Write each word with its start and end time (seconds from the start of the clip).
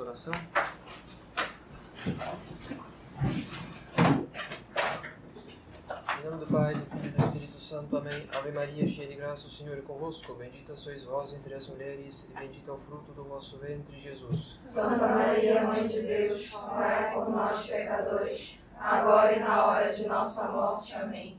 nossa 0.00 0.30
oração. 0.30 0.34
Em 6.18 6.24
nome 6.24 6.44
do 6.44 6.46
Pai, 6.46 6.74
do 6.74 6.86
Filho 6.86 7.06
e 7.06 7.10
do 7.10 7.24
Espírito 7.24 7.60
Santo. 7.60 7.96
Amém. 7.96 8.28
Ave 8.36 8.52
Maria, 8.52 8.86
cheia 8.86 9.08
de 9.08 9.14
graça, 9.14 9.48
o 9.48 9.50
Senhor 9.50 9.76
é 9.76 9.80
convosco. 9.80 10.34
Bendita 10.34 10.74
sois 10.76 11.04
vós 11.04 11.32
entre 11.32 11.54
as 11.54 11.68
mulheres, 11.68 12.28
e 12.30 12.38
bendito 12.38 12.70
é 12.70 12.74
o 12.74 12.78
fruto 12.78 13.12
do 13.12 13.24
vosso 13.24 13.58
ventre, 13.58 13.98
Jesus. 14.00 14.54
Santa 14.58 15.06
Maria, 15.06 15.62
Mãe 15.64 15.86
de 15.86 16.02
Deus, 16.02 16.50
rogai 16.52 17.12
por 17.14 17.28
nós, 17.30 17.66
pecadores, 17.66 18.58
agora 18.78 19.34
e 19.34 19.40
na 19.40 19.66
hora 19.66 19.92
de 19.92 20.06
nossa 20.06 20.48
morte. 20.48 20.94
Amém. 20.94 21.38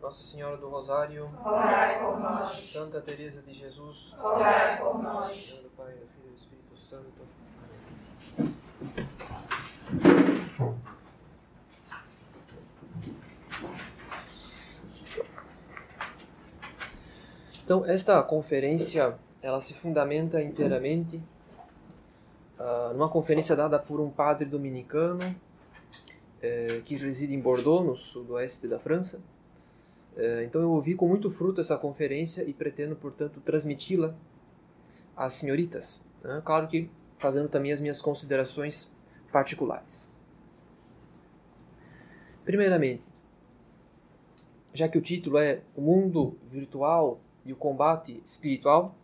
Nossa 0.00 0.22
Senhora 0.22 0.56
do 0.56 0.68
Rosário, 0.68 1.26
rogai 1.26 1.98
por 2.04 2.20
nós. 2.20 2.70
Santa 2.70 3.00
Teresa 3.00 3.42
de 3.42 3.52
Jesus, 3.52 4.14
rogai 4.18 4.78
por 4.78 5.02
nós. 5.02 5.32
Em 5.32 5.50
nome 5.50 5.62
do 5.62 5.70
Pai, 5.70 5.92
do 5.94 6.06
Filho 6.06 6.26
e 6.26 6.30
do 6.30 6.36
Espírito 6.36 6.76
Santo. 6.76 7.36
Então, 17.66 17.84
esta 17.84 18.22
conferência, 18.22 19.18
ela 19.42 19.60
se 19.60 19.74
fundamenta 19.74 20.40
inteiramente 20.40 21.16
uh, 22.60 22.92
numa 22.92 23.08
conferência 23.08 23.56
dada 23.56 23.76
por 23.76 23.98
um 23.98 24.08
padre 24.08 24.44
dominicano 24.44 25.34
eh, 26.40 26.80
que 26.84 26.94
reside 26.94 27.34
em 27.34 27.40
Bordeaux, 27.40 27.84
no 27.84 27.96
sudoeste 27.96 28.68
da 28.68 28.78
França. 28.78 29.20
Eh, 30.16 30.44
então, 30.44 30.62
eu 30.62 30.70
ouvi 30.70 30.94
com 30.94 31.08
muito 31.08 31.28
fruto 31.28 31.60
essa 31.60 31.76
conferência 31.76 32.44
e 32.44 32.54
pretendo, 32.54 32.94
portanto, 32.94 33.40
transmiti-la 33.40 34.14
às 35.16 35.32
senhoritas. 35.32 36.06
Né? 36.22 36.40
Claro 36.44 36.68
que 36.68 36.88
fazendo 37.16 37.48
também 37.48 37.72
as 37.72 37.80
minhas 37.80 38.00
considerações 38.00 38.92
particulares. 39.32 40.08
Primeiramente, 42.44 43.08
já 44.72 44.88
que 44.88 44.96
o 44.96 45.02
título 45.02 45.38
é 45.38 45.62
O 45.74 45.80
Mundo 45.80 46.38
Virtual 46.46 47.20
e 47.46 47.52
o 47.52 47.56
Combate 47.56 48.20
Espiritual, 48.24 48.94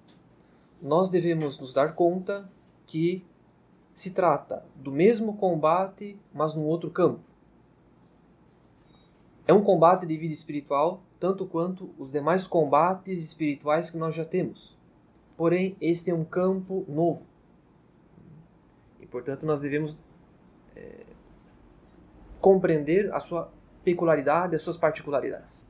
nós 0.81 1.09
devemos 1.09 1.59
nos 1.59 1.73
dar 1.73 1.95
conta 1.95 2.51
que 2.87 3.25
se 3.95 4.11
trata 4.11 4.65
do 4.75 4.91
mesmo 4.91 5.37
combate, 5.37 6.19
mas 6.33 6.55
num 6.55 6.65
outro 6.65 6.91
campo. 6.91 7.21
É 9.47 9.53
um 9.53 9.63
combate 9.63 10.07
de 10.07 10.17
vida 10.17 10.33
espiritual, 10.33 11.03
tanto 11.19 11.47
quanto 11.47 11.91
os 11.99 12.11
demais 12.11 12.47
combates 12.47 13.23
espirituais 13.23 13.91
que 13.91 13.99
nós 13.99 14.15
já 14.15 14.25
temos. 14.25 14.79
Porém, 15.37 15.77
este 15.81 16.11
é 16.11 16.15
um 16.15 16.25
campo 16.25 16.85
novo. 16.89 17.27
E, 19.01 19.07
portanto, 19.07 19.45
nós 19.45 19.61
devemos 19.61 20.01
é, 20.77 21.05
compreender 22.41 23.13
a 23.13 23.21
sua 23.21 23.53
peculiaridade, 23.85 24.55
as 24.55 24.63
suas 24.63 24.77
particularidades. 24.77 25.63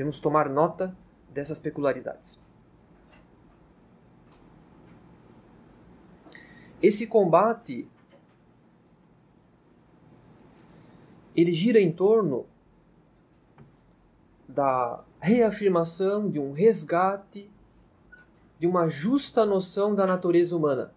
Devemos 0.00 0.18
tomar 0.18 0.48
nota 0.48 0.96
dessas 1.28 1.58
peculiaridades. 1.58 2.38
Esse 6.82 7.06
combate 7.06 7.86
ele 11.36 11.52
gira 11.52 11.78
em 11.78 11.92
torno 11.92 12.46
da 14.48 15.04
reafirmação 15.20 16.30
de 16.30 16.38
um 16.38 16.52
resgate 16.52 17.50
de 18.58 18.66
uma 18.66 18.88
justa 18.88 19.44
noção 19.44 19.94
da 19.94 20.06
natureza 20.06 20.56
humana. 20.56 20.94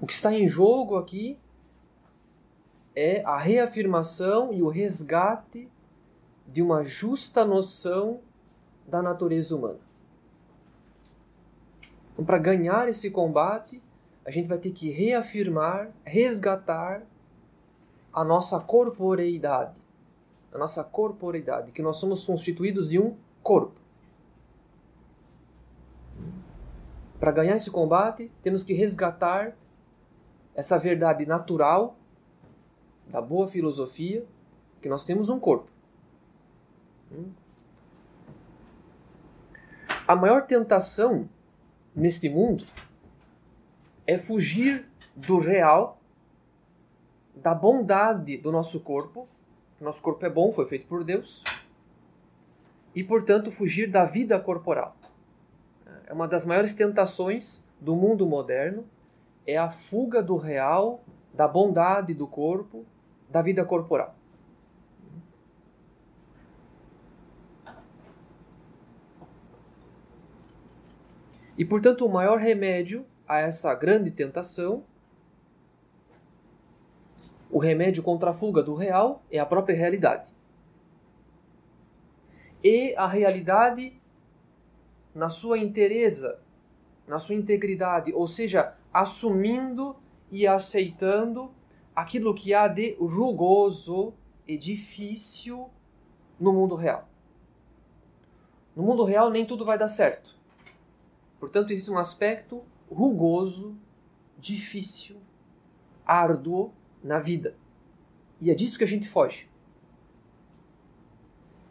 O 0.00 0.06
que 0.06 0.12
está 0.12 0.32
em 0.32 0.46
jogo 0.46 0.96
aqui 0.96 1.40
é 2.94 3.20
a 3.24 3.36
reafirmação 3.36 4.52
e 4.52 4.62
o 4.62 4.68
resgate 4.68 5.68
de 6.56 6.62
uma 6.62 6.82
justa 6.82 7.44
noção 7.44 8.18
da 8.88 9.02
natureza 9.02 9.54
humana. 9.54 9.78
Então, 12.14 12.24
para 12.24 12.38
ganhar 12.38 12.88
esse 12.88 13.10
combate, 13.10 13.82
a 14.24 14.30
gente 14.30 14.48
vai 14.48 14.56
ter 14.56 14.70
que 14.70 14.88
reafirmar, 14.88 15.90
resgatar 16.02 17.02
a 18.10 18.24
nossa 18.24 18.58
corporeidade. 18.58 19.76
A 20.50 20.56
nossa 20.56 20.82
corporeidade, 20.82 21.72
que 21.72 21.82
nós 21.82 21.98
somos 21.98 22.24
constituídos 22.24 22.88
de 22.88 22.98
um 22.98 23.14
corpo. 23.42 23.78
Para 27.20 27.32
ganhar 27.32 27.56
esse 27.56 27.70
combate, 27.70 28.32
temos 28.42 28.64
que 28.64 28.72
resgatar 28.72 29.54
essa 30.54 30.78
verdade 30.78 31.26
natural 31.26 31.98
da 33.06 33.20
boa 33.20 33.46
filosofia, 33.46 34.24
que 34.80 34.88
nós 34.88 35.04
temos 35.04 35.28
um 35.28 35.38
corpo. 35.38 35.75
A 40.06 40.14
maior 40.14 40.46
tentação 40.46 41.28
neste 41.94 42.28
mundo 42.28 42.64
é 44.06 44.16
fugir 44.16 44.88
do 45.14 45.38
real, 45.38 46.00
da 47.34 47.54
bondade 47.54 48.36
do 48.36 48.52
nosso 48.52 48.80
corpo. 48.80 49.28
Nosso 49.80 50.00
corpo 50.00 50.24
é 50.24 50.30
bom, 50.30 50.52
foi 50.52 50.66
feito 50.66 50.86
por 50.86 51.04
Deus. 51.04 51.42
E, 52.94 53.02
portanto, 53.02 53.50
fugir 53.50 53.90
da 53.90 54.04
vida 54.04 54.38
corporal. 54.38 54.96
É 56.06 56.12
uma 56.12 56.28
das 56.28 56.46
maiores 56.46 56.72
tentações 56.72 57.64
do 57.80 57.96
mundo 57.96 58.26
moderno 58.26 58.84
é 59.46 59.56
a 59.56 59.70
fuga 59.70 60.22
do 60.22 60.36
real, 60.36 61.00
da 61.32 61.46
bondade 61.46 62.12
do 62.12 62.26
corpo, 62.26 62.84
da 63.30 63.40
vida 63.40 63.64
corporal. 63.64 64.14
E, 71.56 71.64
portanto, 71.64 72.04
o 72.04 72.12
maior 72.12 72.38
remédio 72.38 73.06
a 73.26 73.38
essa 73.38 73.74
grande 73.74 74.10
tentação, 74.10 74.84
o 77.50 77.58
remédio 77.58 78.02
contra 78.02 78.30
a 78.30 78.34
fuga 78.34 78.62
do 78.62 78.74
real, 78.74 79.22
é 79.30 79.38
a 79.38 79.46
própria 79.46 79.76
realidade. 79.76 80.30
E 82.62 82.94
a 82.96 83.06
realidade 83.06 84.00
na 85.14 85.30
sua 85.30 85.58
inteireza, 85.58 86.38
na 87.06 87.18
sua 87.18 87.34
integridade, 87.34 88.12
ou 88.12 88.28
seja, 88.28 88.74
assumindo 88.92 89.96
e 90.30 90.46
aceitando 90.46 91.50
aquilo 91.94 92.34
que 92.34 92.52
há 92.52 92.68
de 92.68 92.94
rugoso 93.00 94.12
e 94.46 94.58
difícil 94.58 95.70
no 96.38 96.52
mundo 96.52 96.74
real. 96.74 97.08
No 98.74 98.82
mundo 98.82 99.04
real 99.04 99.30
nem 99.30 99.46
tudo 99.46 99.64
vai 99.64 99.78
dar 99.78 99.88
certo. 99.88 100.35
Portanto, 101.38 101.70
existe 101.70 101.90
um 101.90 101.98
aspecto 101.98 102.62
rugoso, 102.90 103.76
difícil, 104.38 105.16
árduo 106.04 106.72
na 107.02 107.18
vida. 107.18 107.54
E 108.40 108.50
é 108.50 108.54
disso 108.54 108.78
que 108.78 108.84
a 108.84 108.88
gente 108.88 109.08
foge. 109.08 109.48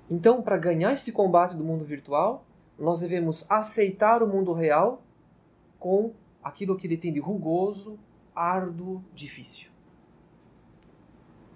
Então, 0.10 0.42
para 0.42 0.58
ganhar 0.58 0.94
esse 0.94 1.12
combate 1.12 1.56
do 1.56 1.64
mundo 1.64 1.84
virtual, 1.84 2.46
nós 2.78 3.00
devemos 3.00 3.50
aceitar 3.50 4.22
o 4.22 4.28
mundo 4.28 4.54
real 4.54 5.02
com 5.80 6.14
aquilo 6.44 6.78
que 6.78 6.86
ele 6.86 6.98
tem 6.98 7.12
de 7.12 7.20
rugoso, 7.20 7.98
árduo, 8.36 9.04
difícil. 9.14 9.70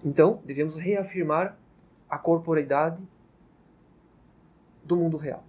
Então, 0.04 0.42
devemos 0.46 0.78
reafirmar 0.78 1.58
a 2.10 2.18
corporeidade 2.18 3.02
do 4.84 4.96
mundo 4.96 5.18
real 5.18 5.44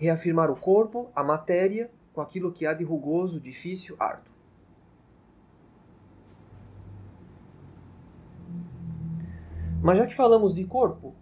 reafirmar 0.00 0.50
o 0.50 0.56
corpo, 0.56 1.10
a 1.14 1.22
matéria, 1.22 1.90
com 2.14 2.22
aquilo 2.22 2.50
que 2.50 2.64
há 2.64 2.72
de 2.72 2.82
rugoso, 2.82 3.38
difícil, 3.38 3.94
árduo. 3.98 4.32
Mas 9.82 9.98
já 9.98 10.06
que 10.06 10.14
falamos 10.14 10.54
de 10.54 10.64
corpo, 10.64 11.14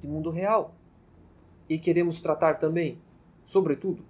de 0.00 0.08
mundo 0.08 0.30
real, 0.30 0.74
e 1.68 1.78
queremos 1.78 2.20
tratar 2.20 2.54
também, 2.54 2.98
sobretudo, 3.44 4.04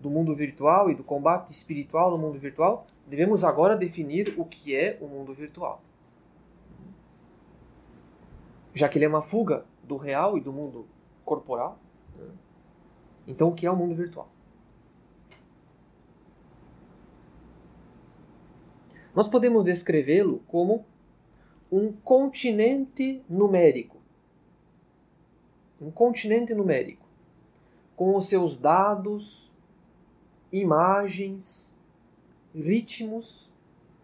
do 0.00 0.10
mundo 0.10 0.34
virtual 0.34 0.90
e 0.90 0.94
do 0.96 1.04
combate 1.04 1.52
espiritual 1.52 2.10
no 2.10 2.18
mundo 2.18 2.38
virtual, 2.38 2.84
devemos 3.06 3.44
agora 3.44 3.76
definir 3.76 4.34
o 4.36 4.44
que 4.44 4.74
é 4.74 4.98
o 5.00 5.06
mundo 5.06 5.32
virtual. 5.32 5.80
Já 8.74 8.88
que 8.88 8.98
ele 8.98 9.04
é 9.04 9.08
uma 9.08 9.22
fuga 9.22 9.64
do 9.84 9.96
real 9.96 10.36
e 10.36 10.40
do 10.40 10.52
mundo 10.52 10.88
corporal? 11.24 11.78
Então, 13.30 13.50
o 13.50 13.54
que 13.54 13.64
é 13.64 13.70
o 13.70 13.76
mundo 13.76 13.94
virtual? 13.94 14.28
Nós 19.14 19.28
podemos 19.28 19.64
descrevê-lo 19.64 20.40
como 20.48 20.84
um 21.70 21.92
continente 21.92 23.22
numérico. 23.28 23.98
Um 25.80 25.92
continente 25.92 26.52
numérico, 26.52 27.06
com 27.94 28.16
os 28.16 28.26
seus 28.26 28.58
dados, 28.58 29.50
imagens, 30.52 31.78
ritmos, 32.52 33.48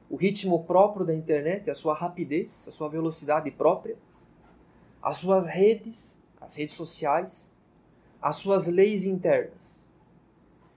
o 0.08 0.14
ritmo 0.14 0.62
próprio 0.64 1.04
da 1.04 1.12
internet, 1.12 1.68
a 1.68 1.74
sua 1.74 1.94
rapidez, 1.94 2.66
a 2.68 2.70
sua 2.70 2.88
velocidade 2.88 3.50
própria, 3.50 3.98
as 5.02 5.16
suas 5.16 5.46
redes, 5.46 6.22
as 6.40 6.54
redes 6.54 6.76
sociais, 6.76 7.55
as 8.26 8.34
suas 8.34 8.66
leis 8.66 9.04
internas. 9.04 9.88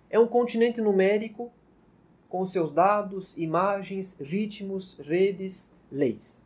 É 0.08 0.20
um 0.20 0.28
continente 0.28 0.80
numérico 0.80 1.52
com 2.30 2.46
seus 2.46 2.72
dados, 2.72 3.36
imagens, 3.40 4.16
ritmos, 4.20 5.00
redes, 5.00 5.74
leis. 5.92 6.46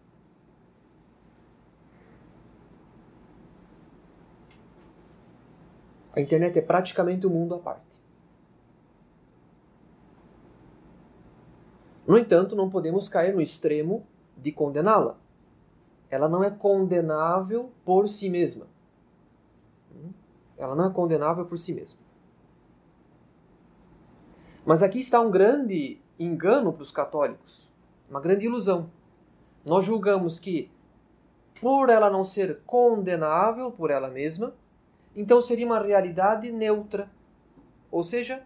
A 6.15 6.21
internet 6.21 6.57
é 6.57 6.61
praticamente 6.61 7.27
um 7.27 7.31
mundo 7.31 7.55
à 7.55 7.59
parte. 7.59 7.99
No 12.07 12.17
entanto, 12.17 12.55
não 12.55 12.69
podemos 12.69 13.09
cair 13.09 13.35
no 13.35 13.41
extremo 13.41 14.07
de 14.37 14.53
condená-la. 14.53 15.17
Ela 16.09 16.29
não 16.29 16.41
é 16.41 16.49
condenável 16.49 17.73
por 17.83 18.07
si 18.07 18.29
mesma. 18.29 18.72
Ela 20.63 20.75
não 20.75 20.85
é 20.85 20.89
condenável 20.89 21.45
por 21.45 21.57
si 21.57 21.73
mesma. 21.73 21.99
Mas 24.65 24.81
aqui 24.81 24.99
está 24.99 25.19
um 25.19 25.29
grande 25.29 25.99
engano 26.17 26.71
para 26.71 26.83
os 26.83 26.91
católicos, 26.91 27.69
uma 28.09 28.21
grande 28.21 28.45
ilusão. 28.45 28.89
Nós 29.65 29.83
julgamos 29.83 30.39
que, 30.39 30.71
por 31.59 31.89
ela 31.89 32.09
não 32.09 32.23
ser 32.23 32.61
condenável 32.65 33.71
por 33.71 33.91
ela 33.91 34.09
mesma, 34.09 34.55
então 35.13 35.41
seria 35.41 35.65
uma 35.65 35.79
realidade 35.79 36.49
neutra. 36.49 37.11
Ou 37.91 38.03
seja, 38.03 38.43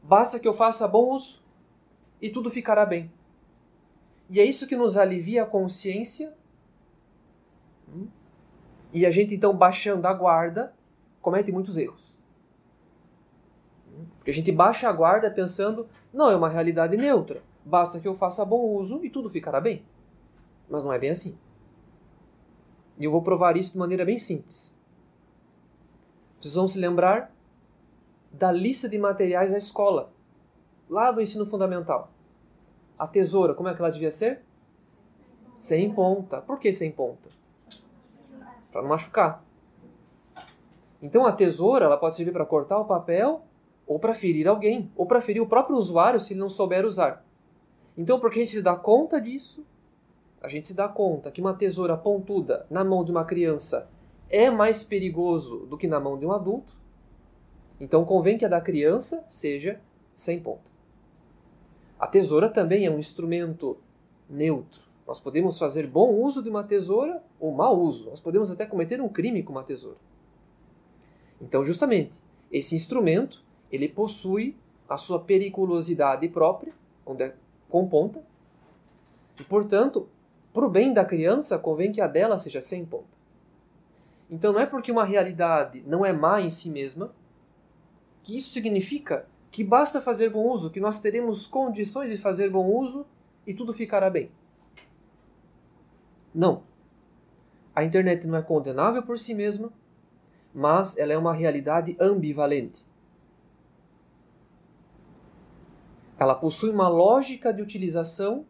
basta 0.00 0.38
que 0.38 0.46
eu 0.46 0.54
faça 0.54 0.86
bom 0.86 1.10
uso 1.10 1.42
e 2.22 2.30
tudo 2.30 2.52
ficará 2.52 2.86
bem. 2.86 3.10
E 4.30 4.38
é 4.38 4.44
isso 4.44 4.68
que 4.68 4.76
nos 4.76 4.96
alivia 4.96 5.42
a 5.42 5.46
consciência. 5.46 6.32
E 8.92 9.04
a 9.04 9.10
gente, 9.10 9.34
então, 9.34 9.56
baixando 9.56 10.06
a 10.06 10.14
guarda, 10.14 10.77
comete 11.28 11.52
muitos 11.52 11.76
erros. 11.76 12.16
Porque 14.16 14.30
a 14.30 14.34
gente 14.34 14.50
baixa 14.50 14.88
a 14.88 14.92
guarda 14.92 15.30
pensando, 15.30 15.86
não, 16.10 16.30
é 16.30 16.36
uma 16.36 16.48
realidade 16.48 16.96
neutra. 16.96 17.42
Basta 17.62 18.00
que 18.00 18.08
eu 18.08 18.14
faça 18.14 18.46
bom 18.46 18.62
uso 18.78 19.04
e 19.04 19.10
tudo 19.10 19.28
ficará 19.28 19.60
bem. 19.60 19.84
Mas 20.70 20.82
não 20.82 20.90
é 20.90 20.98
bem 20.98 21.10
assim. 21.10 21.38
E 22.98 23.04
eu 23.04 23.10
vou 23.10 23.20
provar 23.20 23.58
isso 23.58 23.72
de 23.72 23.78
maneira 23.78 24.06
bem 24.06 24.18
simples. 24.18 24.74
Vocês 26.38 26.54
vão 26.54 26.66
se 26.66 26.78
lembrar 26.78 27.30
da 28.32 28.50
lista 28.50 28.88
de 28.88 28.98
materiais 28.98 29.50
da 29.50 29.58
escola, 29.58 30.10
lá 30.88 31.10
do 31.10 31.20
ensino 31.20 31.44
fundamental. 31.44 32.10
A 32.98 33.06
tesoura, 33.06 33.54
como 33.54 33.68
é 33.68 33.74
que 33.74 33.82
ela 33.82 33.92
devia 33.92 34.10
ser? 34.10 34.42
Sem 35.58 35.92
ponta. 35.92 36.40
Por 36.40 36.58
que 36.58 36.72
sem 36.72 36.90
ponta? 36.90 37.28
Para 38.72 38.80
não 38.80 38.88
machucar. 38.88 39.44
Então 41.00 41.26
a 41.26 41.32
tesoura 41.32 41.84
ela 41.84 41.96
pode 41.96 42.14
servir 42.14 42.32
para 42.32 42.46
cortar 42.46 42.78
o 42.78 42.84
papel 42.84 43.42
ou 43.88 43.98
para 43.98 44.12
ferir 44.12 44.46
alguém, 44.46 44.92
ou 44.94 45.06
para 45.06 45.22
ferir 45.22 45.40
o 45.40 45.46
próprio 45.46 45.76
usuário 45.76 46.20
se 46.20 46.34
ele 46.34 46.40
não 46.40 46.50
souber 46.50 46.84
usar. 46.84 47.24
Então, 47.96 48.20
porque 48.20 48.38
a 48.38 48.42
gente 48.42 48.54
se 48.54 48.62
dá 48.62 48.76
conta 48.76 49.18
disso, 49.18 49.66
a 50.42 50.48
gente 50.48 50.66
se 50.66 50.74
dá 50.74 50.86
conta 50.86 51.30
que 51.30 51.40
uma 51.40 51.54
tesoura 51.54 51.96
pontuda 51.96 52.66
na 52.70 52.84
mão 52.84 53.02
de 53.02 53.10
uma 53.10 53.24
criança 53.24 53.90
é 54.28 54.50
mais 54.50 54.84
perigoso 54.84 55.66
do 55.66 55.78
que 55.78 55.88
na 55.88 55.98
mão 55.98 56.18
de 56.18 56.26
um 56.26 56.32
adulto, 56.32 56.76
então 57.80 58.04
convém 58.04 58.36
que 58.36 58.44
a 58.44 58.48
da 58.48 58.60
criança 58.60 59.24
seja 59.26 59.80
sem 60.14 60.38
ponta. 60.38 60.68
A 61.98 62.06
tesoura 62.06 62.48
também 62.48 62.84
é 62.84 62.90
um 62.90 62.98
instrumento 62.98 63.78
neutro. 64.28 64.82
Nós 65.06 65.18
podemos 65.18 65.58
fazer 65.58 65.86
bom 65.86 66.14
uso 66.14 66.42
de 66.42 66.50
uma 66.50 66.62
tesoura 66.62 67.22
ou 67.40 67.52
mau 67.52 67.76
uso. 67.80 68.10
Nós 68.10 68.20
podemos 68.20 68.50
até 68.50 68.66
cometer 68.66 69.00
um 69.00 69.08
crime 69.08 69.42
com 69.42 69.52
uma 69.52 69.64
tesoura. 69.64 69.96
Então, 71.40 71.64
justamente, 71.64 72.16
esse 72.50 72.74
instrumento, 72.74 73.44
ele 73.70 73.88
possui 73.88 74.56
a 74.88 74.96
sua 74.96 75.20
periculosidade 75.20 76.28
própria, 76.28 76.72
quando 77.04 77.20
é 77.20 77.34
com 77.68 77.88
ponta, 77.88 78.22
e, 79.38 79.44
portanto, 79.44 80.08
para 80.52 80.64
o 80.64 80.70
bem 80.70 80.92
da 80.92 81.04
criança, 81.04 81.58
convém 81.58 81.92
que 81.92 82.00
a 82.00 82.06
dela 82.06 82.38
seja 82.38 82.60
sem 82.60 82.84
ponta. 82.84 83.18
Então 84.30 84.52
não 84.52 84.60
é 84.60 84.66
porque 84.66 84.92
uma 84.92 85.04
realidade 85.04 85.82
não 85.86 86.04
é 86.04 86.12
má 86.12 86.40
em 86.40 86.50
si 86.50 86.70
mesma 86.70 87.12
que 88.22 88.36
isso 88.36 88.52
significa 88.52 89.26
que 89.50 89.64
basta 89.64 90.00
fazer 90.00 90.28
bom 90.28 90.46
uso, 90.46 90.70
que 90.70 90.80
nós 90.80 91.00
teremos 91.00 91.46
condições 91.46 92.10
de 92.10 92.18
fazer 92.18 92.50
bom 92.50 92.66
uso 92.66 93.06
e 93.46 93.54
tudo 93.54 93.72
ficará 93.72 94.10
bem. 94.10 94.30
Não. 96.34 96.62
A 97.74 97.84
internet 97.84 98.26
não 98.26 98.36
é 98.36 98.42
condenável 98.42 99.02
por 99.02 99.18
si 99.18 99.32
mesma, 99.32 99.72
mas 100.54 100.96
ela 100.98 101.12
é 101.12 101.18
uma 101.18 101.32
realidade 101.32 101.96
ambivalente. 102.00 102.86
Ela 106.18 106.34
possui 106.34 106.70
uma 106.70 106.88
lógica 106.88 107.52
de 107.52 107.62
utilização 107.62 108.44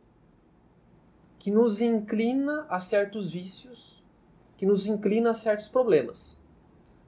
que 1.39 1.51
nos 1.51 1.81
inclina 1.81 2.67
a 2.69 2.81
certos 2.81 3.31
vícios 3.31 3.99
que 4.59 4.67
nos 4.67 4.89
inclina 4.89 5.31
a 5.31 5.35
certos 5.35 5.69
problemas. 5.69 6.37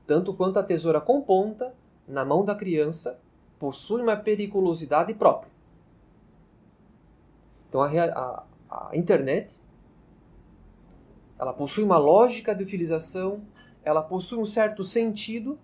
Tanto 0.06 0.32
quanto 0.32 0.58
a 0.58 0.62
tesoura 0.62 1.00
com 1.00 1.20
ponta, 1.20 1.74
na 2.06 2.24
mão 2.24 2.44
da 2.44 2.54
criança, 2.54 3.20
possui 3.58 4.00
uma 4.00 4.16
periculosidade 4.16 5.12
própria. 5.14 5.50
Então 7.68 7.82
a, 7.82 7.88
a, 7.88 8.44
a 8.70 8.96
internet 8.96 9.58
ela 11.38 11.52
possui 11.52 11.82
uma 11.82 11.98
lógica 11.98 12.54
de 12.54 12.62
utilização, 12.62 13.42
ela 13.84 14.02
possui 14.02 14.38
um 14.38 14.46
certo 14.46 14.84
sentido, 14.84 15.58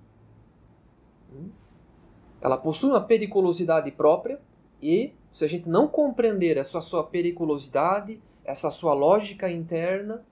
ela 2.40 2.56
possui 2.56 2.90
uma 2.90 3.00
periculosidade 3.00 3.90
própria 3.90 4.40
e 4.80 5.12
se 5.30 5.44
a 5.44 5.49
gente 5.49 5.68
não 5.68 5.88
compreender 5.88 6.56
essa 6.56 6.80
sua 6.80 7.04
periculosidade, 7.04 8.20
essa 8.44 8.70
sua 8.70 8.94
lógica 8.94 9.50
interna, 9.50 10.25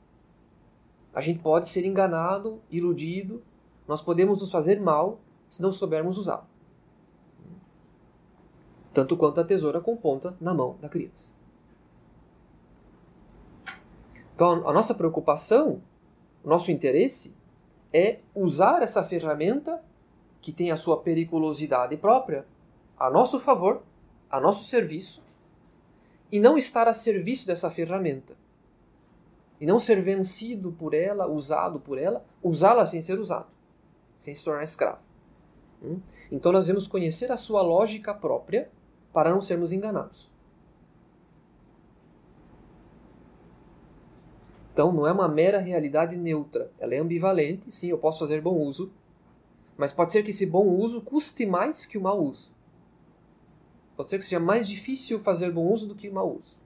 a 1.13 1.21
gente 1.21 1.41
pode 1.41 1.69
ser 1.69 1.85
enganado, 1.85 2.61
iludido, 2.71 3.43
nós 3.87 4.01
podemos 4.01 4.41
nos 4.41 4.51
fazer 4.51 4.81
mal 4.81 5.21
se 5.49 5.61
não 5.63 5.73
soubermos 5.73 6.17
usá-lo. 6.17 6.47
Tanto 8.93 9.17
quanto 9.17 9.41
a 9.41 9.45
tesoura 9.45 9.81
com 9.81 9.97
ponta 9.97 10.37
na 10.41 10.55
mão 10.55 10.77
da 10.81 10.89
criança. 10.89 11.33
Então, 14.35 14.69
a 14.69 14.73
nossa 14.73 14.95
preocupação, 14.95 15.81
o 16.43 16.49
nosso 16.49 16.71
interesse 16.71 17.37
é 17.95 18.19
usar 18.35 18.83
essa 18.83 19.05
ferramenta 19.05 19.81
que 20.43 20.53
tem 20.53 20.73
a 20.73 20.77
sua 20.77 21.01
periculosidade 21.01 21.97
própria 21.97 22.45
a 22.99 23.09
nosso 23.09 23.39
favor, 23.39 23.83
a 24.29 24.41
nosso 24.41 24.69
serviço, 24.69 25.23
e 26.31 26.41
não 26.41 26.59
estar 26.59 26.89
a 26.89 26.93
serviço 26.93 27.47
dessa 27.47 27.71
ferramenta 27.71 28.37
e 29.61 29.67
não 29.67 29.79
ser 29.79 30.03
vencido 30.03 30.73
por 30.73 30.93
ela, 30.93 31.29
usado 31.29 31.79
por 31.79 31.97
ela, 31.97 32.25
usá-la 32.43 32.85
sem 32.85 33.01
ser 33.01 33.19
usado, 33.19 33.47
sem 34.19 34.35
se 34.35 34.45
tornar 34.45 34.65
escravo. 34.65 35.03
Hum? 35.81 36.01
Então 36.33 36.51
nós 36.51 36.67
devemos 36.67 36.89
conhecer 36.89 37.31
a 37.31 37.37
sua 37.37 37.63
lógica 37.63 38.13
própria 38.13 38.69
para 39.13 39.31
não 39.31 39.41
sermos 39.41 39.73
enganados. 39.73 40.29
Então 44.75 44.93
não 44.93 45.07
é 45.07 45.13
uma 45.13 45.29
mera 45.29 45.61
realidade 45.61 46.17
neutra, 46.17 46.69
ela 46.81 46.97
é 46.97 46.99
ambivalente, 46.99 47.71
sim, 47.73 47.91
eu 47.91 47.97
posso 47.97 48.19
fazer 48.19 48.41
bom 48.41 48.57
uso, 48.57 48.91
mas 49.77 49.93
pode 49.93 50.13
ser 50.13 50.25
que 50.25 50.31
esse 50.31 50.45
bom 50.45 50.67
uso 50.67 51.01
custe 51.01 51.47
mais 51.47 51.87
que 51.87 51.97
o 51.97 52.01
mau 52.01 52.21
uso. 52.21 52.53
Pode 53.97 54.11
ser 54.11 54.19
que 54.19 54.25
seja 54.25 54.41
mais 54.41 54.67
difícil 54.67 55.21
fazer 55.21 55.53
bom 55.53 55.73
uso 55.73 55.87
do 55.87 55.95
que 55.95 56.11
mau 56.11 56.41
uso. 56.41 56.57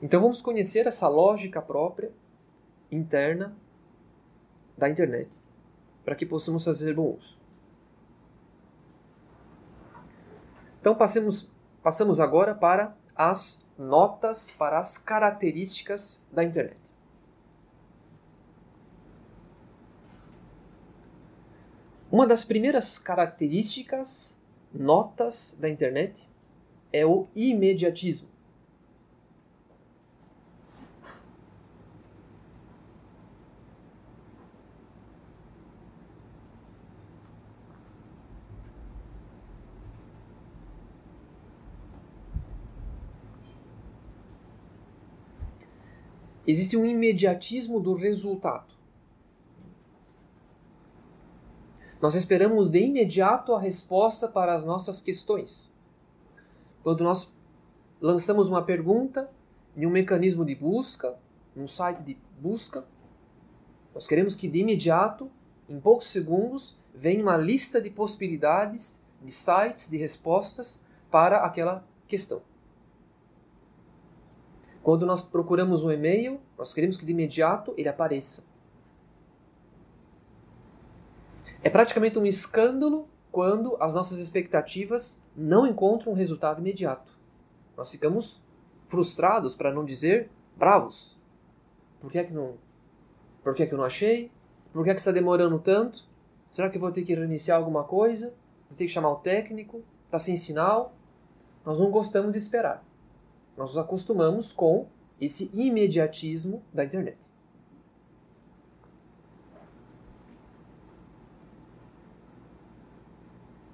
Então 0.00 0.22
vamos 0.22 0.40
conhecer 0.40 0.86
essa 0.86 1.06
lógica 1.06 1.60
própria, 1.60 2.10
interna, 2.90 3.54
da 4.76 4.88
internet, 4.88 5.28
para 6.02 6.14
que 6.14 6.24
possamos 6.24 6.64
fazer 6.64 6.94
bom 6.94 7.14
uso. 7.18 7.35
Então 10.86 10.94
passemos, 10.94 11.50
passamos 11.82 12.20
agora 12.20 12.54
para 12.54 12.96
as 13.12 13.60
notas, 13.76 14.52
para 14.52 14.78
as 14.78 14.96
características 14.96 16.24
da 16.30 16.44
internet. 16.44 16.78
Uma 22.08 22.24
das 22.24 22.44
primeiras 22.44 23.00
características, 23.00 24.38
notas 24.72 25.58
da 25.58 25.68
internet, 25.68 26.24
é 26.92 27.04
o 27.04 27.26
imediatismo. 27.34 28.28
Existe 46.46 46.76
um 46.76 46.86
imediatismo 46.86 47.80
do 47.80 47.94
resultado. 47.94 48.74
Nós 52.00 52.14
esperamos 52.14 52.68
de 52.68 52.80
imediato 52.80 53.54
a 53.54 53.60
resposta 53.60 54.28
para 54.28 54.54
as 54.54 54.64
nossas 54.64 55.00
questões. 55.00 55.72
Quando 56.82 57.02
nós 57.02 57.32
lançamos 58.00 58.48
uma 58.48 58.62
pergunta 58.62 59.30
em 59.76 59.86
um 59.86 59.90
mecanismo 59.90 60.44
de 60.44 60.54
busca, 60.54 61.18
num 61.54 61.66
site 61.66 62.02
de 62.02 62.18
busca, 62.38 62.86
nós 63.94 64.06
queremos 64.06 64.34
que 64.34 64.46
de 64.46 64.58
imediato, 64.58 65.30
em 65.68 65.80
poucos 65.80 66.10
segundos, 66.10 66.78
venha 66.94 67.22
uma 67.22 67.36
lista 67.36 67.80
de 67.80 67.90
possibilidades, 67.90 69.02
de 69.22 69.32
sites, 69.32 69.88
de 69.88 69.96
respostas 69.96 70.82
para 71.10 71.38
aquela 71.38 71.82
questão. 72.06 72.42
Quando 74.86 75.04
nós 75.04 75.20
procuramos 75.20 75.82
um 75.82 75.90
e-mail, 75.90 76.40
nós 76.56 76.72
queremos 76.72 76.96
que 76.96 77.04
de 77.04 77.10
imediato 77.10 77.74
ele 77.76 77.88
apareça. 77.88 78.44
É 81.60 81.68
praticamente 81.68 82.20
um 82.20 82.24
escândalo 82.24 83.08
quando 83.32 83.76
as 83.80 83.94
nossas 83.94 84.20
expectativas 84.20 85.20
não 85.36 85.66
encontram 85.66 86.12
um 86.12 86.14
resultado 86.14 86.60
imediato. 86.60 87.18
Nós 87.76 87.90
ficamos 87.90 88.40
frustrados, 88.84 89.56
para 89.56 89.72
não 89.72 89.84
dizer 89.84 90.30
bravos. 90.56 91.18
Por 92.00 92.08
que 92.08 92.18
é 92.20 92.22
que 92.22 92.32
não, 92.32 92.54
por 93.42 93.56
que 93.56 93.64
é 93.64 93.66
que 93.66 93.74
eu 93.74 93.78
não 93.78 93.84
achei? 93.84 94.30
Por 94.72 94.84
que 94.84 94.90
é 94.90 94.94
que 94.94 95.00
está 95.00 95.10
demorando 95.10 95.58
tanto? 95.58 96.04
Será 96.48 96.70
que 96.70 96.76
eu 96.76 96.80
vou 96.80 96.92
ter 96.92 97.02
que 97.02 97.12
reiniciar 97.12 97.58
alguma 97.58 97.82
coisa? 97.82 98.32
Vou 98.68 98.76
ter 98.76 98.86
que 98.86 98.92
chamar 98.92 99.10
o 99.10 99.16
técnico? 99.16 99.82
Está 100.04 100.20
sem 100.20 100.36
sinal? 100.36 100.94
Nós 101.64 101.80
não 101.80 101.90
gostamos 101.90 102.30
de 102.30 102.38
esperar. 102.38 102.84
Nós 103.56 103.70
nos 103.70 103.78
acostumamos 103.78 104.52
com 104.52 104.86
esse 105.20 105.50
imediatismo 105.54 106.62
da 106.72 106.84
internet. 106.84 107.18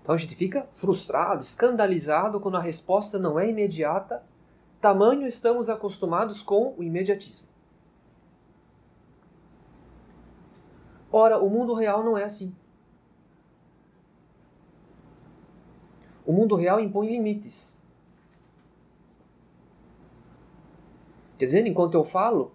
Então 0.03 0.15
a 0.15 0.19
gente 0.19 0.35
fica 0.35 0.69
frustrado, 0.73 1.43
escandalizado 1.43 2.41
quando 2.41 2.57
a 2.57 2.61
resposta 2.61 3.19
não 3.19 3.39
é 3.39 3.49
imediata. 3.49 4.23
Tamanho 4.81 5.27
estamos 5.27 5.69
acostumados 5.69 6.43
com 6.43 6.75
o 6.77 6.83
imediatismo. 6.83 7.47
Ora, 11.11 11.39
o 11.39 11.49
mundo 11.49 11.75
real 11.75 12.03
não 12.03 12.17
é 12.17 12.25
assim. 12.25 12.55
O 16.25 16.33
mundo 16.33 16.57
real 16.57 16.81
impõe 16.81 17.09
limites. 17.09 17.79
Quer 21.43 21.47
dizer, 21.47 21.67
enquanto 21.67 21.95
eu 21.95 22.05
falo, 22.05 22.53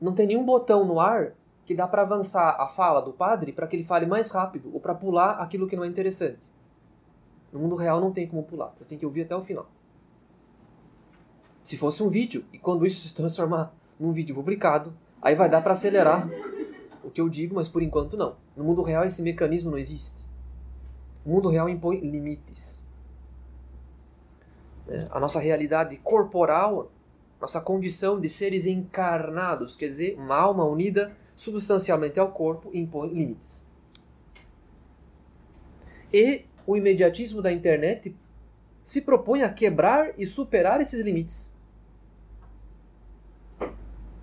não 0.00 0.12
tem 0.12 0.26
nenhum 0.26 0.44
botão 0.44 0.84
no 0.84 0.98
ar 0.98 1.34
que 1.64 1.72
dá 1.72 1.86
para 1.86 2.02
avançar 2.02 2.60
a 2.60 2.66
fala 2.66 3.00
do 3.00 3.12
padre 3.12 3.52
para 3.52 3.64
que 3.64 3.76
ele 3.76 3.84
fale 3.84 4.06
mais 4.06 4.28
rápido 4.28 4.72
ou 4.74 4.80
para 4.80 4.92
pular 4.92 5.40
aquilo 5.40 5.68
que 5.68 5.76
não 5.76 5.84
é 5.84 5.86
interessante. 5.86 6.40
No 7.52 7.60
mundo 7.60 7.76
real 7.76 8.00
não 8.00 8.10
tem 8.10 8.26
como 8.26 8.42
pular, 8.42 8.74
eu 8.80 8.86
tenho 8.86 8.98
que 8.98 9.06
ouvir 9.06 9.22
até 9.22 9.36
o 9.36 9.40
final. 9.40 9.68
Se 11.62 11.76
fosse 11.76 12.02
um 12.02 12.08
vídeo, 12.08 12.44
e 12.52 12.58
quando 12.58 12.84
isso 12.84 13.06
se 13.06 13.14
transformar 13.14 13.72
num 14.00 14.10
vídeo 14.10 14.34
publicado, 14.34 14.92
aí 15.22 15.36
vai 15.36 15.48
dar 15.48 15.62
para 15.62 15.74
acelerar 15.74 16.28
o 17.04 17.10
que 17.12 17.20
eu 17.20 17.28
digo, 17.28 17.54
mas 17.54 17.68
por 17.68 17.84
enquanto 17.84 18.16
não. 18.16 18.34
No 18.56 18.64
mundo 18.64 18.82
real 18.82 19.04
esse 19.04 19.22
mecanismo 19.22 19.70
não 19.70 19.78
existe. 19.78 20.26
O 21.24 21.30
mundo 21.30 21.50
real 21.50 21.68
impõe 21.68 22.00
limites. 22.00 22.84
É, 24.88 25.06
a 25.12 25.20
nossa 25.20 25.38
realidade 25.38 25.96
corporal, 25.98 26.90
nossa 27.40 27.60
condição 27.60 28.20
de 28.20 28.28
seres 28.28 28.66
encarnados, 28.66 29.76
quer 29.76 29.88
dizer, 29.88 30.16
uma 30.18 30.36
alma 30.36 30.64
unida 30.64 31.16
substancialmente 31.34 32.18
ao 32.18 32.30
corpo, 32.32 32.70
impõe 32.72 33.08
limites. 33.08 33.62
E 36.12 36.44
o 36.66 36.76
imediatismo 36.76 37.42
da 37.42 37.52
internet 37.52 38.14
se 38.82 39.00
propõe 39.00 39.42
a 39.42 39.52
quebrar 39.52 40.12
e 40.18 40.26
superar 40.26 40.80
esses 40.80 41.00
limites. 41.00 41.52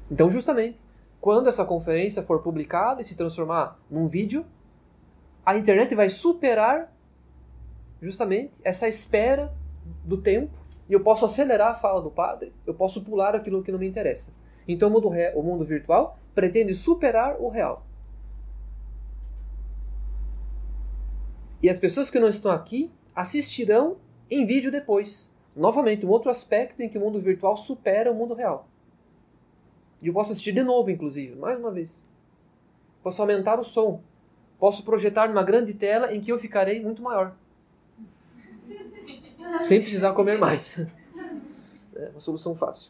Então, 0.10 0.30
justamente, 0.30 0.80
quando 1.20 1.50
essa 1.50 1.66
conferência 1.66 2.24
for 2.24 2.42
publicada 2.42 3.02
e 3.02 3.06
se 3.06 3.16
transformar 3.16 3.80
num 3.90 4.08
vídeo, 4.08 4.46
a 5.46 5.58
internet 5.58 5.94
vai 5.96 6.10
superar 6.10 6.94
justamente 8.02 8.54
essa 8.64 8.88
espera 8.88 9.54
do 10.04 10.18
tempo 10.18 10.61
e 10.92 10.94
eu 10.94 11.00
posso 11.00 11.24
acelerar 11.24 11.72
a 11.72 11.74
fala 11.74 12.02
do 12.02 12.12
padre, 12.12 12.52
eu 12.68 12.74
posso 12.74 13.02
pular 13.02 13.34
aquilo 13.34 13.64
que 13.64 13.72
não 13.72 13.80
me 13.80 13.88
interessa. 13.88 14.36
Então 14.68 14.90
o 14.90 14.92
mundo, 14.92 15.10
o 15.36 15.42
mundo 15.42 15.64
virtual 15.64 16.20
pretende 16.36 16.74
superar 16.74 17.40
o 17.40 17.48
real. 17.48 17.88
E 21.64 21.70
as 21.70 21.80
pessoas 21.80 22.10
que 22.10 22.20
não 22.20 22.28
estão 22.28 22.52
aqui 22.52 22.92
assistirão 23.16 24.00
em 24.30 24.46
vídeo 24.46 24.70
depois. 24.70 25.34
Novamente, 25.56 26.06
um 26.06 26.10
outro 26.10 26.30
aspecto 26.30 26.82
em 26.82 26.90
que 26.90 26.98
o 26.98 27.02
mundo 27.02 27.22
virtual 27.22 27.56
supera 27.56 28.12
o 28.12 28.16
mundo 28.16 28.34
real. 28.34 28.68
E 30.02 30.08
eu 30.08 30.14
posso 30.14 30.34
assistir 30.34 30.52
de 30.52 30.62
novo, 30.62 30.92
inclusive, 30.92 31.38
mais 31.38 31.58
uma 31.58 31.72
vez. 31.72 32.04
Posso 33.02 33.22
aumentar 33.22 33.58
o 33.62 33.64
som. 33.64 34.02
Posso 34.60 34.84
projetar 34.84 35.30
numa 35.30 35.42
grande 35.42 35.74
tela 35.74 36.14
em 36.14 36.20
que 36.20 36.34
eu 36.34 36.38
ficarei 36.38 36.82
muito 36.82 37.02
maior. 37.02 37.38
Sem 39.64 39.82
precisar 39.82 40.14
comer 40.14 40.38
mais. 40.38 40.80
É 41.94 42.10
uma 42.10 42.22
solução 42.22 42.56
fácil. 42.56 42.90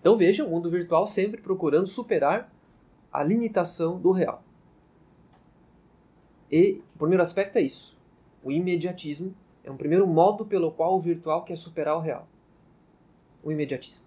Então 0.00 0.16
vejam, 0.16 0.48
o 0.48 0.50
mundo 0.50 0.70
virtual 0.70 1.06
sempre 1.06 1.40
procurando 1.40 1.86
superar 1.86 2.50
a 3.12 3.22
limitação 3.22 4.00
do 4.00 4.10
real. 4.10 4.42
E 6.50 6.82
o 6.94 6.98
primeiro 6.98 7.22
aspecto 7.22 7.58
é 7.58 7.60
isso. 7.60 7.96
O 8.42 8.50
imediatismo 8.50 9.34
é 9.62 9.70
um 9.70 9.76
primeiro 9.76 10.06
modo 10.06 10.44
pelo 10.44 10.72
qual 10.72 10.96
o 10.96 11.00
virtual 11.00 11.44
quer 11.44 11.56
superar 11.56 11.96
o 11.96 12.00
real. 12.00 12.26
O 13.42 13.52
imediatismo. 13.52 14.04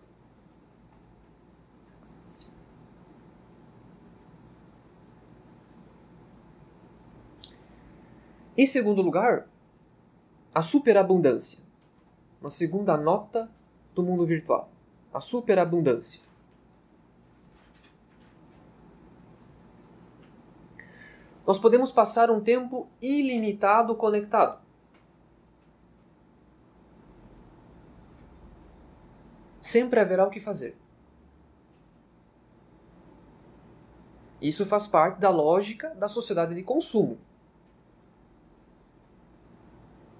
Em 8.57 8.67
segundo 8.67 9.01
lugar, 9.01 9.47
a 10.53 10.61
superabundância. 10.61 11.59
Uma 12.39 12.49
segunda 12.49 12.95
nota 12.97 13.49
do 13.95 14.03
mundo 14.03 14.25
virtual. 14.25 14.69
A 15.13 15.19
superabundância. 15.19 16.23
nós 21.45 21.59
podemos 21.59 21.91
passar 21.91 22.31
um 22.31 22.41
tempo 22.41 22.87
ilimitado 23.01 23.95
conectado. 23.95 24.61
Sempre 29.59 29.99
haverá 29.99 30.25
o 30.25 30.29
que 30.29 30.39
fazer. 30.39 30.77
Isso 34.41 34.65
faz 34.65 34.87
parte 34.87 35.19
da 35.19 35.29
lógica 35.29 35.89
da 35.95 36.07
sociedade 36.07 36.53
de 36.53 36.63
consumo. 36.63 37.17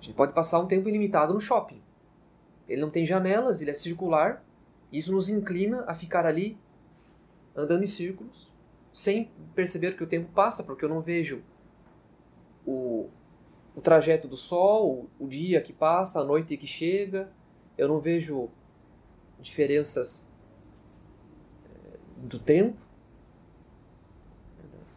A 0.03 0.05
gente 0.05 0.15
pode 0.17 0.33
passar 0.33 0.59
um 0.59 0.67
tempo 0.67 0.89
ilimitado 0.89 1.33
no 1.33 1.39
shopping. 1.39 1.81
Ele 2.67 2.81
não 2.81 2.89
tem 2.89 3.05
janelas, 3.05 3.61
ele 3.61 3.71
é 3.71 3.73
circular. 3.73 4.43
Isso 4.91 5.13
nos 5.13 5.29
inclina 5.29 5.85
a 5.87 5.95
ficar 5.95 6.25
ali 6.25 6.57
andando 7.55 7.85
em 7.85 7.87
círculos 7.87 8.51
sem 8.91 9.31
perceber 9.55 9.95
que 9.95 10.03
o 10.03 10.07
tempo 10.07 10.29
passa, 10.33 10.61
porque 10.61 10.83
eu 10.83 10.89
não 10.89 10.99
vejo 10.99 11.41
o, 12.65 13.09
o 13.73 13.79
trajeto 13.79 14.27
do 14.27 14.35
sol, 14.35 15.07
o, 15.17 15.23
o 15.23 15.27
dia 15.29 15.61
que 15.61 15.71
passa, 15.71 16.19
a 16.19 16.23
noite 16.25 16.57
que 16.57 16.67
chega, 16.67 17.31
eu 17.77 17.87
não 17.87 17.97
vejo 17.97 18.49
diferenças 19.39 20.29
é, 21.65 21.97
do 22.17 22.39
tempo, 22.39 22.77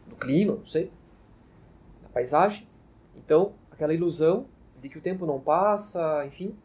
do 0.05 0.17
clima, 0.17 0.55
não 0.55 0.67
sei, 0.67 0.91
da 2.03 2.09
paisagem. 2.09 2.67
Então, 3.15 3.53
aquela 3.71 3.93
ilusão 3.93 4.47
de 4.81 4.89
que 4.89 4.97
o 4.97 5.01
tempo 5.01 5.25
não 5.25 5.39
passa, 5.39 6.25
enfim, 6.25 6.55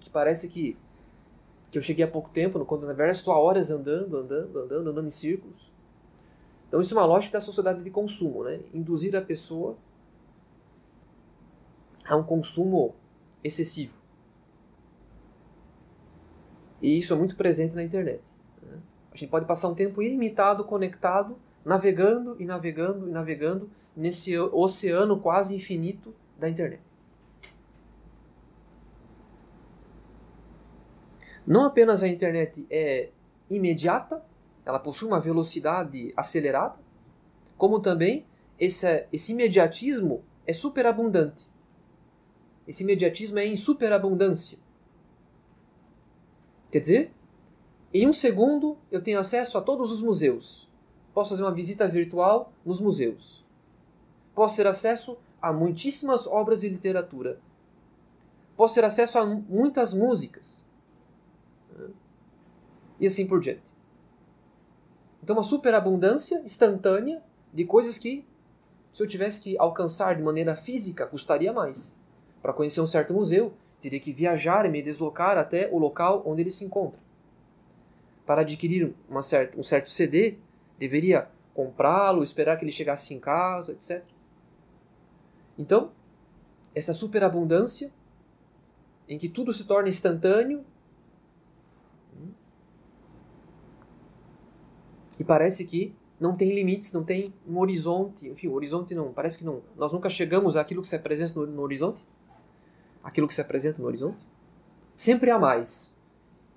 que 0.00 0.08
parece 0.10 0.48
que, 0.48 0.76
que 1.70 1.78
eu 1.78 1.82
cheguei 1.82 2.04
há 2.04 2.08
pouco 2.08 2.30
tempo, 2.30 2.64
quando 2.64 2.86
na 2.86 2.92
verdade 2.92 3.18
estou 3.18 3.32
há 3.32 3.38
horas 3.38 3.70
andando, 3.70 4.16
andando, 4.16 4.58
andando, 4.58 4.90
andando 4.90 5.06
em 5.06 5.10
círculos. 5.10 5.70
Então 6.68 6.80
isso 6.80 6.94
é 6.94 6.96
uma 6.96 7.06
lógica 7.06 7.38
da 7.38 7.40
sociedade 7.40 7.82
de 7.82 7.90
consumo, 7.90 8.44
né? 8.44 8.60
Induzir 8.72 9.14
a 9.16 9.20
pessoa 9.20 9.76
a 12.06 12.16
um 12.16 12.22
consumo 12.22 12.94
excessivo. 13.42 13.94
E 16.80 16.98
isso 16.98 17.12
é 17.12 17.16
muito 17.16 17.36
presente 17.36 17.74
na 17.74 17.82
internet. 17.82 18.22
Né? 18.62 18.78
A 19.12 19.16
gente 19.16 19.28
pode 19.28 19.46
passar 19.46 19.68
um 19.68 19.74
tempo 19.74 20.00
ilimitado 20.00 20.64
conectado, 20.64 21.36
navegando 21.64 22.36
e 22.40 22.44
navegando 22.44 23.08
e 23.08 23.12
navegando 23.12 23.70
nesse 23.94 24.36
oceano 24.38 25.20
quase 25.20 25.54
infinito 25.54 26.14
da 26.40 26.48
internet. 26.48 26.82
Não 31.46 31.64
apenas 31.64 32.02
a 32.02 32.08
internet 32.08 32.66
é 32.70 33.10
imediata, 33.48 34.24
ela 34.64 34.78
possui 34.78 35.08
uma 35.08 35.20
velocidade 35.20 36.12
acelerada, 36.16 36.78
como 37.56 37.80
também 37.80 38.26
esse, 38.58 39.06
esse 39.12 39.32
imediatismo 39.32 40.22
é 40.46 40.52
superabundante. 40.52 41.48
Esse 42.66 42.82
imediatismo 42.82 43.38
é 43.38 43.46
em 43.46 43.56
superabundância. 43.56 44.58
Quer 46.70 46.80
dizer, 46.80 47.12
em 47.92 48.06
um 48.06 48.12
segundo 48.12 48.78
eu 48.90 49.02
tenho 49.02 49.18
acesso 49.18 49.58
a 49.58 49.60
todos 49.60 49.90
os 49.90 50.00
museus. 50.00 50.68
Posso 51.12 51.30
fazer 51.30 51.42
uma 51.42 51.52
visita 51.52 51.88
virtual 51.88 52.52
nos 52.64 52.80
museus. 52.80 53.44
Posso 54.34 54.56
ter 54.56 54.66
acesso 54.66 55.18
a 55.40 55.52
muitíssimas 55.52 56.26
obras 56.26 56.60
de 56.60 56.68
literatura. 56.68 57.38
Posso 58.56 58.74
ter 58.74 58.84
acesso 58.84 59.18
a 59.18 59.24
muitas 59.24 59.94
músicas. 59.94 60.64
E 62.98 63.06
assim 63.06 63.26
por 63.26 63.40
diante. 63.40 63.62
Então, 65.22 65.36
uma 65.36 65.42
superabundância 65.42 66.40
instantânea 66.44 67.22
de 67.52 67.64
coisas 67.64 67.96
que, 67.98 68.26
se 68.92 69.02
eu 69.02 69.06
tivesse 69.06 69.40
que 69.40 69.58
alcançar 69.58 70.16
de 70.16 70.22
maneira 70.22 70.54
física, 70.54 71.06
custaria 71.06 71.52
mais. 71.52 71.98
Para 72.42 72.52
conhecer 72.52 72.80
um 72.80 72.86
certo 72.86 73.14
museu, 73.14 73.52
teria 73.80 74.00
que 74.00 74.12
viajar 74.12 74.66
e 74.66 74.68
me 74.68 74.82
deslocar 74.82 75.38
até 75.38 75.68
o 75.72 75.78
local 75.78 76.22
onde 76.26 76.42
ele 76.42 76.50
se 76.50 76.64
encontra. 76.64 77.00
Para 78.26 78.42
adquirir 78.42 78.94
certa, 79.22 79.58
um 79.58 79.62
certo 79.62 79.90
CD, 79.90 80.36
deveria 80.78 81.28
comprá-lo, 81.54 82.22
esperar 82.22 82.58
que 82.58 82.64
ele 82.64 82.72
chegasse 82.72 83.12
em 83.14 83.18
casa, 83.18 83.72
etc. 83.72 84.04
Então, 85.60 85.92
essa 86.74 86.94
superabundância, 86.94 87.92
em 89.06 89.18
que 89.18 89.28
tudo 89.28 89.52
se 89.52 89.64
torna 89.64 89.90
instantâneo, 89.90 90.64
e 95.18 95.22
parece 95.22 95.66
que 95.66 95.94
não 96.18 96.34
tem 96.34 96.54
limites, 96.54 96.94
não 96.94 97.04
tem 97.04 97.34
um 97.46 97.58
horizonte, 97.58 98.26
enfim, 98.26 98.48
o 98.48 98.54
horizonte 98.54 98.94
não, 98.94 99.12
parece 99.12 99.40
que 99.40 99.44
não, 99.44 99.60
nós 99.76 99.92
nunca 99.92 100.08
chegamos 100.08 100.56
àquilo 100.56 100.80
que 100.80 100.88
se 100.88 100.96
apresenta 100.96 101.38
no, 101.38 101.46
no 101.46 101.60
horizonte, 101.60 102.02
aquilo 103.04 103.28
que 103.28 103.34
se 103.34 103.42
apresenta 103.42 103.82
no 103.82 103.86
horizonte, 103.86 104.26
sempre 104.96 105.30
há 105.30 105.38
mais. 105.38 105.94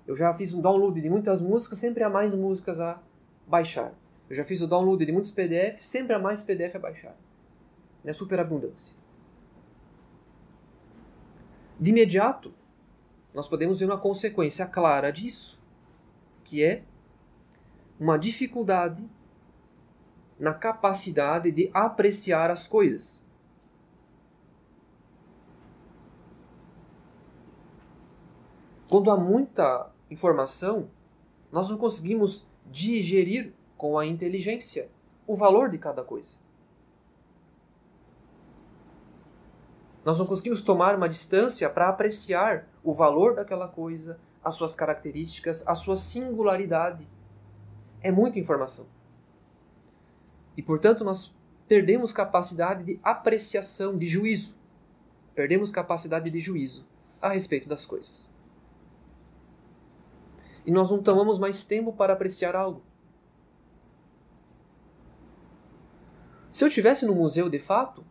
Eu 0.06 0.16
já 0.16 0.32
fiz 0.32 0.54
um 0.54 0.62
download 0.62 0.98
de 0.98 1.10
muitas 1.10 1.42
músicas, 1.42 1.78
sempre 1.78 2.02
há 2.02 2.08
mais 2.08 2.34
músicas 2.34 2.80
a 2.80 3.02
baixar. 3.46 3.92
Eu 4.30 4.34
já 4.34 4.44
fiz 4.44 4.62
o 4.62 4.66
download 4.66 5.04
de 5.04 5.12
muitos 5.12 5.30
PDFs, 5.30 5.84
sempre 5.84 6.14
há 6.14 6.18
mais 6.18 6.42
PDF 6.42 6.76
a 6.76 6.78
baixar. 6.78 7.14
É 8.04 8.12
superabundância. 8.12 8.94
De 11.78 11.90
imediato, 11.90 12.52
nós 13.32 13.48
podemos 13.48 13.80
ver 13.80 13.86
uma 13.86 13.98
consequência 13.98 14.66
clara 14.66 15.10
disso, 15.10 15.58
que 16.44 16.62
é 16.62 16.84
uma 17.98 18.18
dificuldade 18.18 19.02
na 20.38 20.52
capacidade 20.52 21.50
de 21.50 21.70
apreciar 21.72 22.50
as 22.50 22.66
coisas. 22.66 23.22
Quando 28.88 29.10
há 29.10 29.16
muita 29.16 29.90
informação, 30.10 30.88
nós 31.50 31.68
não 31.68 31.76
conseguimos 31.76 32.46
digerir 32.70 33.52
com 33.76 33.98
a 33.98 34.06
inteligência 34.06 34.88
o 35.26 35.34
valor 35.34 35.68
de 35.70 35.78
cada 35.78 36.04
coisa. 36.04 36.43
Nós 40.04 40.18
não 40.18 40.26
conseguimos 40.26 40.60
tomar 40.60 40.94
uma 40.94 41.08
distância 41.08 41.68
para 41.70 41.88
apreciar 41.88 42.68
o 42.82 42.92
valor 42.92 43.34
daquela 43.34 43.66
coisa, 43.66 44.20
as 44.44 44.54
suas 44.54 44.74
características, 44.74 45.66
a 45.66 45.74
sua 45.74 45.96
singularidade. 45.96 47.08
É 48.02 48.12
muita 48.12 48.38
informação. 48.38 48.86
E, 50.56 50.62
portanto, 50.62 51.02
nós 51.02 51.34
perdemos 51.66 52.12
capacidade 52.12 52.84
de 52.84 53.00
apreciação, 53.02 53.96
de 53.96 54.06
juízo. 54.06 54.54
Perdemos 55.34 55.70
capacidade 55.70 56.30
de 56.30 56.38
juízo 56.38 56.86
a 57.20 57.30
respeito 57.30 57.68
das 57.68 57.86
coisas. 57.86 58.28
E 60.66 60.70
nós 60.70 60.90
não 60.90 61.02
tomamos 61.02 61.38
mais 61.38 61.64
tempo 61.64 61.92
para 61.92 62.12
apreciar 62.12 62.54
algo. 62.54 62.82
Se 66.52 66.62
eu 66.62 66.68
estivesse 66.68 67.04
no 67.04 67.14
museu 67.14 67.48
de 67.48 67.58
fato, 67.58 68.04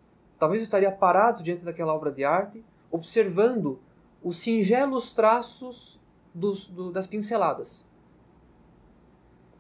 talvez 0.44 0.62
eu 0.62 0.66
estaria 0.66 0.92
parado 0.92 1.42
diante 1.42 1.64
daquela 1.64 1.94
obra 1.94 2.12
de 2.12 2.26
arte, 2.26 2.62
observando 2.92 3.80
os 4.22 4.38
singelos 4.38 5.14
traços 5.14 5.98
dos, 6.34 6.68
do, 6.68 6.92
das 6.92 7.08
pinceladas 7.08 7.88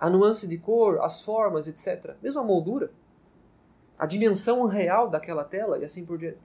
a 0.03 0.09
nuance 0.09 0.45
de 0.45 0.57
cor, 0.57 0.99
as 1.01 1.21
formas, 1.21 1.65
etc. 1.65 2.17
Mesmo 2.21 2.41
a 2.41 2.43
moldura, 2.43 2.91
a 3.97 4.05
dimensão 4.05 4.65
real 4.65 5.09
daquela 5.09 5.45
tela 5.45 5.79
e 5.79 5.85
assim 5.85 6.05
por 6.05 6.17
diante, 6.17 6.39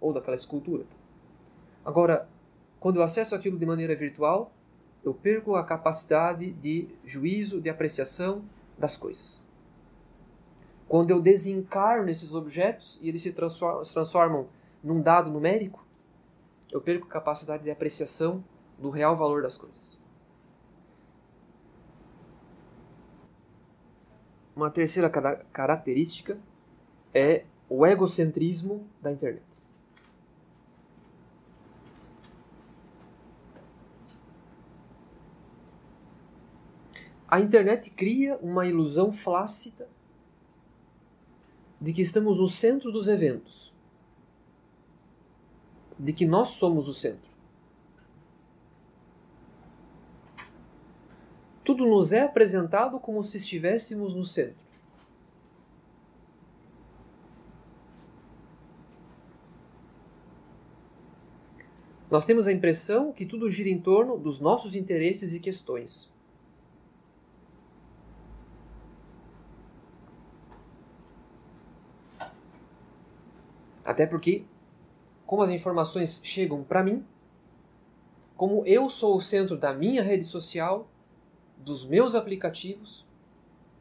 ou 0.00 0.12
daquela 0.12 0.34
escultura. 0.34 0.84
Agora, 1.84 2.28
quando 2.80 2.96
eu 2.96 3.04
acesso 3.04 3.36
aquilo 3.36 3.56
de 3.56 3.64
maneira 3.64 3.94
virtual, 3.94 4.50
eu 5.04 5.14
perco 5.14 5.54
a 5.54 5.62
capacidade 5.62 6.50
de 6.50 6.88
juízo, 7.04 7.60
de 7.60 7.70
apreciação 7.70 8.42
das 8.76 8.96
coisas. 8.96 9.39
Quando 10.90 11.12
eu 11.12 11.22
desencarno 11.22 12.10
esses 12.10 12.34
objetos 12.34 12.98
e 13.00 13.08
eles 13.08 13.22
se 13.22 13.32
transformam, 13.32 13.84
se 13.84 13.94
transformam 13.94 14.48
num 14.82 15.00
dado 15.00 15.30
numérico, 15.30 15.86
eu 16.68 16.80
perco 16.80 17.06
a 17.06 17.08
capacidade 17.08 17.62
de 17.62 17.70
apreciação 17.70 18.42
do 18.76 18.90
real 18.90 19.16
valor 19.16 19.40
das 19.40 19.56
coisas. 19.56 19.96
Uma 24.56 24.68
terceira 24.68 25.08
característica 25.52 26.36
é 27.14 27.44
o 27.68 27.86
egocentrismo 27.86 28.84
da 29.00 29.12
internet. 29.12 29.46
A 37.28 37.38
internet 37.38 37.90
cria 37.90 38.36
uma 38.38 38.66
ilusão 38.66 39.12
flácida 39.12 39.88
de 41.80 41.92
que 41.92 42.02
estamos 42.02 42.38
no 42.38 42.48
centro 42.48 42.92
dos 42.92 43.08
eventos, 43.08 43.72
de 45.98 46.12
que 46.12 46.26
nós 46.26 46.50
somos 46.50 46.88
o 46.88 46.94
centro. 46.94 47.30
tudo 51.70 51.86
nos 51.86 52.10
é 52.12 52.22
apresentado 52.22 52.98
como 52.98 53.22
se 53.22 53.36
estivéssemos 53.36 54.12
no 54.12 54.24
centro. 54.24 54.58
Nós 62.10 62.26
temos 62.26 62.48
a 62.48 62.52
impressão 62.52 63.12
que 63.12 63.24
tudo 63.24 63.48
gira 63.48 63.68
em 63.68 63.80
torno 63.80 64.18
dos 64.18 64.40
nossos 64.40 64.74
interesses 64.74 65.32
e 65.32 65.38
questões. 65.38 66.10
Até 73.84 74.06
porque, 74.06 74.44
como 75.26 75.42
as 75.42 75.50
informações 75.50 76.20
chegam 76.24 76.62
para 76.62 76.82
mim, 76.82 77.04
como 78.36 78.64
eu 78.66 78.88
sou 78.88 79.16
o 79.16 79.20
centro 79.20 79.56
da 79.56 79.72
minha 79.72 80.02
rede 80.02 80.24
social, 80.24 80.88
dos 81.58 81.84
meus 81.84 82.14
aplicativos, 82.14 83.06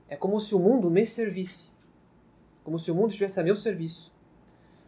é 0.08 0.16
como 0.16 0.40
se 0.40 0.54
o 0.54 0.60
mundo 0.60 0.90
me 0.90 1.06
servisse. 1.06 1.72
Como 2.64 2.78
se 2.78 2.92
o 2.92 2.96
mundo 2.96 3.12
estivesse 3.12 3.40
a 3.40 3.44
meu 3.44 3.56
serviço. 3.56 4.14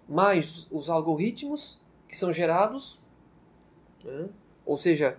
Mas 0.08 0.68
os 0.70 0.90
algoritmos 0.90 1.80
que 2.08 2.18
são 2.18 2.34
gerados, 2.34 3.00
né? 4.04 4.28
ou 4.66 4.78
seja, 4.78 5.18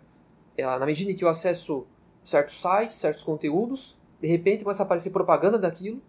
é, 0.56 0.64
na 0.64 0.84
medida 0.84 1.10
em 1.10 1.16
que 1.16 1.24
eu 1.24 1.28
acesso 1.28 1.86
certos 2.22 2.60
sites, 2.60 2.96
certos 2.96 3.22
conteúdos, 3.22 3.96
de 4.20 4.28
repente 4.28 4.64
começa 4.64 4.82
a 4.82 4.86
aparecer 4.86 5.10
propaganda 5.10 5.58
daquilo. 5.58 6.02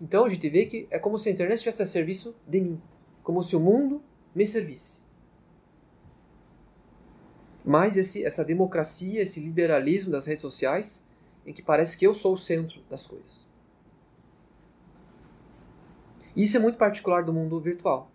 Então 0.00 0.24
a 0.24 0.28
gente 0.28 0.48
vê 0.48 0.66
que 0.66 0.86
é 0.90 0.98
como 0.98 1.18
se 1.18 1.28
a 1.28 1.32
internet 1.32 1.56
estivesse 1.56 1.82
a 1.82 1.86
serviço 1.86 2.34
de 2.46 2.60
mim. 2.60 2.80
Como 3.22 3.42
se 3.42 3.56
o 3.56 3.60
mundo 3.60 4.02
me 4.34 4.46
servisse 4.46 5.06
mais 7.66 7.96
esse, 7.96 8.24
essa 8.24 8.44
democracia, 8.44 9.20
esse 9.20 9.40
liberalismo 9.40 10.12
das 10.12 10.24
redes 10.24 10.42
sociais, 10.42 11.04
em 11.44 11.52
que 11.52 11.60
parece 11.60 11.98
que 11.98 12.06
eu 12.06 12.14
sou 12.14 12.34
o 12.34 12.38
centro 12.38 12.80
das 12.88 13.04
coisas. 13.04 13.44
Isso 16.36 16.56
é 16.56 16.60
muito 16.60 16.78
particular 16.78 17.24
do 17.24 17.32
mundo 17.32 17.60
virtual. 17.60 18.08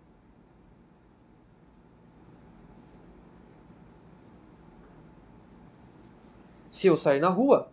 Se 6.71 6.87
eu 6.87 6.95
sair 6.95 7.19
na 7.19 7.29
rua, 7.29 7.69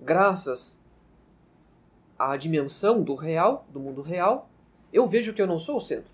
graças 0.00 0.80
à 2.18 2.36
dimensão 2.36 3.02
do 3.02 3.14
real, 3.14 3.66
do 3.70 3.78
mundo 3.78 4.02
real, 4.02 4.48
eu 4.92 5.06
vejo 5.06 5.32
que 5.32 5.40
eu 5.40 5.46
não 5.46 5.60
sou 5.60 5.76
o 5.76 5.80
centro. 5.80 6.12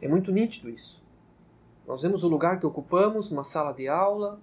É 0.00 0.08
muito 0.08 0.32
nítido 0.32 0.68
isso. 0.68 1.02
Nós 1.86 2.02
vemos 2.02 2.24
o 2.24 2.28
lugar 2.28 2.58
que 2.60 2.66
ocupamos, 2.66 3.30
uma 3.30 3.44
sala 3.44 3.72
de 3.72 3.88
aula, 3.88 4.40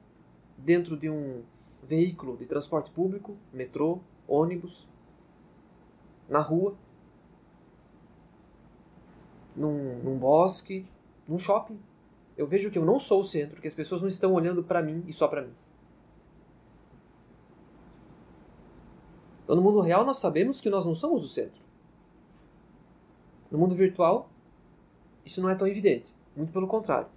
dentro 0.57 0.97
de 0.97 1.09
um 1.09 1.43
veículo 1.83 2.37
de 2.37 2.45
transporte 2.45 2.91
público, 2.91 3.37
metrô, 3.51 3.99
ônibus, 4.27 4.87
na 6.27 6.39
rua, 6.39 6.75
num, 9.55 9.99
num 9.99 10.17
bosque, 10.17 10.85
num 11.27 11.37
shopping. 11.37 11.79
Eu 12.37 12.47
vejo 12.47 12.71
que 12.71 12.77
eu 12.77 12.85
não 12.85 12.99
sou 12.99 13.21
o 13.21 13.25
centro, 13.25 13.59
que 13.59 13.67
as 13.67 13.73
pessoas 13.73 14.01
não 14.01 14.07
estão 14.07 14.33
olhando 14.33 14.63
para 14.63 14.81
mim 14.81 15.03
e 15.07 15.13
só 15.13 15.27
para 15.27 15.41
mim. 15.41 15.53
Então, 19.49 19.57
no 19.57 19.63
mundo 19.63 19.81
real, 19.81 20.05
nós 20.05 20.19
sabemos 20.19 20.61
que 20.61 20.69
nós 20.69 20.85
não 20.85 20.93
somos 20.93 21.23
o 21.23 21.27
centro. 21.27 21.59
No 23.49 23.57
mundo 23.57 23.73
virtual, 23.73 24.29
isso 25.25 25.41
não 25.41 25.49
é 25.49 25.55
tão 25.55 25.65
evidente. 25.65 26.13
Muito 26.35 26.53
pelo 26.53 26.67
contrário. 26.67 27.07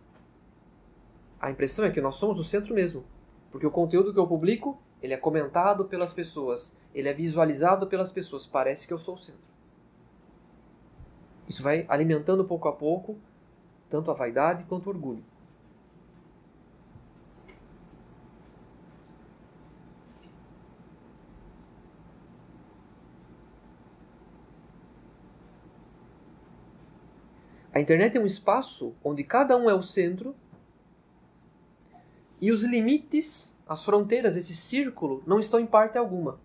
A 1.38 1.50
impressão 1.50 1.84
é 1.84 1.90
que 1.90 2.00
nós 2.00 2.14
somos 2.14 2.40
o 2.40 2.44
centro 2.44 2.74
mesmo. 2.74 3.04
Porque 3.50 3.66
o 3.66 3.70
conteúdo 3.70 4.14
que 4.14 4.18
eu 4.18 4.26
publico, 4.26 4.78
ele 5.02 5.12
é 5.12 5.16
comentado 5.18 5.84
pelas 5.84 6.14
pessoas, 6.14 6.74
ele 6.94 7.06
é 7.06 7.12
visualizado 7.12 7.86
pelas 7.86 8.10
pessoas. 8.10 8.46
Parece 8.46 8.86
que 8.86 8.94
eu 8.94 8.98
sou 8.98 9.16
o 9.16 9.18
centro. 9.18 9.42
Isso 11.46 11.62
vai 11.62 11.84
alimentando 11.86 12.46
pouco 12.46 12.66
a 12.66 12.72
pouco 12.72 13.18
tanto 13.90 14.10
a 14.10 14.14
vaidade 14.14 14.64
quanto 14.64 14.86
o 14.86 14.88
orgulho. 14.88 15.22
A 27.74 27.80
internet 27.80 28.16
é 28.16 28.20
um 28.20 28.26
espaço 28.26 28.94
onde 29.02 29.24
cada 29.24 29.56
um 29.56 29.70
é 29.70 29.74
o 29.74 29.82
centro 29.82 30.36
e 32.38 32.52
os 32.52 32.64
limites, 32.64 33.58
as 33.66 33.82
fronteiras 33.82 34.34
desse 34.34 34.54
círculo 34.54 35.22
não 35.26 35.40
estão 35.40 35.58
em 35.58 35.66
parte 35.66 35.96
alguma. 35.96 36.38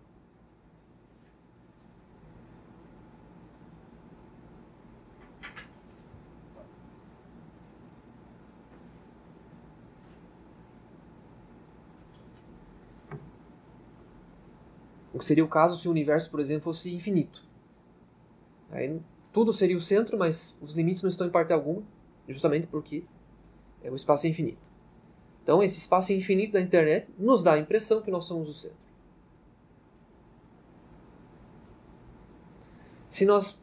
O 15.12 15.18
que 15.18 15.24
seria 15.24 15.44
o 15.44 15.48
caso 15.48 15.78
se 15.78 15.88
o 15.88 15.90
universo, 15.90 16.30
por 16.30 16.38
exemplo, 16.38 16.62
fosse 16.62 16.94
infinito. 16.94 17.44
Aí 18.70 19.00
tudo 19.38 19.52
seria 19.52 19.76
o 19.76 19.80
centro, 19.80 20.18
mas 20.18 20.58
os 20.60 20.74
limites 20.74 21.00
não 21.00 21.08
estão 21.08 21.24
em 21.24 21.30
parte 21.30 21.52
alguma, 21.52 21.84
justamente 22.28 22.66
porque 22.66 23.04
é 23.84 23.88
o 23.88 23.94
espaço 23.94 24.26
é 24.26 24.30
infinito. 24.30 24.58
Então, 25.44 25.62
esse 25.62 25.78
espaço 25.78 26.12
infinito 26.12 26.54
da 26.54 26.60
internet 26.60 27.08
nos 27.16 27.40
dá 27.40 27.52
a 27.52 27.58
impressão 27.58 28.02
que 28.02 28.10
nós 28.10 28.24
somos 28.24 28.48
o 28.48 28.52
centro. 28.52 28.76
Se 33.08 33.24
nós 33.24 33.56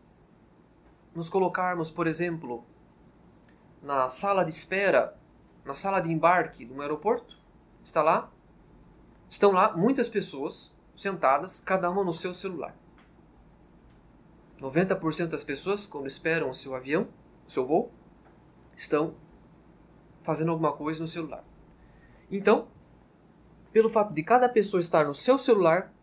nos 1.14 1.28
colocarmos, 1.28 1.92
por 1.92 2.08
exemplo, 2.08 2.64
na 3.84 4.08
sala 4.08 4.46
de 4.46 4.52
espera, 4.52 5.20
na 5.66 5.76
sala 5.76 6.00
de 6.00 6.10
embarque 6.10 6.64
de 6.64 6.72
um 6.72 6.80
aeroporto, 6.80 7.38
está 7.84 8.02
lá, 8.02 8.32
estão 9.30 9.52
lá 9.52 9.76
muitas 9.76 10.08
pessoas 10.08 10.74
sentadas, 10.96 11.60
cada 11.60 11.90
uma 11.90 12.02
no 12.02 12.14
seu 12.14 12.34
celular. 12.34 12.74
90% 14.60 15.28
das 15.28 15.44
pessoas, 15.44 15.88
quando 15.88 16.08
esperam 16.08 16.50
o 16.50 16.54
seu 16.54 16.76
avião, 16.76 17.08
o 17.48 17.52
seu 17.52 17.66
voo, 17.66 17.92
estão 18.76 19.16
fazendo 20.24 20.52
alguma 20.52 20.74
coisa 20.74 21.02
no 21.02 21.08
celular. 21.08 21.44
Então, 22.32 22.68
pelo 23.72 23.90
fato 23.90 24.14
de 24.14 24.24
cada 24.24 24.50
pessoa 24.50 24.80
estar 24.80 25.06
no 25.06 25.14
seu 25.14 25.38
celular, 25.38 25.94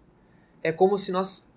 é 0.62 0.70
como 0.70 0.96
se 0.96 1.10
nós 1.10 1.50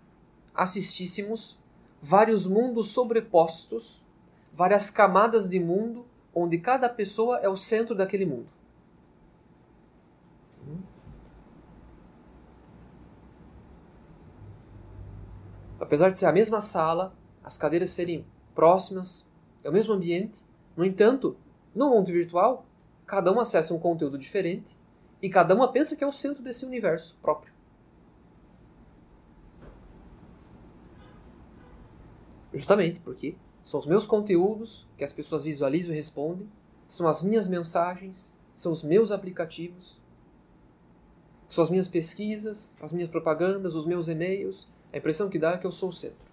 assistíssemos 0.53 1.63
vários 2.01 2.47
mundos 2.47 2.89
sobrepostos, 2.89 4.03
várias 4.53 4.89
camadas 4.89 5.49
de 5.49 5.59
mundo, 5.59 6.05
onde 6.33 6.57
cada 6.57 6.89
pessoa 6.89 7.39
é 7.39 7.49
o 7.49 7.57
centro 7.57 7.93
daquele 7.93 8.25
mundo. 8.25 8.47
Apesar 15.85 16.09
de 16.09 16.17
ser 16.17 16.25
a 16.25 16.31
mesma 16.31 16.61
sala, 16.61 17.15
as 17.43 17.57
cadeiras 17.57 17.91
serem 17.91 18.25
próximas, 18.55 19.23
é 19.63 19.69
o 19.69 19.71
mesmo 19.71 19.93
ambiente, 19.93 20.33
no 20.75 20.83
entanto, 20.83 21.37
no 21.75 21.91
mundo 21.91 22.07
virtual, 22.07 22.65
cada 23.05 23.31
um 23.31 23.39
acessa 23.39 23.71
um 23.71 23.77
conteúdo 23.77 24.17
diferente 24.17 24.75
e 25.21 25.29
cada 25.29 25.53
uma 25.53 25.71
pensa 25.71 25.95
que 25.95 26.03
é 26.03 26.07
o 26.07 26.11
centro 26.11 26.41
desse 26.41 26.65
universo 26.65 27.15
próprio. 27.21 27.53
Justamente 32.51 32.99
porque 32.99 33.35
são 33.63 33.79
os 33.79 33.85
meus 33.85 34.07
conteúdos 34.07 34.87
que 34.97 35.03
as 35.03 35.13
pessoas 35.13 35.43
visualizam 35.43 35.93
e 35.93 35.95
respondem, 35.95 36.49
são 36.87 37.07
as 37.07 37.21
minhas 37.21 37.47
mensagens, 37.47 38.33
são 38.55 38.71
os 38.71 38.83
meus 38.83 39.11
aplicativos, 39.11 40.01
são 41.47 41.63
as 41.63 41.69
minhas 41.69 41.87
pesquisas, 41.87 42.75
as 42.81 42.91
minhas 42.91 43.11
propagandas, 43.11 43.75
os 43.75 43.85
meus 43.85 44.07
e-mails. 44.07 44.67
A 44.95 44.97
impressão 44.97 45.29
que 45.29 45.37
dá 45.37 45.51
é 45.51 45.57
que 45.57 45.67
eu 45.67 45.73
sou 45.73 45.89
o 45.89 45.91
centro. 45.91 46.25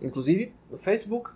Inclusive, 0.00 0.54
no 0.70 0.78
Facebook, 0.78 1.32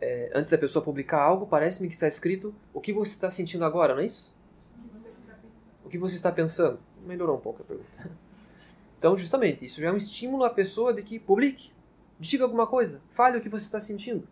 é, 0.00 0.32
antes 0.34 0.50
da 0.50 0.56
pessoa 0.56 0.82
publicar 0.82 1.20
algo, 1.20 1.46
parece-me 1.46 1.88
que 1.88 1.94
está 1.94 2.08
escrito 2.08 2.54
o 2.72 2.80
que 2.80 2.90
você 2.90 3.10
está 3.10 3.28
sentindo 3.28 3.62
agora, 3.62 3.94
não 3.94 4.00
é 4.00 4.06
isso? 4.06 4.34
O 5.84 5.90
que 5.90 5.98
você 5.98 6.16
está 6.16 6.32
pensando? 6.32 6.80
Melhorou 7.06 7.36
um 7.36 7.40
pouco 7.40 7.62
a 7.62 7.64
pergunta. 7.66 7.88
Então, 8.98 9.14
justamente, 9.16 9.62
isso 9.62 9.78
já 9.78 9.88
é 9.88 9.92
um 9.92 9.96
estímulo 9.98 10.42
à 10.42 10.48
pessoa 10.48 10.92
de 10.92 11.02
que 11.02 11.18
publique, 11.18 11.70
diga 12.18 12.44
alguma 12.44 12.66
coisa, 12.66 13.02
fale 13.10 13.36
o 13.36 13.42
que 13.42 13.48
você 13.48 13.66
está 13.66 13.78
sentindo. 13.78 14.26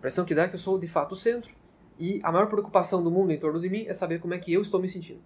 Impressão 0.00 0.24
que 0.24 0.34
dá 0.34 0.44
é 0.44 0.48
que 0.48 0.54
eu 0.54 0.58
sou 0.58 0.78
de 0.78 0.88
fato 0.88 1.12
o 1.12 1.16
centro 1.16 1.54
e 1.98 2.20
a 2.22 2.32
maior 2.32 2.46
preocupação 2.46 3.04
do 3.04 3.10
mundo 3.10 3.32
em 3.32 3.38
torno 3.38 3.60
de 3.60 3.68
mim 3.68 3.84
é 3.86 3.92
saber 3.92 4.18
como 4.18 4.32
é 4.32 4.38
que 4.38 4.50
eu 4.50 4.62
estou 4.62 4.80
me 4.80 4.88
sentindo. 4.88 5.20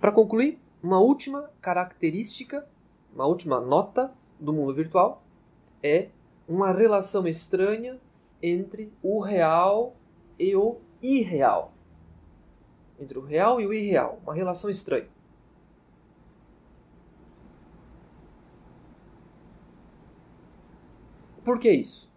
Para 0.00 0.10
concluir, 0.10 0.58
uma 0.82 0.98
última 0.98 1.50
característica, 1.60 2.66
uma 3.14 3.26
última 3.26 3.60
nota 3.60 4.10
do 4.40 4.50
mundo 4.50 4.72
virtual 4.72 5.22
é 5.82 6.08
uma 6.48 6.72
relação 6.72 7.28
estranha 7.28 8.00
entre 8.42 8.90
o 9.02 9.20
real 9.20 9.94
e 10.38 10.56
o 10.56 10.78
irreal. 11.02 11.74
Entre 12.98 13.18
o 13.18 13.20
real 13.20 13.60
e 13.60 13.66
o 13.66 13.74
irreal. 13.74 14.18
Uma 14.22 14.34
relação 14.34 14.70
estranha. 14.70 15.19
Por 21.50 21.58
que 21.58 21.68
isso? 21.68 22.08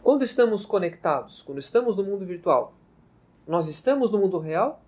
Quando 0.00 0.22
estamos 0.22 0.64
conectados, 0.64 1.42
quando 1.42 1.58
estamos 1.58 1.96
no 1.96 2.04
mundo 2.04 2.24
virtual, 2.24 2.72
nós 3.48 3.66
estamos 3.66 4.12
no 4.12 4.18
mundo 4.18 4.38
real 4.38 4.80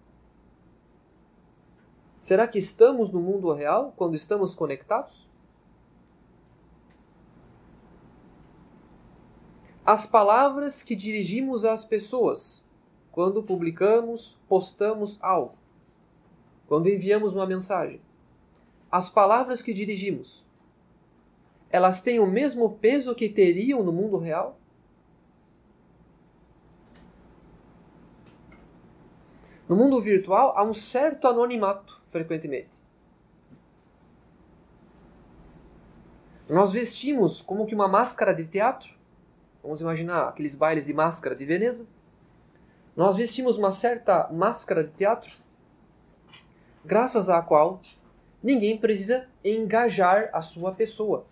Será 2.17 2.47
que 2.47 2.61
estamos 2.61 3.11
no 3.11 3.21
mundo 3.21 3.53
real 3.53 3.93
quando 3.97 4.15
estamos 4.15 4.55
conectados? 4.55 5.29
As 9.85 10.07
palavras 10.07 10.85
que 10.85 10.95
dirigimos 10.95 11.65
às 11.65 11.85
pessoas 11.85 12.65
quando 13.11 13.43
publicamos, 13.43 14.39
postamos 14.49 15.19
algo, 15.21 15.57
quando 16.69 16.89
enviamos 16.89 17.33
uma 17.33 17.49
mensagem. 17.49 18.01
As 18.93 19.11
palavras 19.11 19.61
que 19.61 19.75
dirigimos, 19.75 20.46
elas 21.71 22.01
têm 22.01 22.21
o 22.21 22.27
mesmo 22.27 22.77
peso 22.77 23.15
que 23.15 23.29
teriam 23.29 23.83
no 23.83 23.93
mundo 23.93 24.19
real? 24.19 24.59
No 29.69 29.75
mundo 29.75 30.01
virtual 30.01 30.57
há 30.57 30.63
um 30.63 30.73
certo 30.73 31.27
anonimato, 31.27 32.01
frequentemente. 32.07 32.71
Nós 36.49 36.71
vestimos 36.71 37.43
como 37.43 37.67
que 37.67 37.75
uma 37.75 37.89
máscara 37.89 38.33
de 38.33 38.47
teatro. 38.47 38.95
Vamos 39.61 39.81
imaginar 39.81 40.29
aqueles 40.29 40.55
bailes 40.55 40.87
de 40.87 40.95
máscara 40.95 41.35
de 41.35 41.45
Veneza. 41.45 41.85
Nós 42.95 43.17
vestimos 43.17 43.59
uma 43.59 43.73
certa 43.73 44.29
máscara 44.33 44.83
de 44.83 44.91
teatro, 44.93 45.31
graças 46.85 47.29
à 47.29 47.43
qual 47.43 47.81
ninguém 48.43 48.79
precisa 48.79 49.29
engajar 49.45 50.31
a 50.33 50.41
sua 50.41 50.73
pessoa. 50.73 51.27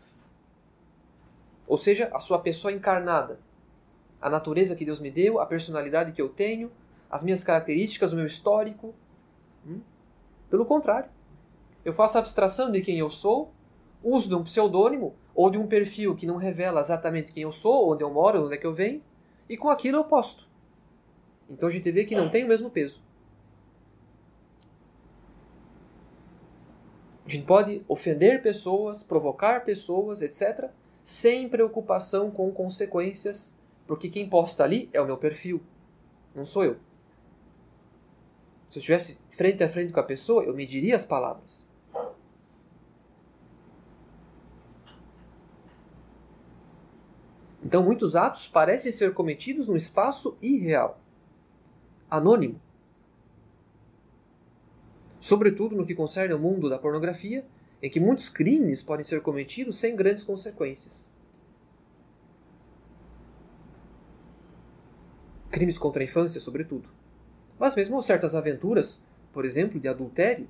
Ou 1.67 1.77
seja, 1.77 2.11
a 2.13 2.19
sua 2.19 2.39
pessoa 2.39 2.73
encarnada. 2.73 3.39
A 4.21 4.29
natureza 4.29 4.75
que 4.77 4.85
Deus 4.85 5.01
me 5.01 5.11
deu, 5.11 5.41
a 5.41 5.47
personalidade 5.47 6.13
que 6.13 6.21
eu 6.21 6.29
tenho, 6.29 6.71
as 7.11 7.23
minhas 7.23 7.45
características, 7.45 8.13
o 8.13 8.17
meu 8.17 8.27
histórico. 8.27 8.95
Hum? 9.67 9.81
Pelo 10.51 10.65
contrário, 10.65 11.11
eu 11.85 11.93
faço 11.93 12.19
abstração 12.19 12.71
de 12.71 12.81
quem 12.81 12.99
eu 12.99 13.11
sou, 13.11 13.53
uso 14.03 14.29
de 14.29 14.35
um 14.35 14.45
pseudônimo 14.45 15.15
ou 15.35 15.51
de 15.51 15.59
um 15.59 15.67
perfil 15.67 16.15
que 16.15 16.27
não 16.27 16.37
revela 16.37 16.81
exatamente 16.81 17.33
quem 17.33 17.43
eu 17.43 17.53
sou, 17.53 17.93
onde 17.93 18.03
eu 18.03 18.11
moro, 18.11 18.45
onde 18.45 18.55
é 18.55 18.59
que 18.59 18.67
eu 18.67 18.73
venho, 18.73 19.03
e 19.49 19.57
com 19.57 19.69
aquilo 19.69 19.99
eu 19.99 20.05
posto. 20.05 20.47
Então 21.49 21.69
a 21.69 21.73
gente 21.73 21.91
vê 21.91 22.05
que 22.05 22.17
não 22.17 22.31
tem 22.31 22.45
o 22.45 22.49
mesmo 22.49 22.71
peso. 22.71 23.03
A 27.27 27.31
gente 27.31 27.47
pode 27.47 27.83
ofender 27.89 28.43
pessoas, 28.43 29.03
provocar 29.03 29.65
pessoas, 29.65 30.21
etc., 30.21 30.71
sem 31.05 31.51
preocupação 31.51 32.31
com 32.31 32.51
consequências, 32.51 33.55
porque 33.87 34.09
quem 34.09 34.27
posta 34.27 34.65
ali 34.65 34.89
é 34.91 35.01
o 35.03 35.05
meu 35.07 35.19
perfil, 35.19 35.63
não 36.35 36.47
sou 36.47 36.65
eu. 36.65 36.77
Se 38.71 38.79
eu 38.79 38.81
estivesse 38.81 39.21
frente 39.29 39.63
a 39.63 39.69
frente 39.69 39.93
com 39.93 40.01
a 40.01 40.05
pessoa, 40.05 40.43
eu 40.43 40.55
mediria 40.55 40.97
as 40.97 41.05
palavras. 41.05 41.65
Então, 47.63 47.83
muitos 47.83 48.17
atos 48.17 48.49
parecem 48.49 48.91
ser 48.91 49.13
cometidos 49.13 49.69
no 49.69 49.77
espaço 49.77 50.37
irreal, 50.41 50.99
anônimo. 52.11 52.61
Sobretudo 55.21 55.77
no 55.77 55.87
que 55.87 55.95
concerne 55.95 56.33
ao 56.33 56.39
mundo 56.39 56.69
da 56.69 56.79
pornografia, 56.79 57.47
em 57.85 57.91
que 57.91 58.01
muitos 58.01 58.31
crimes 58.31 58.83
podem 58.83 59.05
ser 59.05 59.21
cometidos 59.21 59.77
sem 59.77 59.95
grandes 59.95 60.25
consequências. 60.25 61.07
Crimes 65.51 65.77
contra 65.77 66.03
a 66.03 66.05
infância, 66.05 66.41
sobretudo. 66.41 66.89
Mas 67.59 67.77
mesmo 67.77 68.03
certas 68.03 68.35
aventuras, 68.35 69.05
por 69.35 69.45
exemplo, 69.45 69.79
de 69.79 69.87
adultério, 69.87 70.49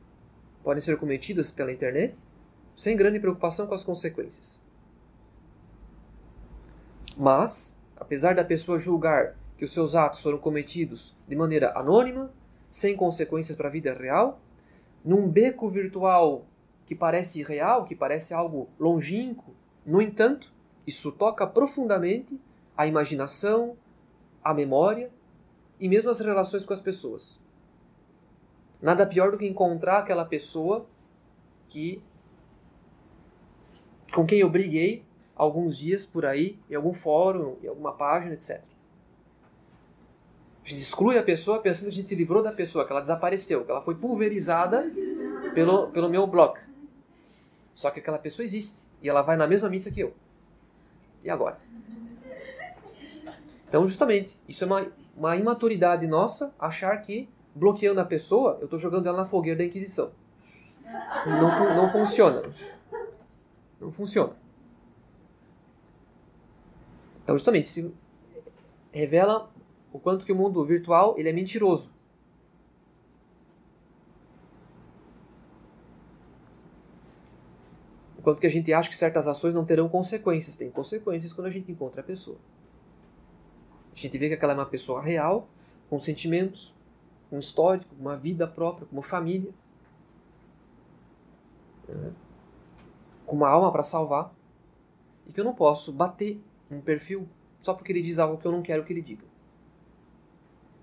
podem 0.62 0.80
ser 0.80 0.96
cometidas 0.96 1.50
pela 1.50 1.72
internet 1.72 2.16
sem 2.76 2.96
grande 2.96 3.18
preocupação 3.18 3.66
com 3.66 3.74
as 3.74 3.82
consequências. 3.82 4.60
Mas, 7.16 7.76
apesar 7.96 8.36
da 8.36 8.44
pessoa 8.44 8.78
julgar 8.78 9.36
que 9.58 9.64
os 9.64 9.72
seus 9.72 9.96
atos 9.96 10.20
foram 10.20 10.38
cometidos 10.38 11.16
de 11.26 11.34
maneira 11.34 11.76
anônima, 11.76 12.32
sem 12.70 12.96
consequências 12.96 13.56
para 13.56 13.66
a 13.66 13.72
vida 13.72 13.92
real, 13.92 14.40
num 15.04 15.28
beco 15.28 15.68
virtual 15.68 16.46
que 16.86 16.94
parece 16.94 17.40
irreal, 17.40 17.84
que 17.84 17.94
parece 17.94 18.34
algo 18.34 18.68
longínquo, 18.78 19.54
no 19.84 20.00
entanto, 20.00 20.52
isso 20.86 21.12
toca 21.12 21.46
profundamente 21.46 22.38
a 22.76 22.86
imaginação, 22.86 23.76
a 24.42 24.52
memória 24.52 25.10
e 25.78 25.88
mesmo 25.88 26.10
as 26.10 26.20
relações 26.20 26.64
com 26.64 26.72
as 26.72 26.80
pessoas. 26.80 27.40
Nada 28.80 29.06
pior 29.06 29.30
do 29.30 29.38
que 29.38 29.46
encontrar 29.46 29.98
aquela 29.98 30.24
pessoa 30.24 30.86
que 31.68 32.02
com 34.14 34.24
quem 34.24 34.40
eu 34.40 34.50
briguei 34.50 35.04
alguns 35.34 35.76
dias 35.78 36.06
por 36.06 36.24
aí, 36.24 36.58
em 36.70 36.74
algum 36.74 36.92
fórum, 36.92 37.56
em 37.62 37.66
alguma 37.66 37.92
página, 37.92 38.34
etc. 38.34 38.62
A 40.64 40.68
gente 40.68 40.80
exclui 40.80 41.18
a 41.18 41.22
pessoa 41.22 41.60
pensando 41.60 41.86
que 41.86 41.92
a 41.92 41.96
gente 41.96 42.08
se 42.08 42.14
livrou 42.14 42.42
da 42.42 42.52
pessoa, 42.52 42.86
que 42.86 42.92
ela 42.92 43.00
desapareceu, 43.00 43.64
que 43.64 43.70
ela 43.70 43.80
foi 43.80 43.94
pulverizada 43.96 44.90
pelo, 45.54 45.88
pelo 45.88 46.08
meu 46.08 46.26
blog. 46.26 46.58
Só 47.74 47.90
que 47.90 48.00
aquela 48.00 48.18
pessoa 48.18 48.44
existe 48.44 48.88
e 49.02 49.08
ela 49.08 49.22
vai 49.22 49.36
na 49.36 49.46
mesma 49.46 49.68
missa 49.68 49.90
que 49.90 50.00
eu. 50.00 50.14
E 51.22 51.30
agora? 51.30 51.58
Então, 53.68 53.86
justamente, 53.86 54.38
isso 54.48 54.62
é 54.62 54.66
uma 54.66 54.86
uma 55.16 55.36
imaturidade 55.36 56.06
nossa 56.06 56.54
achar 56.58 56.96
que 56.98 57.28
bloqueando 57.54 58.00
a 58.00 58.04
pessoa, 58.04 58.58
eu 58.60 58.64
estou 58.64 58.78
jogando 58.78 59.06
ela 59.06 59.18
na 59.18 59.24
fogueira 59.24 59.58
da 59.58 59.64
Inquisição. 59.64 60.12
Não, 61.26 61.76
não 61.76 61.90
funciona. 61.90 62.42
Não 63.80 63.90
funciona. 63.90 64.32
Então, 67.22 67.36
justamente, 67.36 67.68
se 67.68 67.94
revela 68.92 69.50
o 69.92 69.98
quanto 69.98 70.26
que 70.26 70.32
o 70.32 70.36
mundo 70.36 70.64
virtual 70.64 71.14
ele 71.16 71.28
é 71.28 71.32
mentiroso. 71.32 71.93
O 78.24 78.32
quanto 78.32 78.40
que 78.40 78.46
a 78.46 78.50
gente 78.50 78.72
acha 78.72 78.88
que 78.88 78.96
certas 78.96 79.28
ações 79.28 79.52
não 79.52 79.66
terão 79.66 79.86
consequências. 79.86 80.56
Tem 80.56 80.70
consequências 80.70 81.30
quando 81.30 81.46
a 81.46 81.50
gente 81.50 81.70
encontra 81.70 82.00
a 82.00 82.04
pessoa. 82.04 82.38
A 83.94 83.98
gente 83.98 84.16
vê 84.16 84.28
que 84.28 84.34
aquela 84.34 84.54
é 84.54 84.56
uma 84.56 84.64
pessoa 84.64 85.02
real, 85.02 85.46
com 85.90 86.00
sentimentos, 86.00 86.74
com 87.28 87.38
histórico, 87.38 87.94
uma 88.00 88.16
vida 88.16 88.46
própria, 88.46 88.86
com 88.86 88.96
uma 88.96 89.02
família, 89.02 89.52
né? 91.86 92.14
com 93.26 93.36
uma 93.36 93.50
alma 93.50 93.70
para 93.70 93.82
salvar, 93.82 94.34
e 95.26 95.32
que 95.32 95.38
eu 95.38 95.44
não 95.44 95.54
posso 95.54 95.92
bater 95.92 96.40
um 96.70 96.80
perfil 96.80 97.28
só 97.60 97.74
porque 97.74 97.92
ele 97.92 98.00
diz 98.00 98.18
algo 98.18 98.38
que 98.38 98.46
eu 98.46 98.52
não 98.52 98.62
quero 98.62 98.86
que 98.86 98.92
ele 98.94 99.02
diga. 99.02 99.26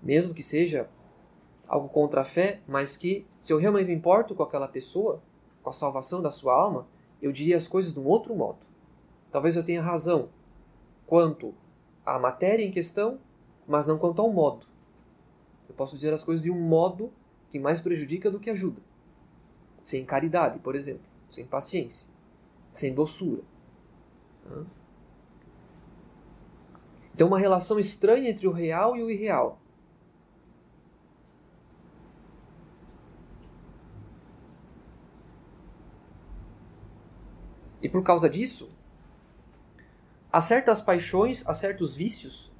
Mesmo 0.00 0.32
que 0.32 0.44
seja 0.44 0.88
algo 1.66 1.88
contra 1.88 2.20
a 2.20 2.24
fé, 2.24 2.60
mas 2.68 2.96
que, 2.96 3.26
se 3.40 3.52
eu 3.52 3.58
realmente 3.58 3.88
me 3.88 3.94
importo 3.94 4.32
com 4.32 4.44
aquela 4.44 4.68
pessoa, 4.68 5.20
com 5.60 5.70
a 5.70 5.72
salvação 5.72 6.22
da 6.22 6.30
sua 6.30 6.54
alma, 6.54 6.86
eu 7.22 7.30
diria 7.30 7.56
as 7.56 7.68
coisas 7.68 7.92
de 7.92 8.00
um 8.00 8.06
outro 8.06 8.34
modo. 8.34 8.58
Talvez 9.30 9.56
eu 9.56 9.64
tenha 9.64 9.80
razão 9.80 10.28
quanto 11.06 11.54
a 12.04 12.18
matéria 12.18 12.64
em 12.64 12.70
questão, 12.70 13.18
mas 13.66 13.86
não 13.86 13.96
quanto 13.96 14.20
ao 14.20 14.30
modo. 14.30 14.66
Eu 15.68 15.74
posso 15.74 15.94
dizer 15.94 16.12
as 16.12 16.24
coisas 16.24 16.42
de 16.42 16.50
um 16.50 16.60
modo 16.60 17.12
que 17.48 17.60
mais 17.60 17.80
prejudica 17.80 18.30
do 18.30 18.40
que 18.40 18.50
ajuda. 18.50 18.82
Sem 19.82 20.04
caridade, 20.04 20.58
por 20.58 20.74
exemplo, 20.74 21.06
sem 21.30 21.46
paciência, 21.46 22.08
sem 22.72 22.92
doçura. 22.92 23.42
Então, 27.14 27.28
uma 27.28 27.38
relação 27.38 27.78
estranha 27.78 28.30
entre 28.30 28.48
o 28.48 28.52
real 28.52 28.96
e 28.96 29.02
o 29.02 29.10
irreal. 29.10 29.61
E 37.82 37.88
por 37.88 38.02
causa 38.02 38.30
disso, 38.30 38.70
há 40.32 40.40
certas 40.40 40.80
paixões, 40.80 41.46
há 41.46 41.52
certos 41.52 41.96
vícios 41.96 42.50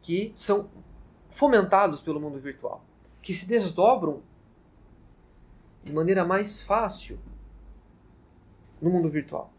que 0.00 0.30
são 0.34 0.70
fomentados 1.28 2.00
pelo 2.00 2.20
mundo 2.20 2.38
virtual, 2.38 2.82
que 3.20 3.34
se 3.34 3.46
desdobram 3.48 4.22
de 5.84 5.92
maneira 5.92 6.24
mais 6.24 6.62
fácil 6.62 7.18
no 8.80 8.90
mundo 8.90 9.10
virtual. 9.10 9.52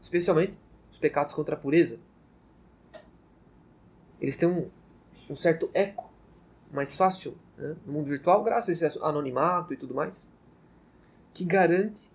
Especialmente 0.00 0.56
os 0.90 0.98
pecados 0.98 1.34
contra 1.34 1.56
a 1.56 1.58
pureza. 1.58 1.98
Eles 4.20 4.36
têm 4.36 4.48
um, 4.48 4.70
um 5.28 5.34
certo 5.34 5.68
eco 5.74 6.10
mais 6.70 6.96
fácil 6.96 7.36
né, 7.56 7.76
no 7.84 7.92
mundo 7.92 8.06
virtual, 8.06 8.42
graças 8.42 8.82
a 8.82 8.86
esse 8.86 8.98
anonimato 9.02 9.74
e 9.74 9.76
tudo 9.76 9.94
mais, 9.94 10.26
que 11.34 11.44
garante, 11.44 12.10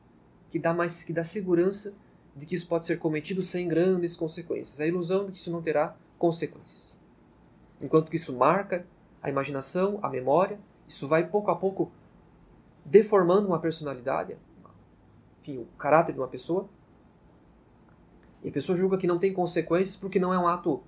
que 0.52 0.60
dá 0.60 0.74
mais, 0.74 1.02
que 1.02 1.14
dá 1.14 1.24
segurança 1.24 1.94
de 2.36 2.46
que 2.46 2.56
isso 2.56 2.68
pode 2.68 2.86
ser 2.86 3.00
cometido 3.00 3.42
sem 3.42 3.68
grandes 3.68 4.16
consequências, 4.16 4.80
a 4.80 4.86
ilusão 4.86 5.26
de 5.26 5.32
que 5.32 5.40
isso 5.40 5.52
não 5.52 5.62
terá 5.62 5.96
consequências. 6.20 6.94
Enquanto 7.82 8.10
que 8.10 8.18
isso 8.18 8.34
marca 8.34 8.86
a 9.22 9.30
imaginação, 9.30 10.00
a 10.02 10.10
memória, 10.10 10.60
isso 10.88 11.08
vai 11.08 11.28
pouco 11.28 11.50
a 11.50 11.56
pouco 11.56 11.92
deformando 12.86 13.48
uma 13.48 13.60
personalidade, 13.60 14.38
enfim, 15.40 15.60
o 15.60 15.66
caráter 15.78 16.14
de 16.14 16.20
uma 16.20 16.28
pessoa. 16.28 16.68
E 18.44 18.50
a 18.50 18.52
pessoa 18.52 18.78
julga 18.78 18.98
que 18.98 19.08
não 19.08 19.20
tem 19.20 19.34
consequências 19.34 19.96
porque 19.96 20.20
não 20.20 20.34
é 20.34 20.40
um 20.40 20.48
ato, 20.48 20.82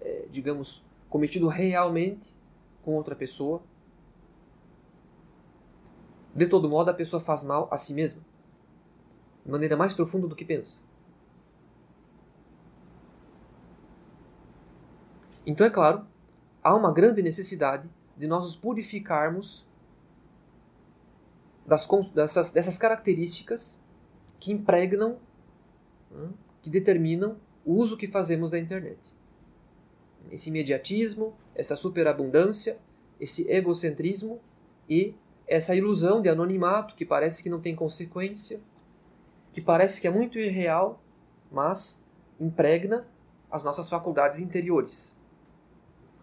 é, 0.00 0.26
digamos, 0.30 0.84
cometido 1.08 1.48
realmente 1.48 2.32
com 2.82 2.94
outra 2.94 3.16
pessoa. 3.16 3.62
De 6.34 6.46
todo 6.46 6.68
modo, 6.68 6.90
a 6.90 6.94
pessoa 6.94 7.20
faz 7.20 7.42
mal 7.42 7.66
a 7.70 7.78
si 7.78 7.92
mesma, 7.92 8.22
de 9.48 9.52
maneira 9.52 9.78
mais 9.78 9.94
profunda 9.94 10.28
do 10.28 10.36
que 10.36 10.44
pensa. 10.44 10.82
Então, 15.46 15.66
é 15.66 15.70
claro, 15.70 16.06
há 16.62 16.74
uma 16.74 16.92
grande 16.92 17.22
necessidade 17.22 17.88
de 18.14 18.26
nós 18.26 18.44
nos 18.44 18.54
purificarmos 18.54 19.66
das, 21.66 21.88
dessas, 22.14 22.50
dessas 22.50 22.76
características 22.76 23.78
que 24.38 24.52
impregnam, 24.52 25.18
que 26.60 26.68
determinam 26.68 27.38
o 27.64 27.72
uso 27.72 27.96
que 27.96 28.06
fazemos 28.06 28.50
da 28.50 28.58
internet. 28.58 29.00
Esse 30.30 30.50
imediatismo, 30.50 31.32
essa 31.54 31.74
superabundância, 31.74 32.78
esse 33.18 33.50
egocentrismo 33.50 34.42
e 34.86 35.14
essa 35.46 35.74
ilusão 35.74 36.20
de 36.20 36.28
anonimato 36.28 36.94
que 36.94 37.06
parece 37.06 37.42
que 37.42 37.48
não 37.48 37.62
tem 37.62 37.74
consequência, 37.74 38.60
que 39.58 39.64
parece 39.64 40.00
que 40.00 40.06
é 40.06 40.10
muito 40.10 40.38
irreal, 40.38 41.02
mas 41.50 42.00
impregna 42.38 43.08
as 43.50 43.64
nossas 43.64 43.90
faculdades 43.90 44.38
interiores 44.38 45.16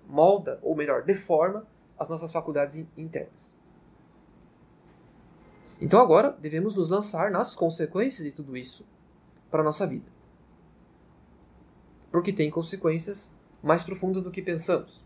molda, 0.08 0.58
ou 0.62 0.74
melhor, 0.74 1.04
deforma 1.04 1.68
as 2.00 2.08
nossas 2.08 2.32
faculdades 2.32 2.78
internas. 2.96 3.54
Então 5.82 6.00
agora 6.00 6.32
devemos 6.40 6.76
nos 6.76 6.88
lançar 6.88 7.30
nas 7.30 7.54
consequências 7.54 8.26
de 8.26 8.32
tudo 8.32 8.56
isso 8.56 8.86
para 9.52 9.60
a 9.60 9.66
nossa 9.66 9.86
vida. 9.86 10.10
Porque 12.10 12.32
tem 12.32 12.50
consequências 12.50 13.36
mais 13.62 13.84
profundas 13.84 14.24
do 14.24 14.32
que 14.32 14.42
pensamos. 14.42 15.05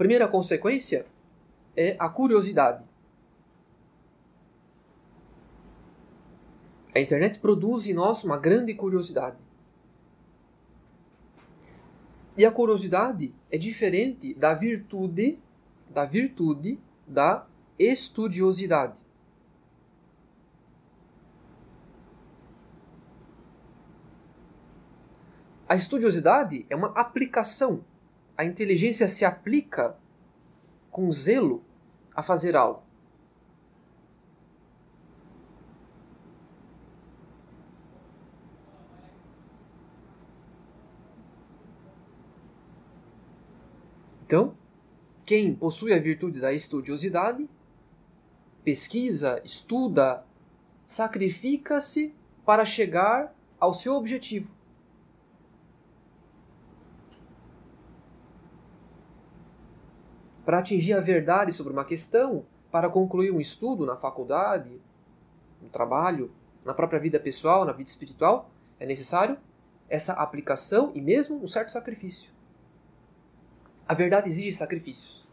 Primeira 0.00 0.26
consequência 0.26 1.04
é 1.76 1.94
a 1.98 2.08
curiosidade. 2.08 2.82
A 6.94 7.00
internet 7.00 7.38
produz 7.38 7.86
em 7.86 7.92
nós 7.92 8.24
uma 8.24 8.38
grande 8.38 8.72
curiosidade. 8.72 9.36
E 12.34 12.46
a 12.46 12.50
curiosidade 12.50 13.34
é 13.50 13.58
diferente 13.58 14.32
da 14.32 14.54
virtude, 14.54 15.38
da 15.90 16.06
virtude 16.06 16.78
da 17.06 17.46
estudiosidade. 17.78 18.98
A 25.68 25.76
estudiosidade 25.76 26.64
é 26.70 26.74
uma 26.74 26.88
aplicação. 26.98 27.84
A 28.40 28.44
inteligência 28.46 29.06
se 29.06 29.22
aplica 29.22 29.94
com 30.90 31.12
zelo 31.12 31.62
a 32.16 32.22
fazer 32.22 32.56
algo. 32.56 32.82
Então, 44.24 44.56
quem 45.26 45.54
possui 45.54 45.92
a 45.92 45.98
virtude 45.98 46.40
da 46.40 46.50
estudiosidade, 46.50 47.46
pesquisa, 48.64 49.42
estuda, 49.44 50.24
sacrifica-se 50.86 52.14
para 52.46 52.64
chegar 52.64 53.36
ao 53.58 53.74
seu 53.74 53.92
objetivo. 53.92 54.59
Para 60.50 60.58
atingir 60.58 60.94
a 60.94 61.00
verdade 61.00 61.52
sobre 61.52 61.72
uma 61.72 61.84
questão, 61.84 62.44
para 62.72 62.90
concluir 62.90 63.30
um 63.30 63.40
estudo 63.40 63.86
na 63.86 63.94
faculdade, 63.94 64.82
no 65.62 65.68
trabalho, 65.68 66.28
na 66.64 66.74
própria 66.74 66.98
vida 66.98 67.20
pessoal, 67.20 67.64
na 67.64 67.70
vida 67.70 67.88
espiritual, 67.88 68.50
é 68.80 68.84
necessário 68.84 69.38
essa 69.88 70.12
aplicação 70.14 70.90
e 70.92 71.00
mesmo 71.00 71.40
um 71.40 71.46
certo 71.46 71.70
sacrifício. 71.70 72.32
A 73.86 73.94
verdade 73.94 74.28
exige 74.28 74.52
sacrifícios. 74.52 75.24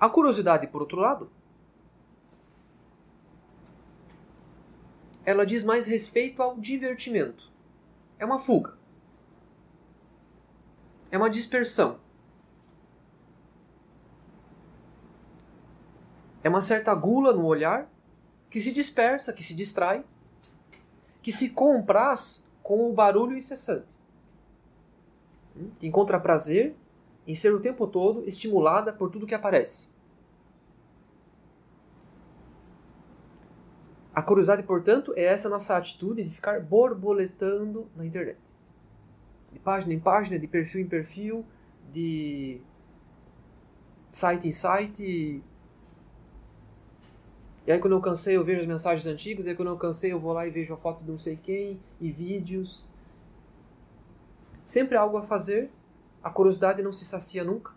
A 0.00 0.08
curiosidade, 0.08 0.66
por 0.68 0.80
outro 0.80 1.00
lado, 1.00 1.30
ela 5.22 5.44
diz 5.44 5.62
mais 5.62 5.86
respeito 5.86 6.42
ao 6.42 6.56
divertimento. 6.56 7.52
É 8.18 8.24
uma 8.24 8.38
fuga. 8.38 8.83
É 11.14 11.16
uma 11.16 11.30
dispersão. 11.30 12.00
É 16.42 16.48
uma 16.48 16.60
certa 16.60 16.92
gula 16.92 17.32
no 17.32 17.44
olhar 17.44 17.88
que 18.50 18.60
se 18.60 18.72
dispersa, 18.72 19.32
que 19.32 19.44
se 19.44 19.54
distrai, 19.54 20.04
que 21.22 21.30
se 21.30 21.50
compraz 21.50 22.44
com 22.64 22.90
o 22.90 22.92
barulho 22.92 23.36
incessante. 23.36 23.86
Que 25.78 25.86
encontra 25.86 26.18
prazer 26.18 26.74
em 27.28 27.34
ser 27.36 27.54
o 27.54 27.60
tempo 27.60 27.86
todo 27.86 28.26
estimulada 28.26 28.92
por 28.92 29.08
tudo 29.08 29.24
que 29.24 29.36
aparece. 29.36 29.86
A 34.12 34.20
curiosidade, 34.20 34.64
portanto, 34.64 35.14
é 35.14 35.22
essa 35.22 35.48
nossa 35.48 35.76
atitude 35.76 36.24
de 36.24 36.30
ficar 36.30 36.58
borboletando 36.58 37.88
na 37.94 38.04
internet. 38.04 38.36
Página 39.64 39.94
em 39.94 39.98
página, 39.98 40.38
de 40.38 40.46
perfil 40.46 40.82
em 40.82 40.86
perfil, 40.86 41.44
de 41.90 42.60
site 44.10 44.46
em 44.46 44.52
site. 44.52 45.42
E 47.66 47.72
aí 47.72 47.78
quando 47.78 47.94
eu 47.94 48.00
cansei 48.00 48.36
eu 48.36 48.44
vejo 48.44 48.60
as 48.60 48.66
mensagens 48.66 49.06
antigas, 49.06 49.46
e 49.46 49.48
aí 49.48 49.56
quando 49.56 49.68
eu 49.68 49.78
cansei 49.78 50.12
eu 50.12 50.20
vou 50.20 50.32
lá 50.34 50.46
e 50.46 50.50
vejo 50.50 50.74
a 50.74 50.76
foto 50.76 51.02
de 51.02 51.10
não 51.10 51.18
sei 51.18 51.36
quem, 51.36 51.80
e 51.98 52.10
vídeos. 52.12 52.84
Sempre 54.64 54.96
há 54.96 55.00
algo 55.00 55.16
a 55.16 55.22
fazer, 55.22 55.70
a 56.22 56.30
curiosidade 56.30 56.82
não 56.82 56.92
se 56.92 57.04
sacia 57.04 57.42
nunca. 57.42 57.72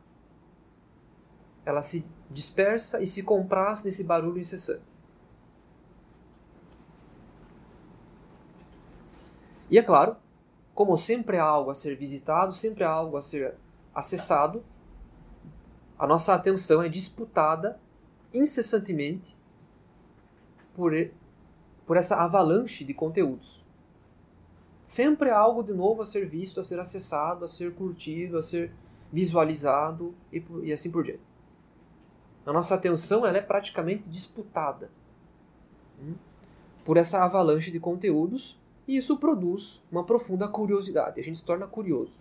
Ela 1.66 1.82
se 1.82 2.06
dispersa 2.30 3.02
e 3.02 3.08
se 3.08 3.24
compraz 3.24 3.84
nesse 3.84 4.04
barulho 4.04 4.40
incessante. 4.40 4.84
E 9.70 9.78
é 9.78 9.84
claro, 9.84 10.16
como 10.78 10.96
sempre 10.96 11.40
há 11.40 11.44
algo 11.44 11.72
a 11.72 11.74
ser 11.74 11.96
visitado, 11.96 12.54
sempre 12.54 12.84
há 12.84 12.90
algo 12.92 13.18
a 13.18 13.22
ser 13.22 13.56
acessado, 13.96 14.64
a 15.98 16.06
nossa 16.06 16.36
atenção 16.36 16.84
é 16.84 16.88
disputada 16.88 17.80
incessantemente 18.32 19.36
por, 20.76 20.94
por 21.84 21.98
essa 21.98 22.18
avalanche 22.18 22.86
de 22.86 22.94
conteúdos. 22.94 23.66
Sempre 24.84 25.32
há 25.32 25.40
algo 25.40 25.64
de 25.64 25.74
novo 25.74 26.04
a 26.04 26.06
ser 26.06 26.28
visto, 26.28 26.60
a 26.60 26.64
ser 26.64 26.80
acessado, 26.80 27.44
a 27.44 27.48
ser 27.48 27.74
curtido, 27.74 28.38
a 28.38 28.44
ser 28.44 28.72
visualizado 29.12 30.14
e, 30.32 30.46
e 30.62 30.72
assim 30.72 30.92
por 30.92 31.04
diante. 31.04 31.24
A 32.46 32.54
nossa 32.54 32.76
atenção 32.76 33.26
ela 33.26 33.40
é 33.40 33.42
praticamente 33.42 34.08
disputada 34.08 34.92
hum, 36.00 36.14
por 36.86 36.98
essa 36.98 37.24
avalanche 37.24 37.72
de 37.72 37.80
conteúdos 37.80 38.60
e 38.88 38.96
isso 38.96 39.18
produz 39.18 39.84
uma 39.92 40.04
profunda 40.04 40.48
curiosidade. 40.48 41.20
A 41.20 41.24
gente 41.24 41.40
se 41.40 41.44
torna 41.44 41.68
curioso. 41.68 42.14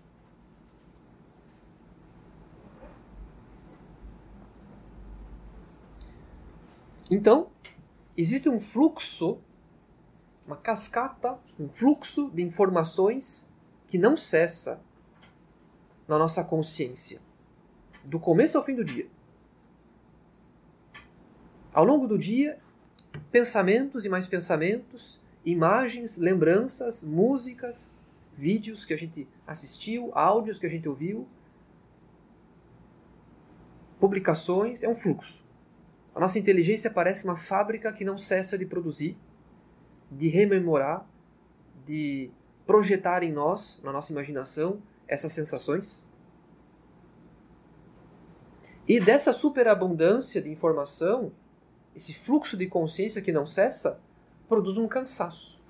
Então, 7.08 7.48
existe 8.16 8.48
um 8.48 8.58
fluxo, 8.58 9.38
uma 10.44 10.56
cascata, 10.56 11.38
um 11.58 11.68
fluxo 11.68 12.30
de 12.30 12.42
informações 12.42 13.48
que 13.86 13.96
não 13.96 14.16
cessa 14.16 14.82
na 16.08 16.18
nossa 16.18 16.42
consciência, 16.42 17.20
do 18.04 18.18
começo 18.18 18.58
ao 18.58 18.64
fim 18.64 18.74
do 18.74 18.84
dia. 18.84 19.08
Ao 21.72 21.84
longo 21.84 22.08
do 22.08 22.18
dia, 22.18 22.58
pensamentos 23.30 24.04
e 24.04 24.08
mais 24.08 24.26
pensamentos, 24.26 25.20
imagens, 25.46 26.18
lembranças, 26.18 27.04
músicas, 27.04 27.94
vídeos 28.34 28.84
que 28.84 28.92
a 28.92 28.98
gente 28.98 29.28
assistiu, 29.46 30.10
áudios 30.12 30.58
que 30.58 30.66
a 30.66 30.68
gente 30.68 30.88
ouviu, 30.88 31.28
publicações, 34.00 34.82
é 34.82 34.88
um 34.88 34.94
fluxo. 34.94 35.44
A 36.14 36.20
nossa 36.20 36.38
inteligência 36.38 36.90
parece 36.90 37.24
uma 37.24 37.36
fábrica 37.36 37.92
que 37.92 38.04
não 38.04 38.18
cessa 38.18 38.58
de 38.58 38.66
produzir, 38.66 39.16
de 40.10 40.28
rememorar, 40.28 41.06
de 41.86 42.30
projetar 42.66 43.22
em 43.22 43.32
nós, 43.32 43.80
na 43.84 43.92
nossa 43.92 44.12
imaginação, 44.12 44.82
essas 45.06 45.32
sensações. 45.32 46.02
E 48.88 48.98
dessa 48.98 49.32
superabundância 49.32 50.42
de 50.42 50.50
informação, 50.50 51.32
esse 51.94 52.12
fluxo 52.12 52.56
de 52.56 52.66
consciência 52.66 53.22
que 53.22 53.32
não 53.32 53.46
cessa, 53.46 54.00
produz 54.48 54.76
um 54.76 54.88
cansaço. 54.88 55.60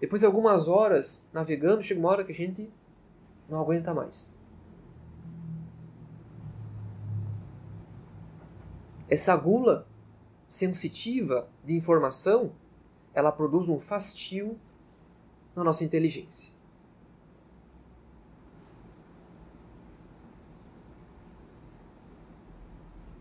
Depois 0.00 0.20
de 0.20 0.26
algumas 0.26 0.68
horas 0.68 1.26
navegando, 1.32 1.82
chega 1.82 2.00
uma 2.00 2.10
hora 2.10 2.24
que 2.24 2.32
a 2.32 2.34
gente 2.34 2.70
não 3.48 3.60
aguenta 3.60 3.94
mais. 3.94 4.34
Essa 9.08 9.36
gula 9.36 9.86
sensitiva 10.48 11.48
de 11.64 11.74
informação, 11.74 12.52
ela 13.12 13.30
produz 13.30 13.68
um 13.68 13.78
fastio 13.78 14.58
na 15.54 15.62
nossa 15.62 15.84
inteligência. 15.84 16.52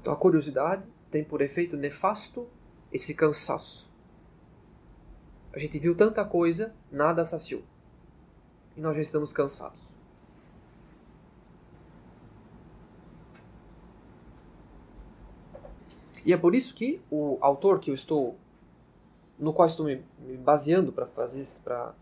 Então 0.01 0.11
a 0.11 0.17
curiosidade 0.17 0.84
tem 1.09 1.23
por 1.23 1.41
efeito 1.41 1.77
nefasto 1.77 2.47
esse 2.91 3.13
cansaço. 3.13 3.92
A 5.54 5.60
gente 5.60 5.78
viu 5.78 5.95
tanta 5.95 6.26
coisa, 6.26 6.74
nada 6.91 7.24
saciou. 7.24 7.62
E 8.76 8.82
nós 8.82 8.95
já 8.95 9.01
estamos 9.01 9.32
cansados. 9.32 9.93
E 16.26 16.34
é 16.34 16.38
por 16.38 16.56
isso 16.56 16.74
que 16.74 17.01
o 17.12 17.38
autor 17.39 17.80
que 17.80 17.91
eu 17.91 17.93
estou 17.93 18.38
no 19.38 19.54
qual 19.54 19.68
estou 19.68 19.86
me, 19.86 20.01
baseando 20.38 20.91
para 20.91 21.06
fazer 21.06 21.45
para 21.64 21.93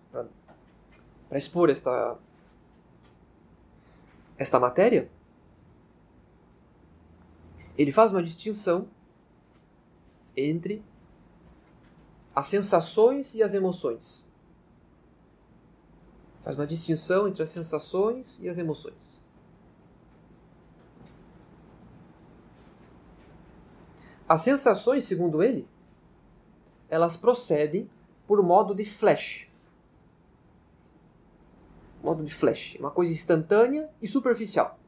para 1.28 1.38
expor 1.38 1.70
esta 1.70 2.18
esta 4.38 4.60
matéria, 4.60 5.10
ele 7.78 7.92
faz 7.92 8.12
uma 8.12 8.22
distinção 8.22 8.88
entre 10.36 10.84
as 12.36 12.48
sensações 12.48 13.36
e 13.36 13.44
as 13.44 13.54
emoções. 13.54 14.26
Faz 16.42 16.56
uma 16.56 16.66
distinção 16.66 17.28
entre 17.28 17.44
as 17.44 17.50
sensações 17.50 18.40
e 18.40 18.50
as 18.50 18.58
emoções. 18.58 19.20
As 24.28 24.42
sensações, 24.42 25.04
segundo 25.04 25.44
ele, 25.44 25.68
elas 26.90 27.18
procedem 27.18 27.90
por 28.26 28.42
modo 28.42 28.74
de 28.74 28.86
flash. 28.86 29.48
Modo 32.02 32.24
de 32.24 32.34
flash, 32.34 32.76
uma 32.80 32.90
coisa 32.90 33.12
instantânea 33.12 33.90
e 34.02 34.08
superficial. 34.08 34.80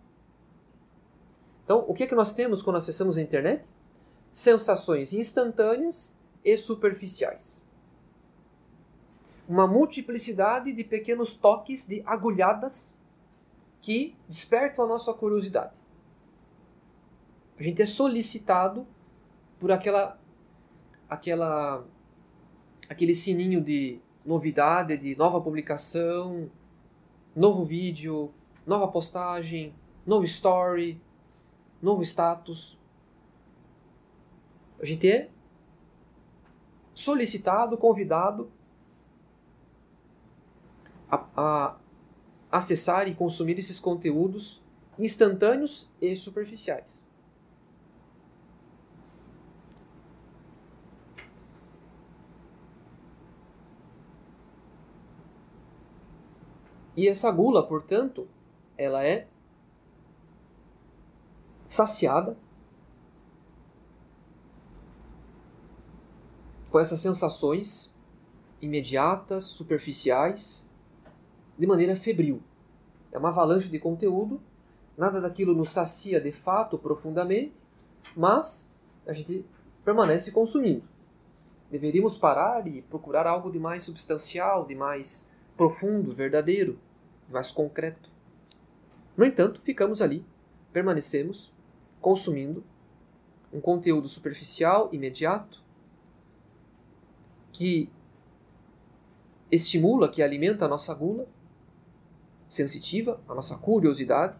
Então, 1.63 1.85
o 1.87 1.93
que 1.93 2.03
é 2.03 2.07
que 2.07 2.15
nós 2.15 2.33
temos 2.33 2.61
quando 2.61 2.77
acessamos 2.77 3.17
a 3.17 3.21
internet? 3.21 3.69
Sensações 4.31 5.13
instantâneas 5.13 6.17
e 6.43 6.57
superficiais. 6.57 7.63
Uma 9.47 9.67
multiplicidade 9.67 10.71
de 10.71 10.83
pequenos 10.83 11.35
toques, 11.35 11.85
de 11.85 12.01
agulhadas, 12.05 12.97
que 13.81 14.15
despertam 14.27 14.85
a 14.85 14.87
nossa 14.87 15.13
curiosidade. 15.13 15.73
A 17.59 17.63
gente 17.63 17.81
é 17.81 17.85
solicitado 17.85 18.87
por 19.59 19.71
aquela 19.71 20.19
aquela 21.09 21.85
aquele 22.89 23.13
sininho 23.13 23.61
de 23.61 23.99
novidade, 24.25 24.97
de 24.97 25.15
nova 25.15 25.39
publicação, 25.41 26.49
novo 27.35 27.63
vídeo, 27.63 28.33
nova 28.65 28.87
postagem, 28.87 29.73
novo 30.05 30.25
story, 30.25 30.99
novo 31.81 32.01
status. 32.03 32.77
A 34.79 34.85
gente 34.85 35.09
é 35.09 35.29
solicitado, 36.93 37.77
convidado 37.77 38.49
a, 41.09 41.25
a 41.35 41.77
acessar 42.51 43.07
e 43.07 43.15
consumir 43.15 43.57
esses 43.57 43.79
conteúdos 43.79 44.61
instantâneos 44.97 45.89
e 46.01 46.15
superficiais. 46.15 47.03
E 56.95 57.07
essa 57.07 57.31
gula, 57.31 57.65
portanto, 57.65 58.27
ela 58.77 59.03
é 59.03 59.27
saciada 61.67 62.37
com 66.73 66.79
essas 66.79 67.01
sensações 67.01 67.93
imediatas, 68.59 69.43
superficiais, 69.43 70.67
de 71.55 71.67
maneira 71.67 71.95
febril. 71.95 72.41
É 73.11 73.17
uma 73.19 73.29
avalanche 73.29 73.69
de 73.69 73.77
conteúdo, 73.77 74.41
nada 74.97 75.21
daquilo 75.21 75.53
nos 75.53 75.69
sacia 75.69 76.19
de 76.19 76.31
fato 76.31 76.79
profundamente, 76.79 77.63
mas 78.15 78.73
a 79.05 79.13
gente 79.13 79.45
permanece 79.85 80.31
consumindo. 80.31 80.83
Deveríamos 81.69 82.17
parar 82.17 82.65
e 82.65 82.81
procurar 82.81 83.27
algo 83.27 83.51
de 83.51 83.59
mais 83.59 83.83
substancial, 83.83 84.65
de 84.65 84.73
mais 84.73 85.29
profundo, 85.55 86.11
verdadeiro, 86.11 86.79
mais 87.29 87.51
concreto. 87.51 88.09
No 89.15 89.23
entanto, 89.23 89.61
ficamos 89.61 90.01
ali, 90.01 90.25
permanecemos 90.71 91.53
consumindo 92.01 92.63
um 93.53 93.61
conteúdo 93.61 94.09
superficial, 94.09 94.89
imediato, 94.91 95.62
que 97.53 97.89
estimula, 99.49 100.09
que 100.09 100.21
alimenta 100.21 100.65
a 100.65 100.67
nossa 100.67 100.93
gula 100.93 101.27
sensitiva, 102.49 103.21
a 103.29 103.33
nossa 103.33 103.55
curiosidade. 103.57 104.35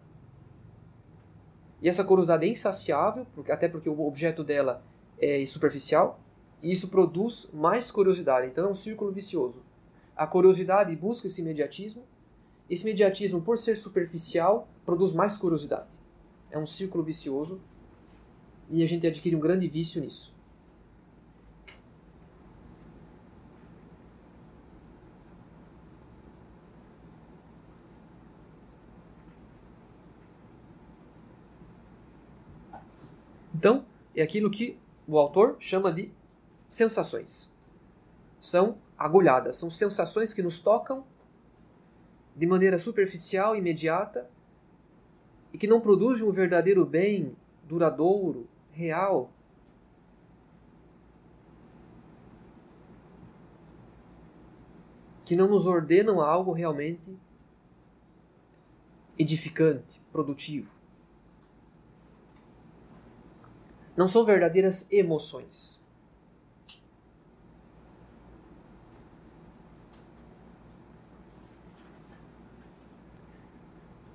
E 1.80 1.88
essa 1.88 2.04
curiosidade 2.04 2.44
é 2.44 2.48
insaciável, 2.48 3.26
até 3.48 3.68
porque 3.68 3.88
o 3.88 4.06
objeto 4.06 4.44
dela 4.44 4.82
é 5.18 5.44
superficial, 5.46 6.20
e 6.62 6.72
isso 6.72 6.88
produz 6.88 7.48
mais 7.52 7.90
curiosidade. 7.90 8.48
Então 8.48 8.66
é 8.66 8.70
um 8.70 8.74
círculo 8.74 9.12
vicioso. 9.12 9.62
A 10.16 10.26
curiosidade 10.26 10.94
busca 10.96 11.26
esse 11.26 11.40
imediatismo. 11.40 12.04
Esse 12.68 12.82
imediatismo, 12.82 13.42
por 13.42 13.58
ser 13.58 13.76
superficial, 13.76 14.68
produz 14.84 15.12
mais 15.12 15.36
curiosidade. 15.36 15.86
É 16.50 16.58
um 16.58 16.66
círculo 16.66 17.04
vicioso 17.04 17.60
e 18.70 18.82
a 18.82 18.86
gente 18.86 19.06
adquire 19.06 19.36
um 19.36 19.40
grande 19.40 19.68
vício 19.68 20.00
nisso. 20.00 20.33
Então, 33.54 33.84
é 34.14 34.22
aquilo 34.22 34.50
que 34.50 34.76
o 35.06 35.18
autor 35.18 35.56
chama 35.60 35.92
de 35.92 36.10
sensações. 36.68 37.50
São 38.40 38.78
agulhadas. 38.98 39.56
São 39.56 39.70
sensações 39.70 40.34
que 40.34 40.42
nos 40.42 40.58
tocam 40.58 41.04
de 42.34 42.46
maneira 42.46 42.78
superficial, 42.78 43.54
imediata 43.54 44.28
e 45.52 45.58
que 45.58 45.68
não 45.68 45.80
produzem 45.80 46.26
um 46.26 46.32
verdadeiro 46.32 46.84
bem 46.84 47.36
duradouro, 47.62 48.48
real. 48.72 49.30
Que 55.24 55.36
não 55.36 55.48
nos 55.48 55.64
ordenam 55.66 56.20
a 56.20 56.28
algo 56.28 56.52
realmente 56.52 57.16
edificante, 59.16 60.02
produtivo. 60.10 60.73
Não 63.96 64.08
são 64.08 64.24
verdadeiras 64.24 64.90
emoções. 64.90 65.82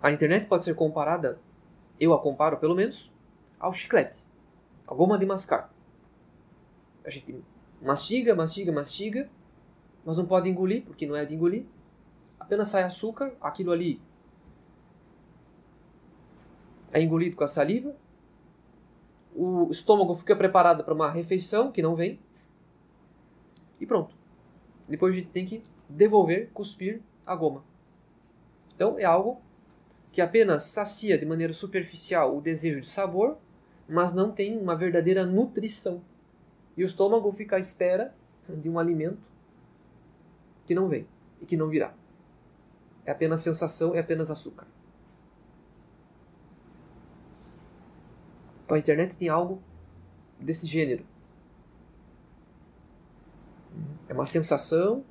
A 0.01 0.11
internet 0.11 0.47
pode 0.47 0.63
ser 0.63 0.75
comparada, 0.75 1.39
eu 1.99 2.13
a 2.13 2.21
comparo 2.21 2.57
pelo 2.57 2.73
menos, 2.73 3.11
ao 3.59 3.73
chiclete, 3.73 4.23
a 4.87 4.93
goma 4.93 5.17
de 5.17 5.25
mascar. 5.25 5.69
A 7.03 7.09
gente 7.09 7.43
mastiga, 7.81 8.33
mastiga, 8.33 8.71
mastiga, 8.71 9.29
mas 10.05 10.17
não 10.17 10.25
pode 10.25 10.49
engolir, 10.49 10.83
porque 10.83 11.05
não 11.05 11.15
é 11.15 11.25
de 11.25 11.35
engolir. 11.35 11.65
Apenas 12.39 12.69
sai 12.69 12.83
açúcar, 12.83 13.33
aquilo 13.41 13.71
ali 13.71 14.01
é 16.91 17.01
engolido 17.01 17.35
com 17.35 17.43
a 17.43 17.47
saliva. 17.47 17.95
O 19.41 19.71
estômago 19.71 20.13
fica 20.15 20.35
preparado 20.35 20.83
para 20.83 20.93
uma 20.93 21.09
refeição 21.09 21.71
que 21.71 21.81
não 21.81 21.95
vem. 21.95 22.19
E 23.79 23.85
pronto. 23.85 24.13
Depois 24.85 25.13
a 25.13 25.17
gente 25.17 25.29
tem 25.29 25.45
que 25.45 25.63
devolver, 25.87 26.49
cuspir 26.53 27.01
a 27.25 27.33
goma. 27.37 27.63
Então 28.75 28.99
é 28.99 29.05
algo 29.05 29.41
que 30.11 30.19
apenas 30.19 30.63
sacia 30.63 31.17
de 31.17 31.25
maneira 31.25 31.53
superficial 31.53 32.35
o 32.35 32.41
desejo 32.41 32.81
de 32.81 32.89
sabor, 32.89 33.37
mas 33.87 34.13
não 34.13 34.29
tem 34.29 34.57
uma 34.57 34.75
verdadeira 34.75 35.25
nutrição. 35.25 36.01
E 36.75 36.83
o 36.83 36.85
estômago 36.85 37.31
fica 37.31 37.55
à 37.55 37.59
espera 37.59 38.13
de 38.49 38.69
um 38.69 38.77
alimento 38.77 39.19
que 40.65 40.75
não 40.75 40.89
vem 40.89 41.07
e 41.39 41.45
que 41.45 41.55
não 41.55 41.69
virá. 41.69 41.93
É 43.05 43.11
apenas 43.11 43.39
sensação, 43.39 43.95
é 43.95 43.99
apenas 43.99 44.29
açúcar. 44.29 44.67
Então 48.69 48.75
a 48.75 48.79
internet 48.79 49.15
tem 49.15 49.29
algo 49.29 49.63
desse 50.39 50.67
gênero. 50.67 51.03
É 54.07 54.13
uma 54.13 54.27
sensação 54.27 55.03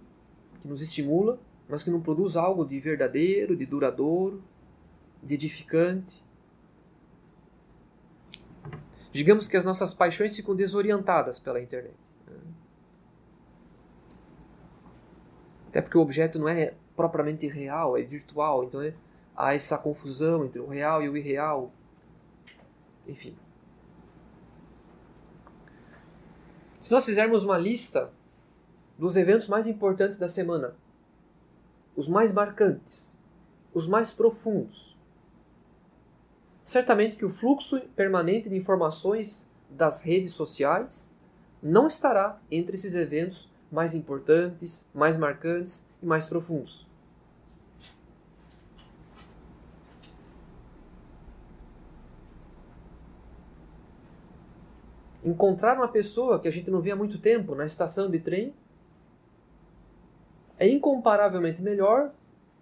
que 0.63 0.69
nos 0.69 0.81
estimula, 0.81 1.41
mas 1.69 1.83
que 1.83 1.91
não 1.91 2.01
produz 2.01 2.37
algo 2.37 2.65
de 2.65 2.79
verdadeiro, 2.79 3.57
de 3.57 3.67
duradouro, 3.67 4.45
de 5.21 5.35
edificante. 5.35 6.25
Digamos 9.11 9.49
que 9.49 9.57
as 9.57 9.65
nossas 9.65 9.93
paixões 9.93 10.37
ficam 10.37 10.55
desorientadas 10.55 11.41
pela 11.41 11.61
internet. 11.61 11.97
Né? 12.29 12.37
Até 15.67 15.83
porque 15.83 15.99
o 15.99 16.01
objeto 16.01 16.39
não 16.39 16.49
é 16.49 16.75
propriamente 16.95 17.49
real, 17.49 17.99
é 17.99 18.03
virtual, 18.03 18.63
então 18.63 18.81
é, 18.81 18.95
há 19.35 19.53
essa 19.53 19.77
confusão 19.77 20.45
entre 20.45 20.61
o 20.61 20.69
real 20.69 21.03
e 21.03 21.09
o 21.09 21.17
irreal. 21.17 21.73
Enfim. 23.05 23.37
Se 26.89 26.93
nós 26.95 27.05
fizermos 27.05 27.45
uma 27.45 27.59
lista 27.59 28.11
dos 28.99 29.14
eventos 29.14 29.47
mais 29.47 29.66
importantes 29.66 30.18
da 30.18 30.26
semana, 30.26 30.74
os 31.95 32.09
mais 32.09 32.32
marcantes, 32.32 33.14
os 33.74 33.86
mais 33.86 34.14
profundos, 34.14 34.97
certamente 36.62 37.18
que 37.18 37.26
o 37.26 37.30
fluxo 37.30 37.78
permanente 37.95 38.49
de 38.49 38.57
informações 38.57 39.47
das 39.68 40.01
redes 40.01 40.32
sociais 40.32 41.12
não 41.62 41.89
estará 41.89 42.41
entre 42.51 42.74
esses 42.74 42.95
eventos 42.95 43.51
mais 43.70 43.95
importantes, 43.95 44.89
mais 44.95 45.18
marcantes 45.18 45.86
e 46.03 46.07
mais 46.07 46.26
profundos. 46.26 46.88
Encontrar 55.29 55.76
uma 55.76 55.89
pessoa 55.89 56.41
que 56.41 56.49
a 56.49 56.51
gente 56.51 56.70
não 56.70 56.81
vê 56.81 56.91
há 56.91 56.97
muito 56.97 57.18
tempo 57.18 57.55
na 57.55 57.66
estação 57.66 58.11
de 58.11 58.18
trem 58.18 58.55
é 60.59 60.66
incomparavelmente 60.66 61.61
melhor 61.61 62.11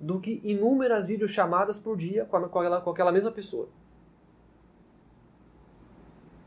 do 0.00 0.18
que 0.18 0.40
inúmeras 0.42 1.06
videochamadas 1.06 1.78
por 1.78 1.96
dia 1.96 2.24
com 2.24 2.36
aquela, 2.36 2.80
com 2.80 2.90
aquela 2.90 3.12
mesma 3.12 3.30
pessoa. 3.30 3.68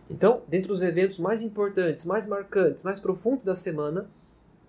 Então, 0.09 0.41
dentre 0.45 0.69
os 0.69 0.81
eventos 0.81 1.19
mais 1.19 1.41
importantes, 1.41 2.03
mais 2.03 2.27
marcantes, 2.27 2.83
mais 2.83 2.99
profundos 2.99 3.45
da 3.45 3.55
semana, 3.55 4.09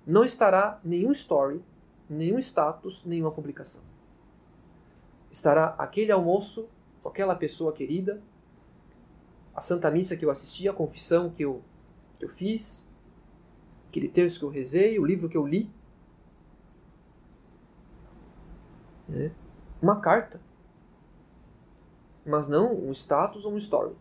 não 0.07 0.23
estará 0.23 0.79
nenhum 0.85 1.11
story, 1.11 1.61
nenhum 2.09 2.39
status, 2.39 3.05
nenhuma 3.05 3.33
publicação. 3.33 3.83
Estará 5.33 5.75
aquele 5.79 6.13
almoço 6.13 6.69
com 7.03 7.09
aquela 7.09 7.35
pessoa 7.35 7.73
querida, 7.73 8.23
a 9.61 9.63
Santa 9.63 9.91
Missa 9.91 10.17
que 10.17 10.25
eu 10.25 10.31
assisti, 10.31 10.67
a 10.67 10.73
confissão 10.73 11.29
que 11.29 11.43
eu, 11.43 11.63
que 12.19 12.25
eu 12.25 12.31
fiz, 12.31 12.89
aquele 13.91 14.09
texto 14.09 14.39
que 14.39 14.45
eu 14.47 14.49
rezei, 14.49 14.99
o 14.99 15.05
livro 15.05 15.29
que 15.29 15.37
eu 15.37 15.47
li. 15.47 15.71
Né? 19.07 19.31
Uma 19.83 20.01
carta. 20.01 20.41
Mas 22.25 22.49
não 22.49 22.73
um 22.73 22.91
status 22.91 23.45
ou 23.45 23.53
um 23.53 23.59
story. 23.59 23.95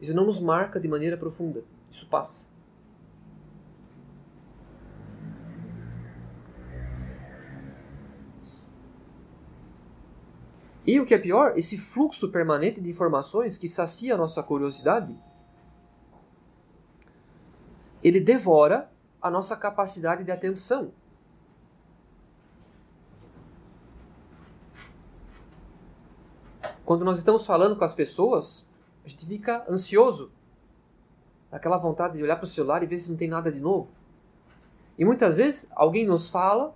Isso 0.00 0.12
não 0.12 0.26
nos 0.26 0.40
marca 0.40 0.80
de 0.80 0.88
maneira 0.88 1.16
profunda. 1.16 1.62
Isso 1.88 2.08
passa. 2.08 2.48
E 10.86 10.98
o 10.98 11.06
que 11.06 11.14
é 11.14 11.18
pior, 11.18 11.56
esse 11.56 11.78
fluxo 11.78 12.28
permanente 12.30 12.80
de 12.80 12.90
informações 12.90 13.56
que 13.56 13.68
sacia 13.68 14.14
a 14.14 14.18
nossa 14.18 14.42
curiosidade, 14.42 15.16
ele 18.02 18.18
devora 18.18 18.90
a 19.20 19.30
nossa 19.30 19.56
capacidade 19.56 20.24
de 20.24 20.32
atenção. 20.32 20.92
Quando 26.84 27.04
nós 27.04 27.18
estamos 27.18 27.46
falando 27.46 27.76
com 27.76 27.84
as 27.84 27.94
pessoas, 27.94 28.66
a 29.04 29.08
gente 29.08 29.24
fica 29.24 29.64
ansioso, 29.70 30.32
aquela 31.50 31.78
vontade 31.78 32.16
de 32.16 32.22
olhar 32.24 32.36
para 32.36 32.44
o 32.44 32.48
celular 32.48 32.82
e 32.82 32.86
ver 32.86 32.98
se 32.98 33.08
não 33.08 33.16
tem 33.16 33.28
nada 33.28 33.52
de 33.52 33.60
novo. 33.60 33.88
E 34.98 35.04
muitas 35.04 35.36
vezes 35.36 35.70
alguém 35.76 36.04
nos 36.04 36.28
fala 36.28 36.74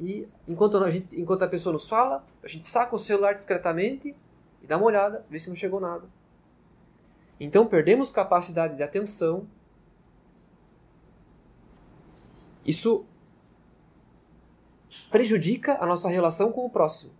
e 0.00 0.26
enquanto 0.48 0.78
a, 0.78 0.90
gente, 0.90 1.20
enquanto 1.20 1.42
a 1.42 1.48
pessoa 1.48 1.74
nos 1.74 1.86
fala, 1.86 2.24
a 2.42 2.48
gente 2.48 2.66
saca 2.66 2.96
o 2.96 2.98
celular 2.98 3.34
discretamente 3.34 4.16
e 4.62 4.66
dá 4.66 4.78
uma 4.78 4.86
olhada, 4.86 5.26
vê 5.28 5.38
se 5.38 5.50
não 5.50 5.54
chegou 5.54 5.78
nada. 5.78 6.08
Então 7.38 7.66
perdemos 7.66 8.10
capacidade 8.10 8.76
de 8.76 8.82
atenção. 8.82 9.46
Isso 12.64 13.04
prejudica 15.10 15.76
a 15.82 15.86
nossa 15.86 16.08
relação 16.08 16.50
com 16.50 16.64
o 16.64 16.70
próximo, 16.70 17.12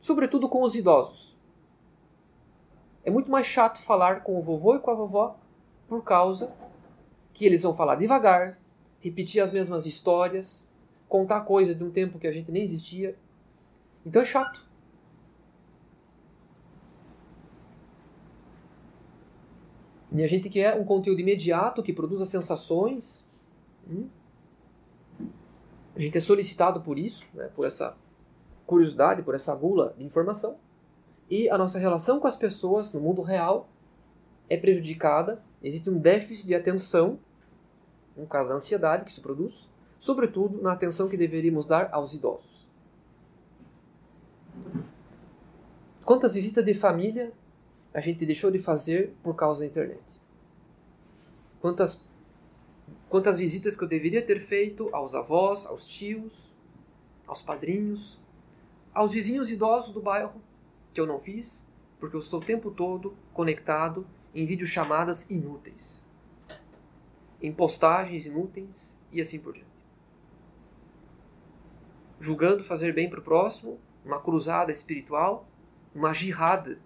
sobretudo 0.00 0.48
com 0.48 0.62
os 0.62 0.74
idosos. 0.74 1.36
É 3.04 3.10
muito 3.10 3.30
mais 3.30 3.46
chato 3.46 3.82
falar 3.82 4.22
com 4.22 4.38
o 4.38 4.42
vovô 4.42 4.76
e 4.76 4.78
com 4.78 4.90
a 4.90 4.94
vovó 4.94 5.38
por 5.86 6.02
causa 6.02 6.54
que 7.34 7.44
eles 7.44 7.62
vão 7.62 7.74
falar 7.74 7.96
devagar, 7.96 8.58
repetir 8.98 9.42
as 9.42 9.52
mesmas 9.52 9.84
histórias, 9.84 10.69
contar 11.10 11.40
coisas 11.40 11.76
de 11.76 11.82
um 11.82 11.90
tempo 11.90 12.20
que 12.20 12.26
a 12.26 12.32
gente 12.32 12.52
nem 12.52 12.62
existia. 12.62 13.18
Então 14.06 14.22
é 14.22 14.24
chato. 14.24 14.64
E 20.12 20.22
a 20.22 20.26
gente 20.26 20.48
quer 20.48 20.80
um 20.80 20.84
conteúdo 20.84 21.20
imediato 21.20 21.82
que 21.82 21.92
produza 21.92 22.24
sensações. 22.24 23.26
Hum? 23.88 24.08
A 25.96 26.00
gente 26.00 26.16
é 26.16 26.20
solicitado 26.20 26.80
por 26.80 26.96
isso, 26.96 27.24
né, 27.34 27.50
por 27.54 27.66
essa 27.66 27.96
curiosidade, 28.64 29.22
por 29.22 29.34
essa 29.34 29.54
gula 29.54 29.94
de 29.98 30.04
informação. 30.04 30.56
E 31.28 31.50
a 31.50 31.58
nossa 31.58 31.78
relação 31.78 32.20
com 32.20 32.28
as 32.28 32.36
pessoas 32.36 32.92
no 32.92 33.00
mundo 33.00 33.20
real 33.20 33.68
é 34.48 34.56
prejudicada. 34.56 35.42
Existe 35.60 35.90
um 35.90 35.98
déficit 35.98 36.46
de 36.46 36.54
atenção, 36.54 37.18
no 38.16 38.26
caso 38.26 38.48
da 38.48 38.54
ansiedade 38.54 39.04
que 39.04 39.10
isso 39.10 39.20
produz, 39.20 39.68
sobretudo 40.00 40.62
na 40.62 40.72
atenção 40.72 41.10
que 41.10 41.16
deveríamos 41.16 41.66
dar 41.66 41.90
aos 41.92 42.14
idosos. 42.14 42.66
Quantas 46.02 46.34
visitas 46.34 46.64
de 46.64 46.72
família 46.72 47.32
a 47.92 48.00
gente 48.00 48.24
deixou 48.24 48.50
de 48.50 48.58
fazer 48.58 49.14
por 49.22 49.36
causa 49.36 49.60
da 49.60 49.66
internet? 49.66 50.02
Quantas, 51.60 52.08
quantas 53.10 53.36
visitas 53.36 53.76
que 53.76 53.84
eu 53.84 53.88
deveria 53.88 54.22
ter 54.24 54.40
feito 54.40 54.88
aos 54.90 55.14
avós, 55.14 55.66
aos 55.66 55.86
tios, 55.86 56.50
aos 57.26 57.42
padrinhos, 57.42 58.18
aos 58.94 59.12
vizinhos 59.12 59.52
idosos 59.52 59.92
do 59.92 60.00
bairro, 60.00 60.40
que 60.94 61.00
eu 61.00 61.06
não 61.06 61.20
fiz, 61.20 61.68
porque 62.00 62.16
eu 62.16 62.20
estou 62.20 62.40
o 62.40 62.44
tempo 62.44 62.70
todo 62.70 63.14
conectado 63.34 64.06
em 64.34 64.46
videochamadas 64.46 65.30
inúteis, 65.30 66.06
em 67.42 67.52
postagens 67.52 68.24
inúteis 68.24 68.98
e 69.12 69.20
assim 69.20 69.38
por 69.38 69.52
diante 69.52 69.69
julgando 72.20 72.62
fazer 72.62 72.92
bem 72.92 73.08
para 73.08 73.18
o 73.18 73.22
próximo, 73.22 73.80
uma 74.04 74.20
cruzada 74.20 74.70
espiritual, 74.70 75.48
uma 75.94 76.12
jihad 76.12 76.78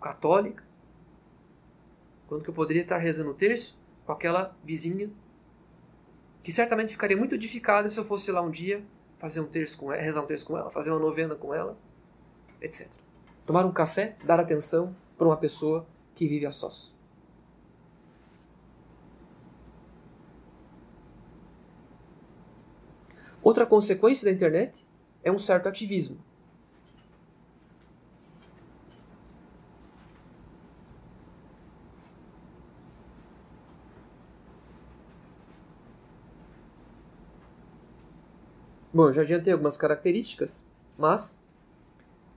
católica, 0.00 0.62
quando 2.28 2.44
que 2.44 2.50
eu 2.50 2.54
poderia 2.54 2.82
estar 2.82 2.98
rezando 2.98 3.30
o 3.30 3.34
terço 3.34 3.78
com 4.06 4.12
aquela 4.12 4.56
vizinha 4.62 5.10
que 6.42 6.52
certamente 6.52 6.92
ficaria 6.92 7.16
muito 7.16 7.34
edificada 7.34 7.88
se 7.88 7.98
eu 7.98 8.04
fosse 8.04 8.30
lá 8.30 8.40
um 8.40 8.50
dia 8.50 8.84
fazer 9.18 9.40
um 9.40 9.46
terço 9.46 9.76
com 9.76 9.92
ela, 9.92 10.00
rezar 10.00 10.22
um 10.22 10.26
terço 10.26 10.46
com 10.46 10.56
ela, 10.56 10.70
fazer 10.70 10.90
uma 10.90 10.98
novena 10.98 11.34
com 11.34 11.54
ela, 11.54 11.76
etc. 12.60 12.88
Tomar 13.44 13.66
um 13.66 13.72
café, 13.72 14.16
dar 14.24 14.40
atenção 14.40 14.96
para 15.18 15.26
uma 15.26 15.36
pessoa 15.36 15.86
que 16.14 16.26
vive 16.26 16.46
a 16.46 16.50
sós. 16.50 16.94
Outra 23.42 23.64
consequência 23.64 24.24
da 24.24 24.30
internet 24.30 24.84
é 25.22 25.32
um 25.32 25.38
certo 25.38 25.68
ativismo. 25.68 26.18
Bom, 38.92 39.06
eu 39.06 39.12
já 39.12 39.22
adiantei 39.22 39.52
algumas 39.52 39.76
características, 39.76 40.66
mas 40.98 41.40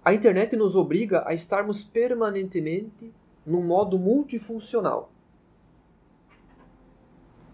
a 0.06 0.14
internet 0.14 0.56
nos 0.56 0.76
obriga 0.76 1.24
a 1.28 1.34
estarmos 1.34 1.84
permanentemente 1.84 3.12
no 3.46 3.62
modo 3.62 3.98
multifuncional. 4.00 5.12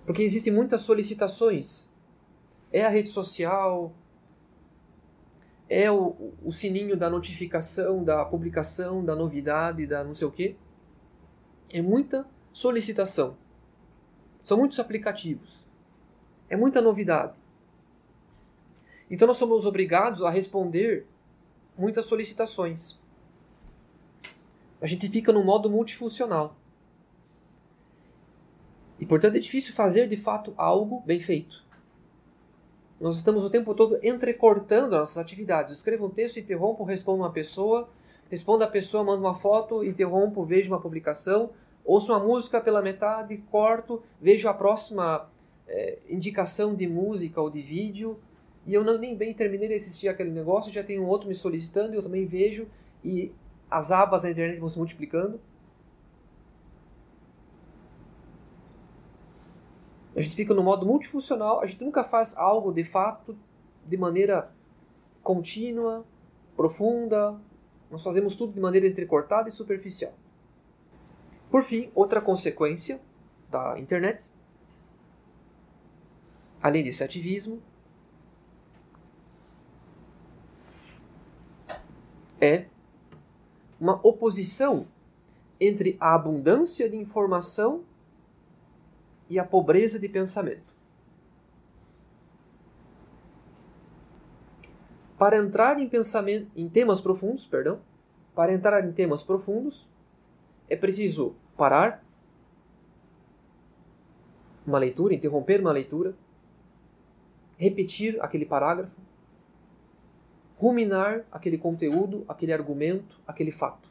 Porque 0.05 0.21
existem 0.21 0.51
muitas 0.51 0.81
solicitações 0.81 1.88
é 2.71 2.85
a 2.85 2.89
rede 2.89 3.09
social, 3.09 3.93
é 5.69 5.91
o, 5.91 6.33
o 6.43 6.51
sininho 6.51 6.97
da 6.97 7.09
notificação, 7.09 8.03
da 8.03 8.25
publicação, 8.25 9.05
da 9.05 9.15
novidade, 9.15 9.85
da 9.85 10.03
não 10.03 10.15
sei 10.15 10.27
o 10.27 10.31
quê. 10.31 10.55
É 11.69 11.81
muita 11.81 12.25
solicitação. 12.51 13.37
São 14.43 14.57
muitos 14.57 14.79
aplicativos. 14.79 15.63
É 16.49 16.57
muita 16.57 16.81
novidade. 16.81 17.37
Então 19.09 19.27
nós 19.27 19.37
somos 19.37 19.65
obrigados 19.65 20.23
a 20.23 20.29
responder 20.29 21.05
muitas 21.77 22.05
solicitações. 22.05 22.99
A 24.81 24.87
gente 24.87 25.07
fica 25.07 25.31
no 25.31 25.43
modo 25.43 25.69
multifuncional. 25.69 26.55
E 28.99 29.05
portanto 29.05 29.35
é 29.35 29.39
difícil 29.39 29.73
fazer 29.73 30.07
de 30.07 30.17
fato 30.17 30.53
algo 30.57 31.01
bem 31.01 31.19
feito. 31.19 31.63
Nós 32.99 33.15
estamos 33.17 33.43
o 33.43 33.49
tempo 33.49 33.73
todo 33.73 33.97
entrecortando 34.03 34.95
as 34.95 35.01
nossas 35.01 35.17
atividades. 35.17 35.75
Escrevo 35.75 36.07
um 36.07 36.09
texto, 36.09 36.39
interrompo, 36.39 36.83
respondo 36.83 37.23
uma 37.23 37.31
pessoa, 37.31 37.89
respondo 38.29 38.63
a 38.63 38.67
pessoa, 38.67 39.03
mando 39.03 39.21
uma 39.21 39.35
foto, 39.35 39.83
interrompo, 39.83 40.43
vejo 40.43 40.69
uma 40.69 40.81
publicação, 40.81 41.49
Ouço 41.89 42.11
uma 42.11 42.19
música 42.19 42.61
pela 42.61 42.83
metade, 42.83 43.35
corto, 43.49 44.03
vejo 44.21 44.47
a 44.47 44.53
próxima 44.53 45.27
é, 45.67 45.97
indicação 46.07 46.75
de 46.75 46.87
música 46.87 47.41
ou 47.41 47.49
de 47.49 47.63
vídeo 47.63 48.19
e 48.67 48.75
eu 48.75 48.83
não, 48.83 48.95
nem 48.99 49.15
bem 49.15 49.33
terminei 49.33 49.67
de 49.69 49.73
assistir 49.73 50.07
aquele 50.07 50.29
negócio, 50.29 50.71
já 50.71 50.83
tem 50.83 50.99
um 50.99 51.07
outro 51.07 51.27
me 51.27 51.33
solicitando 51.33 51.95
eu 51.95 52.03
também 52.03 52.27
vejo 52.27 52.67
e 53.03 53.31
as 53.71 53.91
abas 53.91 54.21
da 54.21 54.29
internet 54.29 54.59
vão 54.59 54.69
se 54.69 54.77
multiplicando. 54.77 55.41
A 60.19 60.21
gente 60.21 60.35
fica 60.35 60.53
no 60.53 60.61
modo 60.61 60.85
multifuncional, 60.85 61.61
a 61.61 61.65
gente 61.65 61.81
nunca 61.81 62.03
faz 62.03 62.35
algo 62.35 62.73
de 62.73 62.83
fato 62.83 63.39
de 63.85 63.95
maneira 63.95 64.51
contínua, 65.23 66.05
profunda. 66.57 67.39
Nós 67.89 68.03
fazemos 68.03 68.35
tudo 68.35 68.51
de 68.51 68.59
maneira 68.59 68.85
entrecortada 68.85 69.47
e 69.47 69.51
superficial. 69.53 70.11
Por 71.49 71.63
fim, 71.63 71.89
outra 71.95 72.19
consequência 72.19 72.99
da 73.49 73.79
internet, 73.79 74.21
além 76.61 76.83
desse 76.83 77.01
ativismo, 77.01 77.61
é 82.41 82.65
uma 83.79 84.05
oposição 84.05 84.85
entre 85.61 85.95
a 85.97 86.13
abundância 86.13 86.89
de 86.89 86.97
informação 86.97 87.85
e 89.29 89.37
a 89.37 89.43
pobreza 89.43 89.99
de 89.99 90.09
pensamento. 90.09 90.73
Para 95.17 95.37
entrar 95.37 95.79
em 95.79 95.87
pensamento, 95.87 96.49
em 96.55 96.67
temas 96.69 97.01
profundos, 97.01 97.45
perdão, 97.45 97.79
para 98.33 98.53
entrar 98.53 98.87
em 98.87 98.91
temas 98.91 99.21
profundos, 99.21 99.87
é 100.69 100.75
preciso 100.75 101.35
parar 101.57 102.03
uma 104.65 104.79
leitura, 104.79 105.13
interromper 105.13 105.59
uma 105.59 105.71
leitura, 105.71 106.15
repetir 107.57 108.17
aquele 108.21 108.45
parágrafo, 108.45 108.97
ruminar 110.55 111.25
aquele 111.31 111.57
conteúdo, 111.57 112.23
aquele 112.27 112.53
argumento, 112.53 113.19
aquele 113.27 113.51
fato. 113.51 113.89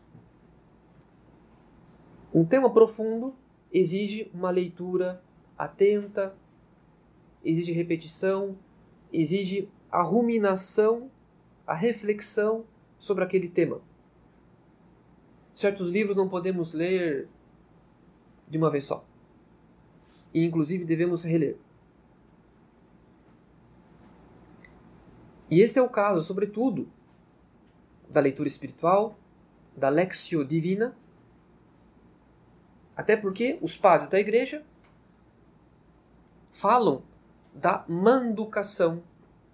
Um 2.32 2.45
tema 2.45 2.72
profundo 2.72 3.34
exige 3.72 4.30
uma 4.32 4.51
leitura 4.51 5.22
atenta, 5.59 6.34
exige 7.44 7.72
repetição, 7.72 8.56
exige 9.12 9.68
a 9.90 10.02
ruminação, 10.02 11.11
a 11.66 11.74
reflexão 11.74 12.64
sobre 12.98 13.24
aquele 13.24 13.48
tema. 13.48 13.80
Certos 15.52 15.90
livros 15.90 16.16
não 16.16 16.28
podemos 16.28 16.72
ler 16.72 17.28
de 18.48 18.56
uma 18.56 18.70
vez 18.70 18.84
só. 18.84 19.04
E 20.32 20.44
inclusive 20.44 20.84
devemos 20.84 21.24
reler. 21.24 21.59
E 25.50 25.61
esse 25.61 25.78
é 25.78 25.82
o 25.82 25.88
caso, 25.88 26.22
sobretudo, 26.22 26.88
da 28.09 28.20
leitura 28.20 28.48
espiritual, 28.48 29.18
da 29.76 29.88
Lexio 29.88 30.44
Divina, 30.44 30.96
até 32.94 33.16
porque 33.16 33.59
os 33.62 33.76
padres 33.76 34.11
da 34.11 34.20
igreja 34.20 34.64
falam 36.59 37.04
da 37.54 37.84
manducação, 37.88 39.00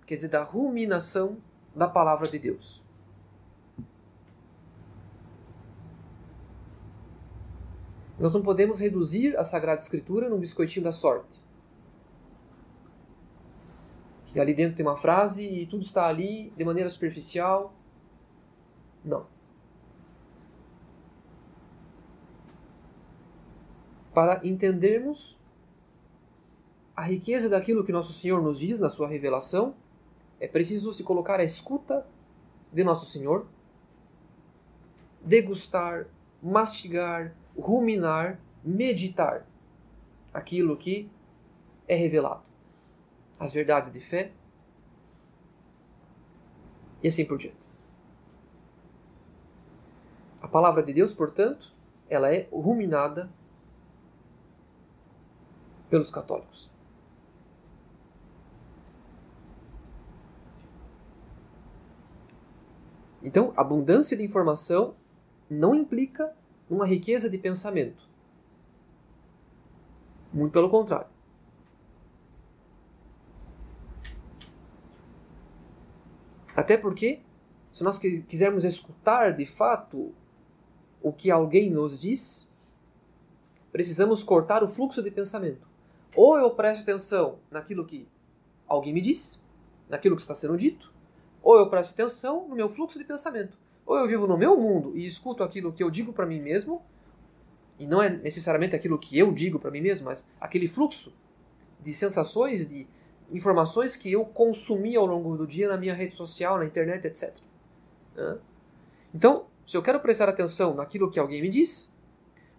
quer 0.07 0.16
dizer, 0.16 0.28
da 0.28 0.42
ruminação 0.42 1.36
da 1.76 1.86
palavra 1.86 2.26
de 2.26 2.38
Deus. 2.38 2.82
Nós 8.18 8.32
não 8.32 8.42
podemos 8.42 8.80
reduzir 8.80 9.36
a 9.36 9.44
Sagrada 9.44 9.82
Escritura 9.82 10.30
num 10.30 10.38
biscoitinho 10.38 10.82
da 10.82 10.92
sorte. 10.92 11.42
E 14.34 14.40
ali 14.40 14.55
dentro 14.55 14.76
tem 14.76 14.86
uma 14.86 14.96
frase 14.96 15.46
e 15.46 15.66
tudo 15.66 15.82
está 15.82 16.07
ali 16.07 16.55
de 16.57 16.64
maneira 16.64 16.88
superficial. 16.88 17.74
Não. 19.05 19.26
Para 24.14 24.40
entendermos 24.46 25.38
a 26.97 27.03
riqueza 27.03 27.49
daquilo 27.49 27.84
que 27.84 27.92
Nosso 27.92 28.12
Senhor 28.12 28.40
nos 28.40 28.61
diz 28.61 28.78
na 28.78 28.88
sua 28.88 29.09
revelação, 29.09 29.74
é 30.38 30.47
preciso 30.47 30.92
se 30.92 31.03
colocar 31.03 31.40
à 31.40 31.45
escuta 31.45 32.07
de 32.72 32.84
Nosso 32.84 33.07
Senhor, 33.07 33.47
degustar, 35.20 36.07
mastigar, 36.42 37.34
ruminar, 37.59 38.38
meditar 38.62 39.47
aquilo 40.32 40.76
que 40.76 41.11
é 41.88 41.95
revelado. 41.95 42.42
As 43.38 43.53
verdades 43.53 43.90
de 43.90 44.01
fé 44.01 44.32
e 47.03 47.09
assim 47.09 47.24
por 47.24 47.38
diante. 47.38 47.57
A 50.40 50.49
palavra 50.49 50.82
de 50.82 50.92
Deus, 50.92 51.12
portanto, 51.12 51.72
ela 52.09 52.32
é 52.32 52.49
ruminada 52.53 53.30
pelos 55.88 56.11
católicos. 56.11 56.74
Então, 63.25 63.55
abundância 63.57 64.14
de 64.14 64.22
informação 64.22 64.95
não 65.49 65.75
implica 65.75 66.31
uma 66.68 66.87
riqueza 66.87 67.31
de 67.31 67.39
pensamento. 67.39 68.07
Muito 70.31 70.53
pelo 70.53 70.68
contrário. 70.68 71.07
Até 76.55 76.77
porque, 76.77 77.22
se 77.72 77.83
nós 77.83 77.99
quisermos 77.99 78.62
escutar 78.62 79.35
de 79.35 79.47
fato 79.47 80.12
o 81.03 81.12
que 81.12 81.31
alguém 81.31 81.70
nos 81.70 81.99
diz, 81.99 82.47
precisamos 83.72 84.22
cortar 84.22 84.62
o 84.62 84.68
fluxo 84.68 85.03
de 85.03 85.11
pensamento. 85.11 85.66
Ou 86.14 86.37
eu 86.37 86.51
presto 86.51 86.83
atenção 86.83 87.39
naquilo 87.51 87.87
que 87.87 88.07
alguém 88.68 88.93
me 88.93 89.01
diz, 89.01 89.43
naquilo 89.89 90.14
que 90.14 90.22
está 90.22 90.35
sendo 90.35 90.57
dito, 90.57 90.93
ou 91.45 91.59
eu 91.59 91.68
presto 91.68 91.92
atenção 91.92 92.49
no 92.49 92.57
meu 92.57 92.70
fluxo 92.70 92.99
de 92.99 93.05
pensamento. 93.05 93.59
Ou 93.84 93.99
eu 93.99 94.09
vivo 94.09 94.26
no 94.26 94.38
meu 94.38 94.57
mundo 94.57 94.97
e 94.97 95.05
escuto 95.05 95.45
aquilo 95.45 95.72
que 95.72 95.82
eu 95.82 95.90
digo 95.90 96.11
para 96.11 96.24
mim 96.24 96.40
mesmo, 96.40 96.82
e 97.78 97.86
não 97.86 98.03
é 98.03 98.09
necessariamente 98.09 98.74
aquilo 98.74 98.99
que 98.99 99.18
eu 99.18 99.30
digo 99.30 99.59
para 99.59 99.70
mim 99.70 99.82
mesmo, 99.82 100.07
mas 100.07 100.30
aquele 100.40 100.66
fluxo 100.66 101.12
de 101.78 101.92
sensações, 101.92 102.66
de 102.66 102.86
informações 103.30 103.95
que 103.95 104.11
eu 104.11 104.24
consumi 104.24 104.97
ao 104.97 105.05
longo 105.05 105.36
do 105.36 105.47
dia 105.47 105.68
na 105.68 105.76
minha 105.76 105.92
rede 105.92 106.14
social, 106.14 106.57
na 106.57 106.64
internet, 106.64 107.07
etc. 107.07 107.36
Então, 109.14 109.45
se 109.66 109.76
eu 109.76 109.82
quero 109.82 110.01
prestar 110.01 110.30
atenção 110.30 110.74
naquilo 110.74 111.11
que 111.11 111.18
alguém 111.18 111.42
me 111.42 111.51
diz, 111.51 111.92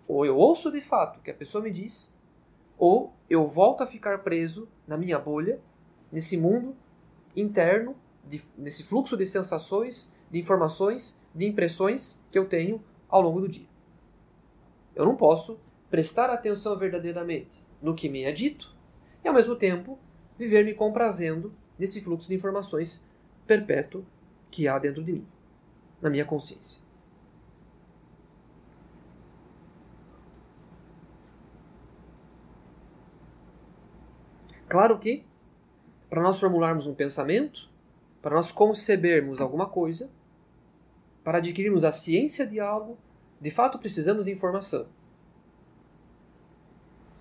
ou 0.07 0.27
eu 0.27 0.37
ouço 0.37 0.71
de 0.71 0.81
fato 0.81 1.17
o 1.17 1.23
que 1.23 1.31
a 1.31 1.33
pessoa 1.33 1.63
me 1.63 1.71
diz, 1.71 2.13
ou 2.77 3.13
eu 3.27 3.47
volto 3.47 3.81
a 3.81 3.87
ficar 3.87 4.19
preso 4.19 4.67
na 4.87 4.95
minha 4.95 5.17
bolha, 5.17 5.59
nesse 6.11 6.37
mundo 6.37 6.75
interno 7.35 7.95
de, 8.27 8.41
nesse 8.57 8.83
fluxo 8.83 9.15
de 9.15 9.25
sensações, 9.25 10.11
de 10.29 10.39
informações, 10.39 11.19
de 11.33 11.45
impressões 11.45 12.23
que 12.31 12.37
eu 12.37 12.47
tenho 12.47 12.83
ao 13.09 13.21
longo 13.21 13.41
do 13.41 13.47
dia. 13.47 13.67
Eu 14.95 15.05
não 15.05 15.15
posso 15.15 15.59
prestar 15.89 16.29
atenção 16.29 16.77
verdadeiramente 16.77 17.63
no 17.81 17.93
que 17.93 18.09
me 18.09 18.23
é 18.23 18.31
dito 18.31 18.75
e, 19.23 19.27
ao 19.27 19.33
mesmo 19.33 19.55
tempo, 19.55 19.99
viver 20.37 20.63
me 20.65 20.73
comprazendo 20.73 21.53
nesse 21.77 22.01
fluxo 22.01 22.27
de 22.27 22.35
informações 22.35 23.03
perpétuo 23.45 24.05
que 24.49 24.67
há 24.67 24.79
dentro 24.79 25.03
de 25.03 25.11
mim, 25.11 25.27
na 26.01 26.09
minha 26.09 26.25
consciência. 26.25 26.79
Claro 34.67 34.97
que, 34.97 35.23
para 36.09 36.21
nós 36.21 36.39
formularmos 36.39 36.87
um 36.87 36.95
pensamento, 36.95 37.69
para 38.25 38.37
nós 38.37 38.51
concebermos 38.51 39.39
alguma 39.39 39.67
coisa, 39.69 40.09
para 41.23 41.37
adquirirmos 41.37 41.83
a 41.83 41.91
ciência 41.91 42.47
de 42.47 42.59
algo, 42.59 42.97
de 43.39 43.51
fato 43.51 43.77
precisamos 43.77 44.25
de 44.25 44.31
informação. 44.31 44.87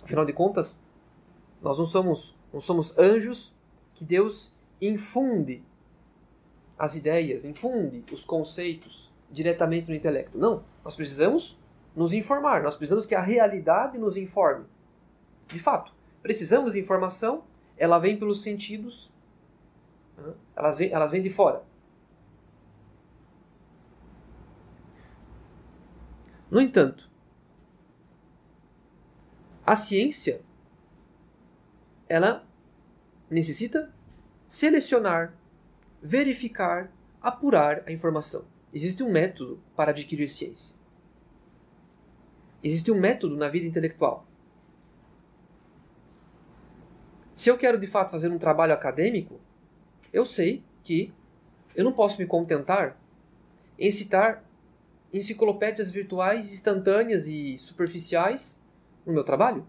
Afinal 0.03 0.25
de 0.25 0.33
contas, 0.33 0.83
nós 1.61 1.79
não 1.79 1.85
somos, 1.85 2.35
não 2.51 2.59
somos 2.59 2.97
anjos 2.97 3.55
que 3.95 4.03
Deus 4.03 4.55
infunde 4.81 5.63
as 6.79 6.97
ideias, 6.97 7.45
infunde 7.45 8.03
os 8.11 8.25
conceitos 8.25 9.13
diretamente 9.31 9.91
no 9.91 9.95
intelecto. 9.95 10.39
Não, 10.39 10.65
nós 10.83 10.97
precisamos 10.97 11.61
nos 11.95 12.15
informar, 12.15 12.63
nós 12.63 12.77
precisamos 12.77 13.05
que 13.05 13.15
a 13.15 13.21
realidade 13.21 13.99
nos 13.99 14.17
informe. 14.17 14.65
De 15.49 15.59
fato, 15.59 15.93
precisamos 16.23 16.73
de 16.73 16.81
informação, 16.81 17.45
ela 17.77 17.99
vem 17.99 18.19
pelos 18.19 18.43
sentidos 18.43 19.13
elas 20.57 20.79
vêm, 20.79 20.93
elas 20.93 21.11
vêm 21.11 21.23
de 21.23 21.31
fora. 21.31 21.63
No 26.51 26.61
entanto, 26.61 27.11
A 29.67 29.75
ciência, 29.75 30.43
ela 32.07 32.47
necessita 33.31 33.91
selecionar, 34.47 35.35
verificar, 36.03 36.93
apurar 37.21 37.83
a 37.87 37.93
informação. 37.93 38.45
Existe 38.75 39.03
um 39.03 39.11
método 39.11 39.63
para 39.75 39.91
adquirir 39.91 40.29
ciência. 40.29 40.75
Existe 42.63 42.91
um 42.93 43.01
método 43.01 43.37
na 43.37 43.49
vida 43.49 43.67
intelectual. 43.67 44.27
Se 47.35 47.49
eu 47.49 47.57
quero 47.57 47.79
de 47.79 47.87
fato 47.87 48.11
fazer 48.11 48.31
um 48.31 48.39
trabalho 48.39 48.75
acadêmico, 48.75 49.41
eu 50.15 50.25
sei 50.25 50.63
que 50.85 51.13
eu 51.75 51.85
não 51.85 51.93
posso 51.93 52.21
me 52.21 52.27
contentar 52.27 52.97
em 53.77 53.91
citar 53.91 54.45
enciclopédias 55.13 55.91
virtuais 55.91 56.53
instantâneas 56.53 57.27
e 57.27 57.59
superficiais 57.59 58.65
no 59.05 59.13
meu 59.13 59.25
trabalho. 59.25 59.67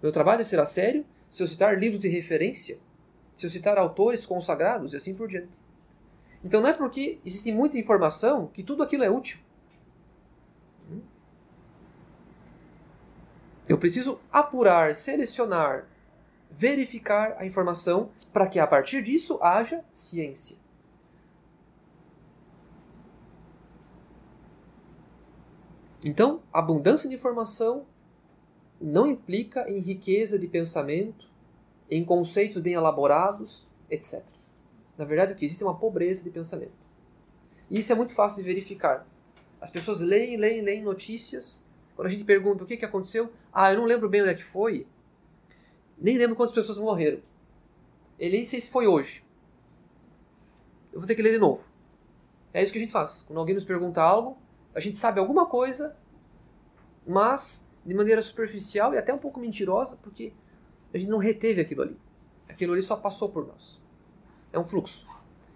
Meu 0.00 0.12
trabalho 0.12 0.44
será 0.44 0.64
sério 0.64 1.04
se 1.28 1.42
eu 1.42 1.48
citar 1.48 1.76
livros 1.76 2.00
de 2.00 2.08
referência, 2.08 2.78
se 3.34 3.44
eu 3.44 3.50
citar 3.50 3.76
autores 3.76 4.24
consagrados 4.24 4.92
e 4.92 4.96
assim 4.96 5.12
por 5.12 5.26
diante. 5.26 5.50
Então 6.44 6.60
não 6.60 6.68
é 6.68 6.72
porque 6.72 7.18
existe 7.26 7.50
muita 7.50 7.76
informação 7.76 8.46
que 8.46 8.62
tudo 8.62 8.84
aquilo 8.84 9.02
é 9.02 9.10
útil. 9.10 9.40
Eu 13.68 13.76
preciso 13.76 14.20
apurar, 14.30 14.94
selecionar, 14.94 15.88
verificar 16.50 17.36
a 17.38 17.46
informação 17.46 18.10
para 18.32 18.46
que 18.46 18.58
a 18.58 18.66
partir 18.66 19.02
disso 19.02 19.38
haja 19.42 19.84
ciência. 19.92 20.56
Então, 26.02 26.42
abundância 26.52 27.08
de 27.08 27.14
informação 27.14 27.84
não 28.80 29.06
implica 29.06 29.68
em 29.68 29.80
riqueza 29.80 30.38
de 30.38 30.46
pensamento, 30.46 31.28
em 31.90 32.04
conceitos 32.04 32.60
bem 32.60 32.74
elaborados, 32.74 33.66
etc. 33.90 34.24
Na 34.96 35.04
verdade, 35.04 35.32
o 35.32 35.36
que 35.36 35.44
existe 35.44 35.62
é 35.62 35.66
uma 35.66 35.76
pobreza 35.76 36.22
de 36.22 36.30
pensamento. 36.30 36.72
E 37.70 37.78
isso 37.78 37.92
é 37.92 37.94
muito 37.94 38.12
fácil 38.12 38.36
de 38.36 38.42
verificar. 38.42 39.06
As 39.60 39.70
pessoas 39.70 40.00
leem, 40.00 40.36
leem, 40.36 40.62
leem 40.62 40.82
notícias. 40.82 41.64
Quando 41.96 42.06
a 42.06 42.10
gente 42.10 42.24
pergunta 42.24 42.62
o 42.62 42.66
que, 42.66 42.76
que 42.76 42.84
aconteceu, 42.84 43.32
ah, 43.52 43.72
eu 43.72 43.78
não 43.78 43.84
lembro 43.84 44.08
bem 44.08 44.22
onde 44.22 44.30
é 44.30 44.34
que 44.34 44.44
foi. 44.44 44.86
Nem 46.00 46.16
lembro 46.16 46.36
quantas 46.36 46.54
pessoas 46.54 46.78
morreram. 46.78 47.20
Eu 48.18 48.30
nem 48.30 48.44
sei 48.44 48.60
se 48.60 48.70
foi 48.70 48.86
hoje. 48.86 49.24
Eu 50.92 51.00
vou 51.00 51.06
ter 51.06 51.14
que 51.14 51.22
ler 51.22 51.32
de 51.32 51.38
novo. 51.38 51.64
É 52.52 52.62
isso 52.62 52.72
que 52.72 52.78
a 52.78 52.80
gente 52.80 52.92
faz. 52.92 53.24
Quando 53.26 53.38
alguém 53.38 53.54
nos 53.54 53.64
pergunta 53.64 54.02
algo, 54.02 54.38
a 54.74 54.80
gente 54.80 54.96
sabe 54.96 55.20
alguma 55.20 55.46
coisa, 55.46 55.96
mas 57.06 57.66
de 57.84 57.94
maneira 57.94 58.22
superficial 58.22 58.94
e 58.94 58.98
até 58.98 59.12
um 59.12 59.18
pouco 59.18 59.40
mentirosa, 59.40 59.96
porque 60.02 60.32
a 60.92 60.98
gente 60.98 61.10
não 61.10 61.18
reteve 61.18 61.60
aquilo 61.60 61.82
ali. 61.82 61.96
Aquilo 62.48 62.72
ali 62.72 62.82
só 62.82 62.96
passou 62.96 63.28
por 63.28 63.46
nós. 63.46 63.80
É 64.52 64.58
um 64.58 64.64
fluxo. 64.64 65.06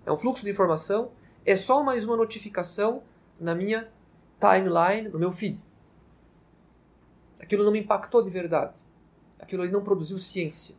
É 0.04 0.12
um 0.12 0.16
fluxo 0.16 0.44
de 0.44 0.50
informação, 0.50 1.12
é 1.44 1.56
só 1.56 1.82
mais 1.82 2.04
uma 2.04 2.16
notificação 2.16 3.02
na 3.38 3.54
minha 3.54 3.88
timeline, 4.40 5.08
no 5.08 5.18
meu 5.18 5.30
feed. 5.30 5.58
Aquilo 7.40 7.64
não 7.64 7.72
me 7.72 7.80
impactou 7.80 8.22
de 8.22 8.30
verdade. 8.30 8.81
Aquilo 9.42 9.62
ali 9.62 9.70
não 9.70 9.84
produziu 9.84 10.18
ciência. 10.18 10.74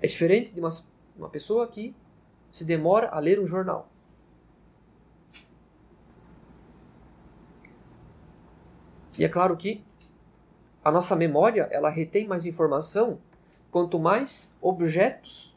É 0.00 0.06
diferente 0.06 0.54
de 0.54 0.60
uma, 0.60 0.70
uma 1.16 1.28
pessoa 1.28 1.68
que 1.68 1.94
se 2.50 2.64
demora 2.64 3.08
a 3.08 3.18
ler 3.18 3.40
um 3.40 3.46
jornal. 3.46 3.90
E 9.18 9.24
é 9.24 9.28
claro 9.28 9.56
que 9.56 9.84
a 10.84 10.90
nossa 10.90 11.16
memória, 11.16 11.68
ela 11.70 11.90
retém 11.90 12.26
mais 12.26 12.46
informação 12.46 13.18
quanto 13.70 13.98
mais 13.98 14.56
objetos 14.60 15.56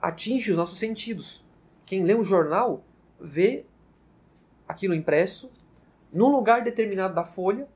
atingem 0.00 0.50
os 0.50 0.56
nossos 0.56 0.78
sentidos. 0.78 1.44
Quem 1.84 2.02
lê 2.02 2.14
um 2.14 2.24
jornal 2.24 2.82
vê 3.20 3.64
aquilo 4.66 4.94
impresso 4.94 5.50
num 6.12 6.28
lugar 6.28 6.64
determinado 6.64 7.14
da 7.14 7.24
folha. 7.24 7.68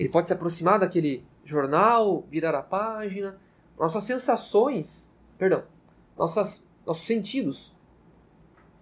Ele 0.00 0.08
pode 0.08 0.28
se 0.28 0.32
aproximar 0.32 0.80
daquele 0.80 1.22
jornal, 1.44 2.22
virar 2.30 2.54
a 2.54 2.62
página. 2.62 3.38
Nossas 3.78 4.04
sensações, 4.04 5.14
perdão, 5.36 5.64
nossas, 6.16 6.66
nossos 6.86 7.06
sentidos 7.06 7.78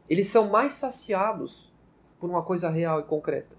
eles 0.09 0.29
são 0.29 0.49
mais 0.49 0.73
saciados 0.75 1.73
por 2.19 2.31
uma 2.31 2.43
coisa 2.43 2.71
real 2.71 3.01
e 3.01 3.03
concreta. 3.03 3.57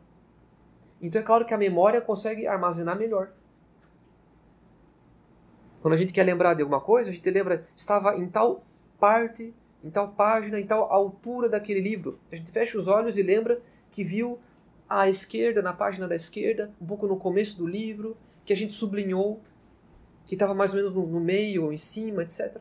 Então 1.02 1.22
é 1.22 1.24
claro 1.24 1.46
que 1.46 1.54
a 1.54 1.58
memória 1.58 2.02
consegue 2.02 2.48
armazenar 2.48 2.98
melhor. 2.98 3.32
Quando 5.82 5.94
a 5.94 5.98
gente 5.98 6.12
quer 6.12 6.24
lembrar 6.24 6.56
de 6.56 6.62
alguma 6.62 6.82
coisa, 6.82 7.10
a 7.10 7.14
gente 7.14 7.30
lembra, 7.30 7.68
estava 7.76 8.18
em 8.18 8.28
tal 8.28 8.64
parte, 9.00 9.54
em 9.84 9.90
tal 9.90 10.10
página, 10.10 10.60
em 10.60 10.66
tal 10.66 10.92
altura 10.92 11.48
daquele 11.48 11.80
livro. 11.80 12.20
A 12.32 12.36
gente 12.36 12.52
fecha 12.52 12.78
os 12.78 12.88
olhos 12.88 13.18
e 13.18 13.22
lembra 13.22 13.62
que 13.92 14.04
viu 14.04 14.40
à 14.90 15.08
esquerda, 15.08 15.62
na 15.62 15.72
página 15.72 16.08
da 16.08 16.16
esquerda, 16.16 16.72
um 16.82 16.86
pouco 16.86 17.08
no 17.08 17.18
começo 17.18 17.58
do 17.58 17.68
livro, 17.68 18.18
que 18.44 18.52
a 18.52 18.56
gente 18.56 18.74
sublinhou, 18.74 19.42
que 20.26 20.36
estava 20.36 20.54
mais 20.54 20.74
ou 20.74 20.78
menos 20.78 20.94
no, 20.94 21.06
no 21.06 21.20
meio 21.20 21.66
ou 21.66 21.74
em 21.74 21.78
cima, 21.78 22.24
etc. 22.24 22.58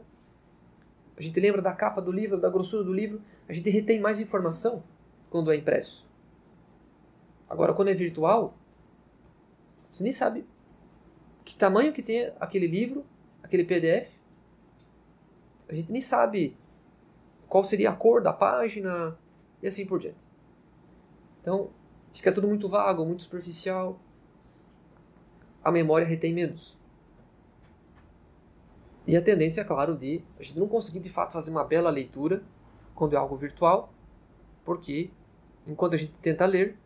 A 1.16 1.22
gente 1.22 1.40
lembra 1.40 1.62
da 1.62 1.72
capa 1.72 2.00
do 2.00 2.12
livro, 2.12 2.38
da 2.38 2.50
grossura 2.50 2.84
do 2.84 2.92
livro, 2.92 3.20
a 3.48 3.52
gente 3.52 3.70
retém 3.70 3.98
mais 3.98 4.20
informação 4.20 4.84
quando 5.30 5.50
é 5.50 5.56
impresso. 5.56 6.06
Agora, 7.48 7.72
quando 7.72 7.88
é 7.88 7.94
virtual, 7.94 8.56
você 9.90 10.04
nem 10.04 10.12
sabe 10.12 10.44
que 11.44 11.56
tamanho 11.56 11.92
que 11.92 12.02
tem 12.02 12.30
aquele 12.38 12.66
livro, 12.66 13.04
aquele 13.42 13.64
PDF. 13.64 14.12
A 15.68 15.74
gente 15.74 15.90
nem 15.90 16.00
sabe 16.00 16.56
qual 17.48 17.64
seria 17.64 17.90
a 17.90 17.96
cor 17.96 18.22
da 18.22 18.32
página 18.32 19.18
e 19.62 19.66
assim 19.66 19.86
por 19.86 19.98
diante. 19.98 20.18
Então, 21.40 21.70
fica 22.18 22.32
tudo 22.32 22.48
muito 22.48 22.68
vago, 22.68 23.04
muito 23.04 23.22
superficial. 23.22 23.98
A 25.62 25.70
memória 25.70 26.06
retém 26.06 26.32
menos. 26.32 26.76
E 29.06 29.16
a 29.16 29.22
tendência, 29.22 29.60
é 29.62 29.64
claro, 29.64 29.96
de 29.96 30.22
a 30.38 30.42
gente 30.42 30.58
não 30.58 30.68
conseguir 30.68 31.00
de 31.00 31.08
fato 31.08 31.32
fazer 31.32 31.50
uma 31.50 31.64
bela 31.64 31.90
leitura 31.90 32.42
quando 32.94 33.14
é 33.14 33.16
algo 33.16 33.36
virtual, 33.36 33.92
porque 34.64 35.10
enquanto 35.66 35.94
a 35.94 35.96
gente 35.96 36.12
tenta 36.20 36.44
ler, 36.44 36.76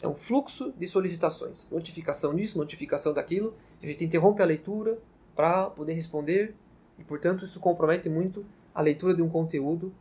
é 0.00 0.06
um 0.06 0.14
fluxo 0.14 0.72
de 0.72 0.86
solicitações, 0.86 1.68
notificação 1.70 2.34
disso, 2.34 2.56
notificação 2.56 3.12
daquilo, 3.12 3.54
a 3.82 3.86
gente 3.86 4.04
interrompe 4.04 4.40
a 4.40 4.46
leitura 4.46 4.98
para 5.34 5.68
poder 5.70 5.94
responder 5.94 6.54
e, 6.98 7.04
portanto, 7.04 7.44
isso 7.44 7.58
compromete 7.58 8.08
muito 8.08 8.46
a 8.74 8.80
leitura 8.80 9.14
de 9.14 9.22
um 9.22 9.28
conteúdo, 9.28 9.92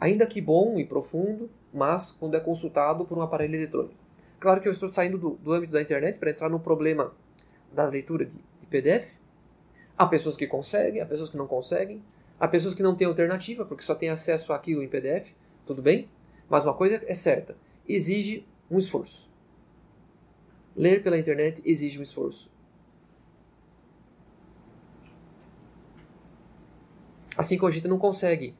ainda 0.00 0.26
que 0.26 0.40
bom 0.40 0.78
e 0.78 0.84
profundo, 0.84 1.50
mas 1.72 2.12
quando 2.12 2.36
é 2.36 2.40
consultado 2.40 3.04
por 3.04 3.18
um 3.18 3.22
aparelho 3.22 3.54
eletrônico. 3.54 3.94
Claro 4.38 4.60
que 4.60 4.68
eu 4.68 4.72
estou 4.72 4.88
saindo 4.88 5.18
do, 5.18 5.30
do 5.30 5.52
âmbito 5.52 5.72
da 5.72 5.80
internet 5.80 6.18
para 6.18 6.30
entrar 6.30 6.48
no 6.48 6.60
problema 6.60 7.12
da 7.72 7.86
leitura 7.86 8.24
de, 8.24 8.36
de 8.36 8.66
PDF. 8.68 9.14
Há 9.96 10.06
pessoas 10.06 10.36
que 10.36 10.46
conseguem, 10.46 11.00
há 11.00 11.06
pessoas 11.06 11.30
que 11.30 11.36
não 11.36 11.46
conseguem. 11.46 12.02
Há 12.38 12.46
pessoas 12.46 12.74
que 12.74 12.82
não 12.82 12.94
têm 12.94 13.06
alternativa, 13.06 13.64
porque 13.64 13.82
só 13.82 13.94
têm 13.94 14.10
acesso 14.10 14.52
àquilo 14.52 14.82
em 14.82 14.88
PDF, 14.88 15.32
tudo 15.64 15.80
bem? 15.80 16.08
Mas 16.50 16.64
uma 16.64 16.74
coisa 16.74 17.02
é 17.06 17.14
certa: 17.14 17.56
exige 17.88 18.46
um 18.70 18.78
esforço. 18.78 19.30
Ler 20.76 21.02
pela 21.02 21.18
internet 21.18 21.62
exige 21.64 21.98
um 21.98 22.02
esforço. 22.02 22.50
Assim 27.36 27.56
como 27.56 27.68
a 27.68 27.72
gente 27.72 27.88
não 27.88 27.98
consegue 27.98 28.54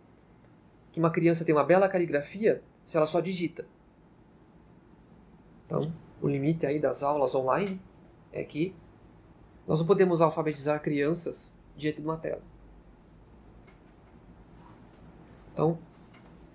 que 0.97 1.01
uma 1.01 1.11
criança 1.11 1.45
tenha 1.45 1.59
uma 1.59 1.63
bela 1.63 1.91
caligrafia 1.91 2.63
se 2.83 2.97
ela 2.97 3.05
só 3.05 3.21
digita. 3.21 3.67
Então, 5.63 5.93
o 6.23 6.27
limite 6.27 6.65
aí 6.65 6.81
das 6.81 7.03
aulas 7.03 7.35
online 7.35 7.79
é 8.33 8.43
que 8.43 8.75
nós 9.67 9.79
não 9.79 9.87
podemos 9.87 10.23
alfabetizar 10.23 10.81
crianças 10.81 11.55
diante 11.77 12.01
de 12.01 12.07
uma 12.07 12.17
tela. 12.17 12.41
Então, 15.53 15.79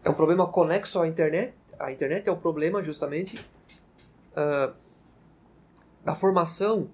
é 0.03 0.09
um 0.09 0.15
problema 0.15 0.47
conexo 0.47 0.99
à 0.99 1.07
internet. 1.07 1.53
A 1.77 1.91
internet 1.91 2.27
é 2.27 2.31
o 2.31 2.37
problema 2.37 2.81
justamente 2.81 3.37
uh, 4.31 4.73
da 6.03 6.15
formação, 6.15 6.89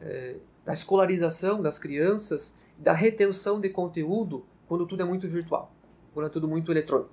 uh, 0.00 0.40
da 0.64 0.72
escolarização 0.72 1.62
das 1.62 1.78
crianças, 1.78 2.56
da 2.76 2.92
retenção 2.92 3.60
de 3.60 3.70
conteúdo 3.70 4.44
quando 4.66 4.86
tudo 4.86 5.02
é 5.02 5.04
muito 5.04 5.28
virtual, 5.28 5.72
quando 6.16 6.28
é 6.28 6.30
tudo 6.30 6.48
muito 6.48 6.72
eletrônico. 6.72 7.10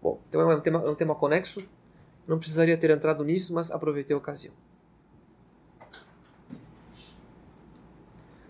Bom, 0.00 0.20
então 0.28 0.48
é 0.48 0.54
um 0.54 0.60
tema, 0.60 0.78
é 0.78 0.88
um 0.88 0.94
tema 0.94 1.12
conexo. 1.12 1.60
Não 2.24 2.38
precisaria 2.38 2.78
ter 2.78 2.88
entrado 2.88 3.24
nisso, 3.24 3.52
mas 3.52 3.72
aproveitei 3.72 4.14
a 4.14 4.16
ocasião. 4.16 4.54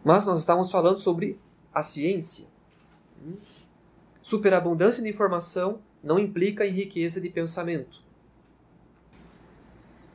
Mas 0.05 0.27
nós 0.27 0.41
estávamos 0.41 0.71
falando 0.71 0.99
sobre 0.99 1.41
a 1.73 1.83
ciência. 1.83 2.49
Hum? 3.25 3.39
superabundância 4.21 5.03
de 5.03 5.09
informação 5.09 5.81
não 6.03 6.19
implica 6.19 6.67
em 6.67 6.73
riqueza 6.73 7.19
de 7.19 7.31
pensamento. 7.31 8.03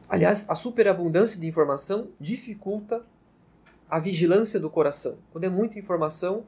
Aliás, 0.07 0.47
a 0.47 0.53
superabundância 0.53 1.39
de 1.39 1.47
informação 1.47 2.09
dificulta 2.19 3.03
a 3.89 3.99
vigilância 3.99 4.59
do 4.59 4.69
coração. 4.69 5.17
Quando 5.31 5.45
é 5.45 5.49
muita 5.49 5.79
informação, 5.79 6.45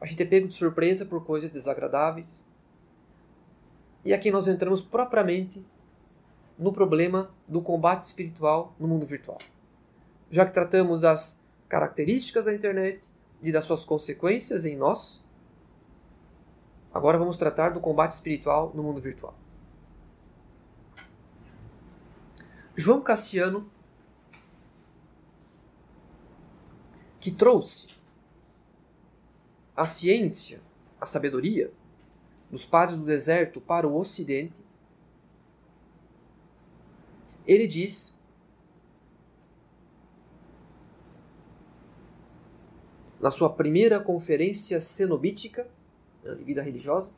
a 0.00 0.06
gente 0.06 0.22
é 0.22 0.26
pego 0.26 0.48
de 0.48 0.54
surpresa 0.54 1.04
por 1.04 1.24
coisas 1.24 1.50
desagradáveis. 1.50 2.46
E 4.04 4.12
aqui 4.12 4.30
nós 4.30 4.46
entramos 4.48 4.82
propriamente 4.82 5.64
no 6.58 6.72
problema 6.72 7.30
do 7.48 7.62
combate 7.62 8.04
espiritual 8.04 8.74
no 8.78 8.86
mundo 8.86 9.06
virtual. 9.06 9.38
Já 10.30 10.44
que 10.44 10.52
tratamos 10.52 11.00
das 11.00 11.40
características 11.68 12.44
da 12.44 12.54
internet 12.54 13.06
e 13.42 13.50
das 13.50 13.64
suas 13.64 13.84
consequências 13.84 14.64
em 14.64 14.76
nós, 14.76 15.24
agora 16.92 17.18
vamos 17.18 17.36
tratar 17.36 17.70
do 17.70 17.80
combate 17.80 18.12
espiritual 18.12 18.72
no 18.74 18.82
mundo 18.82 19.00
virtual. 19.00 19.34
João 22.76 23.00
Cassiano, 23.00 23.70
que 27.20 27.30
trouxe 27.30 27.86
a 29.76 29.86
ciência, 29.86 30.60
a 31.00 31.06
sabedoria 31.06 31.72
dos 32.50 32.64
padres 32.64 32.98
do 32.98 33.04
deserto 33.04 33.60
para 33.60 33.86
o 33.86 33.96
ocidente, 33.98 34.64
ele 37.46 37.66
diz 37.66 38.16
na 43.20 43.30
sua 43.30 43.50
primeira 43.50 43.98
conferência 43.98 44.80
cenobítica 44.80 45.66
né, 46.22 46.34
de 46.34 46.44
vida 46.44 46.62
religiosa, 46.62 47.10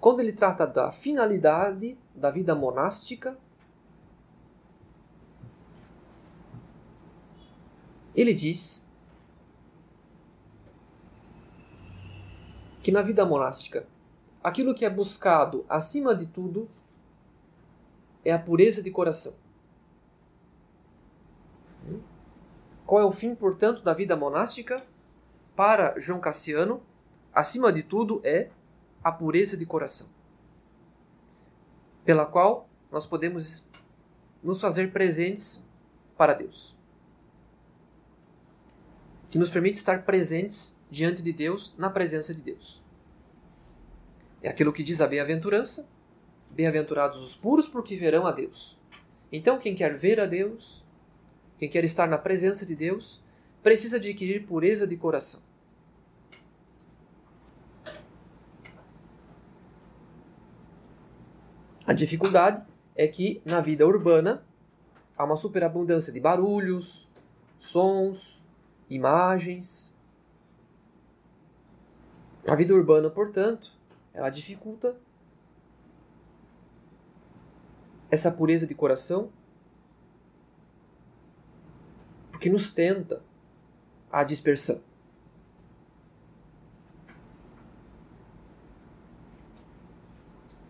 quando 0.00 0.20
ele 0.20 0.32
trata 0.32 0.64
da 0.66 0.92
finalidade 0.92 1.98
da 2.14 2.30
vida 2.30 2.54
monástica, 2.54 3.36
ele 8.14 8.32
diz 8.32 8.87
que 12.82 12.92
na 12.92 13.02
vida 13.02 13.24
monástica, 13.24 13.86
aquilo 14.42 14.74
que 14.74 14.84
é 14.84 14.90
buscado 14.90 15.64
acima 15.68 16.14
de 16.14 16.26
tudo 16.26 16.68
é 18.24 18.32
a 18.32 18.38
pureza 18.38 18.82
de 18.82 18.90
coração. 18.90 19.34
Qual 22.86 23.02
é 23.02 23.04
o 23.04 23.12
fim, 23.12 23.34
portanto, 23.34 23.82
da 23.82 23.92
vida 23.92 24.16
monástica? 24.16 24.82
Para 25.54 25.98
João 25.98 26.20
Cassiano, 26.20 26.80
acima 27.34 27.72
de 27.72 27.82
tudo 27.82 28.20
é 28.24 28.50
a 29.02 29.10
pureza 29.10 29.56
de 29.56 29.66
coração, 29.66 30.06
pela 32.04 32.24
qual 32.24 32.68
nós 32.90 33.06
podemos 33.06 33.68
nos 34.42 34.60
fazer 34.60 34.92
presentes 34.92 35.66
para 36.16 36.32
Deus. 36.32 36.76
Que 39.30 39.38
nos 39.38 39.50
permite 39.50 39.76
estar 39.76 40.04
presentes 40.04 40.77
diante 40.90 41.22
de 41.22 41.32
Deus, 41.32 41.74
na 41.76 41.90
presença 41.90 42.34
de 42.34 42.40
Deus. 42.40 42.82
É 44.42 44.48
aquilo 44.48 44.72
que 44.72 44.82
diz 44.82 45.00
a 45.00 45.06
bem-aventurança: 45.06 45.88
Bem-aventurados 46.50 47.22
os 47.22 47.34
puros, 47.34 47.68
porque 47.68 47.96
verão 47.96 48.26
a 48.26 48.32
Deus. 48.32 48.78
Então, 49.30 49.58
quem 49.58 49.74
quer 49.74 49.96
ver 49.96 50.20
a 50.20 50.26
Deus, 50.26 50.84
quem 51.58 51.68
quer 51.68 51.84
estar 51.84 52.06
na 52.06 52.16
presença 52.16 52.64
de 52.64 52.74
Deus, 52.74 53.22
precisa 53.62 53.96
adquirir 53.96 54.46
pureza 54.46 54.86
de 54.86 54.96
coração. 54.96 55.42
A 61.86 61.92
dificuldade 61.92 62.62
é 62.94 63.08
que 63.08 63.40
na 63.44 63.60
vida 63.60 63.86
urbana 63.86 64.44
há 65.16 65.24
uma 65.24 65.36
superabundância 65.36 66.12
de 66.12 66.20
barulhos, 66.20 67.08
sons, 67.56 68.44
imagens, 68.90 69.92
a 72.48 72.54
vida 72.54 72.74
urbana, 72.74 73.10
portanto, 73.10 73.70
ela 74.12 74.30
dificulta 74.30 74.96
essa 78.10 78.30
pureza 78.30 78.66
de 78.66 78.74
coração, 78.74 79.30
porque 82.32 82.48
nos 82.48 82.72
tenta 82.72 83.22
a 84.10 84.24
dispersão. 84.24 84.80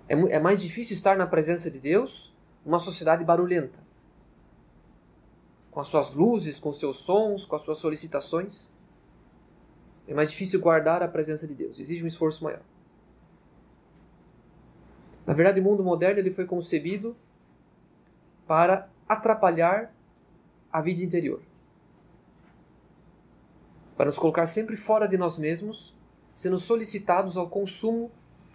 É, 0.08 0.14
é 0.14 0.38
mais 0.40 0.60
difícil 0.60 0.94
estar 0.94 1.16
na 1.16 1.26
presença 1.26 1.70
de 1.70 1.78
Deus 1.78 2.34
numa 2.64 2.80
sociedade 2.80 3.24
barulhenta, 3.24 3.80
com 5.70 5.80
as 5.80 5.86
suas 5.86 6.12
luzes, 6.12 6.58
com 6.58 6.70
os 6.70 6.78
seus 6.78 6.98
sons, 6.98 7.44
com 7.44 7.54
as 7.54 7.62
suas 7.62 7.78
solicitações. 7.78 8.68
É 10.08 10.14
mais 10.14 10.30
difícil 10.30 10.58
guardar 10.58 11.02
a 11.02 11.08
presença 11.08 11.46
de 11.46 11.54
Deus, 11.54 11.78
exige 11.78 12.02
um 12.02 12.06
esforço 12.06 12.42
maior. 12.42 12.62
Na 15.26 15.34
verdade, 15.34 15.60
o 15.60 15.62
mundo 15.62 15.84
moderno 15.84 16.18
ele 16.18 16.30
foi 16.30 16.46
concebido 16.46 17.14
para 18.46 18.88
atrapalhar 19.06 19.94
a 20.72 20.80
vida 20.80 21.02
interior. 21.02 21.42
Para 23.94 24.06
nos 24.06 24.18
colocar 24.18 24.46
sempre 24.46 24.74
fora 24.74 25.06
de 25.06 25.18
nós 25.18 25.38
mesmos, 25.38 25.94
sendo 26.32 26.58
solicitados 26.58 27.36
ao 27.36 27.50
consumo 27.50 28.10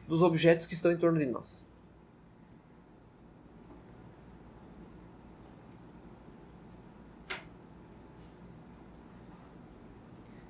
dos 0.07 0.23
objetos 0.23 0.65
que 0.65 0.73
estão 0.73 0.91
em 0.91 0.97
torno 0.97 1.19
de 1.19 1.27
nós. 1.27 1.63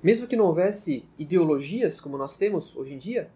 Mesmo 0.04 0.26
que 0.26 0.36
não 0.36 0.44
houvesse 0.44 1.08
ideologias 1.18 1.98
como 1.98 2.18
nós 2.18 2.36
temos 2.36 2.76
hoje 2.76 2.92
em 2.92 2.98
dia, 2.98 3.30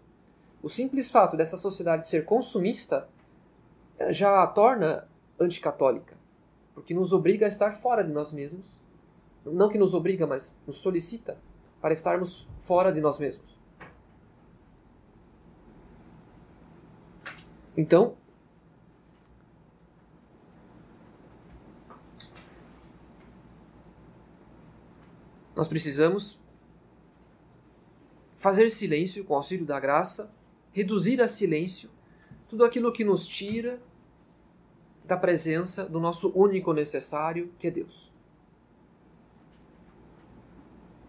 o 0.63 0.69
simples 0.69 1.11
fato 1.11 1.35
dessa 1.35 1.57
sociedade 1.57 2.07
ser 2.07 2.27
consumista 2.27 3.09
eh, 3.99 4.13
já 4.13 4.43
a 4.43 4.47
torna 4.47 5.09
anticatólica, 5.41 6.15
porque 6.75 6.93
nos 6.93 7.15
obriga 7.15 7.47
a 7.47 7.49
estar 7.49 7.73
fora 7.73 8.05
de 8.05 8.13
nós 8.13 8.33
mesmos. 8.33 8.67
Não 9.47 9.71
que 9.71 9.79
nos 9.79 9.95
obriga, 9.95 10.27
mas 10.27 10.61
nos 10.67 10.77
solicita 10.77 11.39
para 11.81 11.95
estarmos 11.95 12.47
fora 12.61 12.93
de 12.93 13.01
nós 13.01 13.19
mesmos. 13.19 13.57
Então, 17.75 18.15
nós 25.57 25.67
precisamos 25.67 26.39
fazer 28.39 28.71
silêncio 28.71 29.25
com 29.25 29.35
o 29.35 29.37
auxílio 29.37 29.67
da 29.67 29.79
graça, 29.79 30.33
reduzir 30.73 31.21
a 31.21 31.29
silêncio 31.29 31.91
tudo 32.49 32.65
aquilo 32.65 32.93
que 32.93 33.05
nos 33.05 33.27
tira 33.27 33.79
da 35.05 35.17
presença 35.17 35.85
do 35.85 36.01
nosso 36.01 36.33
único 36.35 36.73
necessário, 36.73 37.53
que 37.59 37.67
é 37.67 37.71
Deus. 37.71 38.11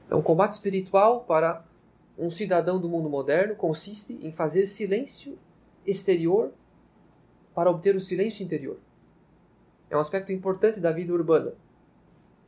É 0.10 0.16
um 0.16 0.22
combate 0.22 0.54
espiritual 0.54 1.22
para 1.22 1.64
um 2.18 2.30
cidadão 2.30 2.82
do 2.82 2.90
mundo 2.90 3.10
moderno 3.10 3.56
consiste 3.56 4.20
em 4.22 4.32
fazer 4.32 4.66
silêncio 4.66 5.38
exterior 5.86 6.52
para 7.54 7.70
obter 7.70 7.96
o 7.96 8.00
silêncio 8.00 8.44
interior. 8.44 8.78
É 9.90 9.96
um 9.96 10.00
aspecto 10.00 10.32
importante 10.32 10.80
da 10.80 10.92
vida 10.92 11.14
urbana. 11.14 11.54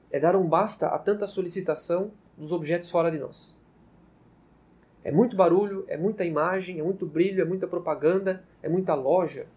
É 0.09 0.19
dar 0.19 0.35
um 0.35 0.47
basta 0.47 0.87
a 0.87 0.99
tanta 0.99 1.27
solicitação 1.27 2.11
dos 2.37 2.51
objetos 2.51 2.89
fora 2.89 3.09
de 3.09 3.19
nós. 3.19 3.60
É 5.03 5.11
muito 5.11 5.35
barulho, 5.35 5.83
é 5.87 5.97
muita 5.97 6.23
imagem, 6.23 6.79
é 6.79 6.83
muito 6.83 7.05
brilho, 7.05 7.41
é 7.41 7.45
muita 7.45 7.67
propaganda, 7.67 8.43
é 8.61 8.69
muita 8.69 8.93
loja. 8.93 9.47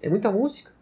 É 0.00 0.08
muita 0.08 0.30
música. 0.30 0.72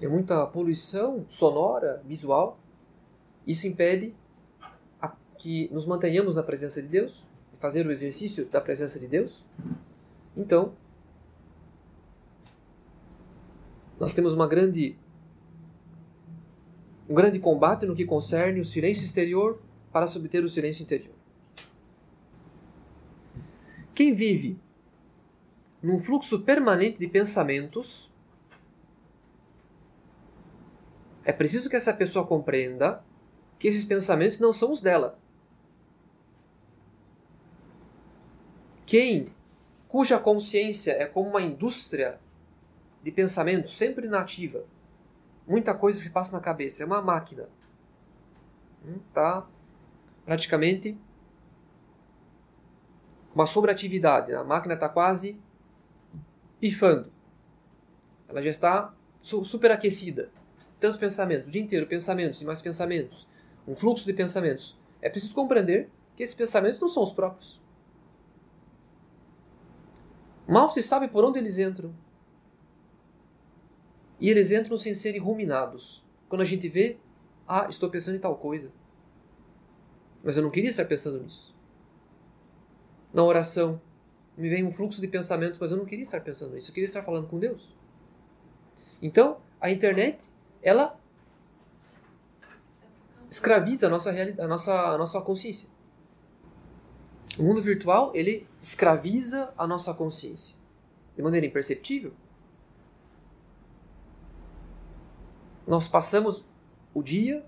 É 0.00 0.08
muita 0.08 0.46
poluição 0.46 1.24
sonora, 1.28 2.02
visual. 2.04 2.58
Isso 3.46 3.66
impede 3.66 4.14
que 5.44 5.68
nos 5.70 5.84
mantenhamos 5.84 6.34
na 6.34 6.42
presença 6.42 6.80
de 6.80 6.88
Deus, 6.88 7.22
fazer 7.60 7.86
o 7.86 7.92
exercício 7.92 8.46
da 8.46 8.62
presença 8.62 8.98
de 8.98 9.06
Deus. 9.06 9.44
Então, 10.34 10.72
nós 14.00 14.14
temos 14.14 14.32
uma 14.32 14.48
grande 14.48 14.96
um 17.08 17.14
grande 17.14 17.38
combate 17.38 17.86
no 17.86 17.94
que 17.94 18.04
concerne 18.04 18.60
o 18.60 18.64
silêncio 18.64 19.04
exterior 19.04 19.60
para 19.92 20.06
subter 20.06 20.44
o 20.44 20.48
silêncio 20.48 20.82
interior. 20.82 21.14
Quem 23.94 24.12
vive 24.12 24.58
num 25.84 25.98
fluxo 25.98 26.40
permanente 26.40 26.98
de 26.98 27.06
pensamentos, 27.06 28.10
é 31.22 31.30
preciso 31.30 31.68
que 31.68 31.76
essa 31.76 31.92
pessoa 31.92 32.26
compreenda 32.26 33.04
que 33.58 33.68
esses 33.68 33.84
pensamentos 33.84 34.38
não 34.38 34.50
são 34.50 34.72
os 34.72 34.80
dela. 34.80 35.18
Quem, 38.86 39.28
cuja 39.86 40.18
consciência 40.18 40.92
é 40.92 41.04
como 41.04 41.28
uma 41.28 41.42
indústria 41.42 42.18
de 43.02 43.12
pensamento 43.12 43.68
sempre 43.68 44.08
nativa, 44.08 44.64
muita 45.46 45.74
coisa 45.74 45.98
se 45.98 46.10
passa 46.10 46.32
na 46.32 46.40
cabeça, 46.40 46.82
é 46.82 46.86
uma 46.86 47.02
máquina. 47.02 47.48
Hum, 48.84 48.98
tá 49.12 49.46
praticamente 50.24 50.96
uma 53.34 53.46
sobreatividade. 53.46 54.32
A 54.32 54.44
máquina 54.44 54.74
está 54.74 54.88
quase 54.88 55.38
pifando. 56.60 57.12
Ela 58.28 58.42
já 58.42 58.50
está 58.50 58.94
superaquecida. 59.22 60.30
Tantos 60.80 60.98
pensamentos, 60.98 61.48
o 61.48 61.50
dia 61.50 61.62
inteiro, 61.62 61.86
pensamentos 61.86 62.40
e 62.40 62.44
mais 62.44 62.62
pensamentos. 62.62 63.26
Um 63.66 63.74
fluxo 63.74 64.04
de 64.04 64.12
pensamentos. 64.12 64.78
É 65.00 65.08
preciso 65.08 65.34
compreender 65.34 65.90
que 66.16 66.22
esses 66.22 66.34
pensamentos 66.34 66.78
não 66.80 66.88
são 66.88 67.02
os 67.02 67.12
próprios. 67.12 67.60
Mal 70.46 70.68
se 70.68 70.82
sabe 70.82 71.08
por 71.08 71.24
onde 71.24 71.38
eles 71.38 71.58
entram. 71.58 71.92
E 74.24 74.30
eles 74.30 74.50
entram 74.50 74.78
sem 74.78 74.94
serem 74.94 75.20
ruminados. 75.20 76.02
Quando 76.30 76.40
a 76.40 76.46
gente 76.46 76.66
vê, 76.66 76.96
ah, 77.46 77.66
estou 77.68 77.90
pensando 77.90 78.16
em 78.16 78.18
tal 78.18 78.34
coisa. 78.34 78.72
Mas 80.22 80.38
eu 80.38 80.42
não 80.42 80.48
queria 80.48 80.70
estar 80.70 80.86
pensando 80.86 81.22
nisso. 81.22 81.54
Na 83.12 83.22
oração, 83.22 83.78
me 84.34 84.48
vem 84.48 84.64
um 84.64 84.72
fluxo 84.72 84.98
de 84.98 85.08
pensamentos, 85.08 85.58
mas 85.58 85.70
eu 85.70 85.76
não 85.76 85.84
queria 85.84 86.04
estar 86.04 86.22
pensando 86.22 86.54
nisso. 86.54 86.70
Eu 86.70 86.74
queria 86.74 86.86
estar 86.86 87.02
falando 87.02 87.28
com 87.28 87.38
Deus. 87.38 87.68
Então, 89.02 89.42
a 89.60 89.70
internet, 89.70 90.30
ela 90.62 90.98
escraviza 93.30 93.88
a 93.88 93.90
nossa 93.90 94.10
a 94.10 94.48
nossa, 94.48 94.72
a 94.72 94.96
nossa 94.96 95.20
consciência. 95.20 95.68
O 97.38 97.42
mundo 97.42 97.60
virtual, 97.60 98.10
ele 98.14 98.48
escraviza 98.62 99.52
a 99.54 99.66
nossa 99.66 99.92
consciência 99.92 100.56
de 101.14 101.22
maneira 101.22 101.46
imperceptível. 101.46 102.14
Nós 105.66 105.88
passamos 105.88 106.44
o 106.92 107.02
dia 107.02 107.44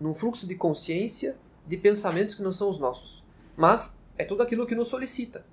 num 0.00 0.14
fluxo 0.14 0.46
de 0.46 0.54
consciência 0.54 1.36
de 1.66 1.76
pensamentos 1.76 2.34
que 2.34 2.42
não 2.42 2.52
são 2.52 2.70
os 2.70 2.78
nossos. 2.78 3.24
Mas 3.56 3.98
é 4.16 4.24
tudo 4.24 4.42
aquilo 4.42 4.66
que 4.66 4.74
nos 4.74 4.88
solicita. 4.88 5.44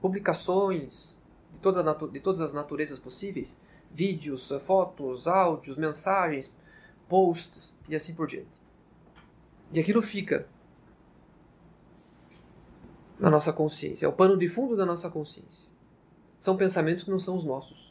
Publicações 0.00 1.20
de, 1.52 1.58
toda 1.58 1.82
de 2.08 2.20
todas 2.20 2.40
as 2.40 2.52
naturezas 2.52 2.98
possíveis, 2.98 3.60
vídeos, 3.90 4.50
fotos, 4.62 5.28
áudios, 5.28 5.76
mensagens, 5.76 6.54
posts 7.08 7.72
e 7.88 7.94
assim 7.94 8.14
por 8.14 8.26
diante. 8.26 8.48
E 9.72 9.78
aquilo 9.78 10.02
fica 10.02 10.48
na 13.18 13.28
nossa 13.28 13.52
consciência, 13.52 14.06
é 14.06 14.08
o 14.08 14.12
pano 14.12 14.38
de 14.38 14.48
fundo 14.48 14.74
da 14.74 14.86
nossa 14.86 15.10
consciência. 15.10 15.68
São 16.38 16.56
pensamentos 16.56 17.04
que 17.04 17.10
não 17.10 17.18
são 17.18 17.36
os 17.36 17.44
nossos. 17.44 17.89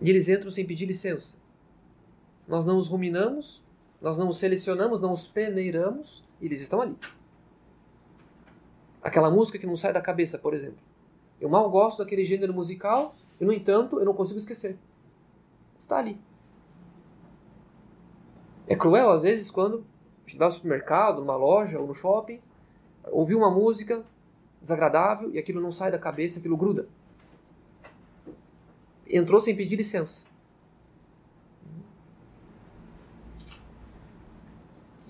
E 0.00 0.10
eles 0.10 0.28
entram 0.28 0.50
sem 0.50 0.66
pedir 0.66 0.86
licença. 0.86 1.38
Nós 2.46 2.64
não 2.64 2.76
os 2.78 2.88
ruminamos, 2.88 3.62
nós 4.00 4.18
não 4.18 4.28
os 4.28 4.38
selecionamos, 4.38 5.00
não 5.00 5.12
os 5.12 5.26
peneiramos, 5.26 6.22
e 6.40 6.46
eles 6.46 6.60
estão 6.60 6.80
ali. 6.80 6.96
Aquela 9.02 9.30
música 9.30 9.58
que 9.58 9.66
não 9.66 9.76
sai 9.76 9.92
da 9.92 10.00
cabeça, 10.00 10.38
por 10.38 10.52
exemplo. 10.52 10.78
Eu 11.40 11.48
mal 11.48 11.68
gosto 11.70 11.98
daquele 11.98 12.24
gênero 12.24 12.52
musical, 12.52 13.14
e 13.40 13.44
no 13.44 13.52
entanto 13.52 13.98
eu 13.98 14.04
não 14.04 14.14
consigo 14.14 14.38
esquecer. 14.38 14.78
Está 15.78 15.98
ali. 15.98 16.18
É 18.66 18.74
cruel 18.74 19.10
às 19.10 19.22
vezes 19.22 19.50
quando 19.50 19.84
a 20.26 20.28
gente 20.28 20.38
vai 20.38 20.46
ao 20.46 20.52
supermercado, 20.52 21.20
numa 21.20 21.36
loja 21.36 21.78
ou 21.78 21.86
no 21.86 21.94
shopping, 21.94 22.40
ouvir 23.04 23.34
uma 23.34 23.50
música 23.50 24.04
desagradável 24.60 25.32
e 25.32 25.38
aquilo 25.38 25.60
não 25.60 25.70
sai 25.70 25.90
da 25.90 25.98
cabeça, 25.98 26.38
aquilo 26.38 26.56
gruda. 26.56 26.88
Entrou 29.08 29.40
sem 29.40 29.54
pedir 29.54 29.76
licença. 29.76 30.26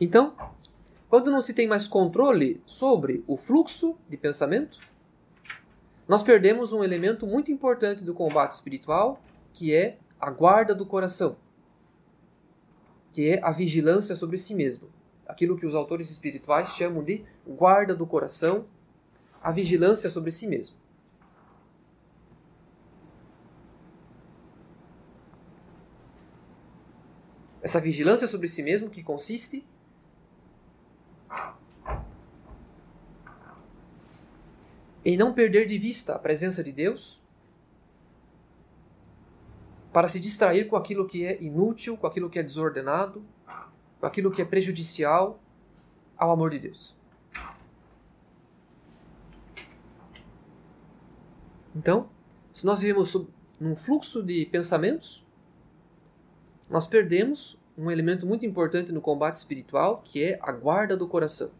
Então, 0.00 0.34
quando 1.08 1.30
não 1.30 1.40
se 1.40 1.54
tem 1.54 1.66
mais 1.66 1.88
controle 1.88 2.60
sobre 2.66 3.24
o 3.26 3.36
fluxo 3.36 3.96
de 4.08 4.16
pensamento, 4.16 4.78
nós 6.06 6.22
perdemos 6.22 6.72
um 6.72 6.84
elemento 6.84 7.26
muito 7.26 7.50
importante 7.50 8.04
do 8.04 8.12
combate 8.12 8.52
espiritual, 8.52 9.22
que 9.52 9.74
é 9.74 9.98
a 10.20 10.30
guarda 10.30 10.74
do 10.74 10.84
coração, 10.84 11.36
que 13.12 13.30
é 13.30 13.40
a 13.42 13.50
vigilância 13.50 14.14
sobre 14.14 14.36
si 14.36 14.54
mesmo 14.54 14.88
aquilo 15.26 15.56
que 15.56 15.66
os 15.66 15.74
autores 15.74 16.10
espirituais 16.10 16.70
chamam 16.70 17.02
de 17.02 17.24
guarda 17.46 17.94
do 17.94 18.06
coração, 18.06 18.66
a 19.42 19.50
vigilância 19.50 20.08
sobre 20.08 20.30
si 20.30 20.46
mesmo. 20.46 20.76
Essa 27.66 27.80
vigilância 27.80 28.28
sobre 28.28 28.46
si 28.46 28.62
mesmo 28.62 28.88
que 28.88 29.02
consiste 29.02 29.66
em 35.04 35.16
não 35.16 35.34
perder 35.34 35.66
de 35.66 35.76
vista 35.76 36.14
a 36.14 36.18
presença 36.20 36.62
de 36.62 36.70
Deus 36.70 37.20
para 39.92 40.06
se 40.06 40.20
distrair 40.20 40.68
com 40.68 40.76
aquilo 40.76 41.08
que 41.08 41.26
é 41.26 41.42
inútil, 41.42 41.96
com 41.96 42.06
aquilo 42.06 42.30
que 42.30 42.38
é 42.38 42.42
desordenado, 42.44 43.24
aquilo 44.00 44.30
que 44.30 44.40
é 44.40 44.44
prejudicial 44.44 45.40
ao 46.16 46.30
amor 46.30 46.50
de 46.50 46.60
Deus. 46.60 46.94
Então, 51.74 52.08
se 52.52 52.64
nós 52.64 52.78
vivemos 52.78 53.26
num 53.58 53.74
fluxo 53.74 54.22
de 54.22 54.46
pensamentos, 54.46 55.25
nós 56.68 56.86
perdemos 56.86 57.58
um 57.76 57.90
elemento 57.90 58.26
muito 58.26 58.44
importante 58.46 58.90
no 58.90 59.00
combate 59.00 59.36
espiritual, 59.36 60.02
que 60.04 60.22
é 60.22 60.38
a 60.42 60.50
guarda 60.50 60.96
do 60.96 61.06
coração. 61.06 61.50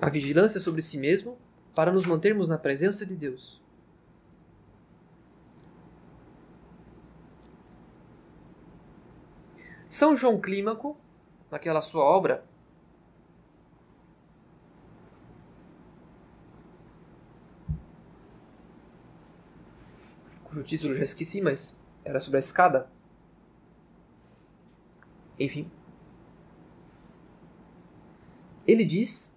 A 0.00 0.10
vigilância 0.10 0.60
sobre 0.60 0.82
si 0.82 0.98
mesmo 0.98 1.38
para 1.74 1.90
nos 1.90 2.06
mantermos 2.06 2.46
na 2.46 2.58
presença 2.58 3.04
de 3.06 3.16
Deus. 3.16 3.60
São 9.88 10.16
João 10.16 10.40
Clímaco, 10.40 10.96
naquela 11.50 11.80
sua 11.80 12.04
obra, 12.04 12.44
cujo 20.54 20.64
título 20.64 20.94
já 20.94 21.02
esqueci, 21.02 21.40
mas 21.40 21.76
era 22.04 22.20
sobre 22.20 22.36
a 22.36 22.40
escada. 22.40 22.88
Enfim. 25.38 25.68
Ele 28.64 28.84
diz: 28.84 29.34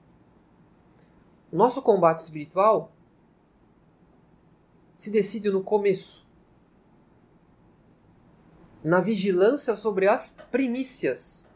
nosso 1.51 1.81
combate 1.81 2.19
espiritual 2.19 2.91
se 4.95 5.09
decide 5.09 5.49
no 5.49 5.63
começo 5.63 6.25
na 8.83 9.01
vigilância 9.01 9.75
sobre 9.75 10.07
as 10.07 10.33
primícias 10.51 11.47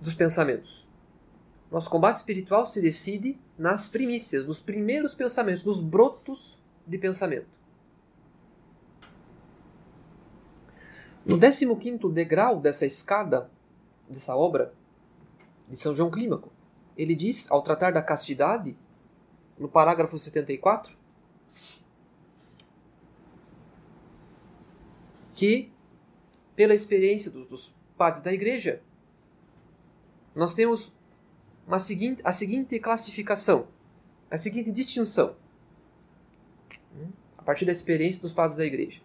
dos 0.00 0.14
pensamentos. 0.14 0.86
Nosso 1.70 1.90
combate 1.90 2.16
espiritual 2.16 2.66
se 2.66 2.80
decide 2.80 3.40
nas 3.58 3.88
primícias, 3.88 4.44
nos 4.44 4.60
primeiros 4.60 5.14
pensamentos, 5.14 5.64
nos 5.64 5.80
brotos 5.80 6.58
de 6.86 6.98
pensamento. 6.98 7.56
No 11.24 11.38
15 11.40 12.08
degrau 12.12 12.60
dessa 12.60 12.86
escada, 12.86 13.50
dessa 14.08 14.36
obra 14.36 14.72
de 15.68 15.76
São 15.76 15.94
João 15.94 16.10
Clímaco, 16.10 16.52
ele 16.96 17.16
diz, 17.16 17.50
ao 17.50 17.62
tratar 17.62 17.90
da 17.90 18.00
castidade, 18.00 18.76
no 19.58 19.68
parágrafo 19.68 20.16
74, 20.16 20.96
que, 25.34 25.72
pela 26.54 26.74
experiência 26.74 27.30
dos, 27.30 27.48
dos 27.48 27.74
padres 27.96 28.22
da 28.22 28.32
igreja, 28.32 28.80
nós 30.34 30.54
temos 30.54 30.92
uma 31.66 31.78
seguinte, 31.78 32.22
a 32.24 32.30
seguinte 32.30 32.78
classificação, 32.78 33.66
a 34.30 34.36
seguinte 34.36 34.70
distinção, 34.70 35.36
partir 37.46 37.64
da 37.64 37.70
experiência 37.70 38.20
dos 38.20 38.32
padres 38.32 38.58
da 38.58 38.64
igreja. 38.64 39.00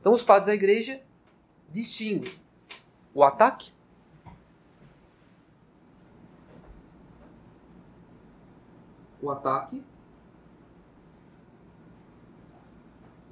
Então, 0.00 0.12
os 0.12 0.24
padres 0.24 0.46
da 0.46 0.54
igreja 0.54 1.00
distinguem 1.70 2.34
o 3.14 3.22
ataque, 3.22 3.70
o 9.22 9.30
ataque, 9.30 9.80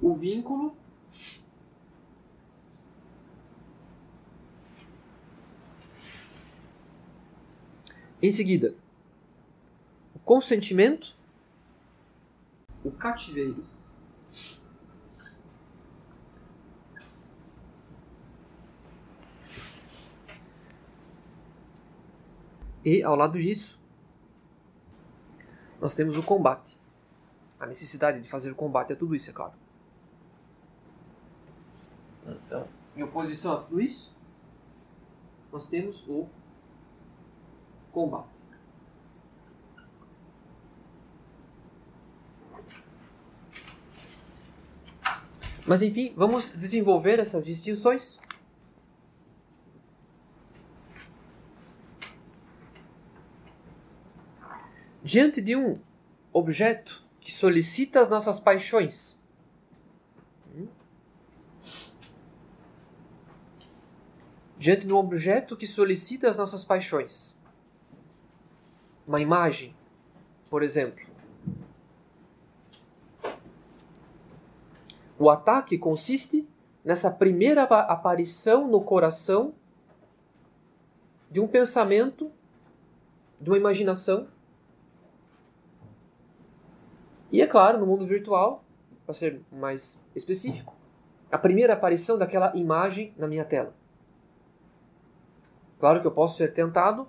o 0.01 0.15
vínculo. 0.15 0.73
Em 8.21 8.31
seguida, 8.31 8.75
o 10.15 10.19
consentimento, 10.19 11.18
o 12.89 12.91
cativeiro. 12.91 13.63
E, 22.83 23.03
ao 23.03 23.15
lado 23.15 23.37
disso, 23.37 23.79
nós 25.79 25.93
temos 25.93 26.17
o 26.17 26.23
combate. 26.23 26.79
A 27.59 27.65
necessidade 27.65 28.21
de 28.21 28.27
fazer 28.27 28.51
o 28.51 28.55
combate 28.55 28.93
a 28.93 28.95
tudo 28.95 29.15
isso, 29.15 29.29
é 29.29 29.33
claro. 29.33 29.53
Então, 32.25 32.67
em 32.95 33.03
oposição 33.03 33.53
a 33.53 33.57
tudo 33.61 33.81
isso, 33.81 34.15
nós 35.51 35.67
temos 35.67 36.07
o 36.07 36.27
combate. 37.91 38.38
Mas 45.69 45.83
enfim, 45.83 46.11
vamos 46.15 46.51
desenvolver 46.53 47.19
essas 47.19 47.45
distinções. 47.45 48.19
Diante 55.03 55.39
de 55.39 55.55
um 55.55 55.75
objeto 56.33 57.05
que 57.21 57.31
solicita 57.31 58.01
as 58.01 58.09
nossas 58.09 58.39
paixões, 58.39 59.21
diante 64.57 64.87
de 64.87 64.91
um 64.91 64.97
objeto 64.97 65.55
que 65.55 65.67
solicita 65.67 66.27
as 66.27 66.35
nossas 66.35 66.65
paixões, 66.65 67.37
uma 69.05 69.21
imagem, 69.21 69.75
por 70.49 70.63
exemplo. 70.63 71.08
O 75.19 75.29
ataque 75.29 75.77
consiste 75.77 76.47
nessa 76.83 77.11
primeira 77.11 77.63
aparição 77.63 78.69
no 78.69 78.81
coração 78.81 79.53
de 81.29 81.41
um 81.41 81.47
pensamento, 81.47 82.31
de 83.39 83.49
uma 83.49 83.57
imaginação. 83.57 84.29
E 87.29 87.41
é 87.41 87.45
claro, 87.45 87.77
no 87.77 87.85
mundo 87.85 88.07
virtual, 88.07 88.63
para 89.05 89.13
ser 89.13 89.41
mais 89.51 90.01
específico, 90.15 90.73
a 91.29 91.37
primeira 91.37 91.73
aparição 91.73 92.17
daquela 92.17 92.55
imagem 92.55 93.13
na 93.17 93.27
minha 93.27 93.43
tela. 93.43 93.75
Claro 95.79 95.99
que 95.99 96.07
eu 96.07 96.11
posso 96.11 96.37
ser 96.37 96.53
tentado 96.53 97.07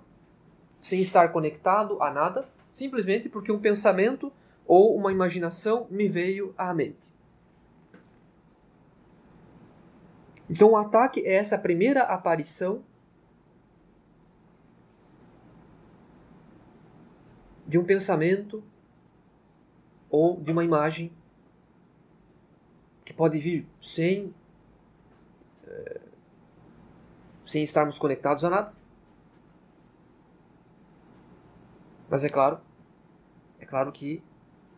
sem 0.81 0.99
estar 0.99 1.29
conectado 1.29 2.01
a 2.03 2.11
nada, 2.11 2.47
simplesmente 2.73 3.29
porque 3.29 3.51
um 3.53 3.59
pensamento 3.59 4.33
ou 4.67 4.95
uma 4.95 5.13
imaginação 5.13 5.87
me 5.89 6.09
veio 6.09 6.53
à 6.57 6.73
mente. 6.73 7.10
Então 10.51 10.71
o 10.71 10.75
ataque 10.75 11.21
é 11.21 11.35
essa 11.35 11.57
primeira 11.57 12.03
aparição 12.03 12.83
de 17.65 17.77
um 17.77 17.85
pensamento 17.85 18.61
ou 20.09 20.37
de 20.41 20.51
uma 20.51 20.61
imagem 20.61 21.09
que 23.05 23.13
pode 23.13 23.39
vir 23.39 23.65
sem 23.81 24.35
é, 25.65 26.01
sem 27.45 27.63
estarmos 27.63 27.97
conectados 27.97 28.43
a 28.43 28.49
nada. 28.49 28.73
Mas 32.09 32.25
é 32.25 32.29
claro, 32.29 32.59
é 33.57 33.65
claro 33.65 33.89
que 33.93 34.21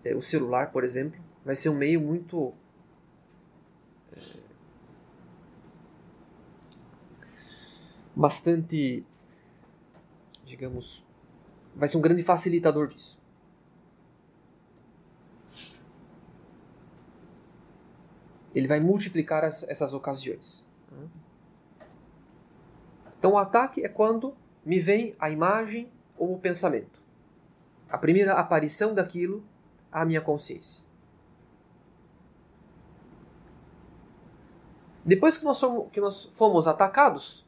é, 0.05 0.13
o 0.15 0.21
celular, 0.21 0.71
por 0.71 0.83
exemplo, 0.83 1.19
vai 1.43 1.55
ser 1.55 1.69
um 1.69 1.75
meio 1.75 1.99
muito 1.99 2.53
bastante, 8.15 9.05
digamos, 10.45 11.03
vai 11.75 11.87
ser 11.87 11.97
um 11.97 12.01
grande 12.01 12.23
facilitador 12.23 12.87
disso. 12.87 13.17
Ele 18.55 18.67
vai 18.67 18.79
multiplicar 18.79 19.43
as, 19.43 19.63
essas 19.63 19.93
ocasiões. 19.93 20.65
Então, 23.17 23.31
o 23.31 23.37
ataque 23.37 23.83
é 23.83 23.89
quando 23.89 24.35
me 24.65 24.79
vem 24.79 25.15
a 25.17 25.29
imagem 25.29 25.89
ou 26.17 26.33
o 26.33 26.39
pensamento 26.39 27.03
a 27.93 27.97
primeira 27.99 28.33
aparição 28.33 28.91
daquilo 28.91 29.43
à 29.91 30.03
minha 30.03 30.19
consciência. 30.19 30.81
Depois 35.05 35.37
que 35.37 35.45
nós, 35.45 35.57
somos, 35.57 35.91
que 35.91 36.01
nós 36.01 36.25
fomos 36.33 36.67
atacados, 36.67 37.45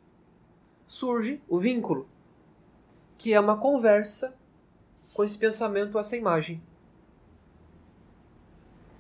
surge 0.87 1.41
o 1.47 1.59
vínculo, 1.59 2.07
que 3.17 3.33
é 3.33 3.39
uma 3.39 3.57
conversa 3.57 4.35
com 5.13 5.23
esse 5.23 5.37
pensamento, 5.37 5.97
essa 5.97 6.17
imagem. 6.17 6.61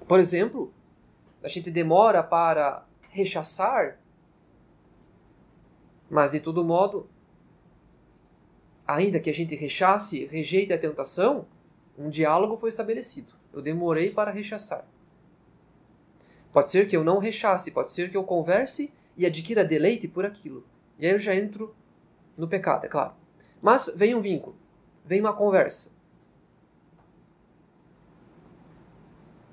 Por 0.07 0.19
exemplo, 0.19 0.73
a 1.43 1.47
gente 1.47 1.69
demora 1.69 2.23
para 2.23 2.85
rechaçar, 3.09 3.99
mas 6.09 6.31
de 6.31 6.39
todo 6.39 6.63
modo 6.63 7.09
ainda 8.87 9.19
que 9.19 9.29
a 9.29 9.33
gente 9.33 9.55
rechace, 9.55 10.25
rejeite 10.25 10.71
a 10.71 10.77
tentação, 10.77 11.47
um 11.97 12.09
diálogo 12.09 12.55
foi 12.55 12.69
estabelecido. 12.69 13.33
Eu 13.51 13.61
demorei 13.61 14.11
para 14.11 14.31
rechaçar. 14.31 14.85
Pode 16.51 16.69
ser 16.69 16.87
que 16.87 16.95
eu 16.95 17.03
não 17.03 17.17
rechace, 17.17 17.71
pode 17.71 17.91
ser 17.91 18.09
que 18.09 18.17
eu 18.17 18.23
converse 18.23 18.93
e 19.17 19.25
adquira 19.25 19.63
deleite 19.65 20.07
por 20.07 20.25
aquilo. 20.25 20.63
E 20.97 21.05
aí 21.05 21.11
eu 21.11 21.19
já 21.19 21.35
entro 21.35 21.75
no 22.37 22.47
pecado, 22.47 22.85
é 22.85 22.87
claro. 22.87 23.13
Mas 23.61 23.91
vem 23.95 24.15
um 24.15 24.21
vínculo, 24.21 24.55
vem 25.03 25.19
uma 25.19 25.33
conversa. 25.33 25.93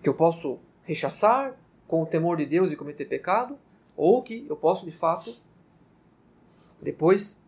Que 0.03 0.09
eu 0.09 0.15
posso 0.15 0.59
rechaçar 0.83 1.57
com 1.87 2.03
o 2.03 2.07
temor 2.07 2.37
de 2.37 2.47
Deus 2.47 2.73
e 2.73 2.77
cometer 2.77 3.05
pecado, 3.05 3.59
ou 3.97 4.23
que 4.23 4.47
eu 4.49 4.57
posso 4.57 4.85
de 4.85 4.93
fato 4.93 5.37
depois 6.81 7.41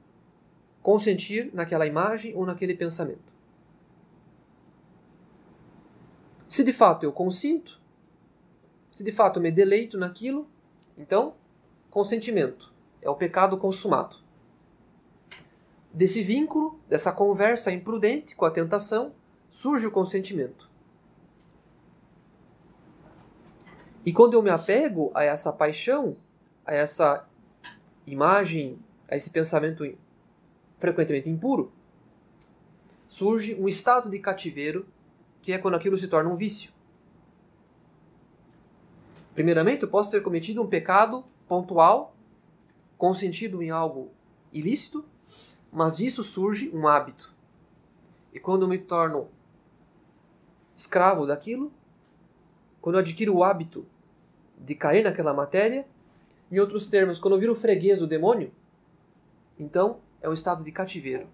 consentir 0.82 1.50
naquela 1.54 1.86
imagem 1.86 2.34
ou 2.36 2.44
naquele 2.44 2.74
pensamento. 2.74 3.32
Se 6.46 6.62
de 6.62 6.72
fato 6.72 7.04
eu 7.04 7.12
consinto, 7.12 7.80
se 8.90 9.02
de 9.02 9.10
fato 9.10 9.40
me 9.40 9.50
deleito 9.50 9.98
naquilo, 9.98 10.48
então, 10.96 11.34
consentimento 11.90 12.73
é 13.05 13.10
o 13.10 13.14
pecado 13.14 13.59
consumado. 13.59 14.16
Desse 15.93 16.22
vínculo, 16.22 16.81
dessa 16.89 17.12
conversa 17.12 17.70
imprudente 17.70 18.35
com 18.35 18.44
a 18.44 18.51
tentação, 18.51 19.12
surge 19.48 19.86
o 19.86 19.90
consentimento. 19.93 20.68
E 24.05 24.12
quando 24.12 24.35
eu 24.35 24.43
me 24.43 24.51
apego 24.51 25.12
a 25.14 25.22
essa 25.22 25.52
paixão, 25.52 26.16
a 26.66 26.74
essa 26.74 27.28
imagem, 28.06 28.78
a 29.09 29.16
esse 29.16 29.31
pensamento 29.31 29.85
frequentemente 30.78 31.31
impuro, 31.31 31.72
surge 33.06 33.55
um 33.55 33.68
estado 33.68 34.10
de 34.10 34.18
cativeiro, 34.18 34.86
que 35.43 35.52
é 35.52 35.59
quando 35.59 35.74
aquilo 35.74 35.97
se 35.97 36.09
torna 36.09 36.28
um 36.28 36.36
vício. 36.36 36.72
Primeiramente, 39.35 39.82
eu 39.82 39.89
posso 39.89 40.10
ter 40.10 40.22
cometido 40.22 40.62
um 40.62 40.66
pecado 40.66 41.24
pontual, 41.47 42.13
consentido 43.05 43.62
em 43.62 43.68
algo 43.68 44.10
ilícito, 44.51 45.05
mas 45.70 45.98
disso 45.98 46.24
surge 46.24 46.70
um 46.72 46.89
hábito. 46.89 47.35
E 48.32 48.40
quando 48.40 48.62
eu 48.62 48.68
me 48.68 48.78
torno 48.78 49.28
escravo 50.74 51.26
daquilo, 51.26 51.70
quando 52.81 52.94
eu 52.94 53.01
adquiro 53.01 53.36
o 53.36 53.44
hábito 53.44 53.86
de 54.56 54.74
cair 54.74 55.05
naquela 55.05 55.35
matéria, 55.35 55.86
em 56.51 56.59
outros 56.59 56.86
termos, 56.86 57.18
quando 57.18 57.35
eu 57.35 57.40
viro 57.40 57.55
freguês 57.55 57.98
do 57.98 58.06
demônio, 58.06 58.51
então 59.59 60.01
é 60.22 60.28
um 60.31 60.32
estado 60.32 60.64
de 60.64 60.72
cativeiro. 60.72 61.28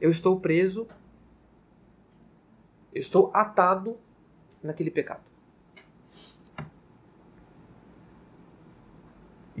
Eu 0.00 0.10
estou 0.10 0.40
preso, 0.40 0.88
eu 2.92 2.98
estou 2.98 3.30
atado 3.32 3.96
naquele 4.60 4.90
pecado. 4.90 5.29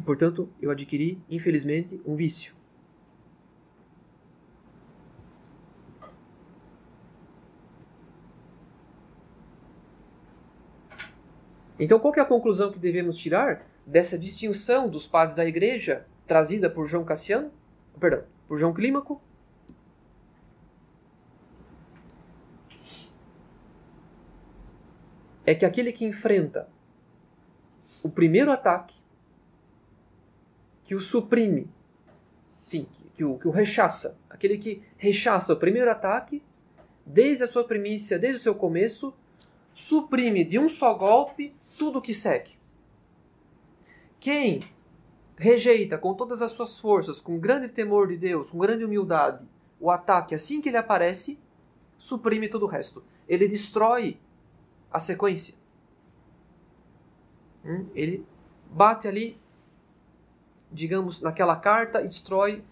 E 0.00 0.02
portanto, 0.02 0.48
eu 0.62 0.70
adquiri, 0.70 1.22
infelizmente, 1.28 2.00
um 2.06 2.14
vício. 2.14 2.54
Então, 11.78 12.00
qual 12.00 12.14
é 12.16 12.20
a 12.20 12.24
conclusão 12.24 12.72
que 12.72 12.78
devemos 12.78 13.14
tirar 13.14 13.66
dessa 13.84 14.18
distinção 14.18 14.88
dos 14.88 15.06
padres 15.06 15.36
da 15.36 15.44
igreja 15.44 16.06
trazida 16.26 16.70
por 16.70 16.86
João 16.86 17.04
Cassiano? 17.04 17.52
Perdão, 18.00 18.24
por 18.48 18.58
João 18.58 18.72
Clímaco? 18.72 19.20
É 25.44 25.54
que 25.54 25.66
aquele 25.66 25.92
que 25.92 26.06
enfrenta 26.06 26.70
o 28.02 28.08
primeiro 28.08 28.50
ataque, 28.50 29.09
que 30.90 30.94
o 30.96 31.00
suprime, 31.00 31.70
enfim, 32.66 32.84
que 33.14 33.24
o, 33.24 33.38
que 33.38 33.46
o 33.46 33.52
rechaça, 33.52 34.18
aquele 34.28 34.58
que 34.58 34.82
rechaça 34.96 35.52
o 35.52 35.56
primeiro 35.56 35.88
ataque, 35.88 36.42
desde 37.06 37.44
a 37.44 37.46
sua 37.46 37.62
primícia, 37.62 38.18
desde 38.18 38.40
o 38.40 38.42
seu 38.42 38.56
começo, 38.56 39.14
suprime 39.72 40.42
de 40.42 40.58
um 40.58 40.68
só 40.68 40.92
golpe 40.94 41.54
tudo 41.78 42.00
o 42.00 42.02
que 42.02 42.12
segue. 42.12 42.58
Quem 44.18 44.64
rejeita 45.36 45.96
com 45.96 46.12
todas 46.12 46.42
as 46.42 46.50
suas 46.50 46.80
forças, 46.80 47.20
com 47.20 47.38
grande 47.38 47.68
temor 47.68 48.08
de 48.08 48.16
Deus, 48.16 48.50
com 48.50 48.58
grande 48.58 48.84
humildade, 48.84 49.46
o 49.78 49.92
ataque 49.92 50.34
assim 50.34 50.60
que 50.60 50.70
ele 50.70 50.76
aparece, 50.76 51.38
suprime 52.00 52.48
todo 52.48 52.64
o 52.64 52.68
resto. 52.68 53.00
Ele 53.28 53.46
destrói 53.46 54.18
a 54.90 54.98
sequência. 54.98 55.54
Hum? 57.64 57.86
Ele 57.94 58.26
bate 58.68 59.06
ali, 59.06 59.39
digamos, 60.72 61.20
naquela 61.20 61.56
carta 61.56 62.00
e 62.02 62.08
destrói 62.08 62.64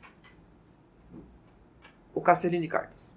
o 2.15 2.21
castelinho 2.21 2.63
de 2.63 2.69
cartas. 2.69 3.17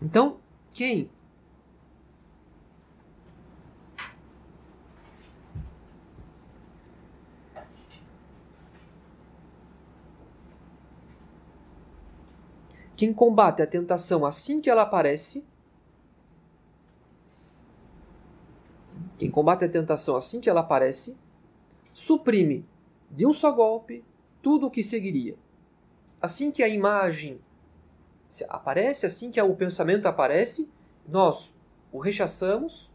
Então, 0.00 0.38
quem 0.72 1.08
Quem 13.02 13.12
combate 13.12 13.60
a 13.60 13.66
tentação 13.66 14.24
assim 14.24 14.60
que 14.60 14.70
ela 14.70 14.82
aparece, 14.82 15.44
quem 19.22 19.30
combate 19.30 19.64
a 19.64 19.68
tentação 19.68 20.16
assim 20.16 20.40
que 20.40 20.50
ela 20.50 20.62
aparece, 20.62 21.16
suprime 21.94 22.66
de 23.08 23.24
um 23.24 23.32
só 23.32 23.52
golpe 23.52 24.04
tudo 24.42 24.66
o 24.66 24.70
que 24.70 24.82
seguiria. 24.82 25.36
Assim 26.20 26.50
que 26.50 26.60
a 26.60 26.66
imagem 26.66 27.40
aparece, 28.48 29.06
assim 29.06 29.30
que 29.30 29.40
o 29.40 29.54
pensamento 29.54 30.06
aparece, 30.06 30.68
nós 31.06 31.54
o 31.92 32.00
rechaçamos 32.00 32.90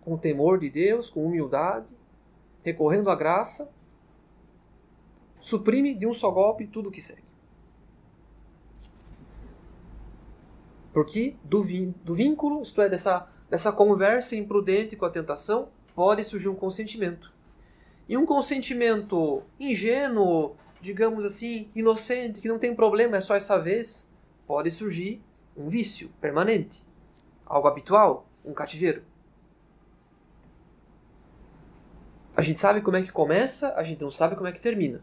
com 0.00 0.18
temor 0.18 0.58
de 0.58 0.68
Deus, 0.68 1.10
com 1.10 1.24
humildade, 1.24 1.92
recorrendo 2.64 3.08
à 3.08 3.14
graça, 3.14 3.70
suprime 5.38 5.94
de 5.94 6.08
um 6.08 6.12
só 6.12 6.28
golpe 6.28 6.66
tudo 6.66 6.88
o 6.88 6.92
que 6.92 7.00
segue. 7.00 7.22
Porque 10.92 11.36
do 11.44 11.62
vínculo, 11.62 12.62
isto 12.62 12.82
é, 12.82 12.88
dessa, 12.88 13.30
dessa 13.50 13.72
conversa 13.72 14.36
imprudente 14.36 14.96
com 14.96 15.06
a 15.06 15.10
tentação, 15.10 15.68
pode 15.94 16.22
surgir 16.24 16.48
um 16.48 16.54
consentimento. 16.54 17.32
E 18.08 18.16
um 18.16 18.24
consentimento 18.24 19.42
ingênuo, 19.58 20.56
digamos 20.80 21.24
assim, 21.24 21.70
inocente, 21.74 22.40
que 22.40 22.48
não 22.48 22.58
tem 22.58 22.74
problema, 22.74 23.16
é 23.16 23.20
só 23.20 23.34
essa 23.34 23.58
vez, 23.58 24.10
pode 24.46 24.70
surgir 24.70 25.22
um 25.56 25.68
vício 25.68 26.10
permanente, 26.20 26.84
algo 27.44 27.68
habitual, 27.68 28.28
um 28.44 28.52
cativeiro. 28.52 29.02
A 32.36 32.42
gente 32.42 32.58
sabe 32.58 32.80
como 32.80 32.96
é 32.96 33.02
que 33.02 33.10
começa, 33.10 33.74
a 33.74 33.82
gente 33.82 34.00
não 34.00 34.10
sabe 34.10 34.36
como 34.36 34.46
é 34.46 34.52
que 34.52 34.60
termina. 34.60 35.02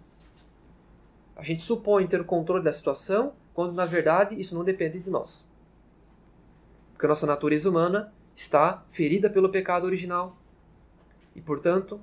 A 1.36 1.44
gente 1.44 1.62
supõe 1.62 2.08
ter 2.08 2.22
o 2.22 2.26
controle 2.26 2.64
da 2.64 2.72
situação, 2.72 3.34
quando 3.54 3.74
na 3.74 3.86
verdade 3.86 4.40
isso 4.40 4.56
não 4.56 4.64
depende 4.64 5.00
de 5.00 5.10
nós. 5.10 5.46
Porque 6.94 7.06
a 7.06 7.10
nossa 7.10 7.28
natureza 7.28 7.70
humana 7.70 8.14
está 8.36 8.84
ferida 8.90 9.30
pelo 9.30 9.50
pecado 9.50 9.86
original. 9.86 10.38
E, 11.34 11.42
portanto, 11.42 12.00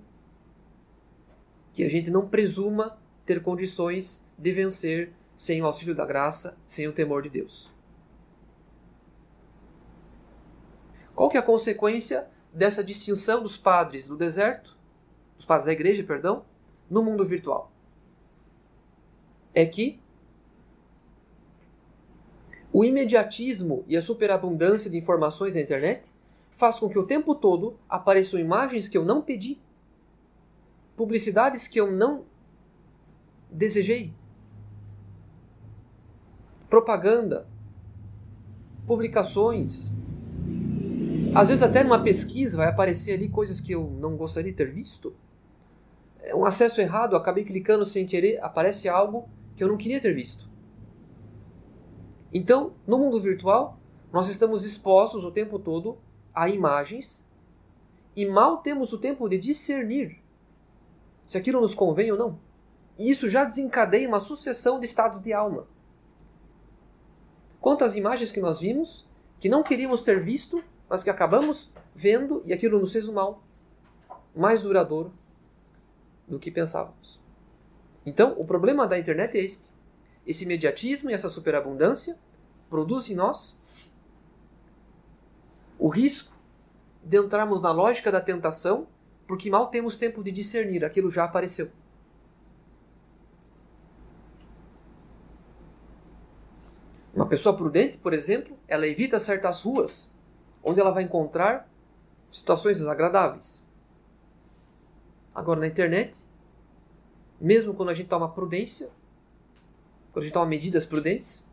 que 1.72 1.84
a 1.84 1.88
gente 1.88 2.10
não 2.10 2.28
presuma 2.28 2.98
ter 3.24 3.42
condições 3.42 4.24
de 4.36 4.52
vencer 4.52 5.12
sem 5.36 5.62
o 5.62 5.66
auxílio 5.66 5.94
da 5.94 6.06
graça, 6.06 6.56
sem 6.66 6.86
o 6.88 6.92
temor 6.92 7.22
de 7.22 7.30
Deus. 7.30 7.70
Qual 11.14 11.28
que 11.28 11.36
é 11.36 11.40
a 11.40 11.42
consequência 11.42 12.28
dessa 12.52 12.82
distinção 12.82 13.42
dos 13.42 13.56
padres 13.56 14.06
do 14.06 14.16
deserto, 14.16 14.76
dos 15.36 15.44
padres 15.44 15.66
da 15.66 15.72
igreja, 15.72 16.02
perdão, 16.02 16.44
no 16.88 17.02
mundo 17.02 17.24
virtual? 17.24 17.70
É 19.54 19.66
que 19.66 20.00
o 22.72 22.84
imediatismo 22.84 23.84
e 23.86 23.96
a 23.96 24.02
superabundância 24.02 24.90
de 24.90 24.96
informações 24.96 25.54
na 25.54 25.60
internet 25.60 26.12
faz 26.62 26.78
com 26.78 26.88
que 26.88 26.96
o 26.96 27.04
tempo 27.04 27.34
todo 27.34 27.76
apareçam 27.88 28.38
imagens 28.38 28.88
que 28.88 28.96
eu 28.96 29.04
não 29.04 29.20
pedi, 29.20 29.60
publicidades 30.96 31.66
que 31.66 31.80
eu 31.80 31.90
não 31.90 32.24
desejei, 33.50 34.14
propaganda, 36.70 37.48
publicações. 38.86 39.90
Às 41.34 41.48
vezes 41.48 41.64
até 41.64 41.82
numa 41.82 42.00
pesquisa 42.00 42.58
vai 42.58 42.68
aparecer 42.68 43.14
ali 43.14 43.28
coisas 43.28 43.60
que 43.60 43.72
eu 43.72 43.90
não 43.98 44.16
gostaria 44.16 44.52
de 44.52 44.56
ter 44.56 44.70
visto. 44.70 45.12
É 46.20 46.32
um 46.32 46.44
acesso 46.44 46.80
errado, 46.80 47.16
acabei 47.16 47.42
clicando 47.42 47.84
sem 47.84 48.06
querer, 48.06 48.38
aparece 48.40 48.88
algo 48.88 49.28
que 49.56 49.64
eu 49.64 49.68
não 49.68 49.76
queria 49.76 50.00
ter 50.00 50.14
visto. 50.14 50.48
Então, 52.32 52.74
no 52.86 52.98
mundo 52.98 53.20
virtual, 53.20 53.80
nós 54.12 54.28
estamos 54.28 54.64
expostos 54.64 55.24
o 55.24 55.32
tempo 55.32 55.58
todo 55.58 55.98
a 56.34 56.48
imagens 56.48 57.28
e 58.14 58.26
mal 58.26 58.58
temos 58.58 58.92
o 58.92 58.98
tempo 58.98 59.28
de 59.28 59.38
discernir 59.38 60.22
se 61.24 61.38
aquilo 61.38 61.60
nos 61.60 61.74
convém 61.74 62.10
ou 62.10 62.18
não. 62.18 62.38
E 62.98 63.10
isso 63.10 63.28
já 63.28 63.44
desencadeia 63.44 64.08
uma 64.08 64.20
sucessão 64.20 64.78
de 64.78 64.86
estados 64.86 65.20
de 65.20 65.32
alma. 65.32 65.66
Quantas 67.60 67.96
imagens 67.96 68.30
que 68.30 68.40
nós 68.40 68.60
vimos 68.60 69.06
que 69.42 69.48
não 69.48 69.64
queríamos 69.64 70.04
ter 70.04 70.22
visto, 70.22 70.62
mas 70.88 71.02
que 71.02 71.10
acabamos 71.10 71.72
vendo 71.94 72.42
e 72.44 72.52
aquilo 72.52 72.78
nos 72.78 72.92
fez 72.92 73.08
um 73.08 73.14
mal 73.14 73.42
mais 74.36 74.62
duradouro 74.62 75.12
do 76.28 76.38
que 76.38 76.48
pensávamos. 76.48 77.20
Então, 78.06 78.34
o 78.38 78.44
problema 78.44 78.86
da 78.86 78.96
internet 78.96 79.36
é 79.36 79.40
este. 79.40 79.68
Esse 80.24 80.44
imediatismo 80.44 81.10
e 81.10 81.12
essa 81.12 81.28
superabundância 81.28 82.16
produz 82.70 83.10
em 83.10 83.16
nós 83.16 83.58
o 85.82 85.88
risco 85.88 86.32
de 87.02 87.18
entrarmos 87.18 87.60
na 87.60 87.72
lógica 87.72 88.12
da 88.12 88.20
tentação, 88.20 88.86
porque 89.26 89.50
mal 89.50 89.66
temos 89.66 89.96
tempo 89.96 90.22
de 90.22 90.30
discernir, 90.30 90.84
aquilo 90.84 91.10
já 91.10 91.24
apareceu. 91.24 91.72
Uma 97.12 97.26
pessoa 97.26 97.56
prudente, 97.56 97.98
por 97.98 98.14
exemplo, 98.14 98.56
ela 98.68 98.86
evita 98.86 99.18
certas 99.18 99.62
ruas 99.62 100.14
onde 100.62 100.78
ela 100.78 100.92
vai 100.92 101.02
encontrar 101.02 101.68
situações 102.30 102.78
desagradáveis. 102.78 103.66
Agora, 105.34 105.58
na 105.58 105.66
internet, 105.66 106.16
mesmo 107.40 107.74
quando 107.74 107.88
a 107.88 107.94
gente 107.94 108.08
toma 108.08 108.28
prudência, 108.28 108.88
quando 110.12 110.22
a 110.22 110.26
gente 110.28 110.34
toma 110.34 110.46
medidas 110.46 110.86
prudentes, 110.86 111.44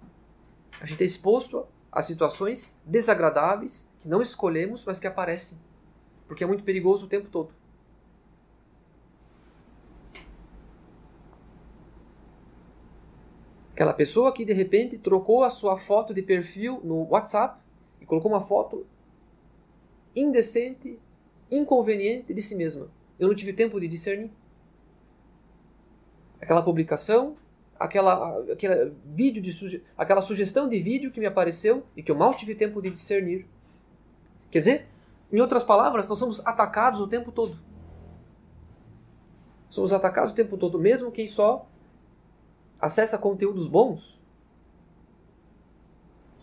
a 0.80 0.86
gente 0.86 1.02
é 1.02 1.06
exposto 1.08 1.66
a 1.92 2.02
situações 2.02 2.78
desagradáveis 2.86 3.90
que 4.00 4.08
não 4.08 4.22
escolhemos, 4.22 4.86
mas 4.86 5.00
que 5.00 5.08
aparecem. 5.08 5.60
Porque 6.28 6.44
é 6.44 6.48
muito 6.48 6.64
perigoso 6.64 7.06
o 7.06 7.10
tempo 7.10 7.28
todo. 7.30 7.52
Aquela 13.74 13.94
pessoa 13.94 14.34
que 14.34 14.44
de 14.44 14.52
repente 14.52 14.98
trocou 14.98 15.44
a 15.44 15.50
sua 15.50 15.78
foto 15.78 16.14
de 16.14 16.22
perfil 16.22 16.82
no 16.84 17.08
WhatsApp 17.10 17.60
e 18.02 18.06
colocou 18.06 18.30
uma 18.30 18.42
foto 18.42 18.86
indecente, 20.16 21.00
inconveniente 21.50 22.34
de 22.34 22.42
si 22.42 22.56
mesma. 22.56 22.90
Eu 23.18 23.30
não 23.30 23.36
tive 23.36 23.54
tempo 23.54 23.80
de 23.80 23.88
discernir. 23.88 24.32
Aquela 26.42 26.62
publicação 26.62 27.38
aquela, 27.80 28.38
aquela 28.52 28.92
vídeo 29.06 29.42
de 29.42 29.54
suge 29.54 29.84
aquela 29.98 30.22
sugestão 30.22 30.68
de 30.68 30.80
vídeo 30.82 31.12
que 31.12 31.20
me 31.20 31.26
apareceu 31.26 31.86
e 31.96 32.04
que 32.04 32.12
eu 32.12 32.16
mal 32.16 32.36
tive 32.36 32.54
tempo 32.54 32.82
de 32.82 32.90
discernir. 32.90 33.48
Quer 34.52 34.60
dizer, 34.60 34.88
em 35.32 35.40
outras 35.40 35.64
palavras, 35.64 36.08
nós 36.08 36.20
somos 36.20 36.46
atacados 36.46 37.00
o 37.00 37.08
tempo 37.08 37.32
todo. 37.32 37.58
Somos 39.70 39.94
atacados 39.94 40.32
o 40.32 40.36
tempo 40.36 40.58
todo, 40.58 40.80
mesmo 40.80 41.12
quem 41.12 41.28
só 41.28 41.70
acessa 42.80 43.18
conteúdos 43.18 43.68
bons. 43.68 44.20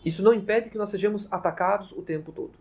Isso 0.03 0.23
não 0.23 0.33
impede 0.33 0.69
que 0.69 0.77
nós 0.77 0.89
sejamos 0.89 1.31
atacados 1.31 1.91
o 1.91 2.01
tempo 2.01 2.31
todo. 2.31 2.53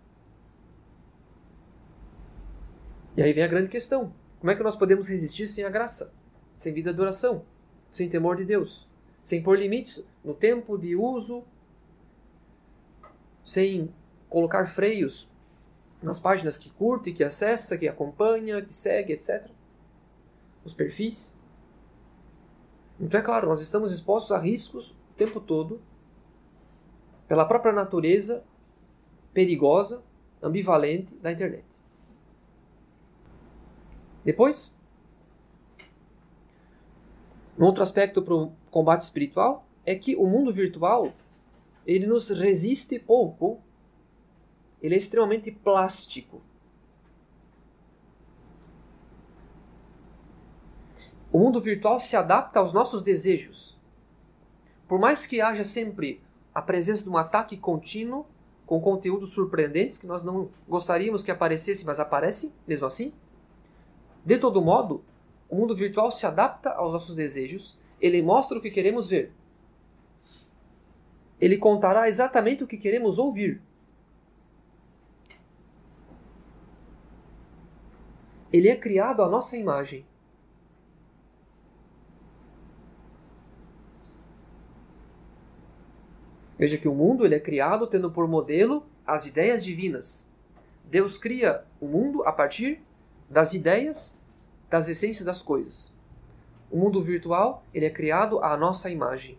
E 3.16 3.23
aí 3.23 3.32
vem 3.32 3.44
a 3.44 3.48
grande 3.48 3.69
questão: 3.69 4.12
como 4.40 4.51
é 4.51 4.57
que 4.57 4.62
nós 4.62 4.74
podemos 4.74 5.09
resistir 5.09 5.47
sem 5.47 5.65
a 5.65 5.70
graça, 5.70 6.12
sem 6.57 6.74
vida 6.74 6.93
de 6.93 7.01
oração, 7.01 7.44
sem 7.91 8.09
temor 8.09 8.37
de 8.37 8.45
Deus, 8.45 8.89
sem 9.23 9.43
pôr 9.43 9.59
limites 9.59 10.05
no 10.25 10.35
tempo 10.35 10.77
de 10.77 10.95
uso, 10.95 11.45
sem 13.43 13.93
colocar 14.29 14.67
freios 14.67 15.29
nas 16.03 16.21
páginas 16.21 16.59
que 16.59 16.71
curte, 16.71 17.13
que 17.13 17.25
acessa, 17.25 17.79
que 17.79 17.89
acompanha, 17.89 18.63
que 18.63 18.73
segue, 18.73 19.13
etc. 19.13 19.49
Os 20.65 20.75
perfis. 20.75 21.35
Então 23.01 23.19
é 23.21 23.23
claro, 23.23 23.49
nós 23.49 23.61
estamos 23.61 23.93
expostos 23.93 24.33
a 24.33 24.39
riscos 24.39 24.91
o 24.91 25.15
tempo 25.17 25.41
todo 25.41 25.81
pela 27.29 27.45
própria 27.45 27.73
natureza 27.73 28.45
perigosa, 29.33 30.03
ambivalente 30.43 31.15
da 31.17 31.31
internet. 31.33 31.65
Depois, 34.25 34.75
um 37.59 37.65
outro 37.65 37.83
aspecto 37.83 38.23
para 38.23 38.35
o 38.35 38.53
combate 38.70 39.03
espiritual 39.03 39.66
é 39.85 39.95
que 39.95 40.15
o 40.16 40.27
mundo 40.27 40.53
virtual 40.53 41.12
ele 41.87 42.07
nos 42.07 42.28
resiste 42.31 42.99
pouco, 42.99 43.61
ele 44.83 44.95
é 44.95 44.99
extremamente 44.99 45.51
plástico. 45.51 46.43
O 51.33 51.39
mundo 51.39 51.61
virtual 51.61 52.01
se 52.01 52.16
adapta 52.16 52.59
aos 52.59 52.73
nossos 52.73 53.03
desejos. 53.03 53.77
Por 54.89 54.99
mais 54.99 55.27
que 55.27 55.41
haja 55.41 55.65
sempre 55.65 56.23
a 56.55 56.62
presença 56.62 57.05
de 57.05 57.11
um 57.11 57.16
ataque 57.16 57.57
contínuo 57.57 58.27
com 58.65 58.81
conteúdos 58.81 59.33
surpreendentes 59.33 59.99
que 59.99 60.07
nós 60.07 60.23
não 60.23 60.51
gostaríamos 60.69 61.23
que 61.23 61.31
aparecesse, 61.31 61.85
mas 61.85 62.01
aparece 62.01 62.53
mesmo 62.66 62.87
assim. 62.87 63.12
De 64.24 64.39
todo 64.39 64.62
modo, 64.62 65.05
o 65.48 65.56
mundo 65.56 65.74
virtual 65.74 66.10
se 66.10 66.27
adapta 66.27 66.70
aos 66.70 66.93
nossos 66.93 67.14
desejos, 67.14 67.78
ele 68.01 68.23
mostra 68.23 68.59
o 68.59 68.60
que 68.60 68.70
queremos 68.70 69.09
ver. 69.09 69.32
Ele 71.40 71.56
contará 71.56 72.09
exatamente 72.09 72.64
o 72.64 72.66
que 72.66 72.77
queremos 72.77 73.18
ouvir. 73.18 73.60
Ele 78.52 78.68
é 78.68 78.77
criado 78.77 79.23
à 79.23 79.28
nossa 79.28 79.56
imagem. 79.56 80.06
Veja 86.59 86.78
que 86.78 86.89
o 86.89 86.94
mundo 86.94 87.24
ele 87.24 87.35
é 87.35 87.40
criado 87.40 87.86
tendo 87.86 88.10
por 88.10 88.27
modelo 88.27 88.86
as 89.06 89.27
ideias 89.27 89.62
divinas. 89.62 90.27
Deus 90.85 91.18
cria 91.18 91.64
o 91.81 91.86
mundo 91.86 92.23
a 92.24 92.32
partir 92.32 92.82
das 93.28 93.52
ideias, 93.52 94.18
das 94.68 94.88
essências 94.88 95.24
das 95.24 95.43
coisas. 95.43 95.93
O 96.70 96.76
mundo 96.76 97.02
virtual 97.02 97.64
ele 97.72 97.86
é 97.86 97.90
criado 97.90 98.40
à 98.43 98.56
nossa 98.56 98.90
imagem. 98.90 99.38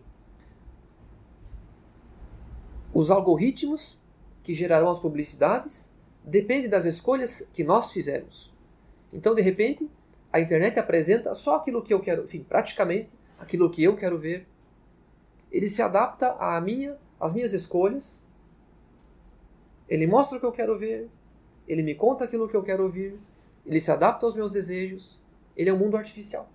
Os 2.92 3.10
algoritmos 3.10 3.98
que 4.42 4.54
gerarão 4.54 4.90
as 4.90 4.98
publicidades 4.98 5.92
dependem 6.24 6.68
das 6.68 6.84
escolhas 6.84 7.48
que 7.52 7.62
nós 7.62 7.92
fizemos. 7.92 8.52
Então, 9.12 9.34
de 9.34 9.42
repente, 9.42 9.88
a 10.32 10.40
internet 10.40 10.78
apresenta 10.78 11.34
só 11.34 11.56
aquilo 11.56 11.82
que 11.82 11.92
eu 11.92 12.00
quero, 12.00 12.24
enfim, 12.24 12.44
praticamente 12.46 13.14
aquilo 13.38 13.70
que 13.70 13.82
eu 13.82 13.96
quero 13.96 14.18
ver. 14.18 14.46
Ele 15.50 15.68
se 15.68 15.80
adapta 15.80 16.32
à 16.32 16.60
minha 16.60 16.98
as 17.20 17.32
minhas 17.32 17.52
escolhas, 17.52 18.22
ele 19.88 20.06
mostra 20.06 20.36
o 20.38 20.40
que 20.40 20.46
eu 20.46 20.52
quero 20.52 20.78
ver, 20.78 21.08
ele 21.66 21.82
me 21.82 21.94
conta 21.94 22.24
aquilo 22.24 22.48
que 22.48 22.56
eu 22.56 22.62
quero 22.62 22.84
ouvir, 22.84 23.18
ele 23.66 23.80
se 23.80 23.90
adapta 23.90 24.24
aos 24.24 24.34
meus 24.34 24.50
desejos, 24.50 25.17
ele 25.58 25.68
é 25.68 25.72
um 25.74 25.76
mundo 25.76 25.96
artificial. 25.96 26.48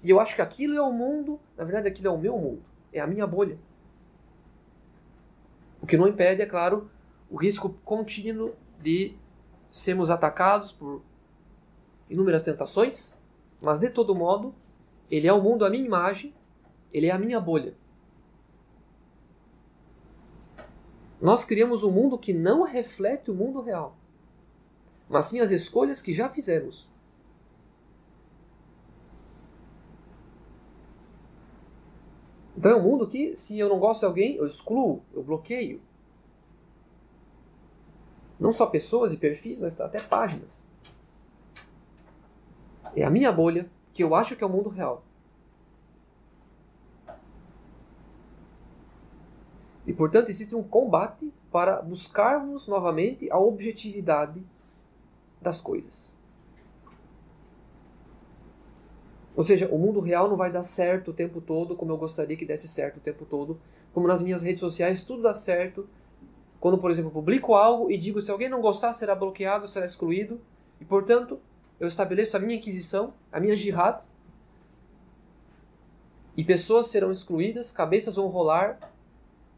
E 0.00 0.08
eu 0.08 0.20
acho 0.20 0.36
que 0.36 0.40
aquilo 0.40 0.76
é 0.76 0.80
o 0.80 0.92
mundo, 0.92 1.40
na 1.56 1.64
verdade, 1.64 1.88
aquilo 1.88 2.06
é 2.06 2.10
o 2.10 2.16
meu 2.16 2.38
mundo, 2.38 2.62
é 2.92 3.00
a 3.00 3.06
minha 3.06 3.26
bolha. 3.26 3.58
O 5.82 5.86
que 5.86 5.96
não 5.96 6.06
impede, 6.06 6.42
é 6.42 6.46
claro, 6.46 6.88
o 7.28 7.36
risco 7.36 7.70
contínuo 7.84 8.54
de 8.80 9.16
sermos 9.68 10.10
atacados 10.10 10.70
por 10.70 11.02
inúmeras 12.08 12.42
tentações, 12.42 13.18
mas 13.60 13.80
de 13.80 13.90
todo 13.90 14.14
modo, 14.14 14.54
ele 15.10 15.26
é 15.26 15.32
o 15.32 15.42
mundo 15.42 15.64
à 15.64 15.70
minha 15.70 15.84
imagem, 15.84 16.32
ele 16.92 17.08
é 17.08 17.10
a 17.10 17.18
minha 17.18 17.40
bolha. 17.40 17.74
Nós 21.20 21.44
criamos 21.44 21.82
um 21.82 21.90
mundo 21.90 22.16
que 22.16 22.32
não 22.32 22.62
reflete 22.62 23.28
o 23.28 23.34
mundo 23.34 23.60
real, 23.60 23.96
mas 25.08 25.26
sim 25.26 25.40
as 25.40 25.50
escolhas 25.50 26.00
que 26.00 26.12
já 26.12 26.28
fizemos. 26.28 26.88
Então 32.56 32.72
é 32.72 32.76
um 32.76 32.82
mundo 32.82 33.06
que, 33.06 33.36
se 33.36 33.58
eu 33.58 33.68
não 33.68 33.78
gosto 33.78 34.00
de 34.00 34.06
alguém, 34.06 34.36
eu 34.36 34.46
excluo, 34.46 35.02
eu 35.12 35.22
bloqueio. 35.22 35.80
Não 38.40 38.52
só 38.52 38.66
pessoas 38.66 39.12
e 39.12 39.18
perfis, 39.18 39.60
mas 39.60 39.78
até 39.80 40.00
páginas. 40.00 40.64
É 42.94 43.04
a 43.04 43.10
minha 43.10 43.30
bolha 43.30 43.68
que 43.92 44.02
eu 44.02 44.14
acho 44.14 44.36
que 44.36 44.42
é 44.42 44.46
o 44.46 44.50
mundo 44.50 44.70
real. 44.70 45.02
E, 49.86 49.92
portanto, 49.92 50.30
existe 50.30 50.54
um 50.54 50.62
combate 50.62 51.32
para 51.52 51.80
buscarmos 51.80 52.66
novamente 52.66 53.30
a 53.30 53.38
objetividade 53.38 54.42
das 55.40 55.60
coisas. 55.60 56.15
Ou 59.36 59.44
seja, 59.44 59.68
o 59.68 59.78
mundo 59.78 60.00
real 60.00 60.28
não 60.30 60.36
vai 60.36 60.50
dar 60.50 60.62
certo 60.62 61.10
o 61.10 61.14
tempo 61.14 61.42
todo 61.42 61.76
como 61.76 61.92
eu 61.92 61.98
gostaria 61.98 62.36
que 62.36 62.46
desse 62.46 62.66
certo 62.66 62.96
o 62.96 63.00
tempo 63.00 63.26
todo. 63.26 63.60
Como 63.92 64.08
nas 64.08 64.22
minhas 64.22 64.42
redes 64.42 64.60
sociais, 64.60 65.04
tudo 65.04 65.22
dá 65.22 65.34
certo. 65.34 65.86
Quando, 66.58 66.78
por 66.78 66.90
exemplo, 66.90 67.10
publico 67.10 67.54
algo 67.54 67.90
e 67.90 67.98
digo 67.98 68.20
se 68.20 68.30
alguém 68.30 68.48
não 68.48 68.62
gostar, 68.62 68.94
será 68.94 69.14
bloqueado, 69.14 69.68
será 69.68 69.84
excluído. 69.84 70.40
E, 70.80 70.84
portanto, 70.86 71.38
eu 71.78 71.86
estabeleço 71.86 72.34
a 72.36 72.40
minha 72.40 72.56
inquisição, 72.56 73.12
a 73.30 73.38
minha 73.38 73.54
jihad. 73.54 74.02
E 76.34 76.42
pessoas 76.42 76.86
serão 76.86 77.12
excluídas, 77.12 77.70
cabeças 77.70 78.14
vão 78.14 78.28
rolar, 78.28 78.78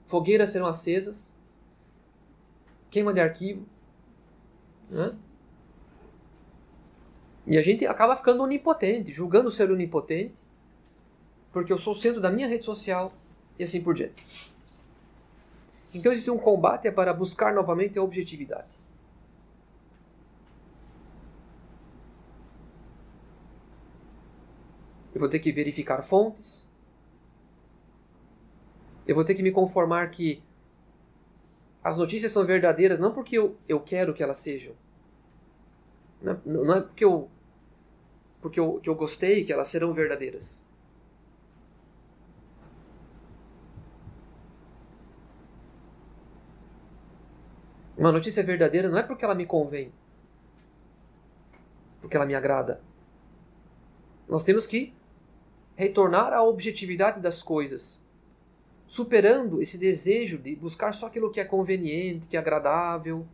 fogueiras 0.06 0.50
serão 0.50 0.66
acesas, 0.66 1.32
queima 2.90 3.12
de 3.12 3.20
arquivo. 3.20 3.64
Né? 4.90 5.16
E 7.48 7.56
a 7.56 7.62
gente 7.62 7.86
acaba 7.86 8.14
ficando 8.14 8.42
onipotente, 8.42 9.10
julgando 9.10 9.50
ser 9.50 9.70
onipotente, 9.70 10.34
porque 11.50 11.72
eu 11.72 11.78
sou 11.78 11.94
o 11.94 11.96
centro 11.96 12.20
da 12.20 12.30
minha 12.30 12.46
rede 12.46 12.62
social 12.62 13.10
e 13.58 13.64
assim 13.64 13.80
por 13.80 13.94
diante. 13.94 14.52
Então 15.94 16.12
existe 16.12 16.30
um 16.30 16.36
combate 16.36 16.90
para 16.92 17.14
buscar 17.14 17.54
novamente 17.54 17.98
a 17.98 18.02
objetividade. 18.02 18.68
Eu 25.14 25.18
vou 25.18 25.28
ter 25.28 25.38
que 25.38 25.50
verificar 25.50 26.02
fontes, 26.02 26.68
eu 29.06 29.14
vou 29.14 29.24
ter 29.24 29.34
que 29.34 29.42
me 29.42 29.50
conformar 29.50 30.10
que 30.10 30.42
as 31.82 31.96
notícias 31.96 32.30
são 32.30 32.44
verdadeiras 32.44 32.98
não 32.98 33.10
porque 33.10 33.38
eu, 33.38 33.56
eu 33.66 33.80
quero 33.80 34.12
que 34.12 34.22
elas 34.22 34.36
sejam. 34.36 34.74
Não 36.20 36.32
é, 36.32 36.38
não 36.44 36.74
é 36.74 36.80
porque, 36.82 37.04
eu, 37.04 37.30
porque 38.40 38.58
eu, 38.58 38.80
que 38.80 38.88
eu 38.88 38.94
gostei 38.94 39.44
que 39.44 39.52
elas 39.52 39.68
serão 39.68 39.92
verdadeiras. 39.92 40.62
Uma 47.96 48.12
notícia 48.12 48.42
verdadeira 48.44 48.88
não 48.88 48.98
é 48.98 49.02
porque 49.02 49.24
ela 49.24 49.34
me 49.34 49.44
convém, 49.44 49.92
porque 52.00 52.16
ela 52.16 52.26
me 52.26 52.34
agrada. 52.34 52.80
Nós 54.28 54.44
temos 54.44 54.66
que 54.66 54.94
retornar 55.74 56.32
à 56.32 56.42
objetividade 56.42 57.20
das 57.20 57.42
coisas 57.42 58.00
superando 58.88 59.60
esse 59.60 59.76
desejo 59.76 60.38
de 60.38 60.56
buscar 60.56 60.92
só 60.92 61.06
aquilo 61.06 61.30
que 61.30 61.38
é 61.38 61.44
conveniente, 61.44 62.26
que 62.26 62.36
é 62.36 62.40
agradável 62.40 63.26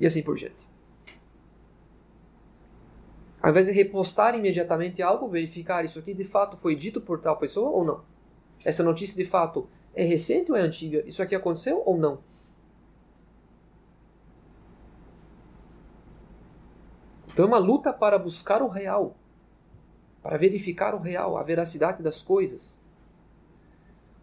e 0.00 0.06
assim 0.06 0.20
por 0.20 0.36
diante. 0.36 0.66
Ao 3.42 3.50
invés 3.50 3.66
de 3.66 3.72
repostar 3.72 4.34
imediatamente 4.34 5.02
algo, 5.02 5.28
verificar 5.28 5.84
isso 5.84 5.98
aqui 5.98 6.14
de 6.14 6.24
fato 6.24 6.56
foi 6.56 6.74
dito 6.74 7.00
por 7.00 7.20
tal 7.20 7.36
pessoa 7.36 7.70
ou 7.70 7.84
não. 7.84 8.02
Essa 8.64 8.82
notícia 8.82 9.14
de 9.16 9.24
fato 9.24 9.68
é 9.94 10.02
recente 10.04 10.50
ou 10.50 10.56
é 10.56 10.60
antiga? 10.60 11.02
Isso 11.06 11.22
aqui 11.22 11.34
aconteceu 11.34 11.82
ou 11.84 11.96
não? 11.96 12.18
Então 17.32 17.44
é 17.44 17.48
uma 17.48 17.58
luta 17.58 17.92
para 17.92 18.18
buscar 18.18 18.62
o 18.62 18.68
real, 18.68 19.14
para 20.22 20.38
verificar 20.38 20.94
o 20.94 20.98
real, 20.98 21.36
a 21.36 21.42
veracidade 21.42 22.02
das 22.02 22.22
coisas. 22.22 22.78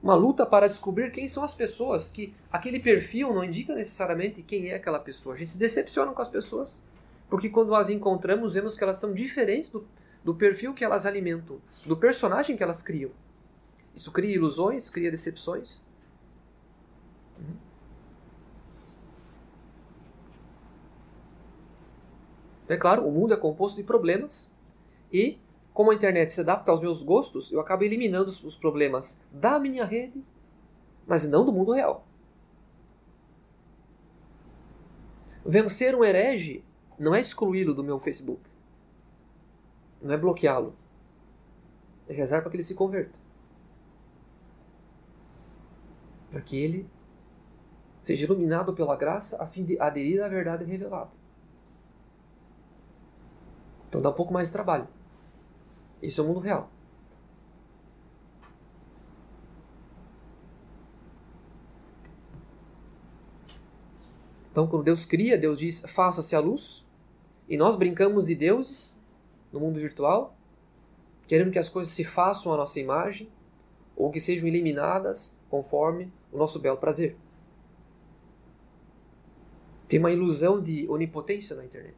uma 0.04 0.16
luta 0.16 0.46
para 0.46 0.68
descobrir 0.68 1.12
quem 1.12 1.30
são 1.30 1.46
as 1.46 1.56
pessoas, 1.56 2.12
que 2.12 2.36
aquele 2.52 2.78
perfil 2.78 3.34
não 3.34 3.42
indica 3.42 3.74
necessariamente 3.74 4.42
quem 4.42 4.68
é 4.68 4.76
aquela 4.76 5.00
pessoa. 5.00 5.34
A 5.34 5.38
gente 5.38 5.52
se 5.52 5.58
decepciona 5.58 6.12
com 6.12 6.22
as 6.22 6.28
pessoas, 6.28 6.84
porque 7.30 7.50
quando 7.50 7.74
as 7.76 7.90
encontramos, 7.90 8.54
vemos 8.54 8.76
que 8.76 8.84
elas 8.84 8.98
são 8.98 9.14
diferentes 9.14 9.70
do, 9.70 9.86
do 10.24 10.36
perfil 10.36 10.74
que 10.74 10.84
elas 10.84 11.06
alimentam, 11.06 11.60
do 11.86 11.98
personagem 11.98 12.56
que 12.56 12.64
elas 12.64 12.82
criam. 12.82 13.12
Isso 13.96 14.12
cria 14.12 14.36
ilusões, 14.36 14.90
cria 14.90 15.12
decepções. 15.12 15.84
É 22.68 22.78
claro, 22.78 23.06
o 23.06 23.12
mundo 23.12 23.34
é 23.34 23.38
composto 23.38 23.78
de 23.78 23.84
problemas 23.84 24.52
e 25.12 25.38
como 25.74 25.92
a 25.92 25.96
internet 25.96 26.32
se 26.32 26.42
adapta 26.42 26.72
aos 26.72 26.80
meus 26.80 27.02
gostos, 27.02 27.52
eu 27.52 27.60
acabo 27.60 27.84
eliminando 27.84 28.30
os 28.30 28.56
problemas 28.56 29.20
da 29.32 29.60
minha 29.60 29.84
rede, 29.86 30.24
mas 31.08 31.24
não 31.28 31.44
do 31.44 31.52
mundo 31.52 31.72
real. 31.72 32.06
Vencer 35.44 35.96
um 35.96 36.04
herege 36.04 36.64
não 36.98 37.14
é 37.14 37.20
excluí-lo 37.20 37.74
do 37.74 37.84
meu 37.84 38.00
Facebook. 38.00 38.42
Não 40.02 40.14
é 40.14 40.18
bloqueá-lo. 40.18 40.76
É 42.08 42.14
rezar 42.14 42.42
para 42.42 42.52
que 42.52 42.58
ele 42.58 42.64
se 42.64 42.76
converta. 42.76 43.18
Para 46.30 46.42
que 46.42 46.58
ele 46.58 46.90
seja 48.02 48.26
iluminado 48.26 48.74
pela 48.74 48.96
graça 48.96 49.42
a 49.42 49.48
fim 49.48 49.64
de 49.64 49.80
aderir 49.80 50.22
à 50.22 50.28
verdade 50.28 50.66
revelada. 50.66 51.12
Então 53.88 54.02
dá 54.02 54.10
um 54.10 54.14
pouco 54.14 54.34
mais 54.34 54.50
de 54.50 54.54
trabalho. 54.54 54.88
Isso 56.02 56.20
é 56.20 56.24
o 56.24 56.28
mundo 56.28 56.40
real. 56.40 56.70
Então, 64.54 64.68
quando 64.68 64.84
Deus 64.84 65.04
cria, 65.04 65.36
Deus 65.36 65.58
diz: 65.58 65.82
faça-se 65.88 66.36
a 66.36 66.40
luz. 66.40 66.83
E 67.48 67.58
nós 67.58 67.76
brincamos 67.76 68.28
de 68.28 68.36
deuses 68.36 68.98
no 69.52 69.60
mundo 69.60 69.80
virtual, 69.80 70.36
querendo 71.28 71.52
que 71.52 71.60
as 71.60 71.70
coisas 71.70 71.94
se 71.94 72.04
façam 72.04 72.54
à 72.54 72.58
nossa 72.58 72.80
imagem 72.80 73.30
ou 73.96 74.10
que 74.12 74.20
sejam 74.20 74.48
eliminadas 74.48 75.38
conforme 75.50 76.12
o 76.32 76.38
nosso 76.38 76.60
belo 76.60 76.78
prazer. 76.78 77.16
Tem 79.88 80.00
uma 80.00 80.12
ilusão 80.12 80.62
de 80.62 80.90
onipotência 80.90 81.56
na 81.56 81.64
internet. 81.64 81.98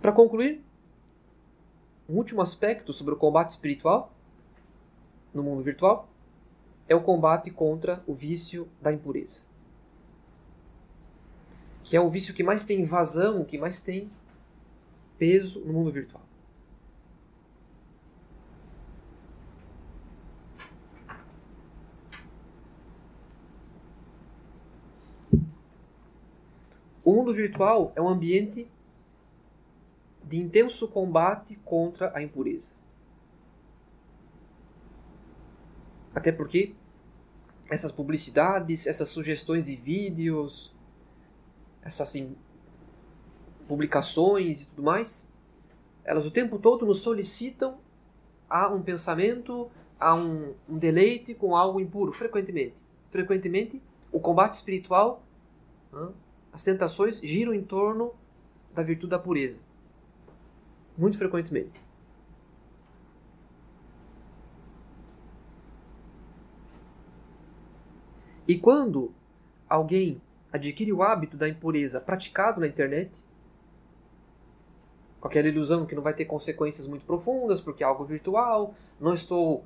Para 0.00 0.10
concluir, 0.10 0.60
um 2.08 2.16
último 2.16 2.42
aspecto 2.42 2.92
sobre 2.92 3.14
o 3.14 3.16
combate 3.16 3.50
espiritual 3.50 4.12
no 5.32 5.44
mundo 5.44 5.62
virtual 5.62 6.11
é 6.92 6.94
o 6.94 7.00
combate 7.00 7.50
contra 7.50 8.04
o 8.06 8.14
vício 8.14 8.68
da 8.80 8.92
impureza. 8.92 9.42
Que 11.82 11.96
é 11.96 12.00
o 12.00 12.08
vício 12.08 12.34
que 12.34 12.42
mais 12.42 12.64
tem 12.64 12.84
vazão, 12.84 13.44
que 13.44 13.56
mais 13.56 13.80
tem 13.80 14.10
peso 15.18 15.60
no 15.60 15.72
mundo 15.72 15.90
virtual. 15.90 16.22
O 27.02 27.14
mundo 27.14 27.32
virtual 27.32 27.92
é 27.96 28.02
um 28.02 28.08
ambiente 28.08 28.70
de 30.22 30.38
intenso 30.38 30.86
combate 30.86 31.56
contra 31.64 32.12
a 32.14 32.22
impureza. 32.22 32.74
Até 36.14 36.30
porque 36.30 36.74
essas 37.70 37.90
publicidades, 37.90 38.86
essas 38.86 39.08
sugestões 39.08 39.66
de 39.66 39.76
vídeos, 39.76 40.74
essas 41.82 42.08
assim, 42.08 42.36
publicações 43.66 44.62
e 44.62 44.68
tudo 44.68 44.82
mais, 44.82 45.28
elas 46.04 46.26
o 46.26 46.30
tempo 46.30 46.58
todo 46.58 46.84
nos 46.84 47.00
solicitam 47.00 47.78
a 48.48 48.68
um 48.68 48.82
pensamento, 48.82 49.70
a 49.98 50.14
um, 50.14 50.54
um 50.68 50.78
deleite 50.78 51.34
com 51.34 51.56
algo 51.56 51.80
impuro, 51.80 52.12
frequentemente. 52.12 52.74
Frequentemente, 53.10 53.82
o 54.10 54.20
combate 54.20 54.54
espiritual, 54.54 55.22
as 56.52 56.62
tentações 56.62 57.20
giram 57.20 57.54
em 57.54 57.62
torno 57.62 58.14
da 58.74 58.82
virtude 58.82 59.10
da 59.10 59.18
pureza 59.18 59.60
muito 60.96 61.16
frequentemente. 61.16 61.80
E 68.46 68.58
quando 68.58 69.12
alguém 69.68 70.20
adquire 70.52 70.92
o 70.92 71.02
hábito 71.02 71.36
da 71.36 71.48
impureza 71.48 72.00
praticado 72.00 72.60
na 72.60 72.66
internet, 72.66 73.22
qualquer 75.20 75.46
ilusão 75.46 75.86
que 75.86 75.94
não 75.94 76.02
vai 76.02 76.12
ter 76.12 76.24
consequências 76.24 76.86
muito 76.86 77.04
profundas, 77.04 77.60
porque 77.60 77.82
é 77.82 77.86
algo 77.86 78.04
virtual, 78.04 78.74
não 79.00 79.14
estou 79.14 79.64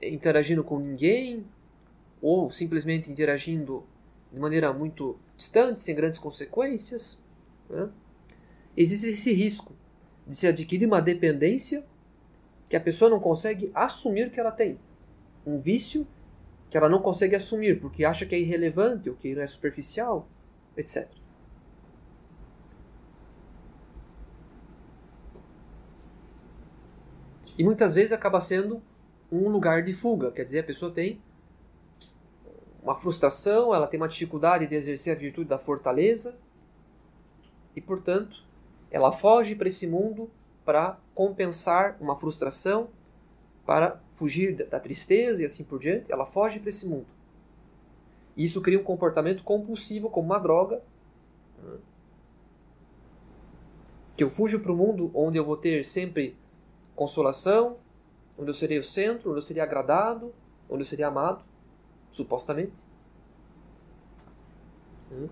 interagindo 0.00 0.62
com 0.62 0.78
ninguém, 0.78 1.44
ou 2.22 2.50
simplesmente 2.50 3.10
interagindo 3.10 3.84
de 4.32 4.38
maneira 4.38 4.72
muito 4.72 5.18
distante, 5.36 5.82
sem 5.82 5.94
grandes 5.94 6.18
consequências, 6.18 7.18
né? 7.68 7.88
existe 8.76 9.08
esse 9.08 9.32
risco 9.32 9.74
de 10.26 10.36
se 10.36 10.46
adquirir 10.46 10.86
uma 10.86 11.00
dependência 11.00 11.84
que 12.68 12.76
a 12.76 12.80
pessoa 12.80 13.10
não 13.10 13.18
consegue 13.18 13.70
assumir 13.74 14.30
que 14.30 14.38
ela 14.38 14.52
tem. 14.52 14.78
Um 15.46 15.56
vício 15.56 16.06
que 16.70 16.76
ela 16.76 16.88
não 16.88 17.00
consegue 17.00 17.34
assumir 17.34 17.80
porque 17.80 18.04
acha 18.04 18.26
que 18.26 18.34
é 18.34 18.38
irrelevante 18.38 19.08
ou 19.08 19.16
que 19.16 19.34
não 19.34 19.42
é 19.42 19.46
superficial, 19.46 20.28
etc. 20.76 21.08
E 27.56 27.64
muitas 27.64 27.94
vezes 27.94 28.12
acaba 28.12 28.40
sendo 28.40 28.80
um 29.32 29.48
lugar 29.48 29.82
de 29.82 29.92
fuga, 29.92 30.30
quer 30.30 30.44
dizer, 30.44 30.60
a 30.60 30.64
pessoa 30.64 30.92
tem 30.92 31.20
uma 32.82 32.94
frustração, 32.94 33.74
ela 33.74 33.86
tem 33.86 34.00
uma 34.00 34.08
dificuldade 34.08 34.66
de 34.66 34.74
exercer 34.74 35.14
a 35.14 35.18
virtude 35.18 35.48
da 35.48 35.58
fortaleza 35.58 36.38
e, 37.74 37.80
portanto, 37.80 38.44
ela 38.90 39.12
foge 39.12 39.54
para 39.54 39.68
esse 39.68 39.86
mundo 39.86 40.30
para 40.64 40.98
compensar 41.14 41.96
uma 42.00 42.16
frustração, 42.16 42.90
para 43.68 44.00
fugir 44.14 44.66
da 44.66 44.80
tristeza 44.80 45.42
e 45.42 45.44
assim 45.44 45.62
por 45.62 45.78
diante. 45.78 46.10
Ela 46.10 46.24
foge 46.24 46.58
para 46.58 46.70
esse 46.70 46.88
mundo. 46.88 47.04
E 48.34 48.42
isso 48.42 48.62
cria 48.62 48.80
um 48.80 48.82
comportamento 48.82 49.44
compulsivo, 49.44 50.08
como 50.08 50.24
uma 50.28 50.38
droga. 50.38 50.82
Né? 51.62 51.76
Que 54.16 54.24
eu 54.24 54.30
fujo 54.30 54.60
para 54.60 54.72
o 54.72 54.74
mundo 54.74 55.10
onde 55.12 55.36
eu 55.36 55.44
vou 55.44 55.54
ter 55.54 55.84
sempre 55.84 56.34
consolação, 56.96 57.76
onde 58.38 58.48
eu 58.48 58.54
serei 58.54 58.78
o 58.78 58.82
centro, 58.82 59.28
onde 59.32 59.40
eu 59.40 59.42
serei 59.42 59.62
agradado, 59.62 60.32
onde 60.66 60.80
eu 60.80 60.86
serei 60.86 61.04
amado, 61.04 61.44
supostamente. 62.10 62.72
Né? 65.10 65.28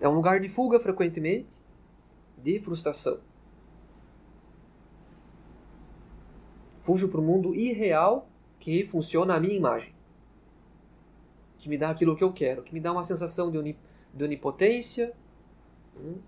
É 0.00 0.08
um 0.08 0.16
lugar 0.16 0.40
de 0.40 0.48
fuga 0.48 0.80
frequentemente, 0.80 1.56
de 2.38 2.58
frustração. 2.58 3.20
Fujo 6.86 7.08
para 7.08 7.20
o 7.20 7.22
mundo 7.22 7.52
irreal 7.52 8.28
que 8.60 8.86
funciona 8.86 9.34
a 9.34 9.40
minha 9.40 9.56
imagem. 9.56 9.92
Que 11.58 11.68
me 11.68 11.76
dá 11.76 11.90
aquilo 11.90 12.14
que 12.14 12.22
eu 12.22 12.32
quero, 12.32 12.62
que 12.62 12.72
me 12.72 12.78
dá 12.78 12.92
uma 12.92 13.02
sensação 13.02 13.50
de, 13.50 13.58
onip 13.58 13.76
de 14.14 14.22
onipotência. 14.22 15.12
Hum? 15.96 16.18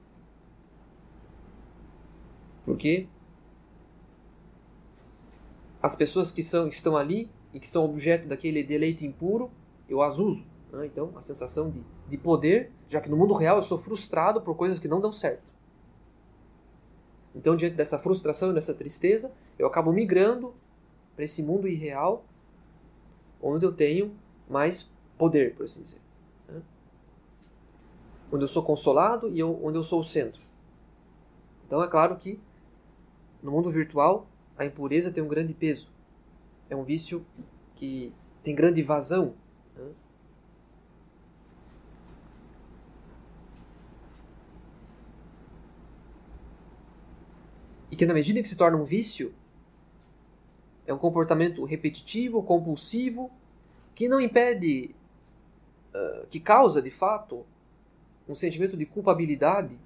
Porque 2.65 3.07
as 5.81 5.95
pessoas 5.95 6.33
que, 6.33 6.43
são, 6.43 6.69
que 6.69 6.75
estão 6.75 6.97
ali 6.97 7.31
e 7.55 7.61
que 7.61 7.69
são 7.69 7.85
objeto 7.85 8.27
daquele 8.27 8.65
deleite 8.65 9.07
impuro, 9.07 9.53
eu 9.89 10.03
as 10.03 10.19
uso. 10.19 10.45
Né? 10.73 10.87
Então, 10.87 11.13
a 11.15 11.23
sensação 11.23 11.71
de, 11.71 11.85
de 12.09 12.19
poder, 12.19 12.73
já 12.89 13.01
que 13.01 13.09
no 13.09 13.17
mundo 13.17 13.33
real 13.33 13.59
eu 13.59 13.63
sou 13.63 13.79
frustrado 13.79 14.41
por 14.41 14.57
coisas 14.57 14.81
que 14.81 14.89
não 14.89 15.01
dão 15.01 15.13
certo. 15.13 15.47
Então, 17.33 17.55
diante 17.55 17.77
dessa 17.77 17.97
frustração 17.97 18.51
e 18.51 18.55
dessa 18.55 18.75
tristeza, 18.75 19.33
eu 19.59 19.67
acabo 19.67 19.93
migrando 19.93 20.55
para 21.15 21.25
esse 21.25 21.43
mundo 21.43 21.67
irreal, 21.67 22.25
onde 23.43 23.67
eu 23.67 23.73
tenho 23.73 24.15
mais 24.49 24.91
poder, 25.17 25.55
por 25.55 25.65
assim 25.65 25.83
dizer. 25.83 26.01
Né? 26.49 26.63
Onde 28.33 28.45
eu 28.45 28.49
sou 28.49 28.63
consolado 28.63 29.29
e 29.29 29.39
eu, 29.39 29.59
onde 29.65 29.77
eu 29.77 29.83
sou 29.83 30.01
o 30.01 30.05
centro. 30.05 30.41
Então, 31.67 31.83
é 31.83 31.89
claro 31.89 32.17
que 32.17 32.39
no 33.43 33.51
mundo 33.51 33.71
virtual 33.71 34.27
a 34.57 34.65
impureza 34.65 35.11
tem 35.11 35.23
um 35.23 35.29
grande 35.29 35.53
peso. 35.53 35.91
É 36.71 36.77
um 36.77 36.85
vício 36.85 37.25
que 37.75 38.13
tem 38.43 38.55
grande 38.55 38.83
vazão. 38.83 39.35
Né? 39.77 39.93
que 47.99 48.07
na 48.07 48.15
medida 48.15 48.41
que 48.41 48.49
se 48.49 48.57
torna 48.57 48.79
um 48.79 48.85
vício, 48.85 49.35
é 50.89 50.95
um 50.95 50.99
comportamento 50.99 51.63
repetitivo, 51.67 52.43
compulsivo, 52.43 53.31
que 53.95 54.09
não 54.09 54.19
impede, 54.19 54.95
uh, 55.95 56.27
que 56.29 56.41
causa 56.41 56.81
de 56.81 56.91
fato 56.91 57.45
um 58.27 58.35
sentimento 58.35 58.75
de 58.75 58.87
culpabilidade. 58.87 59.79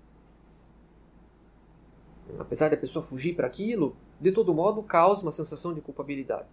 Apesar 2.39 2.71
da 2.71 2.77
pessoa 2.77 3.05
fugir 3.05 3.35
para 3.35 3.49
aquilo, 3.49 3.97
de 4.21 4.31
todo 4.31 4.55
modo 4.55 4.81
causa 4.81 5.23
uma 5.23 5.33
sensação 5.33 5.75
de 5.75 5.81
culpabilidade. 5.81 6.47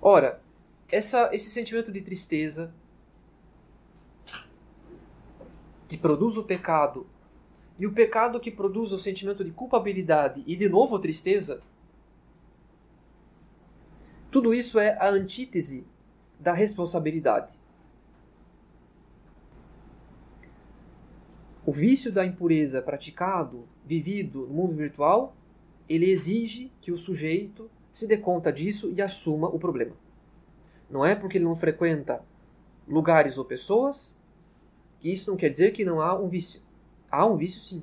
Ora, 0.00 0.40
essa, 0.88 1.28
esse 1.34 1.50
sentimento 1.50 1.92
de 1.92 2.00
tristeza 2.00 2.72
que 5.86 5.98
produz 5.98 6.38
o 6.38 6.44
pecado 6.44 7.06
e 7.78 7.86
o 7.86 7.92
pecado 7.92 8.40
que 8.40 8.50
produz 8.50 8.92
o 8.92 8.98
sentimento 8.98 9.44
de 9.44 9.50
culpabilidade 9.50 10.42
e 10.46 10.56
de 10.56 10.68
novo 10.68 10.98
tristeza, 10.98 11.62
tudo 14.30 14.54
isso 14.54 14.78
é 14.78 14.96
a 14.98 15.08
antítese 15.08 15.86
da 16.38 16.52
responsabilidade. 16.52 17.58
O 21.64 21.72
vício 21.72 22.12
da 22.12 22.24
impureza 22.24 22.80
praticado, 22.80 23.66
vivido 23.84 24.46
no 24.46 24.54
mundo 24.54 24.74
virtual, 24.74 25.34
ele 25.88 26.10
exige 26.10 26.70
que 26.80 26.92
o 26.92 26.96
sujeito 26.96 27.70
se 27.90 28.06
dê 28.06 28.16
conta 28.16 28.52
disso 28.52 28.92
e 28.96 29.02
assuma 29.02 29.48
o 29.48 29.58
problema. 29.58 29.96
Não 30.88 31.04
é 31.04 31.14
porque 31.14 31.38
ele 31.38 31.44
não 31.44 31.56
frequenta 31.56 32.22
lugares 32.86 33.36
ou 33.36 33.44
pessoas 33.44 34.16
que 35.00 35.10
isso 35.10 35.30
não 35.30 35.36
quer 35.36 35.48
dizer 35.48 35.72
que 35.72 35.84
não 35.84 36.00
há 36.00 36.16
um 36.16 36.28
vício. 36.28 36.60
Há 37.16 37.24
um 37.24 37.34
vício 37.34 37.58
sim. 37.58 37.82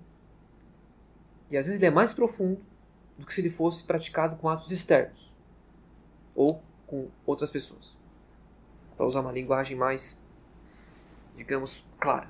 E 1.50 1.58
às 1.58 1.66
vezes 1.66 1.80
ele 1.80 1.88
é 1.88 1.90
mais 1.90 2.14
profundo 2.14 2.62
do 3.18 3.26
que 3.26 3.34
se 3.34 3.42
ele 3.42 3.50
fosse 3.50 3.82
praticado 3.84 4.36
com 4.36 4.48
atos 4.48 4.70
externos 4.70 5.34
ou 6.36 6.62
com 6.86 7.10
outras 7.26 7.50
pessoas. 7.50 7.98
Para 8.96 9.08
usar 9.08 9.22
uma 9.22 9.32
linguagem 9.32 9.76
mais, 9.76 10.22
digamos, 11.36 11.84
clara. 12.00 12.30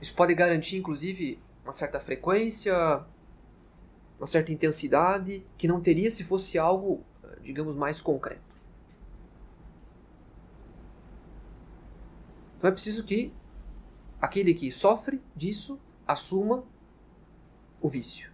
Isso 0.00 0.14
pode 0.14 0.34
garantir, 0.34 0.78
inclusive, 0.78 1.38
uma 1.62 1.74
certa 1.74 2.00
frequência, 2.00 3.04
uma 4.18 4.26
certa 4.26 4.50
intensidade, 4.50 5.44
que 5.58 5.68
não 5.68 5.82
teria 5.82 6.10
se 6.10 6.24
fosse 6.24 6.58
algo, 6.58 7.04
digamos, 7.42 7.76
mais 7.76 8.00
concreto. 8.00 8.51
Então 12.62 12.70
é 12.70 12.74
preciso 12.74 13.02
que 13.02 13.32
aquele 14.20 14.54
que 14.54 14.70
sofre 14.70 15.20
disso 15.34 15.80
assuma 16.06 16.62
o 17.80 17.88
vício. 17.88 18.30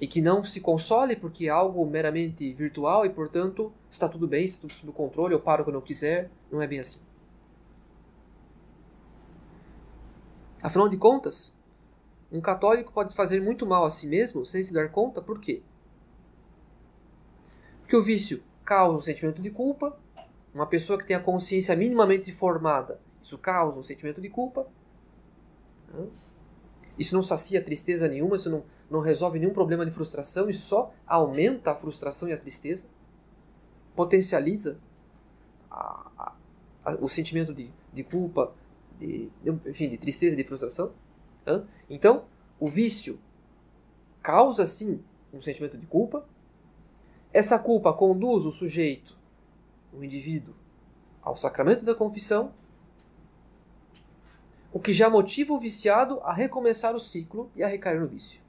E 0.00 0.06
que 0.06 0.20
não 0.20 0.44
se 0.44 0.60
console 0.60 1.16
porque 1.16 1.46
é 1.46 1.48
algo 1.48 1.84
meramente 1.84 2.52
virtual 2.52 3.04
e, 3.04 3.10
portanto, 3.10 3.72
está 3.90 4.08
tudo 4.08 4.28
bem, 4.28 4.44
está 4.44 4.60
tudo 4.60 4.72
sob 4.72 4.92
controle, 4.92 5.34
eu 5.34 5.40
paro 5.40 5.64
quando 5.64 5.74
eu 5.74 5.82
quiser. 5.82 6.30
Não 6.48 6.62
é 6.62 6.68
bem 6.68 6.78
assim. 6.78 7.00
Afinal 10.62 10.88
de 10.88 10.96
contas, 10.96 11.52
um 12.30 12.40
católico 12.40 12.92
pode 12.92 13.16
fazer 13.16 13.42
muito 13.42 13.66
mal 13.66 13.84
a 13.84 13.90
si 13.90 14.06
mesmo 14.06 14.46
sem 14.46 14.62
se 14.62 14.72
dar 14.72 14.92
conta, 14.92 15.20
por 15.20 15.40
quê? 15.40 15.60
Porque 17.80 17.96
o 17.96 18.02
vício 18.04 18.44
causa 18.64 18.96
um 18.96 19.00
sentimento 19.00 19.42
de 19.42 19.50
culpa, 19.50 19.98
uma 20.54 20.68
pessoa 20.68 20.96
que 20.96 21.04
tem 21.04 21.16
a 21.16 21.20
consciência 21.20 21.74
minimamente 21.74 22.30
formada 22.30 23.00
isso 23.22 23.38
causa 23.38 23.78
um 23.78 23.82
sentimento 23.82 24.20
de 24.20 24.28
culpa. 24.28 24.66
Isso 26.98 27.14
não 27.14 27.22
sacia 27.22 27.62
tristeza 27.62 28.08
nenhuma, 28.08 28.36
isso 28.36 28.50
não, 28.50 28.64
não 28.90 29.00
resolve 29.00 29.38
nenhum 29.38 29.52
problema 29.52 29.86
de 29.86 29.92
frustração, 29.92 30.48
isso 30.48 30.66
só 30.66 30.92
aumenta 31.06 31.70
a 31.70 31.74
frustração 31.74 32.28
e 32.28 32.32
a 32.32 32.36
tristeza, 32.36 32.88
potencializa 33.94 34.78
a, 35.70 36.10
a, 36.18 36.32
a, 36.84 36.94
o 36.96 37.08
sentimento 37.08 37.54
de, 37.54 37.70
de 37.92 38.02
culpa, 38.02 38.52
de, 38.98 39.30
de, 39.42 39.50
enfim, 39.70 39.88
de 39.88 39.96
tristeza 39.96 40.34
e 40.34 40.36
de 40.36 40.44
frustração. 40.44 40.92
Então, 41.88 42.24
o 42.58 42.68
vício 42.68 43.18
causa 44.22 44.66
sim 44.66 45.02
um 45.32 45.40
sentimento 45.40 45.76
de 45.76 45.86
culpa. 45.86 46.26
Essa 47.32 47.58
culpa 47.58 47.92
conduz 47.92 48.44
o 48.44 48.50
sujeito, 48.50 49.16
o 49.92 50.04
indivíduo, 50.04 50.54
ao 51.22 51.36
sacramento 51.36 51.84
da 51.84 51.94
confissão 51.94 52.52
o 54.72 54.80
que 54.80 54.92
já 54.92 55.10
motiva 55.10 55.52
o 55.52 55.58
viciado 55.58 56.20
a 56.20 56.32
recomeçar 56.32 56.94
o 56.94 57.00
ciclo 57.00 57.50
e 57.54 57.62
a 57.62 57.68
recair 57.68 58.00
no 58.00 58.06
vício. 58.06 58.40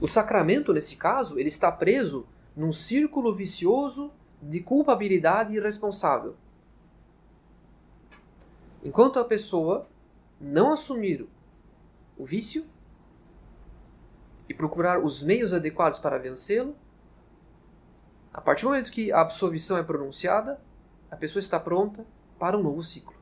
O 0.00 0.08
sacramento, 0.08 0.72
nesse 0.72 0.96
caso, 0.96 1.38
ele 1.38 1.48
está 1.48 1.70
preso 1.70 2.26
num 2.56 2.72
círculo 2.72 3.34
vicioso 3.34 4.10
de 4.40 4.60
culpabilidade 4.60 5.54
irresponsável. 5.54 6.36
Enquanto 8.82 9.18
a 9.18 9.24
pessoa 9.24 9.86
não 10.40 10.72
assumir 10.72 11.28
o 12.20 12.24
vício 12.24 12.66
e 14.46 14.52
procurar 14.52 15.02
os 15.02 15.22
meios 15.22 15.54
adequados 15.54 15.98
para 15.98 16.18
vencê-lo. 16.18 16.76
A 18.32 18.40
partir 18.42 18.62
do 18.62 18.68
momento 18.68 18.92
que 18.92 19.10
a 19.10 19.20
absolvição 19.20 19.78
é 19.78 19.82
pronunciada, 19.82 20.60
a 21.10 21.16
pessoa 21.16 21.40
está 21.40 21.58
pronta 21.58 22.04
para 22.38 22.58
um 22.58 22.62
novo 22.62 22.82
ciclo. 22.82 23.14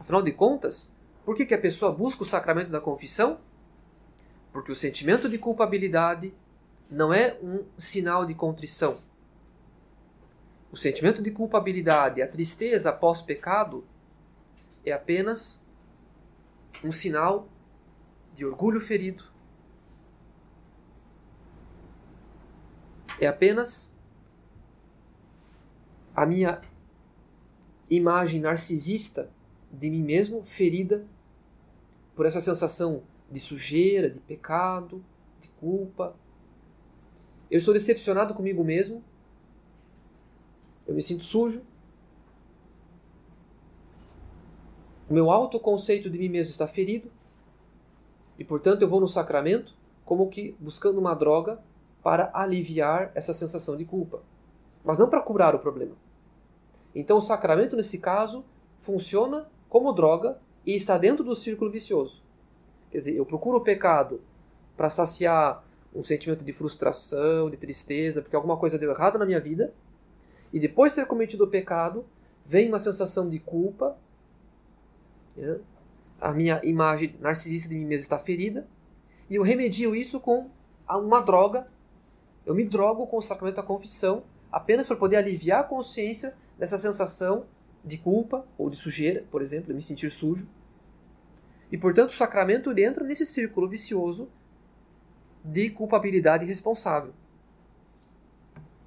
Afinal 0.00 0.22
de 0.22 0.32
contas, 0.32 0.96
por 1.24 1.36
que, 1.36 1.44
que 1.44 1.54
a 1.54 1.60
pessoa 1.60 1.92
busca 1.92 2.22
o 2.22 2.26
sacramento 2.26 2.70
da 2.70 2.80
confissão? 2.80 3.38
Porque 4.50 4.72
o 4.72 4.74
sentimento 4.74 5.28
de 5.28 5.38
culpabilidade 5.38 6.34
não 6.90 7.12
é 7.12 7.38
um 7.42 7.64
sinal 7.78 8.24
de 8.24 8.34
contrição, 8.34 8.98
o 10.72 10.76
sentimento 10.76 11.22
de 11.22 11.30
culpabilidade, 11.30 12.22
a 12.22 12.26
tristeza 12.26 12.88
após 12.88 13.20
pecado, 13.20 13.84
é 14.84 14.90
apenas 14.90 15.62
um 16.82 16.90
sinal 16.90 17.46
de 18.34 18.46
orgulho 18.46 18.80
ferido. 18.80 19.22
É 23.20 23.26
apenas 23.26 23.94
a 26.16 26.24
minha 26.24 26.62
imagem 27.90 28.40
narcisista 28.40 29.30
de 29.70 29.90
mim 29.90 30.02
mesmo 30.02 30.42
ferida 30.42 31.06
por 32.16 32.24
essa 32.24 32.40
sensação 32.40 33.02
de 33.30 33.38
sujeira, 33.38 34.08
de 34.08 34.18
pecado, 34.20 35.04
de 35.38 35.48
culpa. 35.48 36.16
Eu 37.50 37.58
estou 37.58 37.74
decepcionado 37.74 38.32
comigo 38.32 38.64
mesmo 38.64 39.04
eu 40.86 40.94
me 40.94 41.02
sinto 41.02 41.24
sujo. 41.24 41.62
O 45.08 45.14
meu 45.14 45.30
autoconceito 45.30 46.08
de 46.08 46.18
mim 46.18 46.28
mesmo 46.28 46.50
está 46.50 46.66
ferido. 46.66 47.10
E 48.38 48.44
portanto 48.44 48.82
eu 48.82 48.88
vou 48.88 49.00
no 49.00 49.08
sacramento 49.08 49.74
como 50.04 50.28
que 50.28 50.56
buscando 50.58 50.98
uma 50.98 51.14
droga 51.14 51.60
para 52.02 52.30
aliviar 52.34 53.12
essa 53.14 53.32
sensação 53.32 53.76
de 53.76 53.84
culpa, 53.84 54.22
mas 54.82 54.98
não 54.98 55.08
para 55.08 55.20
curar 55.20 55.54
o 55.54 55.58
problema. 55.58 55.94
Então 56.94 57.18
o 57.18 57.20
sacramento 57.20 57.76
nesse 57.76 57.98
caso 57.98 58.44
funciona 58.78 59.48
como 59.68 59.92
droga 59.92 60.38
e 60.66 60.74
está 60.74 60.98
dentro 60.98 61.24
do 61.24 61.34
círculo 61.34 61.70
vicioso. 61.70 62.22
Quer 62.90 62.98
dizer, 62.98 63.16
eu 63.16 63.24
procuro 63.24 63.58
o 63.58 63.62
pecado 63.62 64.20
para 64.76 64.90
saciar 64.90 65.64
um 65.94 66.02
sentimento 66.02 66.42
de 66.42 66.52
frustração, 66.52 67.48
de 67.48 67.56
tristeza, 67.56 68.20
porque 68.20 68.34
alguma 68.34 68.56
coisa 68.56 68.78
deu 68.78 68.90
errado 68.90 69.18
na 69.18 69.26
minha 69.26 69.40
vida, 69.40 69.72
e 70.52 70.60
depois 70.60 70.92
de 70.92 71.00
ter 71.00 71.06
cometido 71.06 71.44
o 71.44 71.48
pecado, 71.48 72.04
vem 72.44 72.68
uma 72.68 72.78
sensação 72.78 73.28
de 73.28 73.38
culpa. 73.38 73.96
Né? 75.36 75.58
A 76.20 76.32
minha 76.32 76.60
imagem 76.62 77.16
narcisista 77.20 77.68
de 77.68 77.74
mim 77.74 77.86
mesmo 77.86 78.02
está 78.02 78.18
ferida. 78.18 78.66
E 79.30 79.36
eu 79.36 79.42
remedio 79.42 79.96
isso 79.96 80.20
com 80.20 80.50
uma 80.88 81.20
droga. 81.20 81.66
Eu 82.44 82.54
me 82.54 82.64
drogo 82.64 83.06
com 83.06 83.16
o 83.16 83.22
sacramento 83.22 83.56
da 83.56 83.62
confissão, 83.62 84.24
apenas 84.50 84.86
para 84.86 84.96
poder 84.96 85.16
aliviar 85.16 85.60
a 85.60 85.64
consciência 85.64 86.36
dessa 86.58 86.76
sensação 86.76 87.46
de 87.84 87.96
culpa 87.96 88.46
ou 88.58 88.68
de 88.68 88.76
sujeira, 88.76 89.24
por 89.30 89.42
exemplo, 89.42 89.74
me 89.74 89.80
sentir 89.80 90.10
sujo. 90.10 90.48
E 91.70 91.78
portanto 91.78 92.10
o 92.10 92.16
sacramento 92.16 92.76
entra 92.78 93.02
nesse 93.04 93.24
círculo 93.24 93.68
vicioso 93.68 94.28
de 95.42 95.70
culpabilidade 95.70 96.44
responsável. 96.44 97.14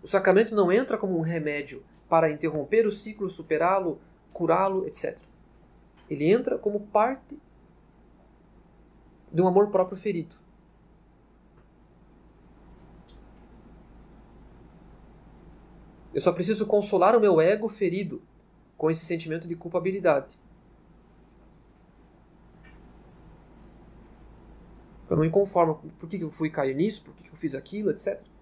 O 0.05 0.07
sacramento 0.07 0.53
não 0.53 0.71
entra 0.71 0.99
como 0.99 1.17
um 1.17 1.21
remédio 1.21 1.83
para 2.07 2.29
interromper 2.29 2.85
o 2.85 2.91
ciclo, 2.91 3.27
superá-lo, 3.27 3.99
curá-lo, 4.31 4.85
etc. 4.85 5.17
Ele 6.07 6.31
entra 6.31 6.59
como 6.59 6.79
parte 6.79 7.39
de 9.33 9.41
um 9.41 9.47
amor 9.47 9.71
próprio 9.71 9.97
ferido. 9.97 10.35
Eu 16.13 16.21
só 16.21 16.31
preciso 16.31 16.67
consolar 16.67 17.17
o 17.17 17.19
meu 17.19 17.41
ego 17.41 17.67
ferido 17.67 18.21
com 18.77 18.91
esse 18.91 19.03
sentimento 19.03 19.47
de 19.47 19.55
culpabilidade. 19.55 20.37
Eu 25.09 25.15
não 25.15 25.23
me 25.23 25.31
conformo. 25.31 25.81
Por 25.97 26.07
que 26.07 26.21
eu 26.21 26.29
fui 26.29 26.51
cair 26.51 26.75
nisso? 26.75 27.01
Por 27.01 27.15
que 27.15 27.27
eu 27.27 27.35
fiz 27.35 27.55
aquilo, 27.55 27.89
etc. 27.89 28.34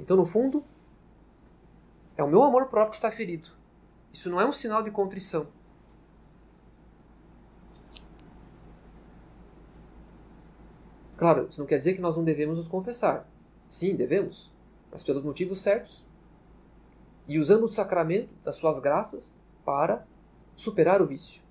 Então, 0.00 0.16
no 0.16 0.24
fundo, 0.24 0.64
é 2.16 2.24
o 2.24 2.28
meu 2.28 2.42
amor 2.42 2.68
próprio 2.68 2.92
que 2.92 2.96
está 2.96 3.12
ferido. 3.12 3.50
Isso 4.10 4.30
não 4.30 4.40
é 4.40 4.46
um 4.46 4.52
sinal 4.52 4.82
de 4.82 4.90
contrição. 4.90 5.46
Claro, 11.18 11.48
isso 11.50 11.60
não 11.60 11.66
quer 11.66 11.76
dizer 11.76 11.92
que 11.92 12.00
nós 12.00 12.16
não 12.16 12.24
devemos 12.24 12.56
nos 12.56 12.66
confessar. 12.66 13.28
Sim, 13.68 13.94
devemos, 13.94 14.50
mas 14.90 15.02
pelos 15.02 15.22
motivos 15.22 15.60
certos. 15.60 16.06
E 17.28 17.38
usando 17.38 17.64
o 17.64 17.70
sacramento 17.70 18.32
das 18.42 18.54
suas 18.54 18.80
graças 18.80 19.36
para 19.66 20.06
superar 20.56 21.02
o 21.02 21.06
vício. 21.06 21.42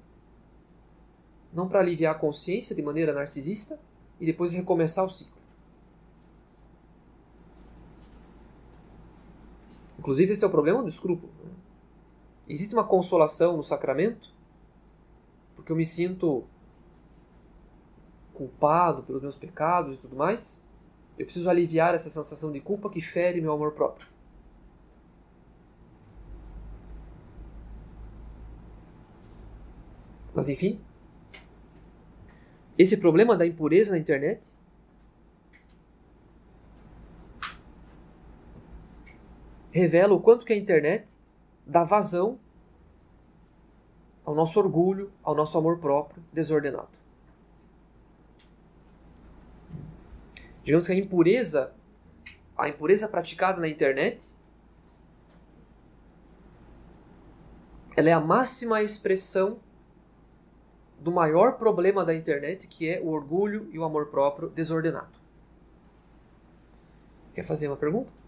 Não 1.53 1.69
para 1.69 1.81
aliviar 1.81 2.15
a 2.15 2.19
consciência 2.19 2.75
de 2.75 2.81
maneira 2.81 3.13
narcisista 3.13 3.79
e 4.19 4.25
depois 4.25 4.53
recomeçar 4.53 5.05
o 5.05 5.09
ciclo. 5.09 5.38
Inclusive, 10.09 10.33
esse 10.33 10.43
é 10.43 10.47
o 10.47 10.49
problema 10.49 10.81
do 10.81 10.89
escrúpulo. 10.89 11.31
Né? 11.43 11.51
Existe 12.47 12.73
uma 12.73 12.83
consolação 12.83 13.55
no 13.55 13.61
sacramento, 13.61 14.33
porque 15.55 15.71
eu 15.71 15.75
me 15.75 15.85
sinto 15.85 16.45
culpado 18.33 19.03
pelos 19.03 19.21
meus 19.21 19.35
pecados 19.35 19.93
e 19.93 19.99
tudo 19.99 20.15
mais. 20.15 20.59
Eu 21.15 21.25
preciso 21.25 21.47
aliviar 21.47 21.93
essa 21.93 22.09
sensação 22.09 22.51
de 22.51 22.59
culpa 22.59 22.89
que 22.89 23.01
fere 23.01 23.39
meu 23.39 23.53
amor 23.53 23.73
próprio. 23.73 24.07
Mas 30.33 30.49
enfim, 30.49 30.81
esse 32.79 32.97
problema 32.97 33.37
da 33.37 33.45
impureza 33.45 33.91
na 33.91 33.99
internet 33.99 34.51
revela 39.79 40.13
o 40.13 40.19
quanto 40.19 40.45
que 40.45 40.53
a 40.53 40.57
internet 40.57 41.07
dá 41.65 41.83
vazão 41.83 42.37
ao 44.25 44.35
nosso 44.35 44.59
orgulho, 44.59 45.11
ao 45.23 45.33
nosso 45.33 45.57
amor 45.57 45.79
próprio 45.79 46.23
desordenado. 46.31 46.89
Digamos 50.63 50.85
que 50.85 50.93
a 50.93 50.95
impureza, 50.95 51.73
a 52.57 52.69
impureza 52.69 53.07
praticada 53.07 53.59
na 53.59 53.67
internet, 53.67 54.31
ela 57.95 58.09
é 58.09 58.13
a 58.13 58.19
máxima 58.19 58.83
expressão 58.83 59.59
do 60.99 61.11
maior 61.11 61.57
problema 61.57 62.03
da 62.03 62.13
internet, 62.13 62.67
que 62.67 62.87
é 62.87 62.99
o 62.99 63.07
orgulho 63.07 63.69
e 63.71 63.79
o 63.79 63.83
amor 63.83 64.07
próprio 64.07 64.49
desordenado. 64.49 65.17
Quer 67.33 67.43
fazer 67.43 67.67
uma 67.67 67.77
pergunta? 67.77 68.18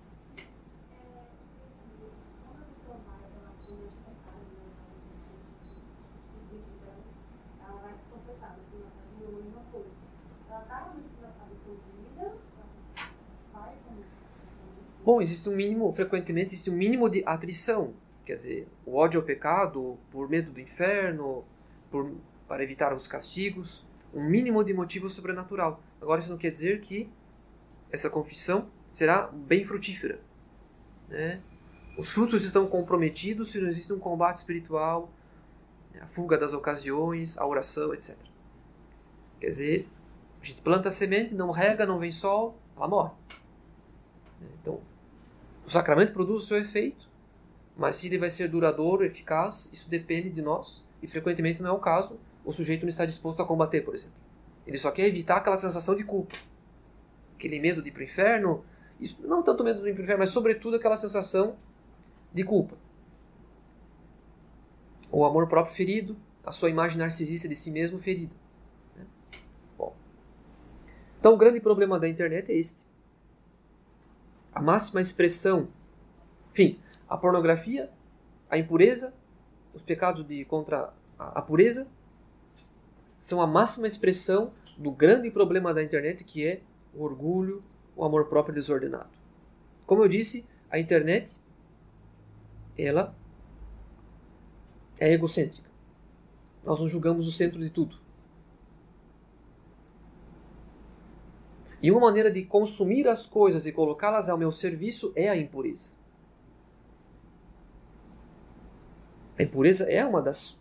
Bom, 15.12 15.22
existe 15.22 15.50
um 15.50 15.56
mínimo, 15.58 15.92
frequentemente 15.92 16.54
existe 16.54 16.70
um 16.70 16.74
mínimo 16.74 17.10
de 17.10 17.22
atrição. 17.26 17.94
Quer 18.26 18.36
dizer, 18.36 18.68
o 18.86 18.96
ódio 18.96 19.20
ao 19.20 19.26
pecado, 19.26 20.00
por 20.10 20.30
medo 20.30 20.54
do 20.54 20.62
inferno, 20.62 21.44
por 21.90 22.16
para 22.48 22.64
evitar 22.64 22.94
os 22.94 23.10
castigos, 23.10 23.86
um 24.14 24.24
mínimo 24.24 24.64
de 24.64 24.74
motivo 24.74 25.10
sobrenatural. 25.10 25.84
Agora, 26.02 26.22
isso 26.22 26.30
não 26.30 26.38
quer 26.38 26.50
dizer 26.50 26.80
que 26.80 27.10
essa 27.92 28.10
confissão 28.10 28.70
será 28.90 29.24
bem 29.28 29.66
frutífera. 29.66 30.22
Né? 31.10 31.42
Os 31.98 32.10
frutos 32.10 32.46
estão 32.46 32.66
comprometidos 32.66 33.52
se 33.52 33.60
não 33.60 33.68
existe 33.68 33.92
um 33.92 34.00
combate 34.00 34.38
espiritual, 34.38 35.12
né? 35.94 36.00
a 36.02 36.08
fuga 36.08 36.38
das 36.38 36.54
ocasiões, 36.54 37.38
a 37.38 37.46
oração, 37.46 37.94
etc. 37.94 38.16
Quer 39.42 39.48
dizer, 39.48 39.90
a 40.42 40.46
gente 40.46 40.62
planta 40.62 40.88
a 40.88 40.92
semente, 40.92 41.36
não 41.36 41.52
rega, 41.52 41.86
não 41.86 42.00
vem 42.00 42.14
sol, 42.14 42.58
ela 42.78 42.88
morre. 42.88 43.12
Né? 44.40 44.48
Então, 44.62 44.80
o 45.72 45.74
sacramento 45.74 46.12
produz 46.12 46.44
o 46.44 46.46
seu 46.46 46.58
efeito, 46.58 47.08
mas 47.78 47.96
se 47.96 48.08
ele 48.08 48.18
vai 48.18 48.30
ser 48.30 48.50
duradouro, 48.50 49.06
eficaz, 49.06 49.70
isso 49.72 49.90
depende 49.90 50.30
de 50.30 50.42
nós, 50.42 50.84
e 51.02 51.08
frequentemente 51.08 51.64
não 51.64 51.70
é 51.70 51.74
o 51.74 51.80
caso, 51.80 52.20
o 52.44 52.52
sujeito 52.52 52.82
não 52.82 52.90
está 52.90 53.06
disposto 53.06 53.42
a 53.42 53.46
combater, 53.46 53.80
por 53.80 53.96
exemplo. 53.96 54.18
Ele 54.68 54.78
só 54.78 54.92
quer 54.92 55.06
evitar 55.08 55.38
aquela 55.38 55.56
sensação 55.56 55.96
de 55.96 56.04
culpa. 56.04 56.36
Aquele 57.38 57.58
medo 57.58 57.82
de 57.82 57.88
ir 57.88 57.94
para 57.94 58.02
o 58.02 58.04
inferno. 58.04 58.66
Isso, 59.00 59.26
não 59.26 59.42
tanto 59.42 59.64
medo 59.64 59.82
de 59.82 59.90
ir 59.90 59.94
para 59.94 60.02
o 60.02 60.04
inferno, 60.04 60.20
mas 60.20 60.32
sobretudo 60.32 60.76
aquela 60.76 60.98
sensação 60.98 61.56
de 62.34 62.44
culpa. 62.44 62.76
O 65.10 65.24
amor 65.24 65.48
próprio 65.48 65.74
ferido, 65.74 66.18
a 66.44 66.52
sua 66.52 66.70
imagem 66.70 66.98
narcisista 66.98 67.48
de 67.48 67.56
si 67.56 67.72
mesmo 67.72 67.98
ferida. 67.98 68.36
Né? 68.98 69.06
Bom. 69.78 69.96
Então 71.18 71.34
o 71.34 71.38
grande 71.38 71.62
problema 71.62 71.98
da 71.98 72.10
internet 72.10 72.52
é 72.52 72.58
este. 72.58 72.91
A 74.54 74.62
máxima 74.62 75.02
expressão. 75.02 75.70
Enfim, 76.52 76.80
a 77.08 77.18
pornografia, 77.18 77.90
a 78.50 78.58
impureza, 78.58 79.14
os 79.74 79.82
pecados 79.82 80.26
de 80.26 80.44
contra 80.46 80.94
a 81.18 81.42
pureza 81.42 81.88
são 83.22 83.40
a 83.40 83.48
máxima 83.48 83.88
expressão 83.88 84.52
do 84.78 84.92
grande 84.92 85.30
problema 85.30 85.74
da 85.74 85.84
internet 85.84 86.24
que 86.24 86.46
é 86.46 86.62
o 86.94 87.04
orgulho, 87.04 87.64
o 87.96 88.04
amor 88.04 88.26
próprio 88.28 88.56
desordenado. 88.56 89.10
Como 89.86 90.04
eu 90.04 90.08
disse, 90.08 90.46
a 90.70 90.80
internet 90.80 91.38
ela 92.78 93.16
é 95.00 95.14
egocêntrica. 95.14 95.70
Nós 96.64 96.80
nos 96.80 96.92
julgamos 96.92 97.28
o 97.28 97.32
centro 97.32 97.60
de 97.60 97.70
tudo. 97.70 98.01
E 101.82 101.92
uma 101.92 102.00
maneira 102.00 102.30
de 102.30 102.44
consumir 102.44 103.08
as 103.08 103.26
coisas 103.26 103.66
e 103.66 103.72
colocá-las 103.72 104.30
ao 104.30 104.38
meu 104.38 104.52
serviço 104.52 105.12
é 105.16 105.30
a 105.30 105.36
impureza. 105.36 105.90
A 109.38 109.44
impureza 109.44 109.86
é 109.92 110.06
uma 110.06 110.22
das 110.22 110.56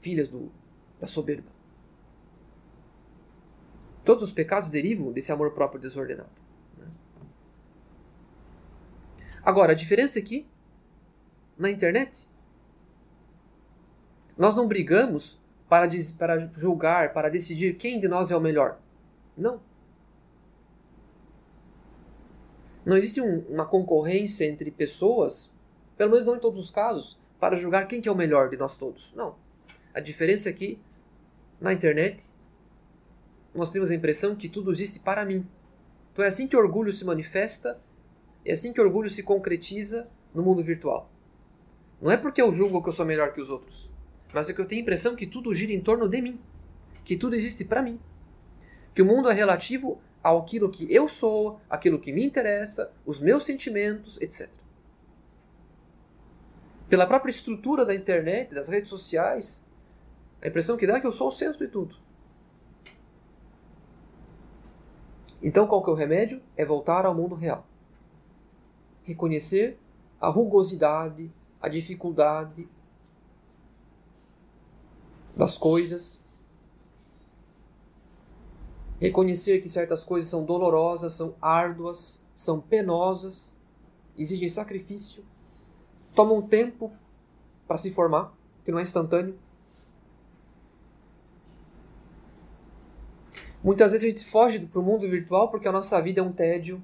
filhas 0.00 0.28
do, 0.28 0.52
da 1.00 1.06
soberba. 1.06 1.48
Todos 4.04 4.24
os 4.24 4.32
pecados 4.32 4.70
derivam 4.70 5.12
desse 5.12 5.32
amor 5.32 5.52
próprio 5.52 5.80
desordenado. 5.80 6.30
Né? 6.76 6.86
Agora, 9.42 9.72
a 9.72 9.74
diferença 9.74 10.18
é 10.18 10.44
na 11.56 11.70
internet, 11.70 12.26
nós 14.36 14.54
não 14.54 14.68
brigamos 14.68 15.40
para, 15.68 15.88
para 16.16 16.38
julgar, 16.52 17.12
para 17.12 17.28
decidir 17.28 17.76
quem 17.76 17.98
de 17.98 18.06
nós 18.06 18.30
é 18.30 18.36
o 18.36 18.40
melhor. 18.40 18.78
Não. 19.36 19.60
Não 22.84 22.96
existe 22.96 23.20
um, 23.20 23.40
uma 23.48 23.66
concorrência 23.66 24.44
entre 24.46 24.70
pessoas, 24.70 25.50
pelo 25.96 26.10
menos 26.10 26.26
não 26.26 26.36
em 26.36 26.40
todos 26.40 26.60
os 26.60 26.70
casos, 26.70 27.18
para 27.38 27.56
julgar 27.56 27.86
quem 27.86 28.00
que 28.00 28.08
é 28.08 28.12
o 28.12 28.16
melhor 28.16 28.48
de 28.48 28.56
nós 28.56 28.76
todos. 28.76 29.12
Não. 29.14 29.36
A 29.94 30.00
diferença 30.00 30.48
é 30.48 30.52
que, 30.52 30.78
na 31.60 31.72
internet, 31.72 32.28
nós 33.54 33.70
temos 33.70 33.90
a 33.90 33.94
impressão 33.94 34.36
que 34.36 34.48
tudo 34.48 34.72
existe 34.72 35.00
para 35.00 35.24
mim. 35.24 35.46
Então 36.12 36.24
é 36.24 36.28
assim 36.28 36.46
que 36.48 36.56
o 36.56 36.58
orgulho 36.58 36.92
se 36.92 37.04
manifesta, 37.04 37.80
é 38.44 38.52
assim 38.52 38.72
que 38.72 38.80
o 38.80 38.84
orgulho 38.84 39.10
se 39.10 39.22
concretiza 39.22 40.08
no 40.34 40.42
mundo 40.42 40.62
virtual. 40.62 41.10
Não 42.00 42.10
é 42.10 42.16
porque 42.16 42.40
eu 42.40 42.52
julgo 42.52 42.82
que 42.82 42.88
eu 42.88 42.92
sou 42.92 43.04
melhor 43.04 43.32
que 43.32 43.40
os 43.40 43.50
outros, 43.50 43.90
mas 44.32 44.48
é 44.48 44.52
que 44.52 44.60
eu 44.60 44.66
tenho 44.66 44.80
a 44.80 44.82
impressão 44.82 45.16
que 45.16 45.26
tudo 45.26 45.54
gira 45.54 45.72
em 45.72 45.80
torno 45.80 46.08
de 46.08 46.20
mim, 46.20 46.40
que 47.04 47.16
tudo 47.16 47.34
existe 47.34 47.64
para 47.64 47.82
mim. 47.82 47.98
Que 48.94 49.02
o 49.02 49.06
mundo 49.06 49.30
é 49.30 49.34
relativo 49.34 50.00
àquilo 50.22 50.70
que 50.70 50.92
eu 50.92 51.08
sou, 51.08 51.60
aquilo 51.68 51.98
que 51.98 52.12
me 52.12 52.24
interessa, 52.24 52.92
os 53.06 53.20
meus 53.20 53.44
sentimentos, 53.44 54.20
etc. 54.20 54.48
Pela 56.88 57.06
própria 57.06 57.30
estrutura 57.30 57.84
da 57.84 57.94
internet, 57.94 58.54
das 58.54 58.68
redes 58.68 58.88
sociais, 58.88 59.64
a 60.40 60.48
impressão 60.48 60.76
que 60.76 60.86
dá 60.86 60.96
é 60.96 61.00
que 61.00 61.06
eu 61.06 61.12
sou 61.12 61.28
o 61.28 61.32
centro 61.32 61.58
de 61.58 61.68
tudo. 61.68 61.96
Então, 65.42 65.66
qual 65.66 65.82
que 65.84 65.90
é 65.90 65.92
o 65.92 65.96
remédio? 65.96 66.40
É 66.56 66.64
voltar 66.64 67.04
ao 67.04 67.14
mundo 67.14 67.34
real. 67.34 67.66
Reconhecer 69.04 69.78
a 70.20 70.28
rugosidade, 70.28 71.30
a 71.60 71.68
dificuldade 71.68 72.68
das 75.36 75.56
coisas. 75.56 76.22
Reconhecer 79.00 79.60
que 79.60 79.68
certas 79.68 80.02
coisas 80.02 80.28
são 80.28 80.44
dolorosas, 80.44 81.12
são 81.12 81.34
árduas, 81.40 82.24
são 82.34 82.60
penosas, 82.60 83.54
exigem 84.16 84.48
sacrifício, 84.48 85.24
tomam 86.14 86.42
tempo 86.42 86.90
para 87.66 87.78
se 87.78 87.90
formar, 87.92 88.34
que 88.64 88.72
não 88.72 88.78
é 88.78 88.82
instantâneo. 88.82 89.38
Muitas 93.62 93.92
vezes 93.92 94.06
a 94.06 94.10
gente 94.10 94.24
foge 94.24 94.58
para 94.60 94.80
o 94.80 94.82
mundo 94.82 95.08
virtual 95.08 95.48
porque 95.48 95.68
a 95.68 95.72
nossa 95.72 96.00
vida 96.00 96.20
é 96.20 96.22
um 96.22 96.32
tédio, 96.32 96.82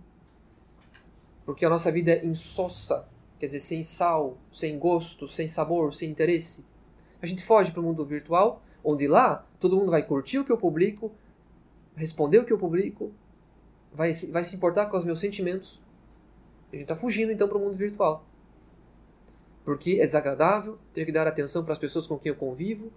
porque 1.44 1.64
a 1.64 1.70
nossa 1.70 1.90
vida 1.90 2.12
é 2.12 2.24
insossa, 2.24 3.08
quer 3.38 3.46
dizer, 3.46 3.60
sem 3.60 3.82
sal, 3.82 4.38
sem 4.52 4.78
gosto, 4.78 5.26
sem 5.28 5.48
sabor, 5.48 5.94
sem 5.94 6.10
interesse. 6.10 6.64
A 7.20 7.26
gente 7.26 7.44
foge 7.44 7.72
para 7.72 7.80
o 7.80 7.82
mundo 7.82 8.04
virtual, 8.04 8.62
onde 8.84 9.08
lá 9.08 9.46
todo 9.58 9.76
mundo 9.76 9.90
vai 9.90 10.02
curtir 10.02 10.38
o 10.38 10.44
que 10.44 10.52
eu 10.52 10.58
publico, 10.58 11.12
responder 11.96 12.38
o 12.38 12.44
que 12.44 12.52
eu 12.52 12.58
publico, 12.58 13.12
vai, 13.92 14.12
vai 14.12 14.44
se 14.44 14.56
importar 14.56 14.86
com 14.86 14.96
os 14.96 15.04
meus 15.04 15.20
sentimentos. 15.20 15.82
A 16.72 16.76
gente 16.76 16.82
está 16.82 16.96
fugindo 16.96 17.30
então 17.30 17.48
para 17.48 17.56
o 17.56 17.60
mundo 17.60 17.76
virtual. 17.76 18.26
Porque 19.64 19.98
é 20.00 20.06
desagradável 20.06 20.78
ter 20.92 21.04
que 21.06 21.12
dar 21.12 21.26
atenção 21.26 21.64
para 21.64 21.72
as 21.72 21.78
pessoas 21.78 22.06
com 22.06 22.18
quem 22.18 22.30
eu 22.30 22.36
convivo, 22.36 22.92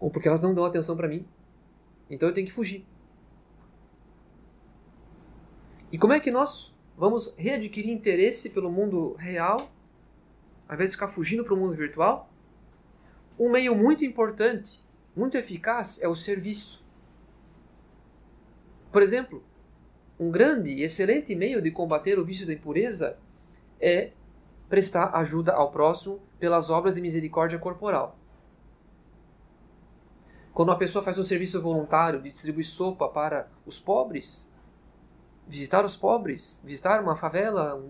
ou 0.00 0.10
porque 0.10 0.28
elas 0.28 0.40
não 0.40 0.54
dão 0.54 0.64
atenção 0.64 0.96
para 0.96 1.08
mim. 1.08 1.26
Então 2.08 2.28
eu 2.28 2.34
tenho 2.34 2.46
que 2.46 2.52
fugir. 2.52 2.86
E 5.90 5.98
como 5.98 6.12
é 6.12 6.20
que 6.20 6.30
nós 6.30 6.74
vamos 6.96 7.34
readquirir 7.36 7.90
interesse 7.90 8.50
pelo 8.50 8.70
mundo 8.70 9.14
real, 9.14 9.70
ao 10.68 10.74
invés 10.74 10.90
de 10.90 10.96
ficar 10.96 11.08
fugindo 11.08 11.44
para 11.44 11.54
o 11.54 11.56
mundo 11.56 11.74
virtual? 11.74 12.30
Um 13.38 13.50
meio 13.50 13.74
muito 13.74 14.04
importante, 14.04 14.82
muito 15.16 15.36
eficaz, 15.36 16.00
é 16.00 16.08
o 16.08 16.14
serviço. 16.14 16.84
Por 18.90 19.02
exemplo, 19.02 19.42
um 20.18 20.30
grande 20.30 20.70
e 20.70 20.82
excelente 20.82 21.34
meio 21.34 21.60
de 21.62 21.70
combater 21.70 22.18
o 22.18 22.24
vício 22.24 22.46
da 22.46 22.52
impureza 22.52 23.18
é 23.80 24.12
prestar 24.68 25.14
ajuda 25.16 25.52
ao 25.52 25.70
próximo 25.70 26.20
pelas 26.38 26.70
obras 26.70 26.96
de 26.96 27.00
misericórdia 27.00 27.58
corporal. 27.58 28.18
Quando 30.52 30.70
uma 30.70 30.78
pessoa 30.78 31.04
faz 31.04 31.18
um 31.18 31.24
serviço 31.24 31.62
voluntário 31.62 32.20
de 32.20 32.30
distribuir 32.30 32.66
sopa 32.66 33.08
para 33.08 33.48
os 33.64 33.78
pobres, 33.78 34.50
visitar 35.46 35.84
os 35.84 35.96
pobres, 35.96 36.60
visitar 36.64 37.00
uma 37.00 37.14
favela, 37.14 37.80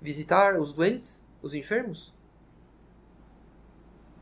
visitar 0.00 0.60
os 0.60 0.72
doentes, 0.72 1.26
os 1.40 1.54
enfermos, 1.54 2.14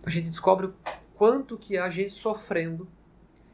a 0.03 0.09
gente 0.09 0.31
descobre 0.31 0.73
quanto 1.17 1.59
que 1.59 1.77
há 1.77 1.91
gente 1.91 2.13
sofrendo, 2.13 2.89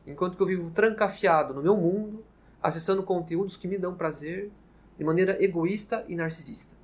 enquanto 0.07 0.37
que 0.37 0.43
eu 0.43 0.47
vivo 0.47 0.71
trancafiado 0.71 1.55
no 1.55 1.63
meu 1.63 1.77
mundo, 1.77 2.25
acessando 2.67 3.03
conteúdos 3.03 3.57
que 3.57 3.69
me 3.69 3.79
dão 3.79 3.95
prazer 3.95 4.51
de 4.99 5.05
maneira 5.05 5.43
egoísta 5.43 6.05
e 6.09 6.17
narcisista. 6.17 6.75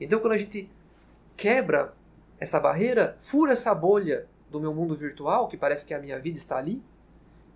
Então, 0.00 0.20
quando 0.20 0.34
a 0.34 0.38
gente 0.38 0.70
quebra 1.36 1.94
essa 2.38 2.60
barreira, 2.60 3.16
fura 3.18 3.52
essa 3.52 3.74
bolha 3.74 4.26
do 4.50 4.60
meu 4.60 4.72
mundo 4.72 4.94
virtual, 4.94 5.48
que 5.48 5.56
parece 5.56 5.84
que 5.84 5.92
a 5.92 5.98
minha 5.98 6.18
vida 6.18 6.38
está 6.38 6.56
ali, 6.56 6.82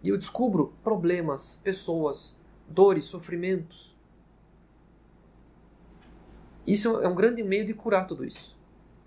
e 0.03 0.09
eu 0.09 0.19
descubro 0.19 0.75
problemas, 0.83 1.61
pessoas, 1.63 2.37
dores, 2.69 3.05
sofrimentos. 3.05 3.95
Isso 6.67 7.01
é 7.01 7.09
um 7.09 7.15
grande 7.15 7.43
meio 7.43 7.65
de 7.65 7.75
curar 7.75 8.07
tudo 8.07 8.25
isso. 8.25 8.57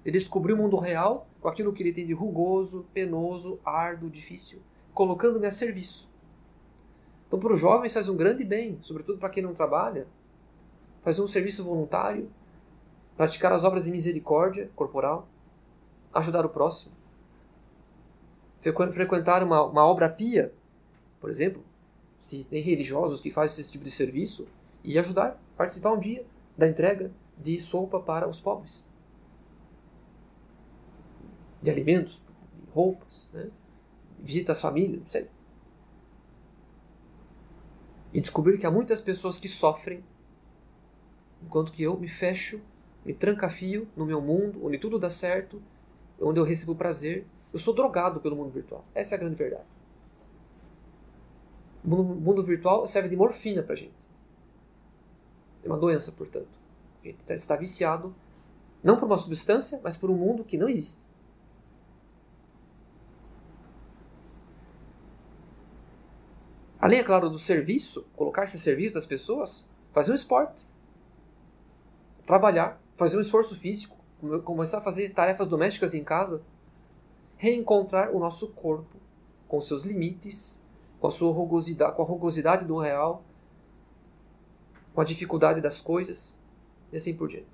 Ele 0.06 0.18
descobriu 0.18 0.56
o 0.56 0.60
mundo 0.60 0.78
real 0.78 1.28
com 1.42 1.48
aquilo 1.48 1.74
que 1.74 1.84
ele 1.84 1.94
tem 1.94 2.06
de 2.06 2.14
rugoso, 2.14 2.86
penoso, 2.94 3.60
árduo, 3.66 4.10
difícil, 4.10 4.60
colocando-me 4.94 5.48
a 5.48 5.52
serviço. 5.52 6.08
Então, 7.28 7.40
para 7.40 7.54
os 7.54 7.60
jovens 7.60 7.94
faz 7.94 8.08
um 8.08 8.16
grande 8.16 8.44
bem, 8.44 8.80
sobretudo 8.82 9.20
para 9.20 9.30
quem 9.30 9.44
não 9.44 9.54
trabalha, 9.54 10.08
fazer 11.04 11.22
um 11.22 11.28
serviço 11.28 11.64
voluntário, 11.64 12.30
praticar 13.16 13.52
as 13.52 13.64
obras 13.64 13.86
de 13.86 13.92
misericórdia 13.92 14.70
corporal, 14.76 15.28
ajudar 16.14 16.46
o 16.46 16.50
próximo 16.50 16.98
frequentar 18.92 19.44
uma, 19.44 19.64
uma 19.64 19.86
obra 19.86 20.10
pia, 20.10 20.54
por 21.20 21.30
exemplo, 21.30 21.64
se 22.20 22.44
tem 22.46 22.62
religiosos 22.62 23.22
que 23.22 23.32
fazem 23.32 23.62
esse 23.62 23.72
tipo 23.72 23.84
de 23.84 23.92
serviço, 23.92 24.48
e 24.84 24.98
ajudar, 24.98 25.42
participar 25.58 25.92
um 25.92 26.00
dia 26.00 26.26
da 26.58 26.68
entrega 26.68 27.12
de 27.38 27.60
sopa 27.60 28.00
para 28.00 28.28
os 28.28 28.40
pobres. 28.40 28.84
De 31.62 31.70
alimentos, 31.70 32.22
roupas, 32.74 33.30
né? 33.34 33.50
visita 34.18 34.54
às 34.54 34.62
famílias, 34.62 35.02
não 35.02 35.08
sei. 35.08 35.28
E 38.18 38.20
descobrir 38.20 38.58
que 38.58 38.66
há 38.66 38.72
muitas 38.72 39.00
pessoas 39.00 39.38
que 39.38 39.48
sofrem, 39.48 40.04
enquanto 41.44 41.72
que 41.72 41.84
eu 41.84 41.96
me 42.00 42.08
fecho, 42.08 42.60
me 43.06 43.14
trancafio 43.14 43.88
no 43.96 44.08
meu 44.08 44.20
mundo, 44.20 44.66
onde 44.66 44.80
tudo 44.80 44.98
dá 44.98 45.08
certo, 45.08 45.62
onde 46.20 46.40
eu 46.40 46.44
recebo 46.44 46.74
prazer, 46.74 47.28
eu 47.54 47.60
sou 47.60 47.76
drogado 47.76 48.20
pelo 48.20 48.36
mundo 48.36 48.50
virtual. 48.50 48.84
Essa 48.96 49.14
é 49.14 49.18
a 49.18 49.20
grande 49.20 49.36
verdade. 49.36 49.68
O 51.86 51.90
mundo 51.90 52.44
virtual 52.44 52.88
serve 52.88 53.08
de 53.08 53.16
morfina 53.16 53.62
pra 53.62 53.76
gente. 53.76 53.94
É 55.64 55.68
uma 55.68 55.78
doença, 55.78 56.12
portanto. 56.12 56.50
A 57.04 57.08
gente 57.08 57.20
está 57.30 57.56
viciado 57.56 58.16
não 58.84 58.98
por 58.98 59.06
uma 59.06 59.20
substância, 59.20 59.80
mas 59.84 59.96
por 59.96 60.10
um 60.10 60.16
mundo 60.16 60.44
que 60.44 60.58
não 60.58 60.68
existe. 60.68 60.98
Além, 66.88 67.00
é 67.00 67.04
claro, 67.04 67.30
do 67.30 67.38
serviço, 67.38 68.06
colocar-se 68.16 68.56
a 68.56 68.60
serviço 68.60 68.94
das 68.94 69.06
pessoas, 69.06 69.66
fazer 69.92 70.14
um 70.14 70.16
esporte, 70.16 70.66
trabalhar, 72.26 72.82
fazer 72.96 73.18
um 73.18 73.22
esforço 73.22 73.58
físico, 73.58 73.98
começar 74.46 74.78
a 74.78 74.82
fazer 74.82 75.10
tarefas 75.10 75.50
domésticas 75.50 75.94
em 75.94 76.02
casa, 76.02 76.42
reencontrar 77.36 78.16
o 78.16 78.20
nosso 78.20 78.48
corpo 78.48 78.96
com 79.50 79.60
seus 79.60 79.84
limites, 79.84 80.64
com 81.02 81.08
a 81.08 81.12
sua 81.12 81.30
rugosidade, 81.34 81.94
com 81.94 82.04
a 82.04 82.06
rugosidade 82.06 82.64
do 82.64 82.78
real, 82.78 83.22
com 84.94 85.02
a 85.02 85.04
dificuldade 85.04 85.60
das 85.60 85.82
coisas 85.82 86.34
e 86.90 86.96
assim 86.96 87.14
por 87.14 87.28
diante. 87.28 87.48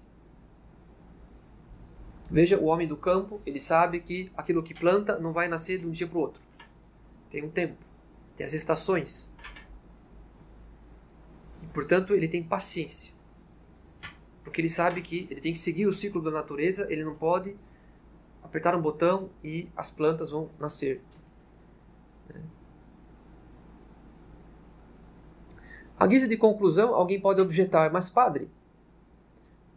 Veja 2.30 2.60
o 2.60 2.66
homem 2.66 2.88
do 2.88 2.96
campo, 2.96 3.42
ele 3.48 3.60
sabe 3.60 4.00
que 4.00 4.32
aquilo 4.38 4.62
que 4.62 4.76
planta 4.76 5.18
não 5.18 5.32
vai 5.32 5.48
nascer 5.48 5.80
de 5.80 5.88
um 5.88 5.92
dia 5.92 6.08
para 6.08 6.18
o 6.20 6.22
outro. 6.22 6.42
Tem 7.32 7.44
um 7.44 7.50
tempo, 7.50 7.78
tem 8.36 8.46
as 8.46 8.54
estações. 8.54 9.34
E, 11.62 11.68
portanto, 11.68 12.14
ele 12.14 12.28
tem 12.28 12.44
paciência. 12.44 13.14
Porque 14.44 14.62
ele 14.62 14.70
sabe 14.70 15.02
que 15.02 15.28
ele 15.30 15.42
tem 15.42 15.54
que 15.54 15.60
seguir 15.60 15.88
o 15.88 15.94
ciclo 15.94 16.22
da 16.22 16.32
natureza, 16.32 16.86
ele 16.92 17.04
não 17.04 17.16
pode 17.16 17.56
apertar 18.44 18.76
um 18.76 18.82
botão 18.82 19.30
e 19.44 19.70
as 19.76 19.90
plantas 19.90 20.30
vão 20.30 20.50
nascer. 20.60 21.02
A 25.98 26.06
guisa 26.06 26.28
de 26.28 26.36
conclusão, 26.36 26.94
alguém 26.94 27.20
pode 27.20 27.40
objetar, 27.40 27.92
mas 27.92 28.10
padre, 28.10 28.50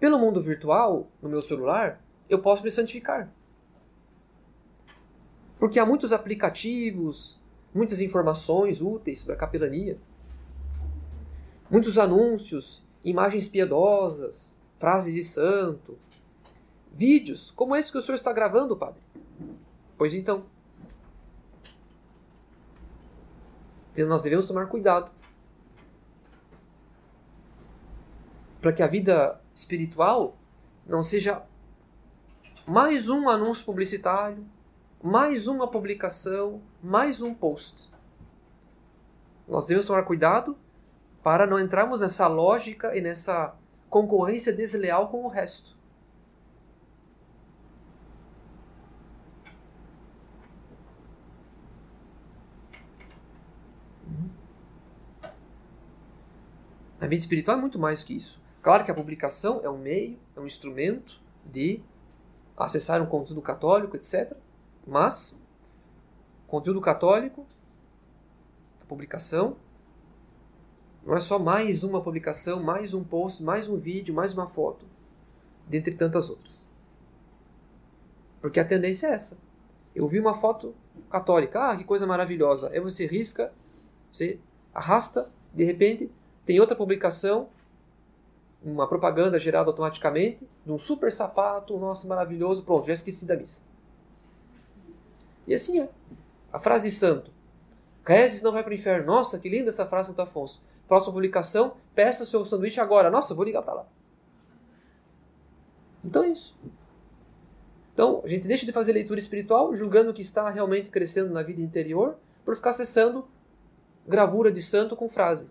pelo 0.00 0.18
mundo 0.18 0.42
virtual, 0.42 1.08
no 1.22 1.28
meu 1.28 1.40
celular, 1.40 2.02
eu 2.28 2.40
posso 2.40 2.62
me 2.62 2.70
santificar. 2.70 3.30
Porque 5.58 5.78
há 5.78 5.86
muitos 5.86 6.12
aplicativos, 6.12 7.35
muitas 7.76 8.00
informações 8.00 8.80
úteis 8.80 9.20
sobre 9.20 9.34
a 9.34 9.38
capelania, 9.38 9.98
muitos 11.70 11.98
anúncios, 11.98 12.82
imagens 13.04 13.46
piedosas, 13.46 14.56
frases 14.78 15.14
de 15.14 15.22
santo, 15.22 15.98
Vídeos 16.96 17.50
como 17.50 17.76
esse 17.76 17.92
que 17.92 17.98
o 17.98 18.00
senhor 18.00 18.16
está 18.16 18.32
gravando, 18.32 18.74
padre. 18.74 19.02
Pois 19.98 20.14
então. 20.14 20.46
Nós 24.08 24.22
devemos 24.22 24.46
tomar 24.46 24.66
cuidado. 24.66 25.10
Para 28.62 28.72
que 28.72 28.82
a 28.82 28.86
vida 28.86 29.38
espiritual 29.54 30.38
não 30.86 31.02
seja 31.02 31.42
mais 32.66 33.10
um 33.10 33.28
anúncio 33.28 33.66
publicitário, 33.66 34.42
mais 35.02 35.46
uma 35.46 35.70
publicação, 35.70 36.62
mais 36.86 37.20
um 37.20 37.34
post. 37.34 37.90
Nós 39.48 39.66
devemos 39.66 39.86
tomar 39.86 40.04
cuidado 40.04 40.56
para 41.20 41.44
não 41.44 41.58
entrarmos 41.58 41.98
nessa 41.98 42.28
lógica 42.28 42.96
e 42.96 43.00
nessa 43.00 43.56
concorrência 43.90 44.52
desleal 44.52 45.08
com 45.08 45.24
o 45.24 45.28
resto. 45.28 45.76
A 57.00 57.06
vida 57.08 57.16
espiritual 57.16 57.58
é 57.58 57.60
muito 57.60 57.80
mais 57.80 58.04
que 58.04 58.16
isso. 58.16 58.40
Claro 58.62 58.84
que 58.84 58.92
a 58.92 58.94
publicação 58.94 59.60
é 59.64 59.68
um 59.68 59.78
meio, 59.78 60.16
é 60.36 60.40
um 60.40 60.46
instrumento 60.46 61.20
de 61.44 61.82
acessar 62.56 63.02
um 63.02 63.06
conteúdo 63.06 63.42
católico, 63.42 63.96
etc. 63.96 64.36
Mas, 64.86 65.36
conteúdo 66.46 66.80
católico, 66.80 67.46
publicação, 68.88 69.56
não 71.04 71.14
é 71.14 71.20
só 71.20 71.38
mais 71.38 71.84
uma 71.84 72.00
publicação, 72.00 72.62
mais 72.62 72.92
um 72.92 73.04
post, 73.04 73.42
mais 73.42 73.68
um 73.68 73.76
vídeo, 73.76 74.14
mais 74.14 74.32
uma 74.32 74.46
foto, 74.46 74.84
dentre 75.66 75.94
tantas 75.94 76.28
outras. 76.28 76.66
Porque 78.40 78.58
a 78.58 78.64
tendência 78.64 79.08
é 79.08 79.12
essa. 79.12 79.38
Eu 79.94 80.08
vi 80.08 80.18
uma 80.18 80.34
foto 80.34 80.74
católica, 81.10 81.70
ah, 81.70 81.76
que 81.76 81.84
coisa 81.84 82.06
maravilhosa. 82.06 82.70
Aí 82.70 82.80
você 82.80 83.06
risca, 83.06 83.52
você 84.10 84.38
arrasta, 84.74 85.30
de 85.54 85.64
repente 85.64 86.10
tem 86.44 86.60
outra 86.60 86.76
publicação, 86.76 87.48
uma 88.62 88.88
propaganda 88.88 89.38
gerada 89.38 89.70
automaticamente, 89.70 90.46
de 90.64 90.72
um 90.72 90.78
super 90.78 91.12
sapato, 91.12 91.78
nossa, 91.78 92.06
maravilhoso, 92.08 92.64
pronto, 92.64 92.86
já 92.86 92.94
esqueci 92.94 93.24
da 93.24 93.36
missa. 93.36 93.62
E 95.46 95.54
assim 95.54 95.80
é. 95.80 95.88
A 96.52 96.58
frase 96.58 96.88
de 96.88 96.94
santo. 96.94 97.30
Rezes 98.04 98.42
não 98.42 98.52
vai 98.52 98.62
para 98.62 98.70
o 98.70 98.74
inferno. 98.74 99.06
Nossa, 99.06 99.38
que 99.38 99.48
linda 99.48 99.70
essa 99.70 99.86
frase 99.86 100.14
do 100.14 100.22
Afonso. 100.22 100.64
Próxima 100.86 101.12
publicação, 101.12 101.76
peça 101.94 102.24
seu 102.24 102.44
sanduíche 102.44 102.80
agora. 102.80 103.10
Nossa, 103.10 103.34
vou 103.34 103.44
ligar 103.44 103.62
para 103.62 103.74
lá. 103.74 103.86
Então 106.04 106.22
é 106.22 106.28
isso. 106.28 106.56
Então, 107.92 108.20
a 108.22 108.28
gente 108.28 108.46
deixa 108.46 108.64
de 108.64 108.72
fazer 108.72 108.92
leitura 108.92 109.18
espiritual, 109.18 109.74
julgando 109.74 110.12
que 110.12 110.22
está 110.22 110.48
realmente 110.50 110.90
crescendo 110.90 111.32
na 111.32 111.42
vida 111.42 111.60
interior, 111.62 112.16
por 112.44 112.54
ficar 112.54 112.70
acessando 112.70 113.26
gravura 114.06 114.52
de 114.52 114.62
santo 114.62 114.94
com 114.94 115.08
frase. 115.08 115.50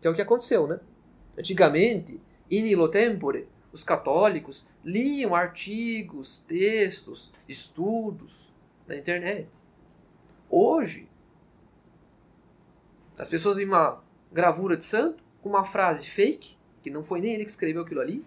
Que 0.00 0.06
é 0.06 0.10
o 0.10 0.14
que 0.14 0.20
aconteceu, 0.20 0.66
né? 0.66 0.80
Antigamente, 1.38 2.20
in 2.50 2.66
illo 2.66 2.88
tempore, 2.88 3.48
os 3.72 3.84
católicos 3.84 4.66
liam 4.84 5.34
artigos, 5.34 6.40
textos, 6.40 7.32
estudos 7.48 8.52
na 8.86 8.96
internet. 8.96 9.48
Hoje, 10.50 11.08
as 13.16 13.28
pessoas 13.28 13.56
veem 13.56 13.68
uma 13.68 14.02
gravura 14.32 14.76
de 14.76 14.84
santo 14.84 15.22
com 15.40 15.48
uma 15.48 15.64
frase 15.64 16.06
fake, 16.06 16.56
que 16.82 16.90
não 16.90 17.02
foi 17.02 17.20
nem 17.20 17.34
ele 17.34 17.44
que 17.44 17.50
escreveu 17.50 17.82
aquilo 17.82 18.00
ali. 18.00 18.24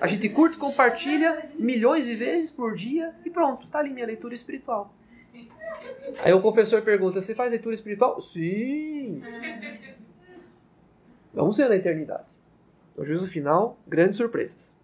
A 0.00 0.06
gente 0.06 0.28
curte, 0.30 0.56
compartilha 0.56 1.50
milhões 1.58 2.06
de 2.06 2.16
vezes 2.16 2.50
por 2.50 2.74
dia 2.74 3.14
e 3.24 3.30
pronto, 3.30 3.66
tá 3.66 3.80
ali 3.80 3.90
minha 3.90 4.06
leitura 4.06 4.34
espiritual. 4.34 4.94
Aí 6.24 6.32
o 6.32 6.40
confessor 6.40 6.82
pergunta: 6.82 7.20
Você 7.20 7.34
faz 7.34 7.50
leitura 7.50 7.74
espiritual? 7.74 8.20
Sim! 8.20 9.22
Vamos 11.34 11.56
ver 11.56 11.68
na 11.68 11.76
eternidade. 11.76 12.24
No 12.96 13.04
juízo 13.04 13.26
final, 13.26 13.78
grandes 13.86 14.16
surpresas. 14.16 14.74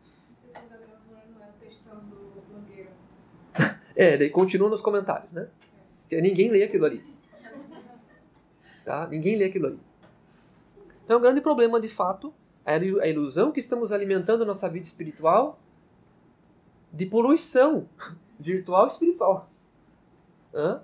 É, 3.95 4.17
daí 4.17 4.31
continua 4.31 4.69
nos 4.69 4.81
comentários, 4.81 5.31
né? 5.33 5.49
Ninguém 6.11 6.51
lê 6.51 6.65
aquilo 6.65 6.87
ali. 6.87 7.05
Tá? 8.85 9.07
Ninguém 9.07 9.37
lê 9.37 9.45
aquilo 9.45 9.67
ali. 9.67 9.81
Então, 11.05 11.19
um 11.19 11.21
grande 11.21 11.41
problema, 11.41 11.81
de 11.81 11.89
fato, 11.89 12.33
é 12.65 12.75
a 12.75 13.09
ilusão 13.09 13.51
que 13.51 13.61
estamos 13.61 13.93
alimentando 13.93 14.43
a 14.43 14.47
nossa 14.47 14.69
vida 14.69 14.85
espiritual 14.85 15.59
de 16.93 17.07
poluição 17.07 17.89
virtual 18.39 18.85
e 18.85 18.89
espiritual. 18.89 19.51
Hã? 20.55 20.83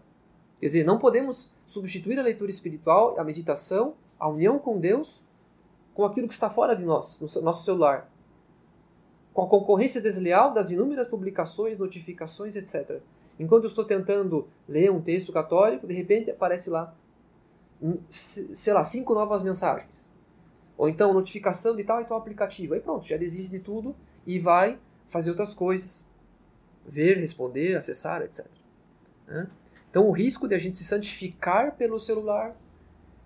Quer 0.60 0.66
dizer, 0.66 0.84
não 0.84 0.98
podemos 0.98 1.50
substituir 1.66 2.18
a 2.18 2.22
leitura 2.22 2.50
espiritual, 2.50 3.18
a 3.18 3.24
meditação, 3.24 3.94
a 4.18 4.28
união 4.28 4.58
com 4.58 4.78
Deus 4.78 5.22
com 5.94 6.04
aquilo 6.04 6.26
que 6.26 6.34
está 6.34 6.50
fora 6.50 6.74
de 6.74 6.84
nós, 6.84 7.20
no 7.20 7.42
nosso 7.42 7.64
celular. 7.64 8.10
Com 9.32 9.42
a 9.42 9.48
concorrência 9.48 10.00
desleal 10.00 10.52
das 10.52 10.70
inúmeras 10.70 11.08
publicações, 11.08 11.78
notificações, 11.78 12.56
etc. 12.56 13.00
Enquanto 13.38 13.64
eu 13.64 13.68
estou 13.68 13.84
tentando 13.84 14.48
ler 14.68 14.90
um 14.90 15.00
texto 15.00 15.32
católico, 15.32 15.86
de 15.86 15.94
repente 15.94 16.30
aparece 16.30 16.70
lá, 16.70 16.94
sei 18.10 18.72
lá, 18.72 18.84
cinco 18.84 19.14
novas 19.14 19.42
mensagens. 19.42 20.10
Ou 20.76 20.88
então 20.88 21.12
notificação 21.12 21.74
de 21.76 21.84
tal 21.84 22.00
e 22.00 22.04
tal 22.04 22.18
aplicativo. 22.18 22.74
Aí 22.74 22.80
pronto, 22.80 23.06
já 23.06 23.16
desiste 23.16 23.50
de 23.50 23.60
tudo 23.60 23.94
e 24.26 24.38
vai 24.38 24.78
fazer 25.08 25.30
outras 25.30 25.54
coisas. 25.54 26.06
Ver, 26.86 27.18
responder, 27.18 27.76
acessar, 27.76 28.22
etc. 28.22 28.46
Então 29.90 30.08
o 30.08 30.12
risco 30.12 30.46
de 30.46 30.54
a 30.54 30.58
gente 30.58 30.76
se 30.76 30.84
santificar 30.84 31.76
pelo 31.76 31.98
celular 31.98 32.56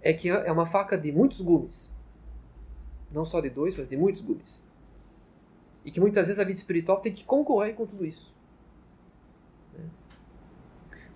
é 0.00 0.12
que 0.12 0.30
é 0.30 0.52
uma 0.52 0.66
faca 0.66 0.96
de 0.96 1.10
muitos 1.10 1.40
gumes 1.40 1.90
não 3.10 3.24
só 3.24 3.40
de 3.40 3.50
dois, 3.50 3.76
mas 3.76 3.88
de 3.88 3.96
muitos 3.96 4.22
gumes. 4.22 4.60
E 5.84 5.90
que 5.90 6.00
muitas 6.00 6.26
vezes 6.26 6.38
a 6.38 6.44
vida 6.44 6.58
espiritual 6.58 7.00
tem 7.00 7.12
que 7.12 7.24
concorrer 7.24 7.74
com 7.74 7.86
tudo 7.86 8.04
isso. 8.04 8.34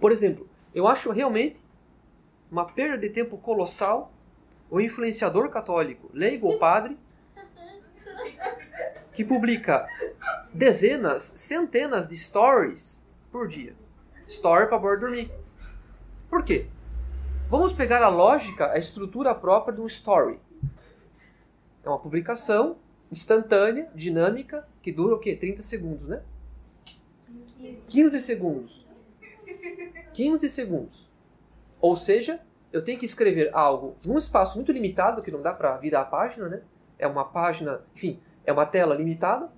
Por 0.02 0.10
exemplo, 0.10 0.48
eu 0.74 0.88
acho 0.88 1.12
realmente 1.12 1.62
uma 2.50 2.64
perda 2.64 2.98
de 2.98 3.08
tempo 3.08 3.38
colossal 3.38 4.12
o 4.68 4.80
influenciador 4.80 5.48
católico, 5.48 6.10
leigo 6.12 6.48
ou 6.48 6.58
padre, 6.58 6.98
que 9.12 9.24
publica 9.24 9.88
dezenas, 10.52 11.22
centenas 11.36 12.08
de 12.08 12.16
stories 12.16 13.06
por 13.30 13.46
dia. 13.46 13.76
Story 14.26 14.66
para 14.66 14.76
bora 14.76 14.98
dormir. 14.98 15.30
Por 16.28 16.44
quê? 16.44 16.66
Vamos 17.48 17.72
pegar 17.72 18.02
a 18.02 18.08
lógica, 18.08 18.72
a 18.72 18.78
estrutura 18.78 19.32
própria 19.32 19.72
de 19.72 19.80
um 19.80 19.86
story. 19.86 20.40
É 21.84 21.88
uma 21.88 21.98
publicação 21.98 22.76
instantânea, 23.08 23.88
dinâmica, 23.94 24.66
que 24.82 24.90
dura 24.90 25.14
o 25.14 25.20
quê? 25.20 25.36
30 25.36 25.62
segundos, 25.62 26.08
né? 26.08 26.22
15 27.86 28.20
segundos. 28.20 28.82
15 30.12 30.48
segundos. 30.48 31.10
Ou 31.80 31.96
seja, 31.96 32.40
eu 32.72 32.82
tenho 32.82 32.98
que 32.98 33.04
escrever 33.04 33.50
algo 33.52 33.96
num 34.04 34.18
espaço 34.18 34.56
muito 34.56 34.72
limitado, 34.72 35.22
que 35.22 35.30
não 35.30 35.42
dá 35.42 35.52
para 35.52 35.76
virar 35.76 36.02
a 36.02 36.04
página, 36.04 36.48
né? 36.48 36.62
É 36.98 37.06
uma 37.06 37.24
página, 37.24 37.82
enfim, 37.94 38.20
é 38.44 38.52
uma 38.52 38.66
tela 38.66 38.94
limitada, 38.94 39.50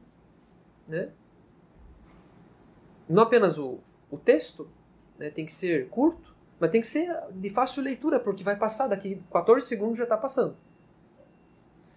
né? 0.88 1.10
Não 3.08 3.22
apenas 3.22 3.58
o, 3.58 3.80
o 4.10 4.16
texto, 4.16 4.68
né? 5.18 5.30
tem 5.30 5.44
que 5.44 5.52
ser 5.52 5.88
curto, 5.88 6.34
mas 6.58 6.70
tem 6.70 6.80
que 6.80 6.86
ser 6.86 7.14
de 7.32 7.50
fácil 7.50 7.82
leitura, 7.82 8.18
porque 8.18 8.42
vai 8.42 8.56
passar 8.56 8.86
daqui 8.86 9.22
14 9.30 9.66
segundos 9.66 9.98
já 9.98 10.04
está 10.04 10.16
passando. 10.16 10.56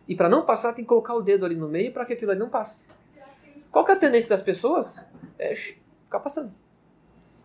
E 0.07 0.15
para 0.15 0.29
não 0.29 0.45
passar, 0.45 0.73
tem 0.73 0.83
que 0.83 0.89
colocar 0.89 1.13
o 1.13 1.21
dedo 1.21 1.45
ali 1.45 1.55
no 1.55 1.67
meio 1.67 1.93
para 1.93 2.05
que 2.05 2.13
aquilo 2.13 2.31
ali 2.31 2.39
não 2.39 2.49
passe. 2.49 2.87
Qual 3.71 3.85
que 3.85 3.91
é 3.91 3.95
a 3.95 3.99
tendência 3.99 4.29
das 4.29 4.41
pessoas? 4.41 5.05
É 5.37 5.55
ficar 5.55 6.19
passando. 6.19 6.53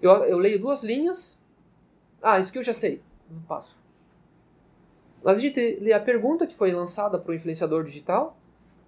Eu, 0.03 0.11
eu 0.25 0.39
leio 0.39 0.59
duas 0.59 0.83
linhas. 0.83 1.43
Ah, 2.21 2.39
isso 2.39 2.53
que 2.53 2.59
eu 2.59 2.63
já 2.63 2.75
sei. 2.75 3.03
Passo. 3.49 3.75
Mas 5.23 5.39
a 5.39 5.41
gente 5.41 5.79
lê 5.81 5.93
a 5.93 6.01
pergunta 6.01 6.47
que 6.47 6.55
foi 6.55 6.73
lançada 6.73 7.19
para 7.19 7.31
o 7.31 7.35
influenciador 7.35 7.85
digital 7.85 8.37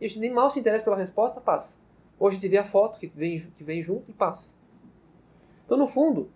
e 0.00 0.04
a 0.04 0.08
gente 0.08 0.18
nem 0.18 0.30
mal 0.30 0.50
se 0.50 0.60
interessa 0.60 0.84
pela 0.84 0.96
resposta, 0.96 1.40
passa. 1.40 1.78
Ou 2.18 2.28
a 2.28 2.30
gente 2.30 2.46
vê 2.48 2.58
a 2.58 2.64
foto 2.64 2.98
que 2.98 3.06
vem, 3.06 3.38
que 3.38 3.64
vem 3.64 3.80
junto 3.80 4.10
e 4.10 4.12
passa. 4.12 4.52
Então, 5.64 5.78
no 5.78 5.86
fundo, 5.86 6.30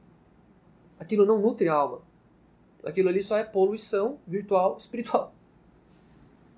aquilo 0.98 1.26
não 1.26 1.40
nutre 1.40 1.68
a 1.68 1.74
alma. 1.74 2.00
Aquilo 2.84 3.08
ali 3.08 3.22
só 3.22 3.36
é 3.36 3.44
poluição 3.44 4.18
virtual 4.26 4.76
espiritual. 4.80 5.34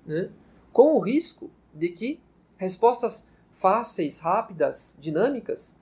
Né? 0.05 0.31
com 0.71 0.95
o 0.95 0.99
risco 0.99 1.49
de 1.73 1.89
que 1.89 2.19
respostas 2.57 3.27
fáceis, 3.51 4.19
rápidas, 4.19 4.97
dinâmicas 4.99 5.77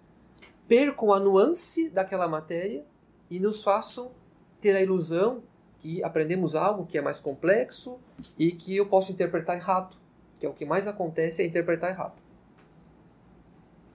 percam 0.69 1.11
a 1.11 1.19
nuance 1.19 1.89
daquela 1.89 2.27
matéria 2.27 2.85
e 3.29 3.39
nos 3.39 3.61
façam 3.63 4.11
ter 4.61 4.75
a 4.75 4.81
ilusão 4.81 5.43
que 5.79 6.03
aprendemos 6.03 6.55
algo 6.55 6.85
que 6.85 6.97
é 6.97 7.01
mais 7.01 7.19
complexo 7.19 7.99
e 8.37 8.51
que 8.51 8.75
eu 8.75 8.85
posso 8.85 9.11
interpretar 9.11 9.57
errado, 9.57 9.97
que 10.39 10.45
é 10.45 10.49
o 10.49 10.53
que 10.53 10.65
mais 10.65 10.87
acontece 10.87 11.41
é 11.41 11.45
interpretar 11.45 11.89
errado. 11.89 12.21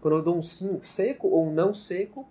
Quando 0.01 0.16
eu 0.16 0.22
dou 0.22 0.36
um 0.36 0.42
sim 0.42 0.80
seco 0.82 1.28
ou 1.28 1.46
um 1.46 1.52
não 1.52 1.72
seco, 1.72 2.28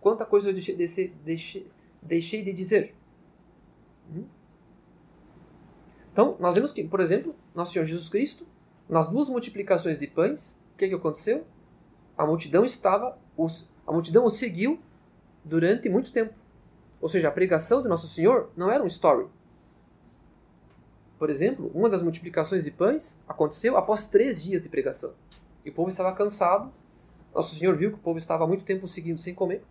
quanta 0.00 0.26
coisa 0.26 0.50
eu 0.50 0.54
deixei, 0.54 1.08
deixei, 1.24 1.66
deixei 2.02 2.42
de 2.42 2.52
dizer. 2.52 2.94
Hum? 4.14 4.24
Então, 6.12 6.36
nós 6.38 6.54
vemos 6.54 6.72
que, 6.72 6.84
por 6.84 7.00
exemplo, 7.00 7.34
nosso 7.54 7.72
Senhor 7.72 7.84
Jesus 7.86 8.08
Cristo, 8.08 8.46
nas 8.88 9.08
duas 9.08 9.28
multiplicações 9.28 9.98
de 9.98 10.06
pães, 10.06 10.60
o 10.74 10.78
que, 10.78 10.88
que 10.88 10.94
aconteceu? 10.94 11.46
A 12.18 12.26
multidão 12.26 12.64
estava, 12.64 13.18
os, 13.44 13.68
a 13.86 13.92
multidão 13.92 14.24
o 14.24 14.30
seguiu 14.30 14.80
durante 15.44 15.88
muito 15.88 16.12
tempo. 16.12 16.34
Ou 17.00 17.08
seja, 17.08 17.28
a 17.28 17.32
pregação 17.32 17.82
de 17.82 17.88
Nosso 17.88 18.06
Senhor 18.06 18.50
não 18.56 18.70
era 18.70 18.82
um 18.82 18.86
story. 18.86 19.26
Por 21.18 21.30
exemplo, 21.30 21.70
uma 21.74 21.88
das 21.88 22.02
multiplicações 22.02 22.64
de 22.64 22.70
pães 22.70 23.18
aconteceu 23.28 23.76
após 23.76 24.06
três 24.06 24.42
dias 24.42 24.62
de 24.62 24.68
pregação. 24.68 25.12
E 25.64 25.70
o 25.70 25.72
povo 25.72 25.88
estava 25.88 26.12
cansado. 26.12 26.72
Nosso 27.34 27.54
Senhor 27.54 27.76
viu 27.76 27.90
que 27.90 27.96
o 27.96 28.02
povo 28.02 28.18
estava 28.18 28.44
há 28.44 28.46
muito 28.46 28.64
tempo 28.64 28.86
seguindo 28.86 29.18
sem 29.18 29.34
comer. 29.34 29.62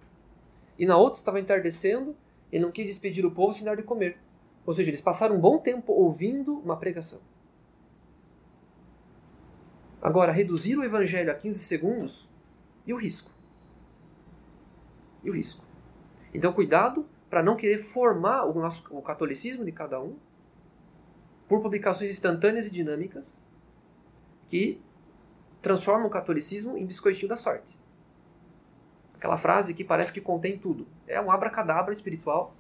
E 0.78 0.86
na 0.86 0.98
outra 0.98 1.20
estava 1.20 1.40
entardecendo 1.40 2.16
e 2.52 2.60
não 2.60 2.72
quis 2.72 2.88
despedir 2.88 3.26
o 3.26 3.32
povo 3.32 3.54
sem 3.54 3.64
dar 3.64 3.76
de 3.76 3.84
comer. 3.84 4.18
Ou 4.66 4.74
seja, 4.74 4.90
eles 4.90 5.02
passaram 5.02 5.36
um 5.36 5.40
bom 5.40 5.58
tempo 5.58 5.94
ouvindo 5.94 6.56
uma 6.60 6.78
pregação. 6.78 7.20
Agora, 10.02 10.32
reduzir 10.32 10.78
o 10.78 10.84
evangelho 10.84 11.32
a 11.32 11.36
15 11.36 11.60
segundos 11.60 12.30
e 12.86 12.94
o 12.94 12.98
risco. 12.98 13.31
E 15.24 15.30
o 15.30 15.34
risco. 15.34 15.64
Então, 16.34 16.54
cuidado 16.54 17.06
para 17.30 17.44
não 17.44 17.56
querer 17.56 17.80
formar 17.80 18.46
o, 18.46 18.54
nosso, 18.54 18.86
o 18.90 19.02
catolicismo 19.02 19.64
de 19.64 19.72
cada 19.72 20.02
um 20.02 20.18
por 21.48 21.62
publicações 21.62 22.12
instantâneas 22.12 22.68
e 22.68 22.72
dinâmicas 22.72 23.42
que 24.48 24.82
transformam 25.62 26.08
o 26.08 26.10
catolicismo 26.10 26.78
em 26.78 26.86
biscoitinho 26.86 27.30
da 27.30 27.38
sorte. 27.38 27.78
Aquela 29.16 29.38
frase 29.38 29.74
que 29.74 29.84
parece 29.84 30.12
que 30.12 30.20
contém 30.20 30.58
tudo. 30.58 30.88
É 31.08 31.22
um 31.22 31.32
abracadabra 31.32 31.94
espiritual 31.94 32.56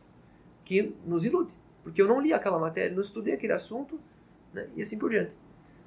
que 0.63 0.95
nos 1.05 1.25
ilude. 1.25 1.53
Porque 1.83 2.01
eu 2.01 2.07
não 2.07 2.21
li 2.21 2.33
aquela 2.33 2.59
matéria, 2.59 2.93
não 2.93 3.01
estudei 3.01 3.33
aquele 3.33 3.53
assunto 3.53 3.99
né, 4.53 4.67
e 4.75 4.81
assim 4.81 4.97
por 4.97 5.09
diante. 5.09 5.31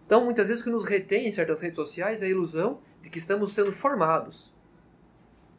Então, 0.07 0.25
muitas 0.25 0.49
vezes 0.49 0.61
o 0.61 0.65
que 0.65 0.71
nos 0.71 0.85
retém 0.85 1.27
em 1.27 1.33
certas 1.33 1.63
redes 1.63 1.77
sociais 1.77 2.23
é 2.23 2.27
a 2.27 2.29
ilusão 2.29 2.81
de 3.01 3.09
que 3.09 3.19
estamos 3.19 3.55
sendo 3.55 3.73
formados, 3.73 4.53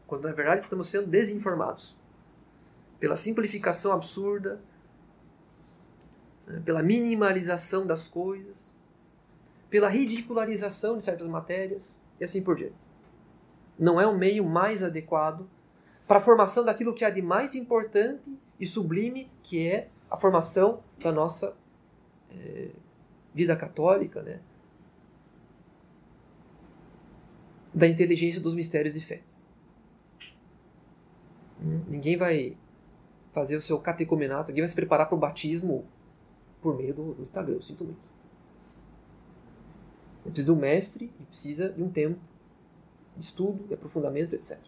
quando 0.08 0.24
na 0.24 0.34
verdade 0.34 0.62
estamos 0.62 0.88
sendo 0.88 1.08
desinformados. 1.08 1.96
Pela 3.00 3.16
simplificação 3.16 3.92
absurda, 3.92 4.60
né, 6.48 6.62
pela 6.64 6.82
minimalização 6.82 7.86
das 7.86 8.08
coisas, 8.08 8.74
pela 9.70 9.90
ridicularização 9.90 10.98
de 10.98 11.04
certas 11.04 11.28
matérias 11.28 12.00
e 12.20 12.24
assim 12.24 12.42
por 12.42 12.56
diante. 12.56 12.76
Não 13.78 14.00
é 14.00 14.08
o 14.08 14.18
meio 14.18 14.46
mais 14.46 14.82
adequado 14.82 15.50
para 16.08 16.18
a 16.18 16.22
formação 16.22 16.64
daquilo 16.64 16.94
que 16.94 17.04
há 17.04 17.10
de 17.10 17.22
mais 17.22 17.56
importante 17.56 18.24
e 18.60 18.66
sublime, 18.66 19.30
que 19.44 19.68
é 19.68 19.90
a 20.10 20.16
formação 20.16 20.82
da 21.00 21.12
nossa 21.12 21.58
é, 22.32 22.70
vida 23.34 23.56
católica, 23.56 24.22
né? 24.22 24.40
da 27.74 27.88
inteligência 27.88 28.40
dos 28.40 28.56
mistérios 28.56 28.94
de 28.94 29.02
fé. 29.02 29.22
Ninguém 31.88 32.18
vai 32.18 32.58
fazer 33.34 33.58
o 33.58 33.62
seu 33.62 33.80
catecumenato, 33.80 34.50
ninguém 34.50 34.62
vai 34.62 34.70
se 34.70 34.76
preparar 34.76 35.08
para 35.08 35.16
o 35.16 35.20
batismo 35.20 35.86
por 36.62 36.78
meio 36.78 36.94
do, 36.94 37.14
do 37.14 37.24
Instagram, 37.24 37.56
eu 37.56 37.62
sinto 37.62 37.84
muito. 37.84 38.00
Precisa 40.24 40.48
do 40.48 40.56
mestre 40.56 41.14
e 41.20 41.24
precisa 41.26 41.70
de 41.70 41.84
um 41.84 41.90
tempo 41.90 42.20
de 43.16 43.24
estudo, 43.24 43.68
de 43.68 43.74
aprofundamento, 43.74 44.34
etc. 44.34 44.60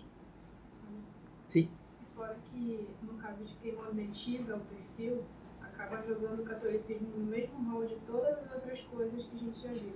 Sim. 1.49 1.69
Fora 2.15 2.35
que, 2.51 2.87
no 3.01 3.13
caso 3.15 3.43
de 3.43 3.55
quem 3.55 3.75
monetiza 3.75 4.55
o 4.55 4.59
perfil, 4.59 5.23
acaba 5.61 6.01
jogando 6.03 6.41
o 6.41 6.45
catolicismo 6.45 7.07
no 7.15 7.25
mesmo 7.25 7.71
rol 7.71 7.85
de 7.85 7.95
todas 8.05 8.37
as 8.37 8.51
outras 8.53 8.81
coisas 8.81 9.25
que 9.25 9.35
a 9.35 9.39
gente 9.39 9.61
já 9.61 9.71
viu. 9.71 9.93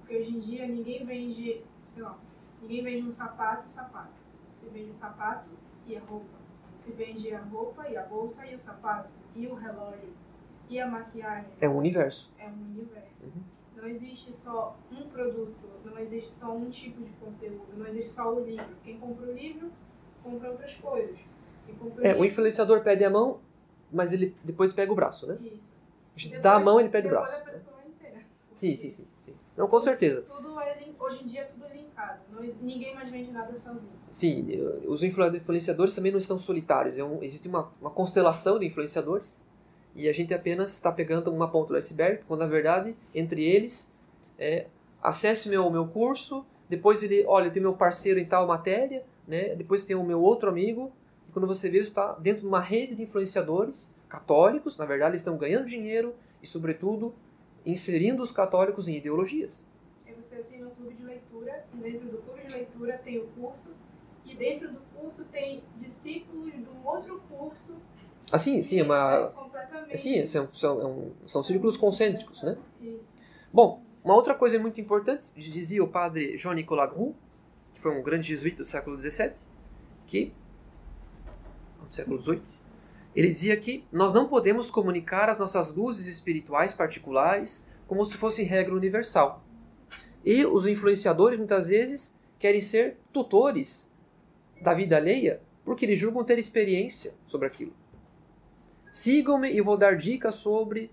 Porque 0.00 0.16
hoje 0.16 0.36
em 0.36 0.40
dia 0.40 0.66
ninguém 0.66 1.06
vende, 1.06 1.62
sei 1.94 2.02
lá, 2.02 2.18
ninguém 2.60 2.82
vende 2.82 3.06
um 3.06 3.10
sapato 3.10 3.66
e 3.66 3.70
sapato. 3.70 4.20
Se 4.56 4.68
vende 4.68 4.90
o 4.90 4.94
sapato 4.94 5.48
e 5.90 5.96
a 5.96 6.00
roupa. 6.00 6.40
Se 6.78 6.92
vende 6.92 7.32
a 7.34 7.40
roupa 7.40 7.88
e 7.88 7.96
a 7.96 8.02
bolsa 8.02 8.46
e 8.46 8.54
o 8.54 8.58
sapato 8.58 9.10
e 9.34 9.46
o 9.46 9.54
relógio 9.54 10.12
e 10.68 10.78
a 10.78 10.86
maquiagem. 10.86 11.50
É 11.60 11.68
um 11.68 11.76
universo. 11.76 12.32
É 12.38 12.46
um 12.46 12.52
universo. 12.52 13.26
Uhum. 13.26 13.42
Não 13.76 13.88
existe 13.88 14.32
só 14.32 14.76
um 14.92 15.08
produto, 15.08 15.68
não 15.84 15.98
existe 15.98 16.32
só 16.32 16.54
um 16.54 16.70
tipo 16.70 17.02
de 17.02 17.10
conteúdo, 17.12 17.66
não 17.76 17.86
existe 17.88 18.10
só 18.10 18.32
o 18.32 18.44
livro. 18.44 18.76
Quem 18.84 18.98
compra 18.98 19.26
o 19.26 19.32
livro, 19.32 19.70
compra 20.22 20.50
outras 20.50 20.74
coisas. 20.74 21.18
O 21.68 22.00
é, 22.00 22.08
livro, 22.08 22.20
o 22.20 22.24
influenciador 22.24 22.82
pede 22.82 23.04
a 23.04 23.10
mão, 23.10 23.40
mas 23.90 24.12
ele 24.12 24.36
depois 24.44 24.72
pega 24.72 24.92
o 24.92 24.94
braço, 24.94 25.26
né? 25.26 25.38
Isso. 25.40 25.76
Gente 26.14 26.38
dá 26.38 26.54
a 26.54 26.60
mão 26.60 26.78
ele 26.78 26.90
pede 26.90 27.08
o 27.08 27.10
braço. 27.10 27.34
A 27.34 27.40
pessoa 27.40 27.78
inteira. 27.86 28.20
Sim, 28.52 28.76
sim, 28.76 28.90
sim. 28.90 29.08
Não, 29.60 29.68
com 29.68 29.78
certeza. 29.78 30.22
Tudo 30.22 30.58
é, 30.58 30.86
hoje 30.98 31.22
em 31.22 31.26
dia 31.26 31.42
é 31.42 31.44
tudo 31.44 31.66
linkado. 31.70 32.20
Não, 32.32 32.42
ninguém 32.62 32.94
mais 32.94 33.10
vende 33.10 33.30
nada 33.30 33.54
sozinho. 33.54 33.92
Sim, 34.10 34.48
os 34.86 35.02
influenciadores 35.02 35.94
também 35.94 36.10
não 36.10 36.18
estão 36.18 36.38
solitários. 36.38 36.96
É 36.96 37.04
um, 37.04 37.22
existe 37.22 37.46
uma, 37.46 37.70
uma 37.78 37.90
constelação 37.90 38.58
de 38.58 38.64
influenciadores 38.64 39.44
e 39.94 40.08
a 40.08 40.14
gente 40.14 40.32
apenas 40.32 40.72
está 40.72 40.90
pegando 40.90 41.30
uma 41.30 41.50
ponta 41.50 41.74
do 41.74 41.76
iceberg, 41.76 42.22
quando 42.26 42.40
na 42.40 42.46
verdade, 42.46 42.96
entre 43.14 43.44
eles, 43.44 43.92
é, 44.38 44.66
acesse 45.02 45.46
o 45.48 45.50
meu, 45.50 45.70
meu 45.70 45.86
curso, 45.86 46.46
depois 46.66 47.02
ele, 47.02 47.22
olha, 47.26 47.50
tem 47.50 47.60
meu 47.60 47.74
parceiro 47.74 48.18
em 48.18 48.24
tal 48.24 48.46
matéria, 48.46 49.04
né? 49.28 49.54
depois 49.56 49.84
tem 49.84 49.94
o 49.94 50.02
meu 50.02 50.22
outro 50.22 50.48
amigo, 50.48 50.90
e 51.28 51.32
quando 51.32 51.46
você 51.46 51.68
vê, 51.68 51.78
está 51.78 52.12
dentro 52.14 52.42
de 52.42 52.46
uma 52.46 52.60
rede 52.60 52.94
de 52.94 53.02
influenciadores 53.02 53.94
católicos, 54.08 54.78
na 54.78 54.86
verdade, 54.86 55.10
eles 55.10 55.20
estão 55.20 55.36
ganhando 55.36 55.66
dinheiro 55.66 56.14
e, 56.42 56.46
sobretudo, 56.46 57.12
inserindo 57.64 58.22
os 58.22 58.32
católicos 58.32 58.88
em 58.88 58.96
ideologias. 58.96 59.66
Aí 60.06 60.14
você 60.14 60.36
assina 60.36 60.66
um 60.66 60.70
clube 60.70 60.94
de 60.94 61.04
leitura, 61.04 61.64
e 61.74 61.76
dentro 61.76 62.08
do 62.08 62.18
clube 62.18 62.42
de 62.46 62.52
leitura 62.52 62.98
tem 62.98 63.18
o 63.18 63.26
curso, 63.28 63.74
e 64.24 64.34
dentro 64.34 64.72
do 64.72 64.80
curso 64.94 65.24
tem 65.26 65.62
discípulos 65.80 66.52
de 66.52 66.58
um 66.58 66.86
outro 66.86 67.20
curso 67.28 67.76
Assim, 68.32 68.62
sim, 68.62 68.78
é 68.78 68.82
uma. 68.84 69.32
Assim, 69.92 70.24
são, 70.24 70.46
são, 70.48 71.12
é 71.24 71.28
são 71.28 71.42
círculos 71.42 71.76
concêntricos, 71.76 72.42
né? 72.42 72.56
Bom, 73.52 73.82
uma 74.04 74.14
outra 74.14 74.34
coisa 74.34 74.58
muito 74.58 74.80
importante, 74.80 75.22
dizia 75.34 75.82
o 75.82 75.88
padre 75.88 76.36
Jean-Nicolas 76.38 76.90
Groux, 76.90 77.14
que 77.74 77.80
foi 77.80 77.90
um 77.90 78.02
grande 78.02 78.28
jesuíta 78.28 78.62
do 78.62 78.68
século 78.68 78.96
XVII, 78.96 79.32
que. 80.06 80.32
do 81.88 81.94
século 81.94 82.20
XVIII, 82.20 82.42
ele 83.14 83.28
dizia 83.28 83.56
que 83.56 83.84
nós 83.90 84.12
não 84.12 84.28
podemos 84.28 84.70
comunicar 84.70 85.28
as 85.28 85.38
nossas 85.38 85.74
luzes 85.74 86.06
espirituais 86.06 86.72
particulares 86.72 87.68
como 87.86 88.04
se 88.04 88.16
fosse 88.16 88.42
regra 88.42 88.74
universal. 88.74 89.44
E 90.24 90.44
os 90.44 90.66
influenciadores 90.66 91.38
muitas 91.38 91.68
vezes 91.68 92.16
querem 92.38 92.60
ser 92.60 92.98
tutores 93.12 93.92
da 94.60 94.74
vida 94.74 94.96
alheia 94.96 95.40
porque 95.64 95.84
eles 95.84 95.98
julgam 95.98 96.24
ter 96.24 96.38
experiência 96.38 97.14
sobre 97.26 97.46
aquilo. 97.46 97.72
Sigam-me 98.90 99.52
e 99.52 99.60
vou 99.60 99.76
dar 99.76 99.96
dicas 99.96 100.34
sobre, 100.34 100.90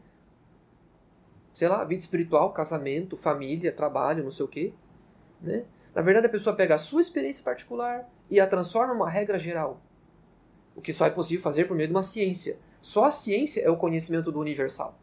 sei 1.54 1.68
lá, 1.68 1.84
vida 1.84 2.02
espiritual, 2.02 2.54
casamento, 2.54 3.18
família, 3.18 3.72
trabalho, 3.72 4.24
não 4.24 4.32
sei 4.32 4.46
o 4.46 4.50
quê. 4.50 4.74
Né? 5.42 5.66
Na 5.96 6.02
verdade, 6.02 6.28
a 6.28 6.30
pessoa 6.30 6.56
pega 6.56 6.76
a 6.76 6.80
sua 6.80 7.02
experiência 7.02 7.44
particular 7.44 8.08
e 8.30 8.40
a 8.40 8.48
transforma 8.48 8.94
em 8.94 8.98
uma 8.98 9.10
regra 9.10 9.40
geral. 9.40 9.82
O 10.78 10.82
que 10.82 10.94
só 10.94 11.06
é 11.06 11.10
possível 11.10 11.44
fazer 11.44 11.66
por 11.66 11.76
meio 11.76 11.90
de 11.90 11.94
uma 11.94 12.04
ciência. 12.04 12.58
Só 12.82 13.06
a 13.06 13.12
ciência 13.12 13.60
é 13.62 13.70
o 13.70 13.76
conhecimento 13.76 14.32
do 14.32 14.40
universal. 14.40 14.98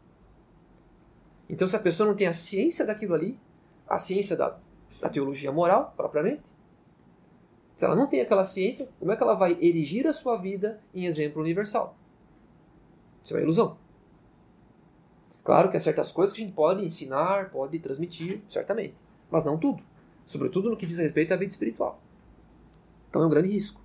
Então, 1.47 1.67
se 1.67 1.75
a 1.75 1.79
pessoa 1.79 2.07
não 2.07 2.15
tem 2.15 2.25
a 2.25 2.33
ciência 2.33 2.85
daquilo 2.85 3.13
ali, 3.13 3.37
a 3.87 3.99
ciência 3.99 4.35
da, 4.35 4.57
da 4.99 5.09
teologia 5.09 5.51
moral, 5.51 5.93
propriamente, 5.95 6.41
se 7.75 7.83
ela 7.83 7.95
não 7.95 8.07
tem 8.07 8.21
aquela 8.21 8.45
ciência, 8.45 8.89
como 8.97 9.11
é 9.11 9.17
que 9.17 9.21
ela 9.21 9.35
vai 9.35 9.57
erigir 9.61 10.07
a 10.07 10.13
sua 10.13 10.37
vida 10.37 10.79
em 10.93 11.05
exemplo 11.05 11.41
universal? 11.41 11.95
Isso 13.23 13.33
é 13.33 13.37
uma 13.37 13.43
ilusão. 13.43 13.77
Claro 15.43 15.69
que 15.69 15.77
há 15.77 15.79
certas 15.79 16.11
coisas 16.11 16.33
que 16.33 16.41
a 16.41 16.45
gente 16.45 16.55
pode 16.55 16.83
ensinar, 16.83 17.51
pode 17.51 17.77
transmitir, 17.79 18.41
certamente. 18.49 18.95
Mas 19.29 19.43
não 19.43 19.57
tudo. 19.57 19.83
Sobretudo 20.25 20.69
no 20.69 20.77
que 20.77 20.85
diz 20.85 20.97
respeito 20.97 21.33
à 21.33 21.37
vida 21.37 21.51
espiritual. 21.51 22.01
Então 23.09 23.21
é 23.21 23.25
um 23.27 23.29
grande 23.29 23.49
risco. 23.49 23.79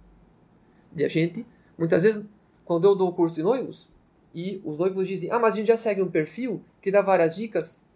E 0.97 1.05
a 1.05 1.09
gente, 1.09 1.45
muitas 1.81 2.03
vezes, 2.03 2.23
quando 2.63 2.85
eu 2.85 2.95
dou 2.95 3.09
o 3.09 3.13
curso 3.15 3.35
de 3.35 3.43
noivos, 3.43 3.91
e 4.35 4.61
os 4.65 4.79
noivos 4.79 5.09
dizem, 5.09 5.31
ah, 5.33 5.39
mas 5.39 5.55
a 5.55 5.57
gente 5.57 5.69
já 5.69 5.77
segue 5.77 6.03
um 6.03 6.11
perfil 6.11 6.63
que 6.81 6.91
dá 6.91 7.01
várias 7.01 7.35
dicas, 7.35 7.87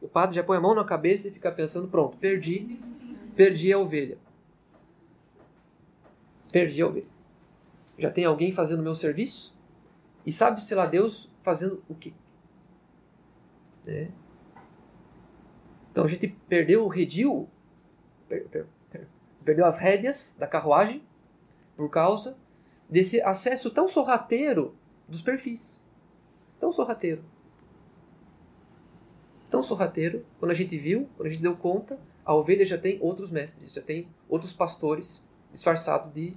o 0.00 0.08
padre 0.08 0.36
já 0.36 0.44
põe 0.44 0.56
a 0.56 0.60
mão 0.60 0.74
na 0.74 0.84
cabeça 0.84 1.26
e 1.26 1.32
fica 1.32 1.50
pensando, 1.50 1.88
pronto, 1.88 2.16
perdi, 2.16 2.78
perdi 3.34 3.72
a 3.72 3.78
ovelha. 3.78 4.16
Perdi 6.52 6.80
a 6.80 6.86
ovelha. 6.86 7.10
Já 7.98 8.10
tem 8.10 8.24
alguém 8.24 8.52
fazendo 8.52 8.80
o 8.80 8.82
meu 8.82 8.94
serviço? 8.94 9.54
E 10.24 10.30
sabe-se 10.30 10.72
lá 10.74 10.86
Deus 10.86 11.28
fazendo 11.42 11.82
o 11.88 11.94
quê? 11.94 12.12
É. 13.86 14.08
Então 15.90 16.04
a 16.04 16.08
gente 16.08 16.28
perdeu 16.48 16.84
o 16.84 16.88
redil, 16.88 17.48
per, 18.28 18.46
per, 18.48 18.66
per, 18.88 19.08
perdeu 19.44 19.64
as 19.64 19.78
rédeas 19.78 20.34
da 20.38 20.46
carruagem 20.46 21.02
por 21.76 21.90
causa 21.90 22.36
desse 22.92 23.22
acesso 23.22 23.70
tão 23.70 23.88
sorrateiro 23.88 24.74
dos 25.08 25.22
perfis. 25.22 25.80
Tão 26.60 26.70
sorrateiro. 26.70 27.24
Tão 29.48 29.62
sorrateiro, 29.62 30.26
quando 30.38 30.50
a 30.50 30.54
gente 30.54 30.76
viu, 30.76 31.08
quando 31.16 31.28
a 31.28 31.30
gente 31.30 31.40
deu 31.40 31.56
conta, 31.56 31.98
a 32.22 32.34
ovelha 32.34 32.66
já 32.66 32.76
tem 32.76 32.98
outros 33.00 33.30
mestres, 33.30 33.72
já 33.72 33.80
tem 33.80 34.08
outros 34.28 34.52
pastores 34.52 35.24
disfarçados 35.50 36.12
de 36.12 36.34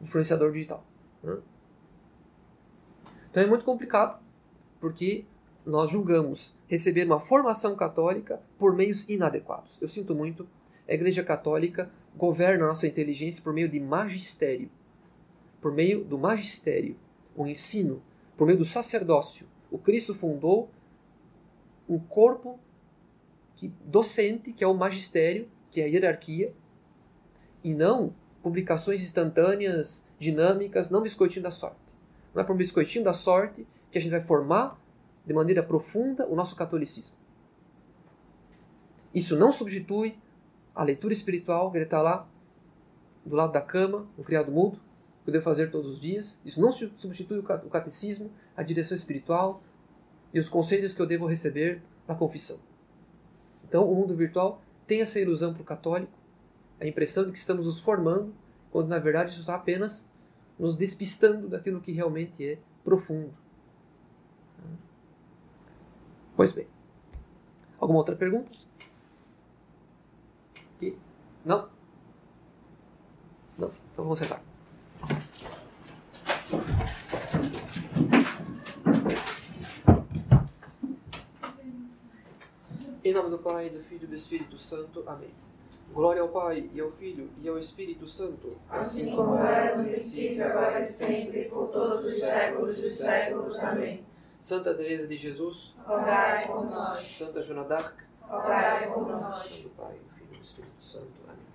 influenciador 0.00 0.50
digital. 0.50 0.82
Né? 1.22 1.36
Então 3.30 3.42
é 3.42 3.46
muito 3.46 3.64
complicado, 3.66 4.18
porque 4.80 5.26
nós 5.64 5.90
julgamos 5.90 6.56
receber 6.68 7.04
uma 7.04 7.20
formação 7.20 7.76
católica 7.76 8.40
por 8.58 8.74
meios 8.74 9.06
inadequados. 9.10 9.76
Eu 9.78 9.88
sinto 9.88 10.14
muito, 10.14 10.48
a 10.88 10.94
Igreja 10.94 11.22
Católica 11.22 11.90
governa 12.16 12.64
a 12.64 12.68
nossa 12.68 12.86
inteligência 12.86 13.44
por 13.44 13.52
meio 13.52 13.68
de 13.68 13.78
magistério. 13.78 14.70
Por 15.62 15.72
meio 15.72 16.04
do 16.04 16.18
magistério, 16.18 16.96
o 17.34 17.46
ensino, 17.46 18.02
por 18.36 18.46
meio 18.46 18.58
do 18.58 18.64
sacerdócio. 18.66 19.48
O 19.70 19.78
Cristo 19.78 20.14
fundou 20.14 20.68
um 21.88 21.98
corpo 21.98 22.60
que, 23.56 23.68
docente, 23.84 24.52
que 24.52 24.62
é 24.62 24.66
o 24.66 24.74
magistério, 24.74 25.48
que 25.70 25.80
é 25.80 25.84
a 25.84 25.88
hierarquia, 25.88 26.52
e 27.64 27.72
não 27.72 28.14
publicações 28.42 29.00
instantâneas, 29.02 30.08
dinâmicas, 30.18 30.90
não 30.90 31.00
biscoitinho 31.00 31.44
da 31.44 31.50
sorte. 31.50 31.78
Não 32.34 32.42
é 32.42 32.44
por 32.44 32.56
biscoitinho 32.56 33.04
da 33.04 33.14
sorte 33.14 33.66
que 33.90 33.98
a 33.98 34.00
gente 34.00 34.10
vai 34.10 34.20
formar 34.20 34.80
de 35.24 35.32
maneira 35.32 35.62
profunda 35.62 36.26
o 36.26 36.34
nosso 36.34 36.56
catolicismo. 36.56 37.16
Isso 39.14 39.36
não 39.36 39.52
substitui 39.52 40.18
a 40.74 40.82
leitura 40.82 41.12
espiritual 41.12 41.70
que 41.70 41.78
está 41.78 42.02
lá 42.02 42.26
do 43.24 43.36
lado 43.36 43.52
da 43.52 43.60
cama, 43.60 44.08
no 44.18 44.24
criado 44.24 44.50
mudo, 44.50 44.80
que 45.24 45.30
devo 45.30 45.44
fazer 45.44 45.70
todos 45.70 45.90
os 45.90 46.00
dias. 46.00 46.40
Isso 46.44 46.60
não 46.60 46.72
substitui 46.72 47.38
o 47.38 47.70
catecismo, 47.70 48.30
a 48.56 48.62
direção 48.62 48.96
espiritual 48.96 49.62
e 50.32 50.38
os 50.38 50.48
conselhos 50.48 50.92
que 50.92 51.00
eu 51.00 51.06
devo 51.06 51.26
receber 51.26 51.82
na 52.06 52.14
confissão. 52.14 52.58
Então, 53.64 53.90
o 53.90 53.94
mundo 53.94 54.14
virtual 54.14 54.62
tem 54.86 55.00
essa 55.00 55.20
ilusão 55.20 55.52
para 55.52 55.62
o 55.62 55.64
católico, 55.64 56.12
a 56.80 56.86
impressão 56.86 57.24
de 57.24 57.32
que 57.32 57.38
estamos 57.38 57.66
nos 57.66 57.78
formando, 57.78 58.34
quando 58.70 58.88
na 58.88 58.98
verdade 58.98 59.30
isso 59.30 59.40
está 59.40 59.54
apenas 59.54 60.10
nos 60.58 60.76
despistando 60.76 61.48
daquilo 61.48 61.80
que 61.80 61.92
realmente 61.92 62.44
é 62.44 62.58
profundo. 62.82 63.32
Pois 66.36 66.52
bem. 66.52 66.66
Alguma 67.78 68.00
outra 68.00 68.16
pergunta? 68.16 68.50
Não? 71.44 71.68
Não. 73.58 73.72
Então 73.90 74.04
vamos 74.04 74.18
cessar. 74.18 74.51
Em 83.04 83.14
nome 83.14 83.30
do 83.30 83.38
Pai, 83.38 83.70
do 83.70 83.80
Filho 83.80 84.04
e 84.04 84.06
do 84.06 84.14
Espírito 84.14 84.58
Santo. 84.58 85.02
Amém. 85.06 85.30
Glória 85.92 86.20
ao 86.20 86.28
Pai, 86.28 86.70
e 86.72 86.80
ao 86.80 86.90
Filho, 86.90 87.30
e 87.42 87.48
ao 87.48 87.58
Espírito 87.58 88.06
Santo. 88.06 88.48
Assim 88.68 89.16
como 89.16 89.36
era 89.38 89.76
no 89.76 89.84
princípio, 89.84 90.44
agora 90.44 90.80
e 90.80 90.86
sempre, 90.86 91.44
por 91.46 91.68
todos 91.68 92.04
os 92.04 92.20
séculos 92.20 92.76
dos 92.76 92.92
séculos. 92.92 93.58
Amém. 93.60 94.04
Santa 94.38 94.74
Teresa 94.74 95.06
de 95.06 95.16
Jesus. 95.16 95.74
Rogai 95.86 96.46
por 96.46 96.64
nós. 96.66 97.10
Santa 97.10 97.40
Joana 97.40 97.64
d'Arc. 97.64 97.94
Rogai 98.22 98.92
por 98.92 99.08
nós. 99.08 99.46
Em 99.46 99.50
nome 99.50 99.62
do 99.62 99.70
Pai, 99.70 99.94
do 99.94 100.14
Filho 100.14 100.28
e 100.32 100.36
do 100.36 100.44
Espírito 100.44 100.82
Santo. 100.82 101.12
Amém. 101.28 101.51